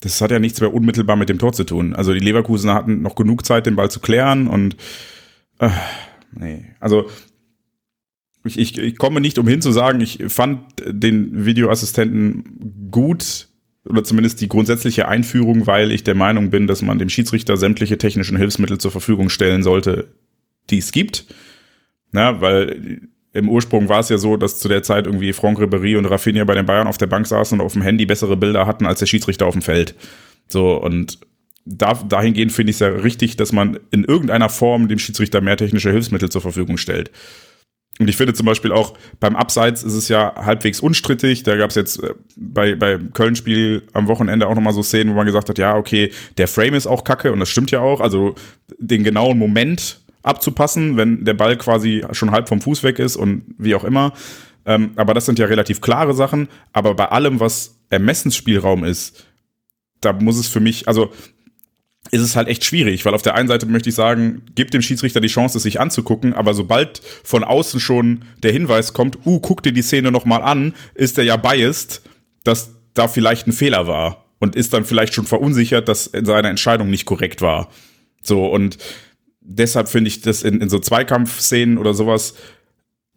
Das 0.00 0.20
hat 0.20 0.30
ja 0.30 0.38
nichts 0.38 0.60
mehr 0.60 0.72
unmittelbar 0.72 1.16
mit 1.16 1.28
dem 1.28 1.38
Tor 1.38 1.52
zu 1.52 1.64
tun. 1.64 1.94
Also 1.94 2.14
die 2.14 2.20
Leverkusener 2.20 2.74
hatten 2.74 3.02
noch 3.02 3.14
genug 3.14 3.44
Zeit, 3.44 3.66
den 3.66 3.76
Ball 3.76 3.90
zu 3.90 4.00
klären 4.00 4.46
und 4.46 4.76
äh, 5.58 5.70
nee, 6.32 6.64
also 6.80 7.08
ich, 8.44 8.58
ich, 8.58 8.78
ich 8.78 8.96
komme 8.96 9.20
nicht 9.20 9.38
umhin 9.38 9.60
zu 9.60 9.72
sagen, 9.72 10.00
ich 10.00 10.20
fand 10.28 10.60
den 10.86 11.44
Videoassistenten 11.44 12.88
gut, 12.90 13.47
oder 13.88 14.04
zumindest 14.04 14.40
die 14.40 14.48
grundsätzliche 14.48 15.08
Einführung, 15.08 15.66
weil 15.66 15.92
ich 15.92 16.04
der 16.04 16.14
Meinung 16.14 16.50
bin, 16.50 16.66
dass 16.66 16.82
man 16.82 16.98
dem 16.98 17.08
Schiedsrichter 17.08 17.56
sämtliche 17.56 17.98
technischen 17.98 18.36
Hilfsmittel 18.36 18.78
zur 18.78 18.90
Verfügung 18.90 19.28
stellen 19.30 19.62
sollte, 19.62 20.08
die 20.70 20.78
es 20.78 20.92
gibt. 20.92 21.26
Na, 22.12 22.40
weil 22.40 23.08
im 23.32 23.48
Ursprung 23.48 23.88
war 23.88 24.00
es 24.00 24.08
ja 24.08 24.18
so, 24.18 24.36
dass 24.36 24.58
zu 24.58 24.68
der 24.68 24.82
Zeit 24.82 25.06
irgendwie 25.06 25.32
Franck 25.32 25.58
Ribéry 25.58 25.96
und 25.96 26.06
Rafinha 26.06 26.44
bei 26.44 26.54
den 26.54 26.66
Bayern 26.66 26.86
auf 26.86 26.98
der 26.98 27.06
Bank 27.06 27.26
saßen 27.26 27.58
und 27.58 27.64
auf 27.64 27.74
dem 27.74 27.82
Handy 27.82 28.06
bessere 28.06 28.36
Bilder 28.36 28.66
hatten 28.66 28.86
als 28.86 28.98
der 28.98 29.06
Schiedsrichter 29.06 29.46
auf 29.46 29.54
dem 29.54 29.62
Feld. 29.62 29.94
So, 30.48 30.74
und 30.76 31.18
da, 31.64 31.94
dahingehend 31.94 32.52
finde 32.52 32.70
ich 32.70 32.76
es 32.76 32.80
ja 32.80 32.88
richtig, 32.88 33.36
dass 33.36 33.52
man 33.52 33.78
in 33.90 34.04
irgendeiner 34.04 34.48
Form 34.48 34.88
dem 34.88 34.98
Schiedsrichter 34.98 35.40
mehr 35.40 35.56
technische 35.56 35.90
Hilfsmittel 35.90 36.30
zur 36.30 36.40
Verfügung 36.40 36.78
stellt. 36.78 37.10
Und 37.98 38.08
ich 38.08 38.16
finde 38.16 38.32
zum 38.32 38.46
Beispiel 38.46 38.72
auch 38.72 38.94
beim 39.18 39.34
Abseits 39.34 39.82
ist 39.82 39.94
es 39.94 40.08
ja 40.08 40.34
halbwegs 40.36 40.80
unstrittig. 40.80 41.42
Da 41.42 41.56
gab 41.56 41.70
es 41.70 41.76
jetzt 41.76 42.02
äh, 42.02 42.14
bei, 42.36 42.74
bei 42.74 42.98
Köln-Spiel 42.98 43.82
am 43.92 44.06
Wochenende 44.06 44.46
auch 44.46 44.54
nochmal 44.54 44.72
so 44.72 44.82
Szenen, 44.82 45.12
wo 45.12 45.16
man 45.16 45.26
gesagt 45.26 45.48
hat, 45.48 45.58
ja, 45.58 45.76
okay, 45.76 46.12
der 46.36 46.48
Frame 46.48 46.74
ist 46.74 46.86
auch 46.86 47.04
kacke 47.04 47.32
und 47.32 47.40
das 47.40 47.48
stimmt 47.48 47.70
ja 47.70 47.80
auch. 47.80 48.00
Also 48.00 48.34
den 48.78 49.04
genauen 49.04 49.38
Moment 49.38 50.00
abzupassen, 50.22 50.96
wenn 50.96 51.24
der 51.24 51.34
Ball 51.34 51.56
quasi 51.56 52.04
schon 52.12 52.30
halb 52.30 52.48
vom 52.48 52.60
Fuß 52.60 52.82
weg 52.82 52.98
ist 52.98 53.16
und 53.16 53.42
wie 53.58 53.74
auch 53.74 53.84
immer. 53.84 54.12
Ähm, 54.66 54.90
aber 54.96 55.14
das 55.14 55.26
sind 55.26 55.38
ja 55.38 55.46
relativ 55.46 55.80
klare 55.80 56.14
Sachen. 56.14 56.48
Aber 56.72 56.94
bei 56.94 57.06
allem, 57.06 57.40
was 57.40 57.78
Ermessensspielraum 57.90 58.84
ist, 58.84 59.26
da 60.00 60.12
muss 60.12 60.38
es 60.38 60.46
für 60.46 60.60
mich, 60.60 60.86
also 60.86 61.10
ist 62.10 62.22
es 62.22 62.36
halt 62.36 62.48
echt 62.48 62.64
schwierig, 62.64 63.04
weil 63.04 63.14
auf 63.14 63.22
der 63.22 63.34
einen 63.34 63.48
Seite 63.48 63.66
möchte 63.66 63.88
ich 63.88 63.94
sagen, 63.94 64.42
gibt 64.54 64.74
dem 64.74 64.82
Schiedsrichter 64.82 65.20
die 65.20 65.28
Chance, 65.28 65.58
es 65.58 65.62
sich 65.62 65.80
anzugucken, 65.80 66.32
aber 66.32 66.54
sobald 66.54 67.02
von 67.22 67.44
außen 67.44 67.80
schon 67.80 68.24
der 68.42 68.52
Hinweis 68.52 68.92
kommt, 68.92 69.18
uh, 69.26 69.40
guck 69.40 69.62
dir 69.62 69.72
die 69.72 69.82
Szene 69.82 70.10
nochmal 70.10 70.42
an, 70.42 70.74
ist 70.94 71.18
er 71.18 71.24
ja 71.24 71.36
biased, 71.36 72.02
dass 72.44 72.74
da 72.94 73.08
vielleicht 73.08 73.46
ein 73.46 73.52
Fehler 73.52 73.86
war 73.86 74.24
und 74.38 74.56
ist 74.56 74.72
dann 74.72 74.84
vielleicht 74.84 75.14
schon 75.14 75.26
verunsichert, 75.26 75.88
dass 75.88 76.10
seine 76.22 76.48
Entscheidung 76.48 76.90
nicht 76.90 77.04
korrekt 77.04 77.42
war. 77.42 77.68
So, 78.22 78.46
und 78.46 78.78
deshalb 79.40 79.88
finde 79.88 80.08
ich 80.08 80.20
das 80.20 80.42
in, 80.42 80.60
in 80.60 80.68
so 80.68 80.78
Zweikampfszenen 80.78 81.78
oder 81.78 81.94
sowas 81.94 82.34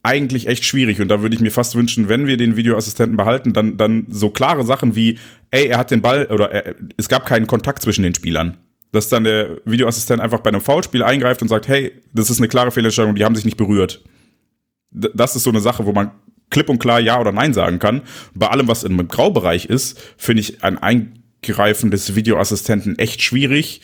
eigentlich 0.04 0.48
echt 0.48 0.66
schwierig 0.66 1.00
und 1.00 1.10
da 1.10 1.22
würde 1.22 1.36
ich 1.36 1.42
mir 1.42 1.52
fast 1.52 1.76
wünschen, 1.76 2.10
wenn 2.10 2.26
wir 2.26 2.36
den 2.36 2.56
Videoassistenten 2.56 3.18
behalten, 3.18 3.54
dann, 3.54 3.78
dann 3.78 4.08
so 4.10 4.32
klare 4.32 4.66
Sachen 4.66 4.96
wie, 4.96 5.20
ey, 5.52 5.68
er 5.68 5.78
hat 5.78 5.92
den 5.92 6.02
Ball 6.02 6.26
oder 6.26 6.52
er, 6.52 6.76
es 6.98 7.08
gab 7.08 7.28
keinen 7.28 7.46
Kontakt 7.46 7.84
zwischen 7.84 8.02
den 8.02 8.16
Spielern 8.16 8.58
dass 8.92 9.10
dann 9.10 9.24
der 9.24 9.58
Videoassistent 9.66 10.22
einfach 10.22 10.40
bei 10.40 10.50
einem 10.50 10.62
Foulspiel 10.62 11.04
eingreift 11.04 11.42
und 11.42 11.48
sagt, 11.48 11.68
hey, 11.68 11.94
das 12.14 12.30
ist 12.30 12.40
eine 12.40 12.48
klare 12.48 12.72
Fehlentscheidung, 12.72 13.16
die 13.16 13.24
haben 13.24 13.36
sich 13.36 13.46
nicht 13.46 13.58
berührt. 13.58 14.04
Das 14.92 15.36
ist 15.36 15.44
so 15.44 15.50
eine 15.50 15.62
Sache, 15.62 15.86
wo 15.86 15.94
man 15.94 16.12
klipp 16.50 16.70
und 16.70 16.80
klar 16.80 17.00
Ja 17.00 17.20
oder 17.20 17.32
Nein 17.32 17.54
sagen 17.54 17.80
kann. 17.80 18.02
Bei 18.36 18.48
allem, 18.48 18.68
was 18.68 18.84
im 18.84 19.08
Graubereich 19.08 19.66
ist, 19.66 20.00
finde 20.18 20.42
ich 20.42 20.64
ein 20.64 20.78
Eingreifen 20.78 21.92
des 21.92 22.16
Videoassistenten 22.16 23.00
echt 23.00 23.22
schwierig, 23.22 23.82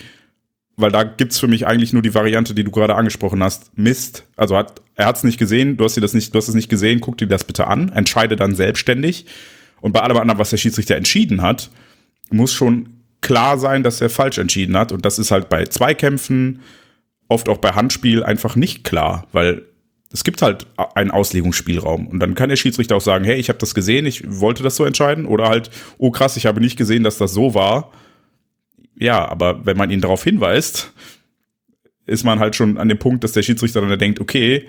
weil 0.75 0.91
da 0.91 1.03
gibt's 1.03 1.39
für 1.39 1.47
mich 1.47 1.65
eigentlich 1.65 1.93
nur 1.93 2.01
die 2.01 2.13
Variante, 2.13 2.53
die 2.53 2.65
du 2.65 2.71
gerade 2.71 2.95
angesprochen 2.95 3.41
hast. 3.41 3.75
Mist. 3.77 4.25
Also 4.35 4.57
hat, 4.57 4.81
er 4.95 5.05
hat's 5.05 5.23
nicht 5.23 5.39
gesehen, 5.39 5.77
du 5.77 5.85
hast 5.85 5.95
dir 5.95 6.01
das 6.01 6.13
nicht, 6.13 6.33
du 6.33 6.37
hast 6.37 6.49
es 6.49 6.55
nicht 6.55 6.69
gesehen, 6.69 6.99
guck 6.99 7.17
dir 7.17 7.27
das 7.27 7.45
bitte 7.45 7.67
an, 7.67 7.89
entscheide 7.89 8.35
dann 8.35 8.53
selbstständig. 8.53 9.25
Und 9.79 9.93
bei 9.93 10.01
allem 10.01 10.17
anderen, 10.17 10.39
was 10.39 10.49
der 10.49 10.57
Schiedsrichter 10.57 10.95
entschieden 10.95 11.41
hat, 11.41 11.71
muss 12.29 12.53
schon 12.53 12.96
klar 13.21 13.57
sein, 13.57 13.83
dass 13.83 14.01
er 14.01 14.09
falsch 14.09 14.37
entschieden 14.37 14.77
hat. 14.77 14.91
Und 14.91 15.05
das 15.05 15.19
ist 15.19 15.31
halt 15.31 15.49
bei 15.49 15.65
Zweikämpfen, 15.65 16.61
oft 17.27 17.49
auch 17.49 17.57
bei 17.57 17.71
Handspiel 17.71 18.23
einfach 18.23 18.55
nicht 18.55 18.83
klar, 18.83 19.27
weil 19.31 19.63
es 20.11 20.23
gibt 20.23 20.41
halt 20.41 20.67
einen 20.95 21.11
Auslegungsspielraum. 21.11 22.07
Und 22.07 22.19
dann 22.19 22.35
kann 22.35 22.49
der 22.49 22.55
Schiedsrichter 22.55 22.95
auch 22.95 23.01
sagen, 23.01 23.25
hey, 23.25 23.35
ich 23.35 23.49
habe 23.49 23.59
das 23.59 23.75
gesehen, 23.75 24.05
ich 24.05 24.23
wollte 24.25 24.63
das 24.63 24.77
so 24.77 24.85
entscheiden. 24.85 25.25
Oder 25.25 25.49
halt, 25.49 25.69
oh 25.97 26.11
krass, 26.11 26.37
ich 26.37 26.45
habe 26.45 26.61
nicht 26.61 26.77
gesehen, 26.77 27.03
dass 27.03 27.17
das 27.17 27.33
so 27.33 27.53
war. 27.53 27.91
Ja, 28.95 29.27
aber 29.27 29.65
wenn 29.65 29.77
man 29.77 29.91
ihn 29.91 30.01
darauf 30.01 30.23
hinweist, 30.23 30.93
ist 32.05 32.23
man 32.23 32.39
halt 32.39 32.55
schon 32.55 32.77
an 32.77 32.87
dem 32.87 32.97
Punkt, 32.97 33.23
dass 33.23 33.33
der 33.33 33.43
Schiedsrichter 33.43 33.81
dann 33.81 33.99
denkt, 33.99 34.21
okay, 34.21 34.65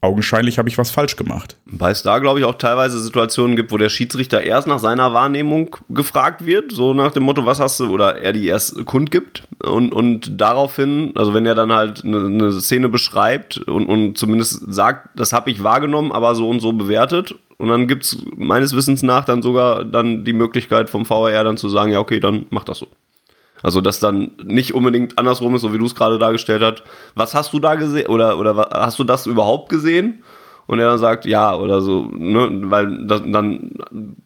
augenscheinlich 0.00 0.58
habe 0.58 0.68
ich 0.68 0.78
was 0.78 0.90
falsch 0.90 1.16
gemacht. 1.16 1.56
Weil 1.66 1.92
es 1.92 2.02
da, 2.02 2.18
glaube 2.18 2.38
ich, 2.38 2.44
auch 2.44 2.54
teilweise 2.54 3.00
Situationen 3.00 3.56
gibt, 3.56 3.72
wo 3.72 3.78
der 3.78 3.88
Schiedsrichter 3.88 4.40
erst 4.42 4.68
nach 4.68 4.78
seiner 4.78 5.12
Wahrnehmung 5.12 5.76
gefragt 5.88 6.46
wird, 6.46 6.72
so 6.72 6.94
nach 6.94 7.12
dem 7.12 7.24
Motto, 7.24 7.46
was 7.46 7.60
hast 7.60 7.80
du, 7.80 7.92
oder 7.92 8.18
er 8.18 8.32
die 8.32 8.46
erst 8.46 8.84
kundgibt 8.84 9.42
und, 9.62 9.92
und 9.92 10.40
daraufhin, 10.40 11.12
also 11.16 11.34
wenn 11.34 11.46
er 11.46 11.54
dann 11.54 11.72
halt 11.72 12.04
eine, 12.04 12.26
eine 12.26 12.52
Szene 12.52 12.88
beschreibt 12.88 13.58
und, 13.58 13.86
und 13.86 14.16
zumindest 14.16 14.72
sagt, 14.72 15.08
das 15.16 15.32
habe 15.32 15.50
ich 15.50 15.62
wahrgenommen, 15.62 16.12
aber 16.12 16.34
so 16.34 16.48
und 16.48 16.60
so 16.60 16.72
bewertet 16.72 17.34
und 17.58 17.68
dann 17.68 17.88
gibt 17.88 18.04
es 18.04 18.18
meines 18.36 18.74
Wissens 18.74 19.02
nach 19.02 19.24
dann 19.24 19.42
sogar 19.42 19.84
dann 19.84 20.24
die 20.24 20.32
Möglichkeit 20.32 20.88
vom 20.88 21.04
VR 21.04 21.42
dann 21.42 21.56
zu 21.56 21.68
sagen, 21.68 21.90
ja 21.90 21.98
okay, 21.98 22.20
dann 22.20 22.46
mach 22.50 22.64
das 22.64 22.78
so. 22.78 22.86
Also, 23.62 23.80
dass 23.80 24.00
dann 24.00 24.32
nicht 24.44 24.74
unbedingt 24.74 25.18
andersrum 25.18 25.54
ist, 25.54 25.62
so 25.62 25.72
wie 25.72 25.78
du 25.78 25.86
es 25.86 25.94
gerade 25.94 26.18
dargestellt 26.18 26.62
hast. 26.62 26.82
Was 27.14 27.34
hast 27.34 27.52
du 27.52 27.58
da 27.58 27.74
gesehen? 27.74 28.06
Oder, 28.06 28.38
oder 28.38 28.68
hast 28.72 28.98
du 28.98 29.04
das 29.04 29.26
überhaupt 29.26 29.68
gesehen? 29.68 30.22
Und 30.68 30.80
er 30.80 30.90
dann 30.90 30.98
sagt, 30.98 31.24
ja, 31.24 31.56
oder 31.56 31.80
so, 31.80 32.10
ne, 32.14 32.48
weil 32.64 33.06
das, 33.06 33.22
dann 33.24 33.70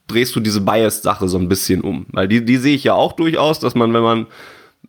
drehst 0.08 0.34
du 0.34 0.40
diese 0.40 0.60
Bias-Sache 0.60 1.28
so 1.28 1.38
ein 1.38 1.48
bisschen 1.48 1.82
um. 1.82 2.04
Weil 2.10 2.26
die, 2.26 2.44
die 2.44 2.56
sehe 2.56 2.74
ich 2.74 2.82
ja 2.82 2.94
auch 2.94 3.12
durchaus, 3.12 3.60
dass 3.60 3.76
man, 3.76 3.94
wenn 3.94 4.02
man, 4.02 4.26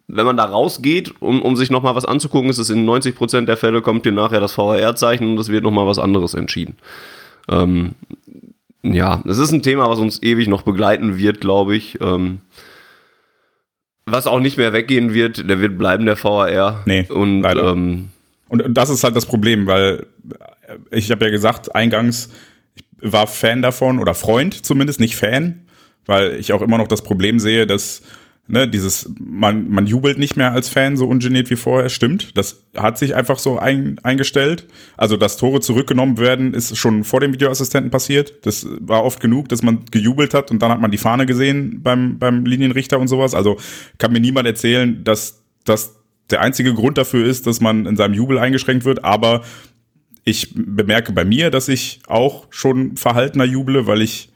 wenn 0.08 0.26
man 0.26 0.36
da 0.36 0.46
rausgeht, 0.46 1.14
um, 1.22 1.44
um 1.44 1.56
sich 1.56 1.70
nochmal 1.70 1.96
was 1.96 2.06
anzugucken, 2.06 2.50
ist 2.50 2.58
es 2.58 2.72
in 2.72 2.89
90% 2.89 3.46
der 3.46 3.56
Fälle 3.56 3.84
kommt 3.84 4.04
dir 4.04 4.12
nachher 4.12 4.39
das 4.39 4.54
VHR-Zeichen 4.54 5.30
und 5.30 5.39
es 5.39 5.50
wird 5.50 5.64
nochmal 5.64 5.86
was 5.86 6.00
anderes 6.00 6.34
entschieden. 6.34 6.78
Ähm, 7.48 7.91
ja, 8.82 9.22
das 9.24 9.38
ist 9.38 9.52
ein 9.52 9.62
Thema, 9.62 9.88
was 9.89 10.00
uns 10.00 10.24
ewig 10.24 10.48
noch 10.48 10.64
begleiten 10.64 11.20
wird, 11.20 11.39
glaube 11.39 11.76
ich. 11.76 12.02
Ähm, 12.02 12.39
was 14.06 14.28
auch 14.28 14.39
nicht 14.39 14.58
mehr 14.58 14.74
weggehen 14.74 15.14
wird, 15.14 15.49
der 15.49 15.60
wird 15.60 15.78
bleiben, 15.78 16.06
der 16.06 16.22
VAR. 16.22 16.84
Nee, 16.86 17.06
und. 17.10 17.45
Ähm, 17.45 18.10
und 18.49 18.78
das 18.78 18.91
ist 18.91 19.04
halt 19.04 19.16
das 19.16 19.26
Problem, 19.26 19.66
weil 19.66 20.06
ich 20.91 21.10
habe 21.10 21.26
ja 21.26 21.32
gesagt, 21.32 21.74
eingangs, 21.74 22.30
ich 22.76 22.84
war 23.01 23.26
Fan 23.26 23.64
davon 23.64 23.97
oder 23.97 24.14
Freund 24.14 24.64
zumindest, 24.64 24.99
nicht 24.99 25.16
Fan, 25.16 25.66
weil 26.06 26.36
ich 26.36 26.54
auch 26.54 26.62
immer 26.62 26.78
noch 26.78 26.88
das 26.88 27.01
Problem 27.01 27.39
sehe, 27.39 27.66
dass 27.66 28.04
ne, 28.48 28.68
dieses, 28.68 29.10
man, 29.20 29.70
man 29.70 29.88
jubelt 29.88 30.18
nicht 30.18 30.36
mehr 30.36 30.52
als 30.52 30.70
Fan 30.70 30.98
so 30.98 31.08
ungeniert 31.08 31.50
wie 31.50 31.56
vorher, 31.56 31.89
stimmt. 31.89 32.38
Das 32.38 32.64
hat 32.76 32.98
sich 32.98 33.16
einfach 33.16 33.39
so 33.39 33.58
ein, 33.58 34.00
eingestellt. 34.04 34.68
Also, 34.98 35.18
dass 35.18 35.38
Tore 35.38 35.62
zurückgenommen 35.62 36.18
werden, 36.18 36.54
ist 36.54 36.78
schon 36.78 37.04
vor 37.04 37.20
dem 37.20 37.34
Videoassistenten 37.34 37.91
passiert. 37.91 38.46
Das 38.46 38.68
war 38.80 39.04
oft 39.04 39.20
genug, 39.20 39.50
dass 39.50 39.64
man 39.64 39.86
gejubelt 39.91 40.34
hat 40.34 40.52
und 40.52 40.62
dann 40.62 40.72
hat 40.72 40.82
man 40.82 40.91
die 40.91 40.98
Fahne 40.98 41.26
gesehen 41.26 41.82
beim, 41.82 42.20
beim 42.20 42.46
Linienrichter 42.46 43.00
und 43.00 43.08
sowas. 43.08 43.34
Also 43.34 43.58
kann 43.98 44.12
mir 44.12 44.20
niemand 44.20 44.48
erzählen, 44.48 45.04
dass 45.04 45.41
das 45.66 45.96
der 46.30 46.41
einzige 46.41 46.74
Grund 46.74 46.98
dafür 46.98 47.26
ist, 47.26 47.48
dass 47.48 47.62
man 47.62 47.86
in 47.86 47.96
seinem 47.96 48.14
Jubel 48.14 48.38
eingeschränkt 48.39 48.86
wird, 48.86 49.04
aber 49.04 49.44
ich 50.26 50.54
bemerke 50.56 51.12
bei 51.12 51.26
mir, 51.26 51.52
dass 51.52 51.68
ich 51.68 52.00
auch 52.08 52.48
schon 52.50 52.96
verhaltener 52.96 53.44
juble, 53.44 53.88
weil 53.88 54.02
ich 54.02 54.30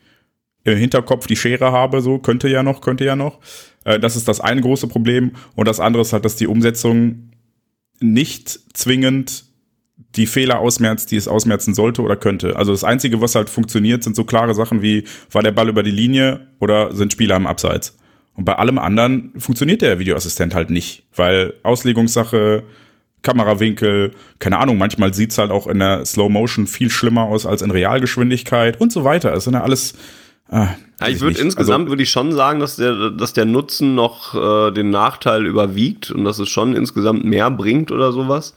im 0.74 0.78
Hinterkopf 0.78 1.28
die 1.28 1.36
Schere 1.36 1.72
habe, 1.72 2.01
so 2.01 2.20
könnte 2.20 2.47
ja 2.49 2.63
noch, 2.63 2.82
könnte 2.82 3.05
ja 3.05 3.15
noch. 3.15 3.39
Äh, 3.84 3.99
das 3.99 4.15
ist 4.15 4.28
das 4.28 4.39
eine 4.39 4.61
große 4.61 4.88
Problem. 4.88 5.32
Und 5.55 5.68
das 5.68 5.80
andere 5.80 6.01
ist 6.01 6.13
halt, 6.13 6.26
dass 6.26 6.36
die 6.36 6.47
Umsetzung 6.47 7.32
nicht 7.99 8.59
zwingend 8.74 9.45
die 10.15 10.28
Fehler 10.28 10.59
ausmerzt, 10.59 11.11
die 11.11 11.15
es 11.15 11.28
ausmerzen 11.28 11.74
sollte 11.74 12.01
oder 12.01 12.15
könnte. 12.15 12.55
Also 12.55 12.72
das 12.72 12.84
Einzige, 12.84 13.22
was 13.22 13.36
halt 13.36 13.49
funktioniert, 13.49 14.03
sind 14.03 14.15
so 14.15 14.24
klare 14.24 14.53
Sachen 14.53 14.82
wie, 14.82 15.03
war 15.32 15.43
der 15.43 15.51
Ball 15.51 15.70
über 15.70 15.84
die 15.84 15.91
Linie 15.91 16.47
oder 16.59 16.93
sind 16.93 17.13
Spieler 17.13 17.36
am 17.36 17.47
Abseits? 17.47 17.97
Und 18.34 18.45
bei 18.45 18.53
allem 18.53 18.78
anderen 18.78 19.34
funktioniert 19.38 19.82
der 19.82 19.99
Videoassistent 19.99 20.53
halt 20.53 20.70
nicht, 20.70 21.03
weil 21.15 21.53
Auslegungssache, 21.63 22.63
Kamerawinkel, 23.24 24.11
keine 24.38 24.59
Ahnung, 24.59 24.78
manchmal 24.78 25.13
sieht's 25.13 25.39
halt 25.39 25.49
auch 25.49 25.65
in 25.65 25.80
der 25.80 26.05
Slow 26.05 26.30
Motion 26.30 26.68
viel 26.68 26.89
schlimmer 26.89 27.24
aus 27.24 27.45
als 27.47 27.63
in 27.63 27.72
Realgeschwindigkeit 27.72 28.80
und 28.80 28.91
so 28.91 29.03
weiter. 29.03 29.34
Es 29.34 29.45
sind 29.45 29.55
ja 29.55 29.63
alles 29.63 29.95
Ah, 30.49 30.69
ja, 31.01 31.07
ich 31.09 31.21
würde 31.21 31.39
insgesamt 31.39 31.81
also, 31.81 31.91
würde 31.91 32.03
ich 32.03 32.09
schon 32.09 32.31
sagen, 32.31 32.59
dass 32.59 32.77
der, 32.77 33.11
dass 33.11 33.33
der 33.33 33.45
Nutzen 33.45 33.95
noch 33.95 34.33
äh, 34.33 34.71
den 34.71 34.89
Nachteil 34.89 35.45
überwiegt 35.45 36.11
und 36.11 36.23
dass 36.23 36.39
es 36.39 36.49
schon 36.49 36.75
insgesamt 36.75 37.23
mehr 37.25 37.51
bringt 37.51 37.91
oder 37.91 38.11
sowas. 38.11 38.55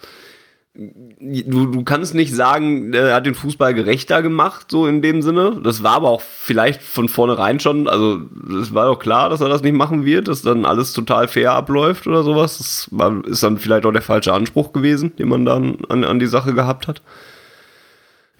Du, 0.72 1.66
du 1.66 1.82
kannst 1.82 2.14
nicht 2.14 2.32
sagen, 2.32 2.94
er 2.94 3.16
hat 3.16 3.26
den 3.26 3.34
Fußball 3.34 3.74
gerechter 3.74 4.22
gemacht, 4.22 4.70
so 4.70 4.86
in 4.86 5.02
dem 5.02 5.20
Sinne. 5.20 5.60
Das 5.62 5.82
war 5.82 5.94
aber 5.94 6.08
auch 6.08 6.20
vielleicht 6.20 6.80
von 6.80 7.08
vornherein 7.08 7.58
schon, 7.58 7.88
also 7.88 8.20
es 8.60 8.72
war 8.72 8.86
doch 8.86 9.00
klar, 9.00 9.28
dass 9.28 9.40
er 9.40 9.48
das 9.48 9.62
nicht 9.62 9.74
machen 9.74 10.04
wird, 10.04 10.28
dass 10.28 10.42
dann 10.42 10.64
alles 10.64 10.92
total 10.92 11.26
fair 11.26 11.52
abläuft 11.52 12.06
oder 12.06 12.22
sowas. 12.22 12.58
Das 12.58 12.88
war, 12.92 13.22
ist 13.26 13.42
dann 13.42 13.58
vielleicht 13.58 13.84
auch 13.84 13.92
der 13.92 14.00
falsche 14.00 14.32
Anspruch 14.32 14.72
gewesen, 14.72 15.14
den 15.16 15.28
man 15.28 15.44
dann 15.44 15.78
an, 15.88 16.04
an 16.04 16.20
die 16.20 16.26
Sache 16.26 16.54
gehabt 16.54 16.86
hat. 16.86 17.02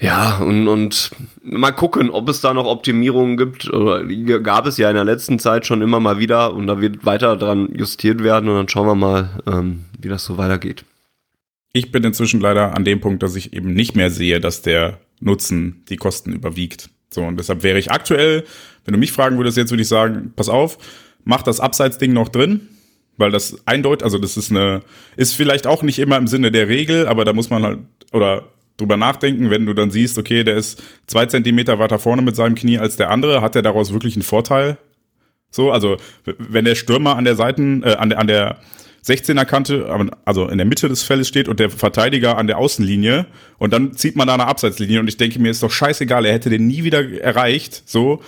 Ja, 0.01 0.39
und, 0.39 0.67
und 0.67 1.11
mal 1.43 1.73
gucken, 1.73 2.09
ob 2.09 2.29
es 2.31 2.41
da 2.41 2.55
noch 2.55 2.65
Optimierungen 2.65 3.37
gibt. 3.37 3.71
Oder 3.71 4.05
gab 4.41 4.67
es 4.67 4.79
ja 4.79 4.89
in 4.89 4.97
der 4.97 5.05
letzten 5.05 5.39
Zeit 5.39 5.67
schon 5.67 5.83
immer 5.83 6.01
mal 6.01 6.19
wieder 6.19 6.55
und 6.55 6.67
da 6.67 6.81
wird 6.81 7.05
weiter 7.05 7.37
dran 7.37 7.69
justiert 7.75 8.23
werden 8.23 8.49
und 8.49 8.57
dann 8.57 8.69
schauen 8.69 8.87
wir 8.87 8.95
mal, 8.95 9.43
ähm, 9.47 9.85
wie 9.99 10.09
das 10.09 10.25
so 10.25 10.39
weitergeht. 10.39 10.87
Ich 11.73 11.93
bin 11.93 12.03
inzwischen 12.03 12.41
leider 12.41 12.75
an 12.75 12.85
dem 12.85 13.01
Punkt, 13.01 13.23
dass 13.23 13.37
ich 13.37 13.53
eben 13.53 13.75
nicht 13.75 13.95
mehr 13.95 14.11
sehe, 14.11 14.41
dass 14.41 14.63
der 14.63 14.99
Nutzen 15.21 15.85
die 15.91 15.97
Kosten 15.97 16.33
überwiegt. 16.33 16.89
So, 17.11 17.23
und 17.23 17.39
deshalb 17.39 17.63
wäre 17.63 17.79
ich 17.79 17.91
aktuell, 17.91 18.45
wenn 18.87 18.95
du 18.95 18.99
mich 18.99 19.13
fragen 19.13 19.37
würdest, 19.37 19.59
jetzt 19.59 19.71
würde 19.71 19.83
ich 19.83 19.89
sagen, 19.89 20.33
pass 20.35 20.49
auf, 20.49 20.79
mach 21.25 21.43
das 21.43 21.61
Abseitsding 21.61 22.15
noch 22.15 22.31
drin, 22.31 22.69
weil 23.19 23.31
das 23.31 23.67
eindeutig, 23.67 24.05
also 24.05 24.17
das 24.17 24.39
ist 24.39 24.51
eine, 24.51 24.81
ist 25.17 25.35
vielleicht 25.35 25.67
auch 25.67 25.83
nicht 25.83 25.99
immer 25.99 26.17
im 26.17 26.27
Sinne 26.27 26.51
der 26.51 26.69
Regel, 26.69 27.07
aber 27.07 27.27
da 27.27 27.35
muss 27.35 27.51
man 27.51 27.63
halt, 27.65 27.79
oder 28.13 28.49
drüber 28.81 28.97
nachdenken, 28.97 29.51
wenn 29.51 29.67
du 29.67 29.75
dann 29.75 29.91
siehst, 29.91 30.19
okay, 30.19 30.45
der 30.45 30.57
ist 30.57 30.83
zwei 31.07 31.27
Zentimeter 31.27 31.79
weiter 31.79 31.99
vorne 31.99 32.23
mit 32.23 32.37
seinem 32.37 32.55
Knie 32.55 32.79
als 32.79 32.97
der 32.97 33.11
andere, 33.11 33.43
hat 33.43 33.57
er 33.57 33.63
daraus 33.63 33.93
wirklich 33.93 34.17
einen 34.17 34.23
Vorteil? 34.23 34.79
So, 35.51 35.71
also 35.71 35.97
wenn 36.25 36.65
der 36.65 36.75
Stürmer 36.75 37.17
an 37.17 37.25
der 37.25 37.35
Seiten, 37.35 37.83
äh, 37.83 37.95
an 37.95 38.11
der, 38.11 38.19
an 38.19 38.27
der 38.27 38.59
16er 39.05 39.45
Kante, 39.45 40.11
also 40.25 40.49
in 40.49 40.59
der 40.59 40.67
Mitte 40.67 40.89
des 40.89 41.03
Feldes 41.03 41.29
steht 41.29 41.49
und 41.49 41.59
der 41.59 41.71
Verteidiger 41.71 42.37
an 42.37 42.47
der 42.47 42.59
Außenlinie 42.59 43.27
und 43.59 43.73
dann 43.73 43.95
zieht 43.95 44.15
man 44.15 44.27
da 44.27 44.35
eine 44.35 44.47
Abseitslinie 44.47 45.01
und 45.01 45.09
ich 45.09 45.17
denke 45.17 45.39
mir, 45.39 45.51
ist 45.51 45.63
doch 45.63 45.71
scheißegal, 45.71 46.27
er 46.27 46.35
hätte 46.35 46.51
den 46.51 46.67
nie 46.67 46.85
wieder 46.85 47.11
erreicht, 47.21 47.83
so, 47.87 48.23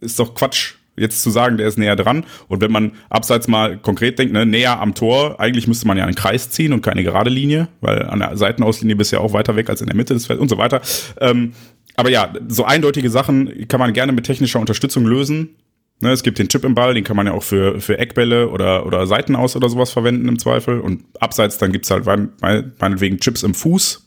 ist 0.00 0.18
doch 0.18 0.34
Quatsch 0.34 0.74
jetzt 0.96 1.22
zu 1.22 1.30
sagen, 1.30 1.56
der 1.56 1.68
ist 1.68 1.78
näher 1.78 1.96
dran. 1.96 2.24
Und 2.48 2.60
wenn 2.60 2.72
man 2.72 2.92
abseits 3.08 3.48
mal 3.48 3.78
konkret 3.78 4.18
denkt, 4.18 4.32
ne, 4.32 4.44
näher 4.44 4.80
am 4.80 4.94
Tor, 4.94 5.40
eigentlich 5.40 5.66
müsste 5.66 5.86
man 5.86 5.96
ja 5.96 6.04
einen 6.04 6.14
Kreis 6.14 6.50
ziehen 6.50 6.72
und 6.72 6.82
keine 6.82 7.02
gerade 7.02 7.30
Linie, 7.30 7.68
weil 7.80 8.02
an 8.04 8.18
der 8.18 8.36
Seitenauslinie 8.36 8.96
bist 8.96 9.12
du 9.12 9.16
ja 9.16 9.22
auch 9.22 9.32
weiter 9.32 9.56
weg 9.56 9.70
als 9.70 9.80
in 9.80 9.86
der 9.86 9.96
Mitte 9.96 10.14
des 10.14 10.26
Feldes 10.26 10.42
und 10.42 10.48
so 10.48 10.58
weiter. 10.58 10.80
Ähm, 11.20 11.52
aber 11.96 12.10
ja, 12.10 12.32
so 12.48 12.64
eindeutige 12.64 13.10
Sachen 13.10 13.68
kann 13.68 13.80
man 13.80 13.92
gerne 13.92 14.12
mit 14.12 14.24
technischer 14.24 14.60
Unterstützung 14.60 15.06
lösen. 15.06 15.56
Ne, 16.00 16.10
es 16.10 16.22
gibt 16.22 16.38
den 16.38 16.48
Chip 16.48 16.64
im 16.64 16.74
Ball, 16.74 16.94
den 16.94 17.04
kann 17.04 17.16
man 17.16 17.26
ja 17.26 17.32
auch 17.32 17.44
für, 17.44 17.80
für 17.80 17.96
Eckbälle 17.98 18.48
oder, 18.48 18.86
oder 18.86 19.06
Seiten 19.06 19.36
aus 19.36 19.54
oder 19.54 19.68
sowas 19.68 19.92
verwenden 19.92 20.28
im 20.28 20.38
Zweifel. 20.38 20.80
Und 20.80 21.04
abseits 21.20 21.58
dann 21.58 21.72
gibt's 21.72 21.90
halt 21.90 22.04
meinetwegen 22.40 23.20
Chips 23.20 23.44
im 23.44 23.54
Fuß, 23.54 24.04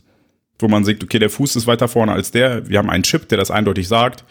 wo 0.59 0.67
man 0.67 0.83
sieht, 0.83 1.03
okay, 1.03 1.19
der 1.19 1.29
Fuß 1.29 1.55
ist 1.55 1.67
weiter 1.67 1.87
vorne 1.87 2.11
als 2.11 2.31
der. 2.31 2.67
Wir 2.67 2.79
haben 2.79 2.89
einen 2.89 3.03
Chip, 3.03 3.29
der 3.29 3.37
das 3.37 3.49
eindeutig 3.49 3.87
sagt. 3.87 4.25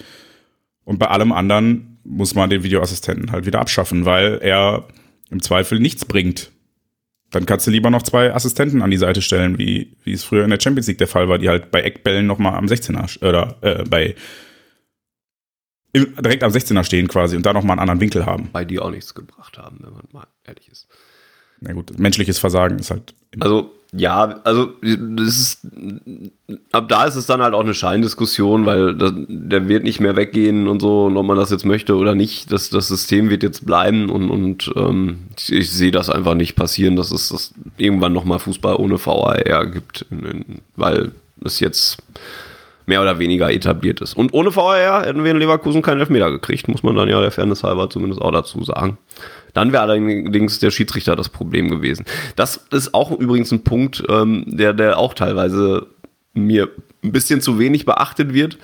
Und 0.84 0.98
bei 0.98 1.06
allem 1.06 1.32
anderen 1.32 1.93
muss 2.04 2.34
man 2.34 2.50
den 2.50 2.62
Videoassistenten 2.62 3.32
halt 3.32 3.46
wieder 3.46 3.60
abschaffen, 3.60 4.04
weil 4.04 4.38
er 4.42 4.88
im 5.30 5.42
Zweifel 5.42 5.80
nichts 5.80 6.04
bringt. 6.04 6.50
Dann 7.30 7.46
kannst 7.46 7.66
du 7.66 7.70
lieber 7.70 7.90
noch 7.90 8.02
zwei 8.02 8.32
Assistenten 8.32 8.82
an 8.82 8.90
die 8.90 8.96
Seite 8.96 9.22
stellen, 9.22 9.58
wie, 9.58 9.96
wie 10.04 10.12
es 10.12 10.22
früher 10.22 10.44
in 10.44 10.50
der 10.50 10.60
Champions 10.60 10.86
League 10.86 10.98
der 10.98 11.08
Fall 11.08 11.28
war, 11.28 11.38
die 11.38 11.48
halt 11.48 11.70
bei 11.70 11.82
Eckbällen 11.82 12.26
nochmal 12.26 12.54
am 12.54 12.66
16er 12.66 13.26
oder 13.26 13.56
äh, 13.62 13.84
bei 13.84 14.14
direkt 15.94 16.42
am 16.42 16.50
16er 16.50 16.84
stehen 16.84 17.08
quasi 17.08 17.36
und 17.36 17.46
da 17.46 17.52
nochmal 17.52 17.74
einen 17.74 17.80
anderen 17.80 18.00
Winkel 18.00 18.26
haben. 18.26 18.50
Bei 18.52 18.64
die 18.64 18.80
auch 18.80 18.90
nichts 18.90 19.14
gebracht 19.14 19.58
haben, 19.58 19.78
wenn 19.80 19.92
man 19.92 20.02
mal 20.12 20.26
ehrlich 20.44 20.68
ist. 20.68 20.88
Na 21.60 21.72
gut, 21.72 21.98
menschliches 21.98 22.38
Versagen 22.38 22.78
ist 22.78 22.90
halt. 22.90 23.14
Also 23.40 23.72
ja, 23.96 24.40
also 24.42 24.72
das 24.82 25.36
ist, 25.36 25.66
ab 26.72 26.88
da 26.88 27.04
ist 27.04 27.14
es 27.14 27.26
dann 27.26 27.42
halt 27.42 27.54
auch 27.54 27.60
eine 27.60 27.74
Scheindiskussion, 27.74 28.66
weil 28.66 28.94
das, 28.94 29.12
der 29.14 29.68
wird 29.68 29.84
nicht 29.84 30.00
mehr 30.00 30.16
weggehen 30.16 30.66
und 30.66 30.80
so, 30.80 31.04
und 31.04 31.16
ob 31.16 31.26
man 31.26 31.36
das 31.36 31.50
jetzt 31.50 31.64
möchte 31.64 31.94
oder 31.94 32.14
nicht, 32.14 32.50
das, 32.50 32.70
das 32.70 32.88
System 32.88 33.30
wird 33.30 33.44
jetzt 33.44 33.64
bleiben 33.64 34.10
und, 34.10 34.30
und 34.30 34.72
ähm, 34.76 35.18
ich, 35.38 35.52
ich 35.52 35.70
sehe 35.70 35.92
das 35.92 36.10
einfach 36.10 36.34
nicht 36.34 36.56
passieren, 36.56 36.96
dass 36.96 37.12
es 37.12 37.28
das 37.28 37.54
irgendwann 37.76 38.12
nochmal 38.12 38.40
Fußball 38.40 38.76
ohne 38.76 38.98
VAR 38.98 39.66
gibt, 39.66 40.06
weil 40.76 41.12
es 41.44 41.60
jetzt 41.60 41.98
mehr 42.86 43.00
oder 43.02 43.18
weniger 43.18 43.50
etabliert 43.50 44.00
ist. 44.00 44.14
Und 44.14 44.32
ohne 44.34 44.54
VAR 44.54 45.06
hätten 45.06 45.24
wir 45.24 45.30
in 45.30 45.38
Leverkusen 45.38 45.82
keinen 45.82 46.00
Elfmeter 46.00 46.30
gekriegt, 46.30 46.68
muss 46.68 46.82
man 46.82 46.96
dann 46.96 47.08
ja 47.08 47.20
der 47.20 47.30
Fairness 47.30 47.64
halber 47.64 47.88
zumindest 47.90 48.20
auch 48.20 48.32
dazu 48.32 48.62
sagen. 48.64 48.98
Dann 49.54 49.72
wäre 49.72 49.82
allerdings 49.82 50.58
der 50.58 50.70
Schiedsrichter 50.70 51.16
das 51.16 51.28
Problem 51.28 51.70
gewesen. 51.70 52.04
Das 52.36 52.56
ist 52.70 52.92
auch 52.92 53.12
übrigens 53.12 53.52
ein 53.52 53.62
Punkt, 53.62 54.02
ähm, 54.08 54.44
der, 54.46 54.72
der 54.74 54.98
auch 54.98 55.14
teilweise 55.14 55.86
mir 56.34 56.68
ein 57.02 57.12
bisschen 57.12 57.40
zu 57.40 57.58
wenig 57.58 57.84
beachtet 57.84 58.34
wird. 58.34 58.58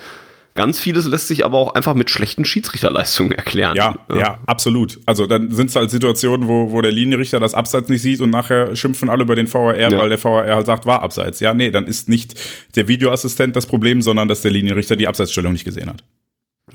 Ganz 0.53 0.81
vieles 0.81 1.07
lässt 1.07 1.27
sich 1.27 1.45
aber 1.45 1.57
auch 1.57 1.75
einfach 1.75 1.93
mit 1.93 2.09
schlechten 2.09 2.43
Schiedsrichterleistungen 2.43 3.31
erklären. 3.31 3.75
Ja, 3.77 3.95
ja, 4.09 4.17
ja 4.17 4.39
absolut. 4.47 4.99
Also 5.05 5.25
dann 5.25 5.51
sind 5.51 5.69
es 5.69 5.75
halt 5.77 5.89
Situationen, 5.89 6.47
wo, 6.47 6.71
wo 6.71 6.81
der 6.81 6.91
Linienrichter 6.91 7.39
das 7.39 7.53
Abseits 7.53 7.87
nicht 7.87 8.01
sieht 8.01 8.19
und 8.19 8.31
nachher 8.31 8.75
schimpfen 8.75 9.09
alle 9.09 9.23
über 9.23 9.35
den 9.35 9.51
VAR, 9.51 9.79
ja. 9.79 9.89
weil 9.97 10.09
der 10.09 10.21
VAR 10.21 10.45
halt 10.45 10.65
sagt, 10.65 10.85
war 10.85 11.03
Abseits. 11.03 11.39
Ja, 11.39 11.53
nee, 11.53 11.71
dann 11.71 11.87
ist 11.87 12.09
nicht 12.09 12.35
der 12.75 12.89
Videoassistent 12.89 13.55
das 13.55 13.65
Problem, 13.65 14.01
sondern 14.01 14.27
dass 14.27 14.41
der 14.41 14.51
Linienrichter 14.51 14.97
die 14.97 15.07
Abseitsstellung 15.07 15.53
nicht 15.53 15.63
gesehen 15.63 15.89
hat. 15.89 16.03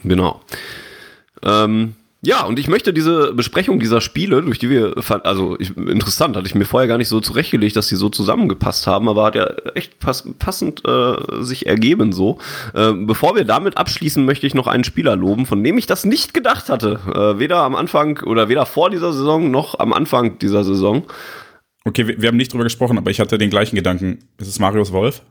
Genau. 0.03 0.41
Ähm, 1.43 1.97
ja, 2.23 2.45
und 2.45 2.59
ich 2.59 2.67
möchte 2.67 2.93
diese 2.93 3.35
Besprechung 3.35 3.79
dieser 3.79 4.01
Spiele, 4.01 4.43
durch 4.43 4.59
die 4.59 4.71
wir, 4.71 4.95
also 5.23 5.57
ich, 5.61 5.77
interessant, 5.77 6.37
hatte 6.37 6.47
ich 6.47 6.55
mir 6.55 6.65
vorher 6.65 6.89
gar 6.89 6.99
nicht 6.99 7.09
so 7.09 7.21
zurechtgelegt, 7.21 7.77
dass 7.77 7.89
die 7.89 7.95
so 7.95 8.09
zusammengepasst 8.09 8.87
haben, 8.87 9.09
aber 9.09 9.25
hat 9.25 9.35
ja 9.35 9.45
echt 9.75 10.01
pass, 10.01 10.27
passend 10.39 10.83
äh, 10.87 11.15
sich 11.43 11.67
ergeben 11.67 12.13
so. 12.13 12.39
Äh, 12.75 12.93
bevor 12.95 13.37
wir 13.37 13.45
damit 13.45 13.77
abschließen, 13.77 14.25
möchte 14.25 14.47
ich 14.47 14.55
noch 14.55 14.67
einen 14.67 14.85
Spieler 14.85 15.15
loben, 15.15 15.47
von 15.47 15.63
dem 15.63 15.77
ich 15.77 15.87
das 15.87 16.05
nicht 16.05 16.33
gedacht 16.33 16.71
hatte. 16.71 17.01
Äh, 17.07 17.39
weder 17.39 17.59
am 17.59 17.77
Anfang 17.77 18.19
oder 18.23 18.49
weder 18.49 18.65
vor 18.65 18.91
dieser 18.91 19.13
Saison 19.13 19.51
noch 19.51 19.79
am 19.79 19.93
Anfang 19.93 20.39
dieser 20.39 20.65
Saison. 20.65 21.05
Okay, 21.85 22.09
wir, 22.09 22.21
wir 22.21 22.29
haben 22.29 22.37
nicht 22.37 22.53
drüber 22.53 22.65
gesprochen, 22.65 22.99
aber 22.99 23.11
ich 23.11 23.21
hatte 23.21 23.39
den 23.39 23.51
gleichen 23.51 23.77
Gedanken. 23.77 24.25
Ist 24.39 24.49
es 24.49 24.59
Marius 24.59 24.91
Wolf? 24.91 25.23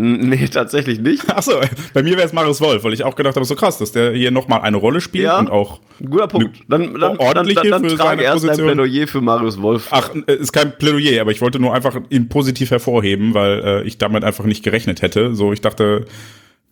Nee, 0.00 0.48
tatsächlich 0.48 0.98
nicht. 0.98 1.28
Achso, 1.28 1.52
bei 1.92 2.02
mir 2.02 2.16
wäre 2.16 2.26
es 2.26 2.32
Marius 2.32 2.60
Wolf, 2.60 2.84
weil 2.84 2.94
ich 2.94 3.04
auch 3.04 3.14
gedacht 3.16 3.36
habe, 3.36 3.44
so 3.44 3.54
krass, 3.54 3.78
dass 3.78 3.92
der 3.92 4.12
hier 4.12 4.30
nochmal 4.30 4.62
eine 4.62 4.78
Rolle 4.78 5.00
spielt 5.00 5.24
ja, 5.24 5.38
und 5.38 5.50
auch. 5.50 5.80
Guter 5.98 6.26
Punkt. 6.26 6.58
Dann, 6.68 6.98
dann, 6.98 7.18
ordentlich 7.18 7.56
dann, 7.56 7.70
dann, 7.70 7.82
dann 7.82 7.96
trage 7.96 8.22
erst 8.22 8.46
Position. 8.46 8.70
ein 8.70 8.76
Plädoyer 8.76 9.06
für 9.06 9.20
Marius 9.20 9.60
Wolf. 9.60 9.88
Ach, 9.90 10.10
äh, 10.26 10.34
ist 10.34 10.52
kein 10.52 10.76
Plädoyer, 10.78 11.20
aber 11.20 11.32
ich 11.32 11.42
wollte 11.42 11.58
nur 11.58 11.74
einfach 11.74 12.00
ihn 12.08 12.28
positiv 12.28 12.70
hervorheben, 12.70 13.34
weil 13.34 13.62
äh, 13.62 13.82
ich 13.82 13.98
damit 13.98 14.24
einfach 14.24 14.44
nicht 14.44 14.64
gerechnet 14.64 15.02
hätte. 15.02 15.34
So, 15.34 15.52
ich 15.52 15.60
dachte, 15.60 16.06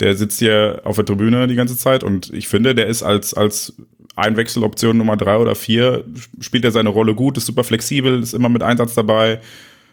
der 0.01 0.15
sitzt 0.15 0.39
hier 0.39 0.81
auf 0.85 0.97
der 0.97 1.05
Tribüne 1.05 1.47
die 1.49 1.55
ganze 1.55 1.77
Zeit 1.77 2.05
und 2.05 2.33
ich 2.33 2.49
finde, 2.49 2.75
der 2.75 2.87
ist 2.87 3.03
als, 3.03 3.35
als 3.35 3.75
Einwechseloption 4.17 4.97
Nummer 4.97 5.19
drei 5.19 5.37
oder 5.37 5.55
vier, 5.55 6.05
spielt 6.41 6.65
er 6.65 6.71
seine 6.71 6.89
Rolle 6.89 7.15
gut, 7.15 7.37
ist 7.37 7.47
super 7.47 7.65
flexibel, 7.65 8.23
ist 8.23 8.33
immer 8.33 8.49
mit 8.49 8.63
Einsatz 8.63 8.95
dabei 8.95 9.41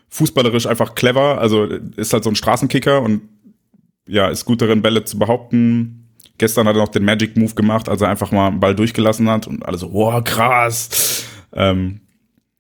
fußballerisch 0.10 0.68
einfach 0.68 0.95
clever, 0.95 1.40
also 1.40 1.65
ist 1.65 2.14
halt 2.14 2.23
so 2.23 2.30
ein 2.30 2.36
Straßenkicker 2.36 3.02
und 3.02 3.22
ja, 4.07 4.27
ist 4.27 4.45
gut 4.45 4.61
darin, 4.61 4.82
Bälle 4.82 5.03
zu 5.03 5.18
behaupten. 5.18 6.10
Gestern 6.38 6.68
hat 6.68 6.76
er 6.76 6.82
noch 6.82 6.90
den 6.90 7.06
Magic 7.06 7.38
Move 7.38 7.56
gemacht, 7.56 7.90
als 7.90 8.02
er 8.02 8.10
einfach 8.10 8.32
mal 8.32 8.48
einen 8.48 8.60
Ball 8.60 8.76
durchgelassen 8.76 9.30
hat 9.30 9.48
und 9.48 9.65
alle 9.65 9.77
so, 9.77 9.94
wow, 9.94 10.23
krass. 10.23 11.26
Ähm, 11.53 12.02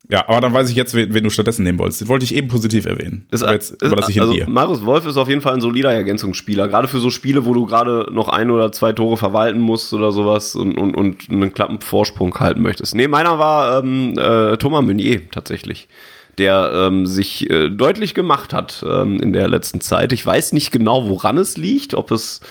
ja, 0.09 0.27
aber 0.27 0.39
dann 0.39 0.53
weiß 0.53 0.69
ich 0.69 0.75
jetzt, 0.75 0.93
wen, 0.93 1.13
wen, 1.13 1.23
du 1.23 1.29
stattdessen 1.29 1.63
nehmen 1.63 1.79
wolltest. 1.79 2.01
Den 2.01 2.07
wollte 2.07 2.25
ich 2.25 2.35
eben 2.35 2.47
positiv 2.47 2.85
erwähnen. 2.85 3.25
Ist, 3.31 3.43
jetzt 3.43 3.71
ist, 3.71 3.93
also 3.93 4.33
dir. 4.33 4.47
Marius 4.47 4.85
Wolf 4.85 5.05
ist 5.07 5.17
auf 5.17 5.27
jeden 5.27 5.41
Fall 5.41 5.55
ein 5.55 5.61
solider 5.61 5.91
Ergänzungsspieler. 5.91 6.67
Gerade 6.67 6.87
für 6.87 6.99
so 6.99 7.09
Spiele, 7.09 7.45
wo 7.45 7.53
du 7.53 7.65
gerade 7.65 8.07
noch 8.11 8.29
ein 8.29 8.51
oder 8.51 8.71
zwei 8.71 8.93
Tore 8.93 9.17
verwalten 9.17 9.59
musst 9.59 9.93
oder 9.93 10.11
sowas 10.11 10.55
und, 10.55 10.77
und, 10.77 10.95
und 10.95 11.29
einen 11.29 11.53
klappen 11.53 11.81
Vorsprung 11.81 12.35
halten 12.39 12.61
möchtest. 12.61 12.93
Nee, 12.93 13.07
meiner 13.07 13.39
war 13.39 13.83
ähm, 13.83 14.13
äh, 14.17 14.57
Thomas 14.57 14.83
Meunier 14.83 15.29
tatsächlich 15.31 15.87
der 16.37 16.71
ähm, 16.73 17.05
sich 17.05 17.49
äh, 17.49 17.69
deutlich 17.69 18.13
gemacht 18.13 18.53
hat 18.53 18.83
ähm, 18.87 19.19
in 19.19 19.33
der 19.33 19.47
letzten 19.47 19.81
Zeit. 19.81 20.11
Ich 20.13 20.25
weiß 20.25 20.53
nicht 20.53 20.71
genau, 20.71 21.07
woran 21.09 21.37
es 21.37 21.57
liegt, 21.57 21.93
ob 21.93 22.11
es 22.11 22.41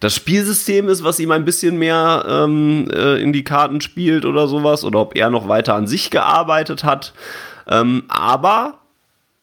das 0.00 0.14
Spielsystem 0.14 0.88
ist, 0.88 1.04
was 1.04 1.20
ihm 1.20 1.30
ein 1.30 1.44
bisschen 1.44 1.78
mehr 1.78 2.24
ähm, 2.28 2.90
äh, 2.92 3.22
in 3.22 3.32
die 3.32 3.44
Karten 3.44 3.80
spielt 3.80 4.24
oder 4.24 4.48
sowas, 4.48 4.84
oder 4.84 5.00
ob 5.00 5.16
er 5.16 5.30
noch 5.30 5.46
weiter 5.46 5.74
an 5.74 5.86
sich 5.86 6.10
gearbeitet 6.10 6.82
hat. 6.82 7.12
Ähm, 7.68 8.02
aber 8.08 8.80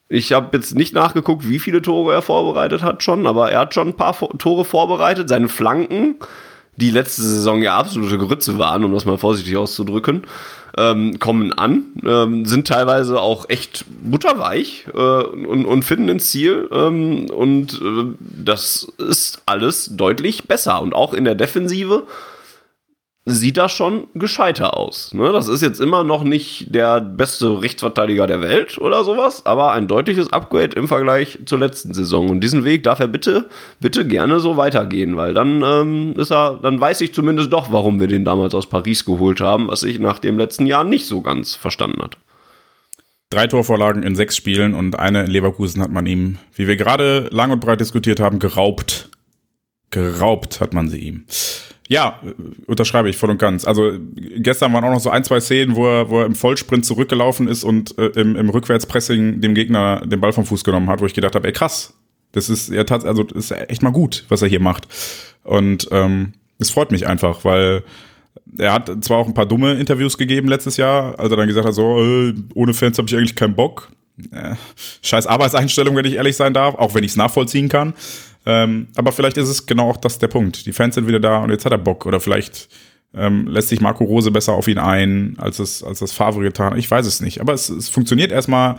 ich 0.10 0.34
habe 0.34 0.58
jetzt 0.58 0.76
nicht 0.76 0.94
nachgeguckt, 0.94 1.48
wie 1.48 1.60
viele 1.60 1.82
Tore 1.82 2.14
er 2.14 2.22
vorbereitet 2.22 2.82
hat 2.82 3.04
schon, 3.04 3.26
aber 3.26 3.52
er 3.52 3.60
hat 3.60 3.74
schon 3.74 3.90
ein 3.90 3.96
paar 3.96 4.18
Tore 4.38 4.66
vorbereitet. 4.66 5.30
Seine 5.30 5.48
Flanken, 5.48 6.16
die 6.80 6.92
letzte 6.92 7.22
Saison 7.22 7.62
ja 7.62 7.78
absolute 7.78 8.18
Grütze 8.18 8.58
waren, 8.58 8.84
um 8.84 8.94
das 8.94 9.06
mal 9.06 9.18
vorsichtig 9.18 9.58
auszudrücken, 9.58 10.24
ähm, 10.78 11.20
kommen 11.20 11.52
an, 11.54 11.84
ähm, 12.06 12.46
sind 12.46 12.68
teilweise 12.68 13.20
auch 13.20 13.50
echt 13.50 13.86
butterweich 14.02 14.86
äh, 14.94 14.98
und, 14.98 15.66
und 15.66 15.84
finden 15.84 16.10
ein 16.10 16.20
Ziel. 16.20 16.70
Ähm, 16.72 17.30
und 17.30 17.74
äh, 17.82 18.06
das 18.20 18.88
ist 18.98 19.42
alles 19.46 19.90
deutlich 19.92 20.48
besser. 20.48 20.82
Und 20.82 20.94
auch 20.94 21.14
in 21.14 21.26
der 21.26 21.36
Defensive 21.36 22.04
sieht 23.30 23.58
das 23.58 23.72
schon 23.72 24.08
gescheiter 24.16 24.78
aus. 24.78 25.14
Ne? 25.14 25.32
Das 25.32 25.48
ist 25.48 25.62
jetzt 25.62 25.80
immer 25.80 26.04
noch 26.04 26.24
nicht 26.24 26.74
der 26.74 27.02
beste 27.02 27.62
Rechtsverteidiger 27.62 28.28
der 28.28 28.42
Welt 28.42 28.78
oder 28.78 29.04
sowas, 29.04 29.46
aber 29.46 29.74
ein 29.74 29.88
deutliches 29.88 30.32
Upgrade 30.34 30.76
im 30.76 30.88
Vergleich 30.88 31.40
zur 31.46 31.60
letzten 31.60 31.94
Saison. 31.94 32.30
Und 32.30 32.42
diesen 32.42 32.66
Weg 32.66 32.84
darf 32.84 33.00
er 33.00 33.08
bitte, 33.08 33.50
bitte 33.80 34.06
gerne 34.08 34.40
so 34.40 34.58
weitergehen, 34.58 35.18
weil 35.18 35.34
dann 35.34 35.64
ähm, 35.64 36.14
ist 36.18 36.32
er, 36.32 36.60
dann 36.62 36.80
weiß 36.80 37.02
ich 37.02 37.14
zumindest 37.14 37.54
doch, 37.54 37.72
warum 37.72 38.00
wir 38.00 38.08
den 38.08 38.26
damals 38.26 38.54
aus 38.54 38.68
Paris 38.68 39.06
geholt 39.06 39.42
haben, 39.42 39.68
was 39.68 39.84
ich 39.84 40.00
nach 40.00 40.20
dem 40.20 40.38
letzten 40.38 40.66
Jahr 40.66 40.84
nicht 40.84 41.06
so 41.06 41.22
ganz 41.22 41.56
verstanden 41.56 42.02
hat. 42.02 42.18
Drei 43.30 43.46
Torvorlagen 43.46 44.02
in 44.02 44.16
sechs 44.16 44.36
Spielen 44.36 44.74
und 44.74 44.98
eine 44.98 45.26
in 45.26 45.32
Leverkusen 45.32 45.84
hat 45.84 45.92
man 45.92 46.08
ihm, 46.08 46.40
wie 46.56 46.68
wir 46.68 46.78
gerade 46.78 47.30
lang 47.32 47.52
und 47.52 47.60
breit 47.60 47.80
diskutiert 47.80 48.20
haben, 48.20 48.40
geraubt. 48.40 49.10
Geraubt 49.92 50.62
hat 50.62 50.74
man 50.74 50.90
sie 50.90 51.00
ihm. 51.00 51.26
Ja, 51.92 52.22
unterschreibe 52.68 53.10
ich 53.10 53.18
voll 53.18 53.32
und 53.32 53.40
ganz. 53.40 53.66
Also 53.66 53.94
gestern 54.16 54.72
waren 54.74 54.84
auch 54.84 54.92
noch 54.92 55.00
so 55.00 55.10
ein, 55.10 55.24
zwei 55.24 55.40
Szenen, 55.40 55.76
wo 55.76 55.88
er, 55.88 56.10
wo 56.10 56.20
er 56.20 56.28
im 56.28 56.36
Vollsprint 56.36 56.86
zurückgelaufen 56.86 57.48
ist 57.48 57.64
und 57.64 57.98
äh, 57.98 58.10
im, 58.10 58.36
im 58.36 58.50
Rückwärtspressing 58.50 59.42
dem 59.42 59.56
Gegner 59.56 60.06
den 60.06 60.22
Ball 60.22 60.32
vom 60.32 60.46
Fuß 60.46 60.64
genommen 60.64 60.88
hat, 60.88 61.02
wo 61.02 61.08
ich 61.08 61.16
gedacht 61.16 61.34
habe, 61.34 61.48
ey 61.48 61.52
krass, 61.52 61.96
das 62.32 62.48
ist 62.48 62.70
ja 62.70 62.84
tatsächlich, 62.84 63.10
also 63.10 63.24
das 63.24 63.50
ist 63.50 63.70
echt 63.70 63.82
mal 63.82 63.90
gut, 63.90 64.24
was 64.30 64.44
er 64.44 64.48
hier 64.48 64.60
macht. 64.60 64.88
Und 65.44 65.88
ähm, 65.92 66.34
es 66.60 66.70
freut 66.70 66.92
mich 66.92 67.08
einfach, 67.08 67.44
weil 67.44 67.84
er 68.60 68.74
hat 68.74 68.92
zwar 69.04 69.18
auch 69.18 69.28
ein 69.28 69.34
paar 69.34 69.48
dumme 69.48 69.74
Interviews 69.74 70.16
gegeben 70.16 70.48
letztes 70.48 70.78
Jahr, 70.78 71.18
als 71.18 71.32
er 71.32 71.38
dann 71.38 71.48
gesagt 71.48 71.66
hat, 71.66 71.74
so, 71.74 72.04
äh, 72.04 72.36
ohne 72.54 72.76
Fans 72.76 73.00
habe 73.00 73.08
ich 73.08 73.16
eigentlich 73.16 73.36
keinen 73.36 73.56
Bock. 73.56 73.90
Äh, 74.32 74.54
scheiß 75.02 75.26
Arbeitseinstellung, 75.26 75.96
wenn 75.96 76.06
ich 76.06 76.16
ehrlich 76.16 76.36
sein 76.36 76.54
darf, 76.54 76.76
auch 76.76 76.94
wenn 76.94 77.04
ich 77.04 77.12
es 77.12 77.18
nachvollziehen 77.18 77.68
kann. 77.68 77.96
Ähm, 78.46 78.88
aber 78.96 79.12
vielleicht 79.12 79.38
ist 79.38 79.50
es 79.50 79.66
genau 79.66 79.90
auch 79.90 79.98
das 79.98 80.20
der 80.20 80.28
Punkt. 80.28 80.66
Die 80.66 80.74
Fans 80.74 80.96
sind 80.96 81.08
wieder 81.08 81.20
da 81.20 81.40
und 81.40 81.50
jetzt 81.50 81.66
hat 81.66 81.72
er 81.72 81.78
Bock. 81.78 82.06
Oder 82.06 82.20
vielleicht 82.20 82.70
Ähm, 83.12 83.48
lässt 83.48 83.70
sich 83.70 83.82
Marco 83.82 84.04
Rose 84.04 84.30
besser 84.30 84.54
auf 84.54 84.68
ihn 84.68 84.78
ein, 84.78 85.34
als 85.40 85.58
es, 85.58 85.84
als 85.84 85.98
das 85.98 86.12
Favre 86.12 86.44
getan? 86.44 86.78
Ich 86.78 86.90
weiß 86.92 87.08
es 87.08 87.22
nicht. 87.22 87.42
Aber 87.42 87.54
es, 87.54 87.68
es 87.68 87.90
funktioniert 87.90 88.32
erstmal. 88.32 88.76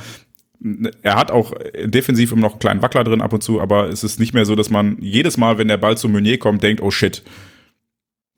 Er 1.03 1.17
hat 1.17 1.33
auch 1.33 1.53
defensiv 1.85 2.31
immer 2.31 2.43
noch 2.43 2.53
einen 2.53 2.61
kleinen 2.61 2.83
Wackler 2.83 3.03
drin 3.03 3.23
ab 3.23 3.33
und 3.33 3.43
zu, 3.43 3.61
aber 3.61 3.89
es 3.89 4.05
ist 4.05 4.21
nicht 4.21 4.33
mehr 4.33 4.45
so, 4.45 4.55
dass 4.55 4.71
man 4.71 4.99
jedes 5.01 5.37
Mal, 5.37 5.59
wenn 5.59 5.67
der 5.67 5.79
Ball 5.79 5.97
zu 5.97 6.09
Meunier 6.09 6.39
kommt, 6.39 6.63
denkt, 6.63 6.81
oh 6.81 6.93
shit, 6.93 7.25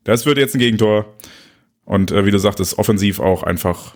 das 0.03 0.25
wird 0.25 0.39
jetzt 0.39 0.55
ein 0.55 0.59
Gegentor. 0.59 1.13
Und 1.85 2.11
äh, 2.11 2.25
wie 2.25 2.31
du 2.31 2.39
sagtest, 2.39 2.79
offensiv 2.79 3.19
auch 3.19 3.43
einfach, 3.43 3.95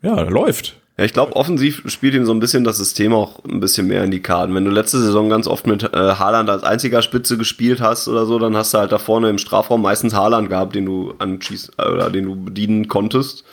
ja, 0.00 0.22
läuft. 0.22 0.80
Ja, 0.98 1.04
ich 1.04 1.12
glaube, 1.12 1.36
offensiv 1.36 1.82
spielt 1.86 2.14
ihm 2.14 2.24
so 2.24 2.32
ein 2.32 2.40
bisschen 2.40 2.64
das 2.64 2.78
System 2.78 3.12
auch 3.12 3.44
ein 3.44 3.60
bisschen 3.60 3.86
mehr 3.86 4.02
in 4.02 4.10
die 4.10 4.22
Karten. 4.22 4.54
Wenn 4.54 4.64
du 4.64 4.70
letzte 4.70 4.98
Saison 4.98 5.28
ganz 5.28 5.46
oft 5.46 5.66
mit 5.66 5.82
äh, 5.82 5.88
Haaland 5.92 6.48
als 6.48 6.64
einziger 6.64 7.02
Spitze 7.02 7.36
gespielt 7.36 7.82
hast 7.82 8.08
oder 8.08 8.24
so, 8.24 8.38
dann 8.38 8.56
hast 8.56 8.72
du 8.72 8.78
halt 8.78 8.92
da 8.92 8.98
vorne 8.98 9.28
im 9.28 9.36
Strafraum 9.36 9.82
meistens 9.82 10.14
Haaland 10.14 10.48
gehabt, 10.48 10.74
den 10.74 10.86
du 10.86 11.12
anschießt 11.18 11.72
äh, 11.76 11.88
oder 11.88 12.08
den 12.08 12.24
du 12.24 12.36
bedienen 12.36 12.88
konntest, 12.88 13.44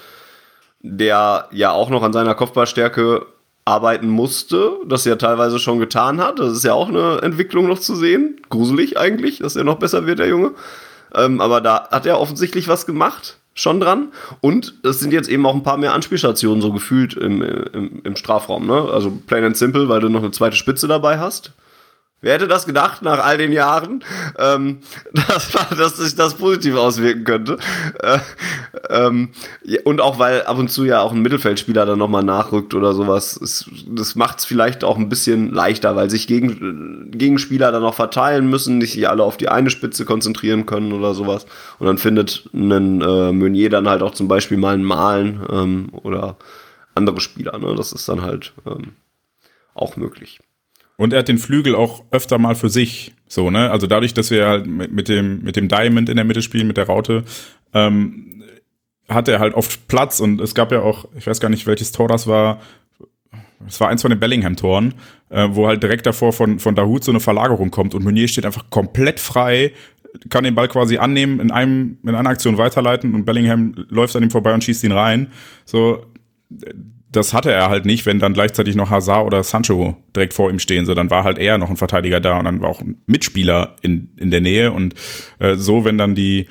der 0.79 1.49
ja 1.51 1.71
auch 1.71 1.89
noch 1.89 2.03
an 2.03 2.13
seiner 2.13 2.33
Kopfballstärke 2.33 3.25
arbeiten 3.65 4.07
musste, 4.07 4.77
das 4.87 5.03
ja 5.03 5.17
teilweise 5.17 5.59
schon 5.59 5.79
getan 5.79 6.21
hat. 6.21 6.39
Das 6.39 6.53
ist 6.53 6.63
ja 6.63 6.73
auch 6.73 6.87
eine 6.87 7.21
Entwicklung 7.23 7.67
noch 7.67 7.79
zu 7.79 7.95
sehen. 7.95 8.39
Gruselig 8.49 8.97
eigentlich, 8.97 9.39
dass 9.39 9.57
er 9.57 9.65
noch 9.65 9.79
besser 9.79 10.05
wird, 10.05 10.19
der 10.19 10.27
Junge. 10.27 10.51
Ähm, 11.13 11.41
aber 11.41 11.59
da 11.59 11.89
hat 11.91 12.05
er 12.05 12.21
offensichtlich 12.21 12.69
was 12.69 12.85
gemacht 12.85 13.37
schon 13.53 13.79
dran. 13.79 14.11
Und 14.41 14.75
es 14.83 14.99
sind 14.99 15.13
jetzt 15.13 15.29
eben 15.29 15.45
auch 15.45 15.53
ein 15.53 15.63
paar 15.63 15.77
mehr 15.77 15.93
Anspielstationen 15.93 16.61
so 16.61 16.71
gefühlt 16.71 17.15
im, 17.15 17.41
im, 17.41 18.01
im 18.03 18.15
Strafraum. 18.15 18.65
Ne? 18.65 18.89
Also 18.91 19.11
plain 19.27 19.43
and 19.43 19.57
simple, 19.57 19.89
weil 19.89 20.01
du 20.01 20.09
noch 20.09 20.21
eine 20.21 20.31
zweite 20.31 20.55
Spitze 20.55 20.87
dabei 20.87 21.19
hast. 21.19 21.53
Wer 22.23 22.35
hätte 22.35 22.47
das 22.47 22.65
gedacht 22.65 23.01
nach 23.01 23.21
all 23.21 23.37
den 23.37 23.51
Jahren, 23.51 24.01
ähm, 24.39 24.79
dass, 25.27 25.51
dass 25.51 25.97
sich 25.97 26.15
das 26.15 26.35
positiv 26.35 26.75
auswirken 26.75 27.25
könnte? 27.25 27.57
Äh, 27.99 28.19
ähm, 28.89 29.29
und 29.83 29.99
auch 29.99 30.19
weil 30.19 30.43
ab 30.43 30.57
und 30.57 30.71
zu 30.71 30.85
ja 30.85 31.01
auch 31.01 31.11
ein 31.11 31.21
Mittelfeldspieler 31.21 31.85
dann 31.85 31.99
nochmal 31.99 32.23
nachrückt 32.23 32.73
oder 32.75 32.93
sowas. 32.93 33.35
Es, 33.35 33.69
das 33.87 34.15
macht 34.15 34.39
es 34.39 34.45
vielleicht 34.45 34.85
auch 34.85 34.97
ein 34.97 35.09
bisschen 35.09 35.51
leichter, 35.51 35.97
weil 35.97 36.09
sich 36.09 36.25
Gegen, 36.25 37.11
Gegenspieler 37.11 37.73
dann 37.73 37.81
noch 37.81 37.93
verteilen 37.95 38.49
müssen, 38.49 38.77
nicht 38.77 38.93
sich 38.93 39.09
alle 39.09 39.23
auf 39.23 39.35
die 39.35 39.49
eine 39.49 39.69
Spitze 39.69 40.05
konzentrieren 40.05 40.65
können 40.65 40.93
oder 40.93 41.13
sowas. 41.13 41.45
Und 41.77 41.87
dann 41.87 41.97
findet 41.97 42.49
ein 42.53 43.01
äh, 43.01 43.33
Meunier 43.33 43.69
dann 43.69 43.89
halt 43.89 44.01
auch 44.01 44.13
zum 44.13 44.29
Beispiel 44.29 44.57
mal 44.57 44.75
einen 44.75 44.85
Malen 44.85 45.45
ähm, 45.51 45.89
oder 45.91 46.37
andere 46.95 47.19
Spieler. 47.19 47.59
Ne? 47.59 47.75
Das 47.75 47.91
ist 47.91 48.07
dann 48.07 48.21
halt 48.21 48.53
ähm, 48.65 48.93
auch 49.75 49.97
möglich. 49.97 50.39
Und 50.97 51.13
er 51.13 51.19
hat 51.19 51.27
den 51.27 51.37
Flügel 51.37 51.75
auch 51.75 52.03
öfter 52.11 52.37
mal 52.37 52.55
für 52.55 52.69
sich. 52.69 53.13
So, 53.27 53.49
ne? 53.49 53.71
Also 53.71 53.87
dadurch, 53.87 54.13
dass 54.13 54.29
wir 54.29 54.47
halt 54.47 54.67
mit, 54.67 55.09
dem, 55.09 55.41
mit 55.41 55.55
dem 55.55 55.67
Diamond 55.67 56.09
in 56.09 56.15
der 56.15 56.25
Mitte 56.25 56.41
spielen, 56.41 56.67
mit 56.67 56.77
der 56.77 56.85
Raute, 56.85 57.23
ähm, 57.73 58.43
hat 59.09 59.27
er 59.27 59.39
halt 59.39 59.55
oft 59.55 59.87
Platz. 59.87 60.19
Und 60.19 60.39
es 60.39 60.53
gab 60.53 60.71
ja 60.71 60.81
auch, 60.81 61.05
ich 61.17 61.25
weiß 61.25 61.39
gar 61.39 61.49
nicht, 61.49 61.65
welches 61.65 61.91
Tor 61.91 62.07
das 62.07 62.27
war. 62.27 62.61
Es 63.67 63.79
war 63.79 63.89
eins 63.89 64.01
von 64.01 64.11
den 64.11 64.19
Bellingham-Toren, 64.19 64.93
äh, 65.29 65.47
wo 65.51 65.67
halt 65.67 65.81
direkt 65.81 66.05
davor 66.05 66.33
von, 66.33 66.59
von 66.59 66.75
Dahut 66.75 67.03
so 67.03 67.11
eine 67.11 67.21
Verlagerung 67.21 67.71
kommt 67.71 67.95
und 67.95 68.03
Meunier 68.03 68.27
steht 68.27 68.45
einfach 68.45 68.69
komplett 68.69 69.21
frei, 69.21 69.71
kann 70.29 70.43
den 70.43 70.53
Ball 70.53 70.67
quasi 70.67 70.97
annehmen, 70.97 71.39
in 71.39 71.49
einem, 71.49 71.97
in 72.03 72.13
einer 72.13 72.29
Aktion 72.29 72.57
weiterleiten 72.57 73.15
und 73.15 73.25
Bellingham 73.25 73.73
läuft 73.87 74.15
an 74.17 74.23
ihm 74.23 74.31
vorbei 74.31 74.53
und 74.53 74.63
schießt 74.63 74.83
ihn 74.83 74.91
rein. 74.91 75.31
So, 75.65 76.05
das 77.15 77.33
hatte 77.33 77.51
er 77.51 77.69
halt 77.69 77.85
nicht, 77.85 78.05
wenn 78.05 78.19
dann 78.19 78.33
gleichzeitig 78.33 78.75
noch 78.75 78.89
Hazard 78.89 79.25
oder 79.25 79.43
Sancho 79.43 79.97
direkt 80.15 80.33
vor 80.33 80.49
ihm 80.49 80.59
stehen. 80.59 80.85
So, 80.85 80.93
dann 80.93 81.09
war 81.09 81.23
halt 81.23 81.37
eher 81.37 81.57
noch 81.57 81.69
ein 81.69 81.77
Verteidiger 81.77 82.19
da 82.19 82.37
und 82.39 82.45
dann 82.45 82.61
war 82.61 82.69
auch 82.69 82.81
ein 82.81 83.01
Mitspieler 83.05 83.75
in, 83.81 84.09
in 84.17 84.31
der 84.31 84.41
Nähe. 84.41 84.71
Und 84.71 84.95
äh, 85.39 85.55
so, 85.55 85.85
wenn 85.85 85.97
dann 85.97 86.15
die 86.15 86.47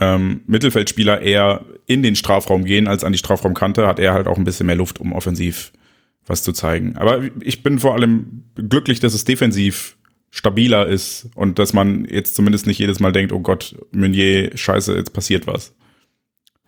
ähm, 0.00 0.40
Mittelfeldspieler 0.46 1.20
eher 1.20 1.64
in 1.86 2.02
den 2.02 2.16
Strafraum 2.16 2.64
gehen 2.64 2.88
als 2.88 3.04
an 3.04 3.12
die 3.12 3.18
Strafraumkante, 3.18 3.86
hat 3.86 3.98
er 3.98 4.14
halt 4.14 4.26
auch 4.26 4.38
ein 4.38 4.44
bisschen 4.44 4.66
mehr 4.66 4.76
Luft, 4.76 5.00
um 5.00 5.12
offensiv 5.12 5.72
was 6.26 6.42
zu 6.42 6.52
zeigen. 6.52 6.96
Aber 6.96 7.20
ich 7.40 7.62
bin 7.62 7.78
vor 7.78 7.94
allem 7.94 8.44
glücklich, 8.54 9.00
dass 9.00 9.14
es 9.14 9.24
defensiv 9.24 9.96
stabiler 10.30 10.86
ist 10.86 11.28
und 11.34 11.58
dass 11.58 11.72
man 11.72 12.06
jetzt 12.06 12.34
zumindest 12.34 12.66
nicht 12.66 12.78
jedes 12.78 13.00
Mal 13.00 13.12
denkt, 13.12 13.32
oh 13.32 13.40
Gott, 13.40 13.76
Meunier, 13.92 14.50
scheiße, 14.56 14.96
jetzt 14.96 15.12
passiert 15.12 15.46
was. 15.46 15.74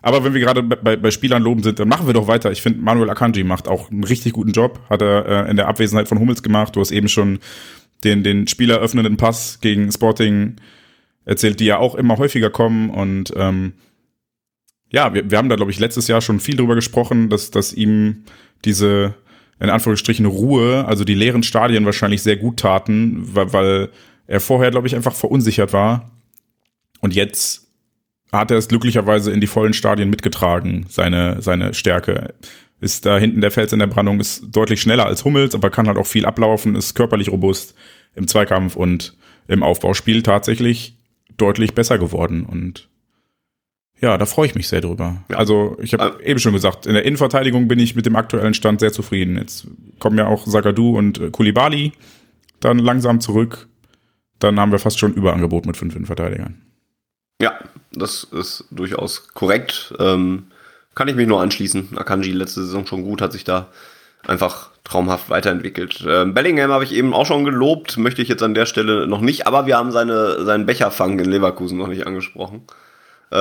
Aber 0.04 0.22
wenn 0.22 0.34
wir 0.34 0.40
gerade 0.42 0.62
bei, 0.62 0.96
bei 0.96 1.10
Spielern 1.10 1.42
loben 1.42 1.62
sind, 1.62 1.78
dann 1.78 1.88
machen 1.88 2.06
wir 2.06 2.12
doch 2.12 2.28
weiter. 2.28 2.52
Ich 2.52 2.60
finde, 2.60 2.78
Manuel 2.82 3.08
Akanji 3.08 3.42
macht 3.42 3.68
auch 3.68 3.90
einen 3.90 4.04
richtig 4.04 4.34
guten 4.34 4.52
Job. 4.52 4.78
Hat 4.90 5.00
er 5.00 5.46
äh, 5.46 5.50
in 5.50 5.56
der 5.56 5.66
Abwesenheit 5.66 6.08
von 6.08 6.18
Hummels 6.18 6.42
gemacht. 6.42 6.76
Du 6.76 6.80
hast 6.80 6.90
eben 6.90 7.08
schon 7.08 7.38
den, 8.04 8.22
den 8.22 8.46
Spieler 8.46 8.80
öffnenden 8.80 9.16
Pass 9.16 9.60
gegen 9.62 9.90
Sporting 9.90 10.56
erzählt, 11.24 11.58
die 11.58 11.64
ja 11.64 11.78
auch 11.78 11.94
immer 11.94 12.18
häufiger 12.18 12.50
kommen. 12.50 12.90
Und 12.90 13.32
ähm, 13.34 13.72
ja, 14.90 15.14
wir, 15.14 15.30
wir 15.30 15.38
haben 15.38 15.48
da, 15.48 15.56
glaube 15.56 15.70
ich, 15.70 15.80
letztes 15.80 16.06
Jahr 16.06 16.20
schon 16.20 16.38
viel 16.38 16.56
drüber 16.56 16.74
gesprochen, 16.74 17.30
dass, 17.30 17.50
dass 17.50 17.72
ihm 17.72 18.24
diese, 18.66 19.14
in 19.58 19.70
Anführungsstrichen, 19.70 20.26
Ruhe, 20.26 20.84
also 20.86 21.04
die 21.04 21.14
leeren 21.14 21.42
Stadien 21.42 21.86
wahrscheinlich 21.86 22.22
sehr 22.22 22.36
gut 22.36 22.58
taten, 22.58 23.22
weil, 23.34 23.54
weil 23.54 23.88
er 24.26 24.40
vorher, 24.40 24.70
glaube 24.70 24.86
ich, 24.86 24.94
einfach 24.94 25.14
verunsichert 25.14 25.72
war. 25.72 26.10
Und 27.00 27.14
jetzt 27.14 27.63
hat 28.38 28.50
er 28.50 28.58
es 28.58 28.68
glücklicherweise 28.68 29.30
in 29.32 29.40
die 29.40 29.46
vollen 29.46 29.72
Stadien 29.72 30.10
mitgetragen, 30.10 30.86
seine, 30.88 31.40
seine 31.40 31.74
Stärke. 31.74 32.34
Ist 32.80 33.06
da 33.06 33.18
hinten 33.18 33.40
der 33.40 33.50
Fels 33.50 33.72
in 33.72 33.78
der 33.78 33.86
Brandung, 33.86 34.20
ist 34.20 34.48
deutlich 34.54 34.80
schneller 34.80 35.06
als 35.06 35.24
Hummels, 35.24 35.54
aber 35.54 35.70
kann 35.70 35.86
halt 35.86 35.96
auch 35.96 36.06
viel 36.06 36.26
ablaufen, 36.26 36.74
ist 36.74 36.94
körperlich 36.94 37.30
robust 37.30 37.74
im 38.14 38.28
Zweikampf 38.28 38.76
und 38.76 39.16
im 39.48 39.62
Aufbauspiel 39.62 40.22
tatsächlich 40.22 40.96
deutlich 41.36 41.74
besser 41.74 41.98
geworden. 41.98 42.44
Und 42.44 42.88
ja, 44.00 44.18
da 44.18 44.26
freue 44.26 44.46
ich 44.46 44.54
mich 44.54 44.68
sehr 44.68 44.80
drüber. 44.80 45.22
Ja. 45.30 45.36
Also 45.36 45.76
ich 45.80 45.94
habe 45.94 46.22
äh, 46.22 46.30
eben 46.30 46.40
schon 46.40 46.52
gesagt, 46.52 46.86
in 46.86 46.94
der 46.94 47.04
Innenverteidigung 47.04 47.68
bin 47.68 47.78
ich 47.78 47.94
mit 47.94 48.06
dem 48.06 48.16
aktuellen 48.16 48.54
Stand 48.54 48.80
sehr 48.80 48.92
zufrieden. 48.92 49.38
Jetzt 49.38 49.66
kommen 49.98 50.18
ja 50.18 50.26
auch 50.26 50.46
Sagadu 50.46 50.96
und 50.96 51.20
äh, 51.20 51.30
Kulibali 51.30 51.92
dann 52.60 52.78
langsam 52.78 53.20
zurück. 53.20 53.68
Dann 54.38 54.58
haben 54.58 54.72
wir 54.72 54.78
fast 54.78 54.98
schon 54.98 55.14
Überangebot 55.14 55.64
mit 55.64 55.76
fünf 55.76 55.94
Innenverteidigern. 55.94 56.63
Ja, 57.44 57.58
das 57.92 58.24
ist 58.24 58.64
durchaus 58.70 59.28
korrekt. 59.34 59.92
Ähm, 59.98 60.44
kann 60.94 61.08
ich 61.08 61.14
mich 61.14 61.26
nur 61.26 61.42
anschließen. 61.42 61.90
Akanji 61.94 62.32
letzte 62.32 62.62
Saison 62.62 62.86
schon 62.86 63.02
gut, 63.02 63.20
hat 63.20 63.32
sich 63.32 63.44
da 63.44 63.66
einfach 64.26 64.70
traumhaft 64.82 65.28
weiterentwickelt. 65.28 66.02
Ähm, 66.08 66.32
Bellingham 66.32 66.70
habe 66.70 66.84
ich 66.84 66.94
eben 66.94 67.12
auch 67.12 67.26
schon 67.26 67.44
gelobt, 67.44 67.98
möchte 67.98 68.22
ich 68.22 68.28
jetzt 68.28 68.42
an 68.42 68.54
der 68.54 68.64
Stelle 68.64 69.06
noch 69.06 69.20
nicht, 69.20 69.46
aber 69.46 69.66
wir 69.66 69.76
haben 69.76 69.92
seine, 69.92 70.42
seinen 70.46 70.64
Becherfang 70.64 71.18
in 71.18 71.26
Leverkusen 71.26 71.76
noch 71.76 71.88
nicht 71.88 72.06
angesprochen. 72.06 72.62
Äh, 73.30 73.36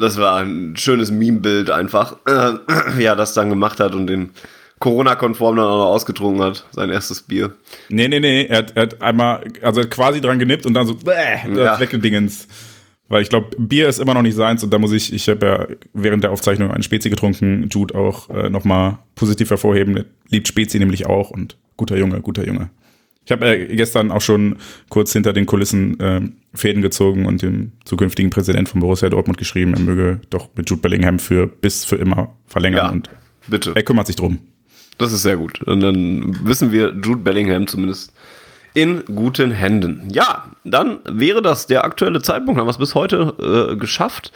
das 0.00 0.18
war 0.18 0.38
ein 0.38 0.74
schönes 0.76 1.12
Meme-Bild 1.12 1.70
einfach, 1.70 2.16
äh, 2.26 2.54
wie 2.96 3.04
er 3.04 3.14
das 3.14 3.34
dann 3.34 3.50
gemacht 3.50 3.78
hat 3.78 3.94
und 3.94 4.08
den 4.08 4.30
Corona-konform 4.80 5.54
dann 5.54 5.66
auch 5.66 5.78
noch 5.78 5.92
ausgetrunken 5.92 6.42
hat, 6.42 6.66
sein 6.72 6.90
erstes 6.90 7.22
Bier. 7.22 7.52
Nee, 7.88 8.08
nee, 8.08 8.18
nee, 8.18 8.46
er 8.46 8.58
hat, 8.58 8.72
er 8.74 8.82
hat 8.82 9.00
einmal, 9.00 9.44
also 9.62 9.82
quasi 9.82 10.20
dran 10.20 10.40
genippt 10.40 10.66
und 10.66 10.74
dann 10.74 10.88
so, 10.88 10.96
bäh, 10.96 11.38
ja. 11.54 11.78
weggedingens. 11.78 12.48
Weil 13.08 13.22
ich 13.22 13.28
glaube, 13.28 13.54
Bier 13.58 13.88
ist 13.88 14.00
immer 14.00 14.14
noch 14.14 14.22
nicht 14.22 14.34
seins 14.34 14.64
und 14.64 14.72
da 14.72 14.78
muss 14.78 14.92
ich, 14.92 15.12
ich 15.12 15.28
habe 15.28 15.46
ja 15.46 15.66
während 15.92 16.24
der 16.24 16.32
Aufzeichnung 16.32 16.70
einen 16.70 16.82
Spezi 16.82 17.10
getrunken, 17.10 17.68
Jude 17.70 17.94
auch 17.94 18.30
äh, 18.30 18.48
nochmal 18.48 18.98
positiv 19.14 19.50
hervorheben. 19.50 20.04
Liebt 20.30 20.48
Spezi 20.48 20.78
nämlich 20.78 21.06
auch 21.06 21.30
und 21.30 21.58
guter 21.76 21.98
Junge, 21.98 22.20
guter 22.20 22.46
Junge. 22.46 22.70
Ich 23.26 23.32
habe 23.32 23.46
äh, 23.46 23.76
gestern 23.76 24.10
auch 24.10 24.20
schon 24.20 24.56
kurz 24.88 25.12
hinter 25.12 25.32
den 25.32 25.46
Kulissen 25.46 26.00
äh, 26.00 26.20
Fäden 26.54 26.82
gezogen 26.82 27.26
und 27.26 27.42
dem 27.42 27.72
zukünftigen 27.84 28.30
Präsident 28.30 28.68
von 28.68 28.80
Borussia 28.80 29.08
Dortmund 29.08 29.38
geschrieben, 29.38 29.74
er 29.74 29.80
möge 29.80 30.20
doch 30.30 30.48
mit 30.56 30.68
Jude 30.68 30.82
Bellingham 30.82 31.18
für 31.18 31.46
bis 31.46 31.84
für 31.84 31.96
immer 31.96 32.34
verlängern 32.46 32.86
ja, 32.86 32.90
und 32.90 33.10
bitte. 33.48 33.72
er 33.74 33.82
kümmert 33.82 34.06
sich 34.06 34.16
drum. 34.16 34.38
Das 34.98 35.12
ist 35.12 35.22
sehr 35.22 35.36
gut. 35.36 35.60
Und 35.62 35.80
dann 35.80 36.38
wissen 36.46 36.70
wir 36.70 36.94
Jude 37.02 37.16
Bellingham 37.16 37.66
zumindest 37.66 38.12
in 38.74 39.04
guten 39.06 39.52
Händen. 39.52 40.08
Ja, 40.12 40.44
dann 40.64 40.98
wäre 41.04 41.40
das 41.40 41.66
der 41.66 41.84
aktuelle 41.84 42.20
Zeitpunkt. 42.20 42.60
Haben 42.60 42.66
wir 42.66 42.72
es 42.72 42.78
bis 42.78 42.94
heute 42.94 43.70
äh, 43.72 43.76
geschafft. 43.76 44.32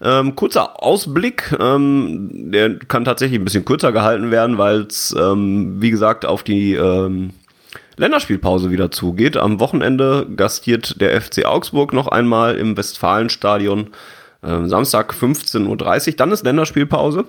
Ähm, 0.00 0.36
kurzer 0.36 0.82
Ausblick, 0.82 1.56
ähm, 1.58 2.52
der 2.52 2.78
kann 2.78 3.04
tatsächlich 3.04 3.40
ein 3.40 3.44
bisschen 3.44 3.64
kürzer 3.64 3.90
gehalten 3.90 4.30
werden, 4.30 4.56
weil 4.58 4.82
es, 4.82 5.14
ähm, 5.18 5.82
wie 5.82 5.90
gesagt, 5.90 6.24
auf 6.24 6.44
die 6.44 6.74
ähm, 6.74 7.30
Länderspielpause 7.96 8.70
wieder 8.70 8.92
zugeht. 8.92 9.36
Am 9.36 9.58
Wochenende 9.58 10.26
gastiert 10.36 11.00
der 11.00 11.20
FC 11.20 11.44
Augsburg 11.46 11.92
noch 11.92 12.06
einmal 12.06 12.56
im 12.56 12.76
Westfalenstadion. 12.76 13.88
Ähm, 14.44 14.68
Samstag 14.68 15.12
15.30 15.12 16.10
Uhr, 16.10 16.16
dann 16.16 16.30
ist 16.30 16.44
Länderspielpause. 16.44 17.24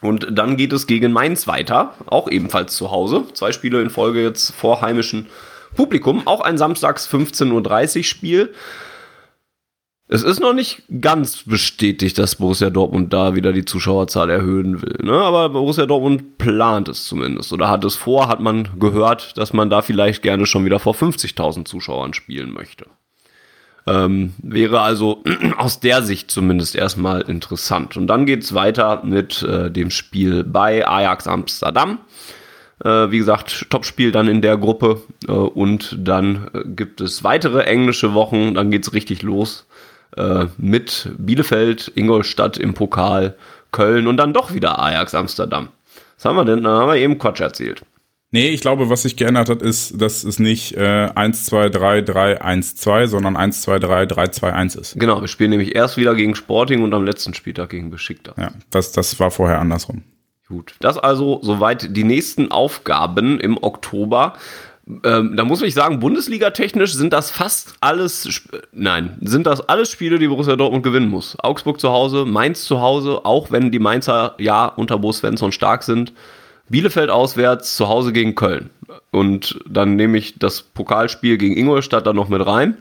Und 0.00 0.28
dann 0.30 0.56
geht 0.56 0.72
es 0.72 0.86
gegen 0.86 1.12
Mainz 1.12 1.46
weiter, 1.46 1.94
auch 2.06 2.28
ebenfalls 2.28 2.76
zu 2.76 2.90
Hause. 2.90 3.24
Zwei 3.32 3.52
Spiele 3.52 3.82
in 3.82 3.90
Folge 3.90 4.22
jetzt 4.22 4.54
vor 4.54 4.80
heimischem 4.80 5.26
Publikum. 5.74 6.26
Auch 6.26 6.40
ein 6.40 6.58
Samstags 6.58 7.08
15.30 7.08 7.98
Uhr 7.98 8.04
Spiel. 8.04 8.54
Es 10.10 10.22
ist 10.22 10.40
noch 10.40 10.54
nicht 10.54 10.84
ganz 11.02 11.42
bestätigt, 11.42 12.16
dass 12.16 12.36
Borussia 12.36 12.70
Dortmund 12.70 13.12
da 13.12 13.34
wieder 13.34 13.52
die 13.52 13.66
Zuschauerzahl 13.66 14.30
erhöhen 14.30 14.80
will. 14.80 14.96
Ne? 15.02 15.12
Aber 15.12 15.50
Borussia 15.50 15.84
Dortmund 15.84 16.38
plant 16.38 16.88
es 16.88 17.04
zumindest. 17.04 17.52
Oder 17.52 17.68
hat 17.68 17.84
es 17.84 17.94
vor, 17.94 18.26
hat 18.26 18.40
man 18.40 18.70
gehört, 18.78 19.36
dass 19.36 19.52
man 19.52 19.68
da 19.68 19.82
vielleicht 19.82 20.22
gerne 20.22 20.46
schon 20.46 20.64
wieder 20.64 20.78
vor 20.78 20.94
50.000 20.94 21.66
Zuschauern 21.66 22.14
spielen 22.14 22.52
möchte. 22.52 22.86
Ähm, 23.88 24.34
wäre 24.42 24.80
also 24.80 25.22
aus 25.56 25.80
der 25.80 26.02
Sicht 26.02 26.30
zumindest 26.30 26.74
erstmal 26.74 27.22
interessant. 27.22 27.96
Und 27.96 28.06
dann 28.06 28.26
geht's 28.26 28.54
weiter 28.54 29.02
mit 29.04 29.42
äh, 29.42 29.70
dem 29.70 29.90
Spiel 29.90 30.44
bei 30.44 30.86
Ajax 30.86 31.26
Amsterdam. 31.26 31.98
Äh, 32.84 33.10
wie 33.10 33.18
gesagt, 33.18 33.70
Topspiel 33.70 34.12
dann 34.12 34.28
in 34.28 34.42
der 34.42 34.58
Gruppe. 34.58 35.02
Äh, 35.26 35.32
und 35.32 35.96
dann 35.98 36.50
äh, 36.52 36.60
gibt 36.66 37.00
es 37.00 37.24
weitere 37.24 37.62
englische 37.62 38.12
Wochen. 38.12 38.54
Dann 38.54 38.70
geht's 38.70 38.92
richtig 38.92 39.22
los 39.22 39.66
äh, 40.16 40.46
mit 40.58 41.10
Bielefeld, 41.16 41.90
Ingolstadt 41.94 42.58
im 42.58 42.74
Pokal, 42.74 43.36
Köln 43.72 44.06
und 44.06 44.18
dann 44.18 44.34
doch 44.34 44.52
wieder 44.52 44.78
Ajax 44.82 45.14
Amsterdam. 45.14 45.68
Was 46.16 46.24
haben 46.26 46.36
wir 46.36 46.44
denn? 46.44 46.64
Da 46.64 46.80
haben 46.80 46.88
wir 46.88 46.96
eben 46.96 47.18
Quatsch 47.18 47.40
erzählt. 47.40 47.82
Nee, 48.30 48.48
ich 48.48 48.60
glaube, 48.60 48.90
was 48.90 49.02
sich 49.02 49.16
geändert 49.16 49.48
hat, 49.48 49.62
ist, 49.62 50.00
dass 50.00 50.22
es 50.22 50.38
nicht 50.38 50.76
äh, 50.76 51.08
1, 51.14 51.46
2, 51.46 51.70
3, 51.70 52.02
3, 52.02 52.42
1, 52.42 52.76
2, 52.76 53.06
sondern 53.06 53.36
1, 53.36 53.62
2, 53.62 53.78
3, 53.78 54.06
3, 54.06 54.28
2, 54.28 54.52
1 54.52 54.76
ist. 54.76 55.00
Genau, 55.00 55.20
wir 55.22 55.28
spielen 55.28 55.50
nämlich 55.50 55.74
erst 55.74 55.96
wieder 55.96 56.14
gegen 56.14 56.34
Sporting 56.34 56.82
und 56.82 56.92
am 56.92 57.04
letzten 57.04 57.32
Spieltag 57.32 57.70
gegen 57.70 57.90
Besiktas. 57.90 58.34
Ja, 58.36 58.52
das, 58.70 58.92
das 58.92 59.18
war 59.18 59.30
vorher 59.30 59.60
andersrum. 59.60 60.02
Gut, 60.48 60.74
das 60.80 60.98
also 60.98 61.40
soweit 61.42 61.96
die 61.96 62.04
nächsten 62.04 62.50
Aufgaben 62.50 63.40
im 63.40 63.62
Oktober. 63.62 64.34
Ähm, 65.04 65.36
da 65.36 65.44
muss 65.44 65.60
ich 65.60 65.74
sagen, 65.74 66.00
Bundesliga-technisch 66.00 66.94
sind 66.94 67.12
das 67.12 67.30
fast 67.30 67.74
alles, 67.80 68.42
nein, 68.72 69.18
sind 69.20 69.46
das 69.46 69.60
alles 69.68 69.90
Spiele, 69.90 70.18
die 70.18 70.28
Borussia 70.28 70.56
Dortmund 70.56 70.82
gewinnen 70.82 71.08
muss. 71.08 71.36
Augsburg 71.40 71.80
zu 71.80 71.90
Hause, 71.90 72.24
Mainz 72.24 72.64
zu 72.64 72.80
Hause, 72.80 73.24
auch 73.24 73.50
wenn 73.50 73.70
die 73.70 73.78
Mainzer 73.78 74.34
ja 74.38 74.66
unter 74.66 74.98
Bo 74.98 75.12
Svensson 75.12 75.52
stark 75.52 75.82
sind. 75.82 76.12
Bielefeld 76.68 77.10
auswärts, 77.10 77.76
zu 77.76 77.88
Hause 77.88 78.12
gegen 78.12 78.34
Köln. 78.34 78.70
Und 79.10 79.58
dann 79.68 79.96
nehme 79.96 80.18
ich 80.18 80.38
das 80.38 80.62
Pokalspiel 80.62 81.38
gegen 81.38 81.56
Ingolstadt 81.56 82.06
dann 82.06 82.16
noch 82.16 82.28
mit 82.28 82.44
rein 82.46 82.78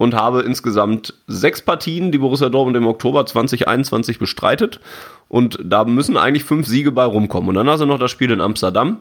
und 0.00 0.14
habe 0.14 0.40
insgesamt 0.40 1.14
sechs 1.26 1.60
Partien, 1.60 2.10
die 2.10 2.18
Borussia 2.18 2.48
Dortmund 2.48 2.76
im 2.76 2.86
Oktober 2.86 3.26
2021 3.26 4.18
bestreitet. 4.18 4.80
Und 5.28 5.58
da 5.62 5.84
müssen 5.84 6.16
eigentlich 6.16 6.44
fünf 6.44 6.66
Siege 6.66 6.90
bei 6.90 7.04
rumkommen. 7.04 7.50
Und 7.50 7.54
dann 7.56 7.68
hast 7.68 7.80
du 7.80 7.86
noch 7.86 7.98
das 7.98 8.10
Spiel 8.10 8.30
in 8.30 8.40
Amsterdam. 8.40 9.00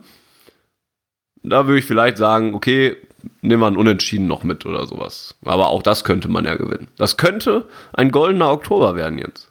Da 1.42 1.68
würde 1.68 1.80
ich 1.80 1.86
vielleicht 1.86 2.18
sagen, 2.18 2.54
okay, 2.54 2.98
nehmen 3.42 3.62
wir 3.62 3.68
ein 3.68 3.78
Unentschieden 3.78 4.28
noch 4.28 4.44
mit 4.44 4.66
oder 4.66 4.86
sowas. 4.86 5.36
Aber 5.46 5.70
auch 5.70 5.84
das 5.84 6.04
könnte 6.04 6.28
man 6.28 6.46
ja 6.46 6.56
gewinnen. 6.56 6.90
Das 6.98 7.18
könnte 7.18 7.66
ein 7.94 8.12
goldener 8.12 8.52
Oktober 8.52 8.96
werden 8.96 9.20
jetzt. 9.20 9.49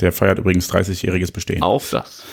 Der 0.00 0.12
feiert 0.12 0.38
übrigens 0.38 0.72
30-jähriges 0.72 1.32
Bestehen. 1.32 1.62
Auch 1.62 1.84
das. 1.90 2.24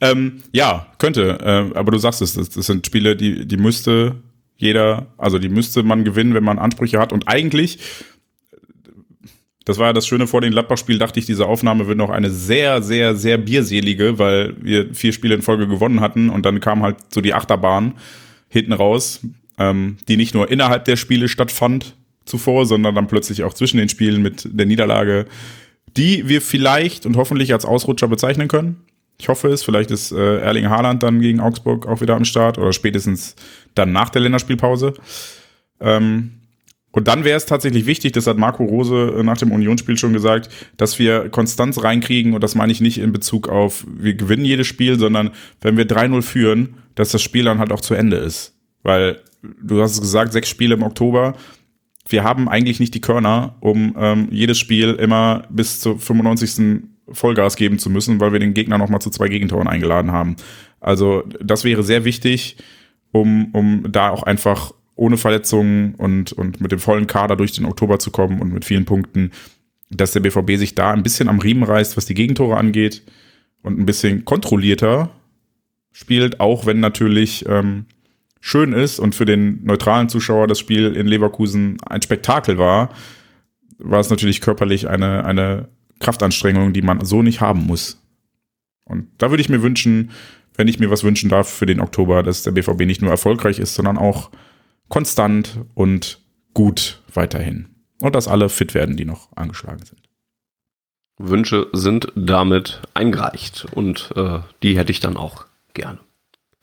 Ähm, 0.00 0.42
ja, 0.52 0.88
könnte. 0.98 1.38
Äh, 1.40 1.78
aber 1.78 1.92
du 1.92 1.98
sagst 1.98 2.20
es, 2.20 2.34
das, 2.34 2.50
das 2.50 2.66
sind 2.66 2.84
Spiele, 2.84 3.16
die, 3.16 3.46
die 3.46 3.56
müsste 3.56 4.16
jeder, 4.56 5.06
also 5.16 5.38
die 5.38 5.48
müsste 5.48 5.82
man 5.82 6.04
gewinnen, 6.04 6.34
wenn 6.34 6.44
man 6.44 6.58
Ansprüche 6.58 6.98
hat. 6.98 7.12
Und 7.12 7.26
eigentlich, 7.26 7.78
das 9.64 9.78
war 9.78 9.86
ja 9.86 9.92
das 9.92 10.06
Schöne 10.06 10.26
vor 10.26 10.40
dem 10.40 10.50
Gladbach-Spiel, 10.50 10.98
dachte 10.98 11.18
ich, 11.18 11.26
diese 11.26 11.46
Aufnahme 11.46 11.86
wird 11.86 11.98
noch 11.98 12.10
eine 12.10 12.30
sehr, 12.30 12.82
sehr, 12.82 13.14
sehr 13.14 13.38
bierselige, 13.38 14.18
weil 14.18 14.54
wir 14.60 14.94
vier 14.94 15.12
Spiele 15.12 15.34
in 15.34 15.42
Folge 15.42 15.66
gewonnen 15.66 16.00
hatten 16.00 16.28
und 16.28 16.44
dann 16.44 16.60
kam 16.60 16.82
halt 16.82 16.96
so 17.12 17.20
die 17.20 17.34
Achterbahn 17.34 17.94
hinten 18.48 18.72
raus, 18.72 19.20
ähm, 19.58 19.96
die 20.08 20.16
nicht 20.16 20.34
nur 20.34 20.50
innerhalb 20.50 20.84
der 20.84 20.96
Spiele 20.96 21.28
stattfand 21.28 21.96
zuvor, 22.24 22.66
sondern 22.66 22.94
dann 22.94 23.06
plötzlich 23.06 23.42
auch 23.42 23.54
zwischen 23.54 23.78
den 23.78 23.88
Spielen 23.88 24.22
mit 24.22 24.48
der 24.50 24.66
Niederlage, 24.66 25.26
die 25.96 26.28
wir 26.28 26.40
vielleicht 26.40 27.06
und 27.06 27.16
hoffentlich 27.16 27.52
als 27.52 27.64
Ausrutscher 27.64 28.08
bezeichnen 28.08 28.48
können. 28.48 28.84
Ich 29.18 29.28
hoffe 29.28 29.48
es. 29.48 29.62
Vielleicht 29.62 29.90
ist 29.90 30.12
äh, 30.12 30.38
Erling 30.38 30.68
Haaland 30.68 31.02
dann 31.02 31.20
gegen 31.20 31.40
Augsburg 31.40 31.86
auch 31.86 32.00
wieder 32.00 32.16
am 32.16 32.24
Start 32.24 32.58
oder 32.58 32.72
spätestens 32.72 33.36
dann 33.74 33.92
nach 33.92 34.10
der 34.10 34.22
Länderspielpause. 34.22 34.94
Ähm, 35.80 36.40
und 36.90 37.08
dann 37.08 37.24
wäre 37.24 37.36
es 37.36 37.46
tatsächlich 37.46 37.86
wichtig, 37.86 38.12
das 38.12 38.28
hat 38.28 38.38
Marco 38.38 38.64
Rose 38.64 39.16
äh, 39.18 39.22
nach 39.24 39.36
dem 39.36 39.50
Unionsspiel 39.50 39.96
schon 39.96 40.12
gesagt, 40.12 40.48
dass 40.76 40.98
wir 40.98 41.28
Konstanz 41.28 41.82
reinkriegen. 41.82 42.34
Und 42.34 42.42
das 42.42 42.54
meine 42.54 42.72
ich 42.72 42.80
nicht 42.80 42.98
in 42.98 43.12
Bezug 43.12 43.48
auf, 43.48 43.84
wir 43.88 44.14
gewinnen 44.14 44.44
jedes 44.44 44.66
Spiel, 44.68 44.98
sondern 44.98 45.30
wenn 45.60 45.76
wir 45.76 45.86
3-0 45.86 46.22
führen, 46.22 46.74
dass 46.94 47.10
das 47.10 47.22
Spiel 47.22 47.44
dann 47.44 47.58
halt 47.58 47.72
auch 47.72 47.80
zu 47.80 47.94
Ende 47.94 48.16
ist. 48.16 48.54
Weil, 48.84 49.20
du 49.42 49.80
hast 49.82 49.94
es 49.94 50.00
gesagt, 50.00 50.32
sechs 50.32 50.48
Spiele 50.48 50.74
im 50.74 50.82
Oktober. 50.82 51.34
Wir 52.08 52.24
haben 52.24 52.48
eigentlich 52.48 52.80
nicht 52.80 52.94
die 52.94 53.00
Körner, 53.00 53.56
um 53.60 53.94
ähm, 53.98 54.28
jedes 54.30 54.58
Spiel 54.58 54.94
immer 54.94 55.44
bis 55.48 55.80
zur 55.80 55.98
95. 55.98 56.84
Vollgas 57.08 57.56
geben 57.56 57.78
zu 57.78 57.90
müssen, 57.90 58.20
weil 58.20 58.32
wir 58.32 58.40
den 58.40 58.54
Gegner 58.54 58.78
nochmal 58.78 59.00
zu 59.00 59.10
zwei 59.10 59.28
Gegentoren 59.28 59.68
eingeladen 59.68 60.12
haben. 60.12 60.36
Also 60.80 61.22
das 61.40 61.64
wäre 61.64 61.82
sehr 61.82 62.04
wichtig, 62.04 62.56
um, 63.12 63.50
um 63.52 63.90
da 63.90 64.10
auch 64.10 64.22
einfach 64.22 64.72
ohne 64.96 65.16
Verletzungen 65.16 65.94
und, 65.96 66.32
und 66.32 66.60
mit 66.60 66.72
dem 66.72 66.78
vollen 66.78 67.06
Kader 67.06 67.36
durch 67.36 67.52
den 67.52 67.64
Oktober 67.64 67.98
zu 67.98 68.10
kommen 68.10 68.40
und 68.40 68.52
mit 68.52 68.64
vielen 68.64 68.84
Punkten, 68.84 69.32
dass 69.90 70.12
der 70.12 70.20
BVB 70.20 70.56
sich 70.56 70.74
da 70.74 70.92
ein 70.92 71.02
bisschen 71.02 71.28
am 71.28 71.40
Riemen 71.40 71.64
reißt, 71.64 71.96
was 71.96 72.06
die 72.06 72.14
Gegentore 72.14 72.56
angeht 72.56 73.02
und 73.62 73.78
ein 73.78 73.86
bisschen 73.86 74.24
kontrollierter 74.24 75.10
spielt, 75.92 76.40
auch 76.40 76.66
wenn 76.66 76.80
natürlich 76.80 77.44
ähm, 77.48 77.86
schön 78.46 78.74
ist 78.74 78.98
und 78.98 79.14
für 79.14 79.24
den 79.24 79.64
neutralen 79.64 80.10
Zuschauer 80.10 80.46
das 80.46 80.58
Spiel 80.58 80.94
in 80.94 81.06
Leverkusen 81.06 81.78
ein 81.86 82.02
Spektakel 82.02 82.58
war, 82.58 82.90
war 83.78 84.00
es 84.00 84.10
natürlich 84.10 84.42
körperlich 84.42 84.86
eine, 84.86 85.24
eine 85.24 85.70
Kraftanstrengung, 85.98 86.74
die 86.74 86.82
man 86.82 87.02
so 87.06 87.22
nicht 87.22 87.40
haben 87.40 87.64
muss. 87.64 88.02
Und 88.84 89.08
da 89.16 89.30
würde 89.30 89.40
ich 89.40 89.48
mir 89.48 89.62
wünschen, 89.62 90.10
wenn 90.56 90.68
ich 90.68 90.78
mir 90.78 90.90
was 90.90 91.04
wünschen 91.04 91.30
darf 91.30 91.48
für 91.48 91.64
den 91.64 91.80
Oktober, 91.80 92.22
dass 92.22 92.42
der 92.42 92.50
BVB 92.50 92.80
nicht 92.80 93.00
nur 93.00 93.10
erfolgreich 93.10 93.58
ist, 93.58 93.76
sondern 93.76 93.96
auch 93.96 94.30
konstant 94.88 95.60
und 95.72 96.20
gut 96.52 97.02
weiterhin. 97.14 97.70
Und 98.02 98.14
dass 98.14 98.28
alle 98.28 98.50
fit 98.50 98.74
werden, 98.74 98.98
die 98.98 99.06
noch 99.06 99.34
angeschlagen 99.36 99.86
sind. 99.86 100.02
Wünsche 101.16 101.68
sind 101.72 102.12
damit 102.14 102.82
eingereicht 102.92 103.66
und 103.72 104.12
äh, 104.16 104.40
die 104.62 104.76
hätte 104.76 104.92
ich 104.92 105.00
dann 105.00 105.16
auch 105.16 105.46
gerne. 105.72 106.00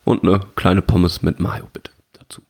Und 0.03 0.23
eine 0.23 0.41
kleine 0.56 0.82
Pommes 0.82 1.22
mit 1.22 1.40
Mayo 1.40 1.65
bitte 1.72 1.91
dazu. 2.14 2.41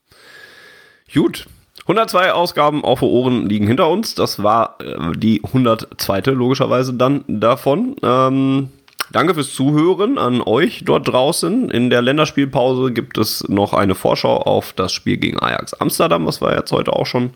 Gut. 1.14 1.48
102 1.82 2.32
Ausgaben 2.32 2.84
auf 2.84 3.02
Ohren 3.02 3.50
liegen 3.50 3.68
hinter 3.68 3.90
uns. 3.90 4.16
Das 4.16 4.44
war 4.44 4.78
äh, 4.82 5.18
die 5.18 5.42
102. 5.44 6.32
logischerweise 6.32 6.94
dann 6.94 7.24
davon. 7.28 7.96
Ähm, 8.04 8.70
danke 9.12 9.34
fürs 9.34 9.54
Zuhören 9.54 10.18
an 10.18 10.42
euch 10.42 10.84
dort 10.86 11.08
draußen. 11.08 11.70
In 11.72 11.90
der 11.90 12.02
Länderspielpause 12.02 12.94
gibt 12.94 13.18
es 13.18 13.48
noch 13.50 13.74
eine 13.74 13.96
Vorschau 13.96 14.38
auf 14.38 14.74
das 14.74 14.94
Spiel 14.94 15.18
gegen 15.18 15.40
Ajax 15.40 15.74
Amsterdam, 15.74 16.26
was 16.26 16.40
wir 16.42 16.56
jetzt 16.56 16.72
heute 16.72 16.94
auch 16.94 17.08
schon 17.08 17.32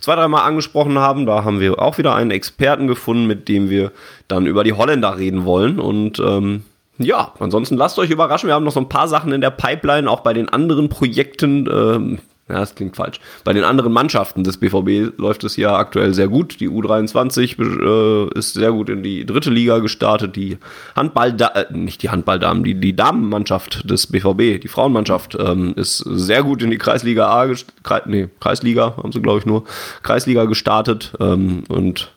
zwei, 0.00 0.16
dreimal 0.16 0.42
angesprochen 0.42 0.98
haben. 0.98 1.24
Da 1.24 1.44
haben 1.44 1.60
wir 1.60 1.80
auch 1.80 1.96
wieder 1.96 2.14
einen 2.14 2.30
Experten 2.32 2.88
gefunden, 2.88 3.26
mit 3.26 3.48
dem 3.48 3.70
wir 3.70 3.92
dann 4.28 4.46
über 4.46 4.64
die 4.64 4.74
Holländer 4.74 5.16
reden 5.16 5.44
wollen. 5.44 5.78
Und 5.78 6.18
ähm, 6.18 6.64
ja, 6.98 7.32
ansonsten 7.38 7.76
lasst 7.76 7.98
euch 7.98 8.10
überraschen. 8.10 8.46
Wir 8.46 8.54
haben 8.54 8.64
noch 8.64 8.72
so 8.72 8.80
ein 8.80 8.88
paar 8.88 9.08
Sachen 9.08 9.32
in 9.32 9.40
der 9.40 9.50
Pipeline, 9.50 10.08
auch 10.08 10.20
bei 10.20 10.32
den 10.32 10.48
anderen 10.48 10.88
Projekten. 10.88 11.68
Ähm, 11.70 12.18
ja, 12.46 12.56
das 12.56 12.74
klingt 12.74 12.94
falsch. 12.94 13.20
Bei 13.42 13.54
den 13.54 13.64
anderen 13.64 13.90
Mannschaften 13.90 14.44
des 14.44 14.58
BVB 14.58 15.18
läuft 15.18 15.44
es 15.44 15.56
ja 15.56 15.76
aktuell 15.76 16.12
sehr 16.12 16.28
gut. 16.28 16.60
Die 16.60 16.68
U23 16.68 17.58
äh, 17.58 18.38
ist 18.38 18.52
sehr 18.52 18.70
gut 18.70 18.90
in 18.90 19.02
die 19.02 19.24
dritte 19.24 19.50
Liga 19.50 19.78
gestartet. 19.78 20.36
Die 20.36 20.58
Handball, 20.94 21.34
äh, 21.40 21.64
nicht 21.72 22.02
die 22.02 22.10
Handballdamen, 22.10 22.62
die, 22.62 22.74
die 22.74 22.94
Damenmannschaft 22.94 23.90
des 23.90 24.08
BVB, 24.08 24.60
die 24.60 24.68
Frauenmannschaft, 24.68 25.38
ähm, 25.40 25.72
ist 25.76 25.98
sehr 25.98 26.42
gut 26.42 26.62
in 26.62 26.70
die 26.70 26.76
Kreisliga 26.76 27.28
A, 27.28 27.50
Kre 27.82 28.02
nee, 28.04 28.28
Kreisliga 28.40 28.94
haben 28.98 29.12
sie 29.12 29.22
glaube 29.22 29.38
ich 29.38 29.46
nur, 29.46 29.64
Kreisliga 30.02 30.44
gestartet. 30.44 31.14
Ähm, 31.20 31.64
und 31.68 32.12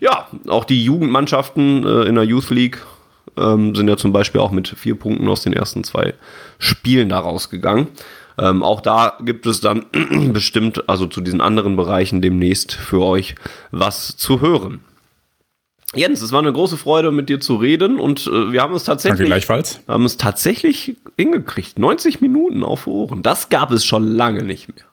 ja, 0.00 0.26
auch 0.48 0.64
die 0.64 0.84
Jugendmannschaften 0.84 1.86
äh, 1.86 2.02
in 2.08 2.16
der 2.16 2.24
Youth 2.24 2.50
League 2.50 2.84
ähm, 3.36 3.74
sind 3.74 3.88
ja 3.88 3.96
zum 3.96 4.12
Beispiel 4.12 4.40
auch 4.40 4.50
mit 4.50 4.68
vier 4.68 4.94
Punkten 4.94 5.28
aus 5.28 5.42
den 5.42 5.52
ersten 5.52 5.84
zwei 5.84 6.14
Spielen 6.58 7.08
da 7.08 7.18
rausgegangen. 7.18 7.88
Ähm, 8.38 8.62
auch 8.62 8.80
da 8.80 9.18
gibt 9.24 9.46
es 9.46 9.60
dann 9.60 9.86
bestimmt, 10.32 10.88
also 10.88 11.06
zu 11.06 11.20
diesen 11.20 11.40
anderen 11.40 11.76
Bereichen 11.76 12.22
demnächst 12.22 12.72
für 12.72 13.02
euch 13.02 13.34
was 13.70 14.16
zu 14.16 14.40
hören. 14.40 14.80
Jens, 15.94 16.22
es 16.22 16.32
war 16.32 16.38
eine 16.40 16.52
große 16.52 16.78
Freude, 16.78 17.10
mit 17.12 17.28
dir 17.28 17.38
zu 17.40 17.56
reden 17.56 18.00
und 18.00 18.26
äh, 18.26 18.50
wir 18.52 18.62
haben 18.62 18.72
es 18.74 18.84
Danke 18.84 19.02
tatsächlich, 19.02 19.26
gleichfalls. 19.26 19.80
haben 19.86 20.06
es 20.06 20.16
tatsächlich 20.16 20.96
hingekriegt. 21.18 21.78
90 21.78 22.22
Minuten 22.22 22.64
auf 22.64 22.86
Ohren. 22.86 23.22
Das 23.22 23.50
gab 23.50 23.70
es 23.72 23.84
schon 23.84 24.06
lange 24.08 24.42
nicht 24.42 24.68
mehr. 24.68 24.84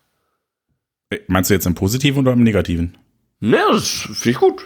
Äh, 1.10 1.20
Meinst 1.28 1.49
du 1.49 1.53
jetzt 1.53 1.66
im 1.66 1.76
Positiven 1.76 2.20
oder 2.20 2.34
im 2.34 2.44
Negativen? 2.44 2.98
Ne, 3.40 3.60
das 3.72 3.88
finde 3.88 4.30
ich 4.32 4.38
gut. 4.38 4.66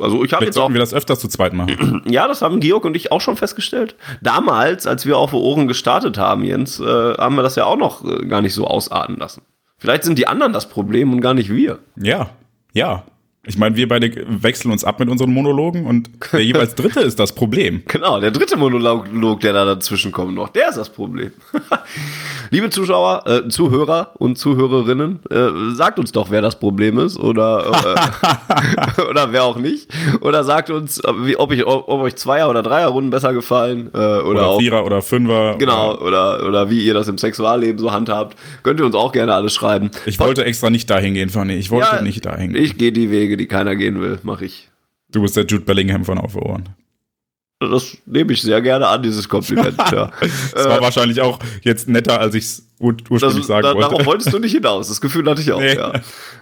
Also 0.00 0.24
ich 0.24 0.32
habe 0.32 0.44
jetzt 0.44 0.58
auch 0.58 0.72
wir 0.72 0.80
das 0.80 0.92
öfters 0.92 1.20
zu 1.20 1.28
zweit 1.28 1.52
machen. 1.52 2.02
Ja, 2.10 2.28
das 2.28 2.42
haben 2.42 2.60
Georg 2.60 2.84
und 2.84 2.96
ich 2.96 3.12
auch 3.12 3.20
schon 3.20 3.36
festgestellt. 3.36 3.96
Damals, 4.20 4.86
als 4.86 5.06
wir 5.06 5.16
auf 5.18 5.32
Ohren 5.32 5.68
gestartet 5.68 6.18
haben, 6.18 6.44
Jens, 6.44 6.80
äh, 6.80 6.84
haben 6.84 7.36
wir 7.36 7.42
das 7.42 7.56
ja 7.56 7.64
auch 7.64 7.76
noch 7.76 8.04
äh, 8.04 8.26
gar 8.26 8.42
nicht 8.42 8.54
so 8.54 8.66
ausarten 8.66 9.16
lassen. 9.16 9.42
Vielleicht 9.78 10.04
sind 10.04 10.18
die 10.18 10.26
anderen 10.26 10.52
das 10.52 10.68
Problem 10.68 11.12
und 11.12 11.20
gar 11.20 11.34
nicht 11.34 11.50
wir. 11.50 11.78
ja, 11.96 12.30
ja. 12.72 13.04
Ich 13.48 13.56
meine, 13.56 13.76
wir 13.76 13.86
beide 13.86 14.12
wechseln 14.42 14.72
uns 14.72 14.82
ab 14.82 14.98
mit 14.98 15.08
unseren 15.08 15.32
Monologen 15.32 15.86
und 15.86 16.10
der 16.32 16.40
jeweils 16.44 16.74
dritte 16.74 17.00
ist 17.00 17.20
das 17.20 17.32
Problem. 17.32 17.82
Genau, 17.86 18.20
der 18.20 18.32
dritte 18.32 18.56
Monolog, 18.56 19.40
der 19.40 19.52
da 19.52 19.64
dazwischen 19.64 20.10
kommt 20.10 20.34
noch, 20.34 20.48
der 20.48 20.68
ist 20.70 20.78
das 20.78 20.90
Problem. 20.90 21.30
Liebe 22.50 22.70
Zuschauer, 22.70 23.24
äh, 23.26 23.48
Zuhörer 23.48 24.12
und 24.18 24.36
Zuhörerinnen, 24.38 25.20
äh, 25.30 25.74
sagt 25.74 25.98
uns 25.98 26.12
doch, 26.12 26.30
wer 26.30 26.42
das 26.42 26.58
Problem 26.58 26.98
ist 26.98 27.18
oder, 27.18 27.96
äh, 28.98 29.02
oder 29.10 29.32
wer 29.32 29.44
auch 29.44 29.56
nicht. 29.56 29.88
Oder 30.20 30.44
sagt 30.44 30.70
uns, 30.70 31.00
wie, 31.22 31.36
ob, 31.36 31.52
ich, 31.52 31.66
ob, 31.66 31.88
ob 31.88 32.00
euch 32.02 32.16
Zweier- 32.16 32.48
oder 32.48 32.62
Dreierrunden 32.62 33.10
besser 33.10 33.32
gefallen. 33.32 33.90
Äh, 33.94 33.98
oder, 33.98 34.26
Oder 34.26 34.46
auch, 34.48 34.58
Vierer 34.60 34.84
oder 34.84 35.02
Fünfer. 35.02 35.56
Genau, 35.58 35.96
oder, 35.98 36.46
oder 36.46 36.70
wie 36.70 36.84
ihr 36.84 36.94
das 36.94 37.08
im 37.08 37.18
Sexualleben 37.18 37.78
so 37.78 37.92
handhabt. 37.92 38.36
Könnt 38.62 38.80
ihr 38.80 38.86
uns 38.86 38.94
auch 38.94 39.12
gerne 39.12 39.34
alles 39.34 39.54
schreiben. 39.54 39.90
Ich 40.06 40.18
wollte 40.18 40.44
extra 40.44 40.70
nicht 40.70 40.88
dahin 40.90 41.14
gehen, 41.14 41.30
Fanny. 41.30 41.54
Ich 41.54 41.70
wollte 41.70 41.88
Ja, 41.96 42.02
nicht 42.02 42.24
dahin 42.24 42.52
gehen. 42.52 42.62
Ich 42.62 42.78
gehe 42.78 42.92
die 42.92 43.10
Wege, 43.10 43.36
die 43.36 43.46
keiner 43.46 43.76
gehen 43.76 44.00
will, 44.00 44.18
mache 44.22 44.44
ich. 44.44 44.68
Du 45.10 45.22
bist 45.22 45.36
der 45.36 45.46
Jude 45.46 45.64
Bellingham 45.64 46.04
von 46.04 46.18
Auf 46.18 46.36
Ohren. 46.36 46.68
Das 47.58 47.96
nehme 48.04 48.32
ich 48.34 48.42
sehr 48.42 48.60
gerne 48.60 48.86
an, 48.86 49.02
dieses 49.02 49.28
Kompliment. 49.30 49.76
ja. 49.90 50.10
Das 50.54 50.66
war 50.66 50.80
wahrscheinlich 50.82 51.22
auch 51.22 51.38
jetzt 51.62 51.88
netter, 51.88 52.20
als 52.20 52.34
ich 52.34 52.44
es 52.44 52.66
ur 52.78 52.94
ursprünglich 53.08 53.38
Das, 53.38 53.46
sagen 53.46 53.62
da, 53.62 53.74
wollte. 53.74 53.88
darauf 53.88 54.04
wolltest 54.06 54.30
du 54.32 54.38
nicht 54.38 54.52
hinaus. 54.52 54.88
Das 54.88 55.00
Gefühl 55.00 55.28
hatte 55.30 55.40
ich 55.40 55.50
auch, 55.52 55.60
Nee. 55.60 55.74
ja. 55.74 55.92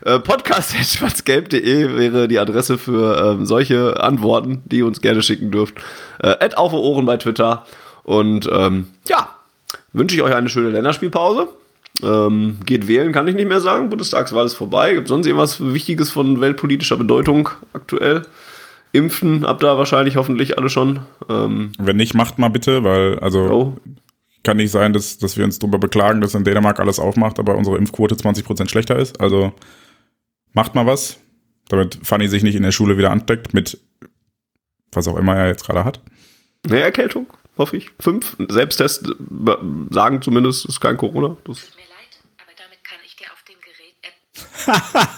Äh, 0.05 0.19
Podcast.schwarzgelb.de 0.19 1.97
wäre 1.97 2.27
die 2.27 2.39
Adresse 2.41 2.79
für 2.79 3.17
ähm, 3.39 3.47
solche 3.47 4.03
Antworten, 4.03 4.63
die 4.67 4.79
ihr 4.79 4.87
uns 4.87 5.01
gerne 5.01 5.23
schicken 5.23 5.51
dürft. 5.53 5.77
Äh, 6.21 6.31
Add 6.41 6.57
auf 6.57 6.73
Ohren 6.73 7.07
bei 7.07 7.17
Twitter. 7.17 7.65
Und 8.03 8.49
ähm, 8.53 8.89
ja, 9.09 9.29
wünsche 9.93 10.17
ich 10.17 10.23
euch 10.23 10.35
eine 10.35 10.49
schöne 10.49 10.71
Länderspielpause. 10.71 11.47
Ähm, 12.03 12.59
geht 12.67 12.89
wählen, 12.89 13.13
kann 13.13 13.29
ich 13.29 13.37
nicht 13.37 13.49
mehr 13.49 13.61
sagen. 13.61 13.89
Bundestagswahl 13.89 14.47
ist 14.47 14.55
vorbei. 14.55 14.95
Gibt 14.95 15.07
sonst 15.07 15.27
irgendwas 15.27 15.61
Wichtiges 15.65 16.11
von 16.11 16.41
weltpolitischer 16.41 16.97
Bedeutung 16.97 17.51
aktuell? 17.73 18.23
Impfen 18.95 19.45
habt 19.47 19.63
ihr 19.63 19.77
wahrscheinlich 19.77 20.17
hoffentlich 20.17 20.57
alle 20.57 20.69
schon. 20.69 21.01
Ähm, 21.29 21.73
Wenn 21.79 21.97
nicht, 21.97 22.15
macht 22.15 22.39
mal 22.39 22.49
bitte, 22.49 22.85
weil, 22.85 23.19
also, 23.19 23.41
oh, 23.51 23.77
kann 24.43 24.59
nicht 24.59 24.71
sein, 24.71 24.93
dass, 24.93 25.19
dass 25.19 25.37
wir 25.37 25.45
uns 25.45 25.59
darüber 25.59 25.79
beklagen, 25.79 26.21
dass 26.21 26.35
in 26.35 26.45
Dänemark 26.45 26.79
alles 26.81 26.99
aufmacht, 26.99 27.39
aber 27.39 27.57
unsere 27.57 27.77
Impfquote 27.77 28.15
20% 28.15 28.69
schlechter 28.71 28.97
ist. 28.97 29.21
Also, 29.21 29.53
macht 30.53 30.75
mal 30.75 30.87
was, 30.87 31.19
damit 31.69 31.99
Fanny 32.03 32.29
sich 32.29 32.43
nicht 32.43 32.55
in 32.55 32.63
der 32.63 32.73
Schule 32.73 32.97
wieder 32.97 33.11
ansteckt 33.11 33.53
mit 33.53 33.79
was 34.97 35.09
auch 35.09 35.17
immer 35.17 35.37
er 35.37 35.49
jetzt 35.49 35.65
gerade 35.65 35.85
hat. 35.85 36.01
eine 36.67 36.81
Erkältung, 36.81 37.27
hoffe 37.57 37.77
ich. 37.77 37.91
Fünf. 38.01 38.37
Selbsttest 38.49 39.09
äh, 39.09 39.57
sagen 39.91 40.23
zumindest, 40.23 40.67
ist 40.67 40.81
kein 40.81 40.97
Corona. 40.97 41.37
Das 41.45 41.61
Tut 41.61 41.77
mir 41.77 41.83
leid, 41.83 42.21
aber 42.43 42.53
damit 42.57 42.85
kann 42.85 42.99
ich 43.05 43.17
dir 43.17 43.27
auf 43.33 43.43
dem 43.45 43.57
Gerät 43.61 43.97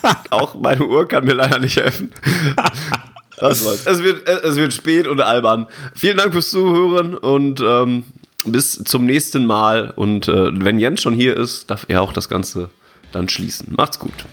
App 0.10 0.32
Auch 0.32 0.54
meine 0.54 0.86
Uhr 0.86 1.06
kann 1.06 1.24
mir 1.24 1.34
leider 1.34 1.58
nicht 1.58 1.76
helfen. 1.76 2.12
Das 3.38 3.64
war's. 3.64 3.86
Es 3.86 4.02
wird, 4.02 4.28
es 4.28 4.56
wird 4.56 4.72
spät 4.72 5.06
und 5.06 5.20
albern. 5.20 5.66
Vielen 5.94 6.16
Dank 6.16 6.32
fürs 6.32 6.50
Zuhören 6.50 7.16
und 7.16 7.60
ähm, 7.60 8.04
bis 8.44 8.82
zum 8.84 9.06
nächsten 9.06 9.46
Mal. 9.46 9.92
Und 9.94 10.28
äh, 10.28 10.50
wenn 10.52 10.78
Jens 10.78 11.02
schon 11.02 11.14
hier 11.14 11.36
ist, 11.36 11.70
darf 11.70 11.86
er 11.88 12.02
auch 12.02 12.12
das 12.12 12.28
Ganze 12.28 12.70
dann 13.12 13.28
schließen. 13.28 13.74
Macht's 13.76 13.98
gut. 13.98 14.24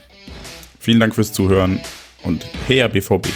Vielen 0.80 1.00
Dank 1.00 1.16
fürs 1.16 1.34
Zuhören 1.34 1.80
und 2.24 2.46
her 2.68 2.90
BVB. 2.90 3.28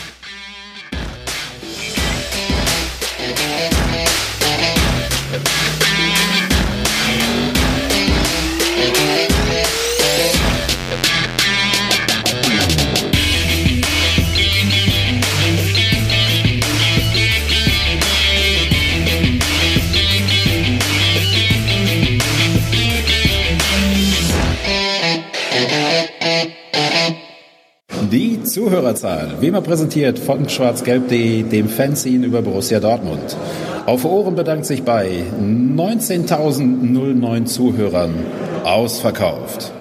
Zuhörerzahl, 28.58 29.36
wie 29.40 29.50
immer 29.50 29.62
präsentiert 29.62 30.18
von 30.18 30.50
schwarzgelb.de, 30.50 31.44
dem 31.44 31.70
Fanzine 31.70 32.26
über 32.26 32.42
Borussia 32.42 32.80
Dortmund. 32.80 33.38
Auf 33.86 34.04
Ohren 34.04 34.34
bedankt 34.34 34.66
sich 34.66 34.82
bei 34.82 35.22
19.009 35.40 37.46
Zuhörern 37.46 38.16
ausverkauft. 38.64 39.77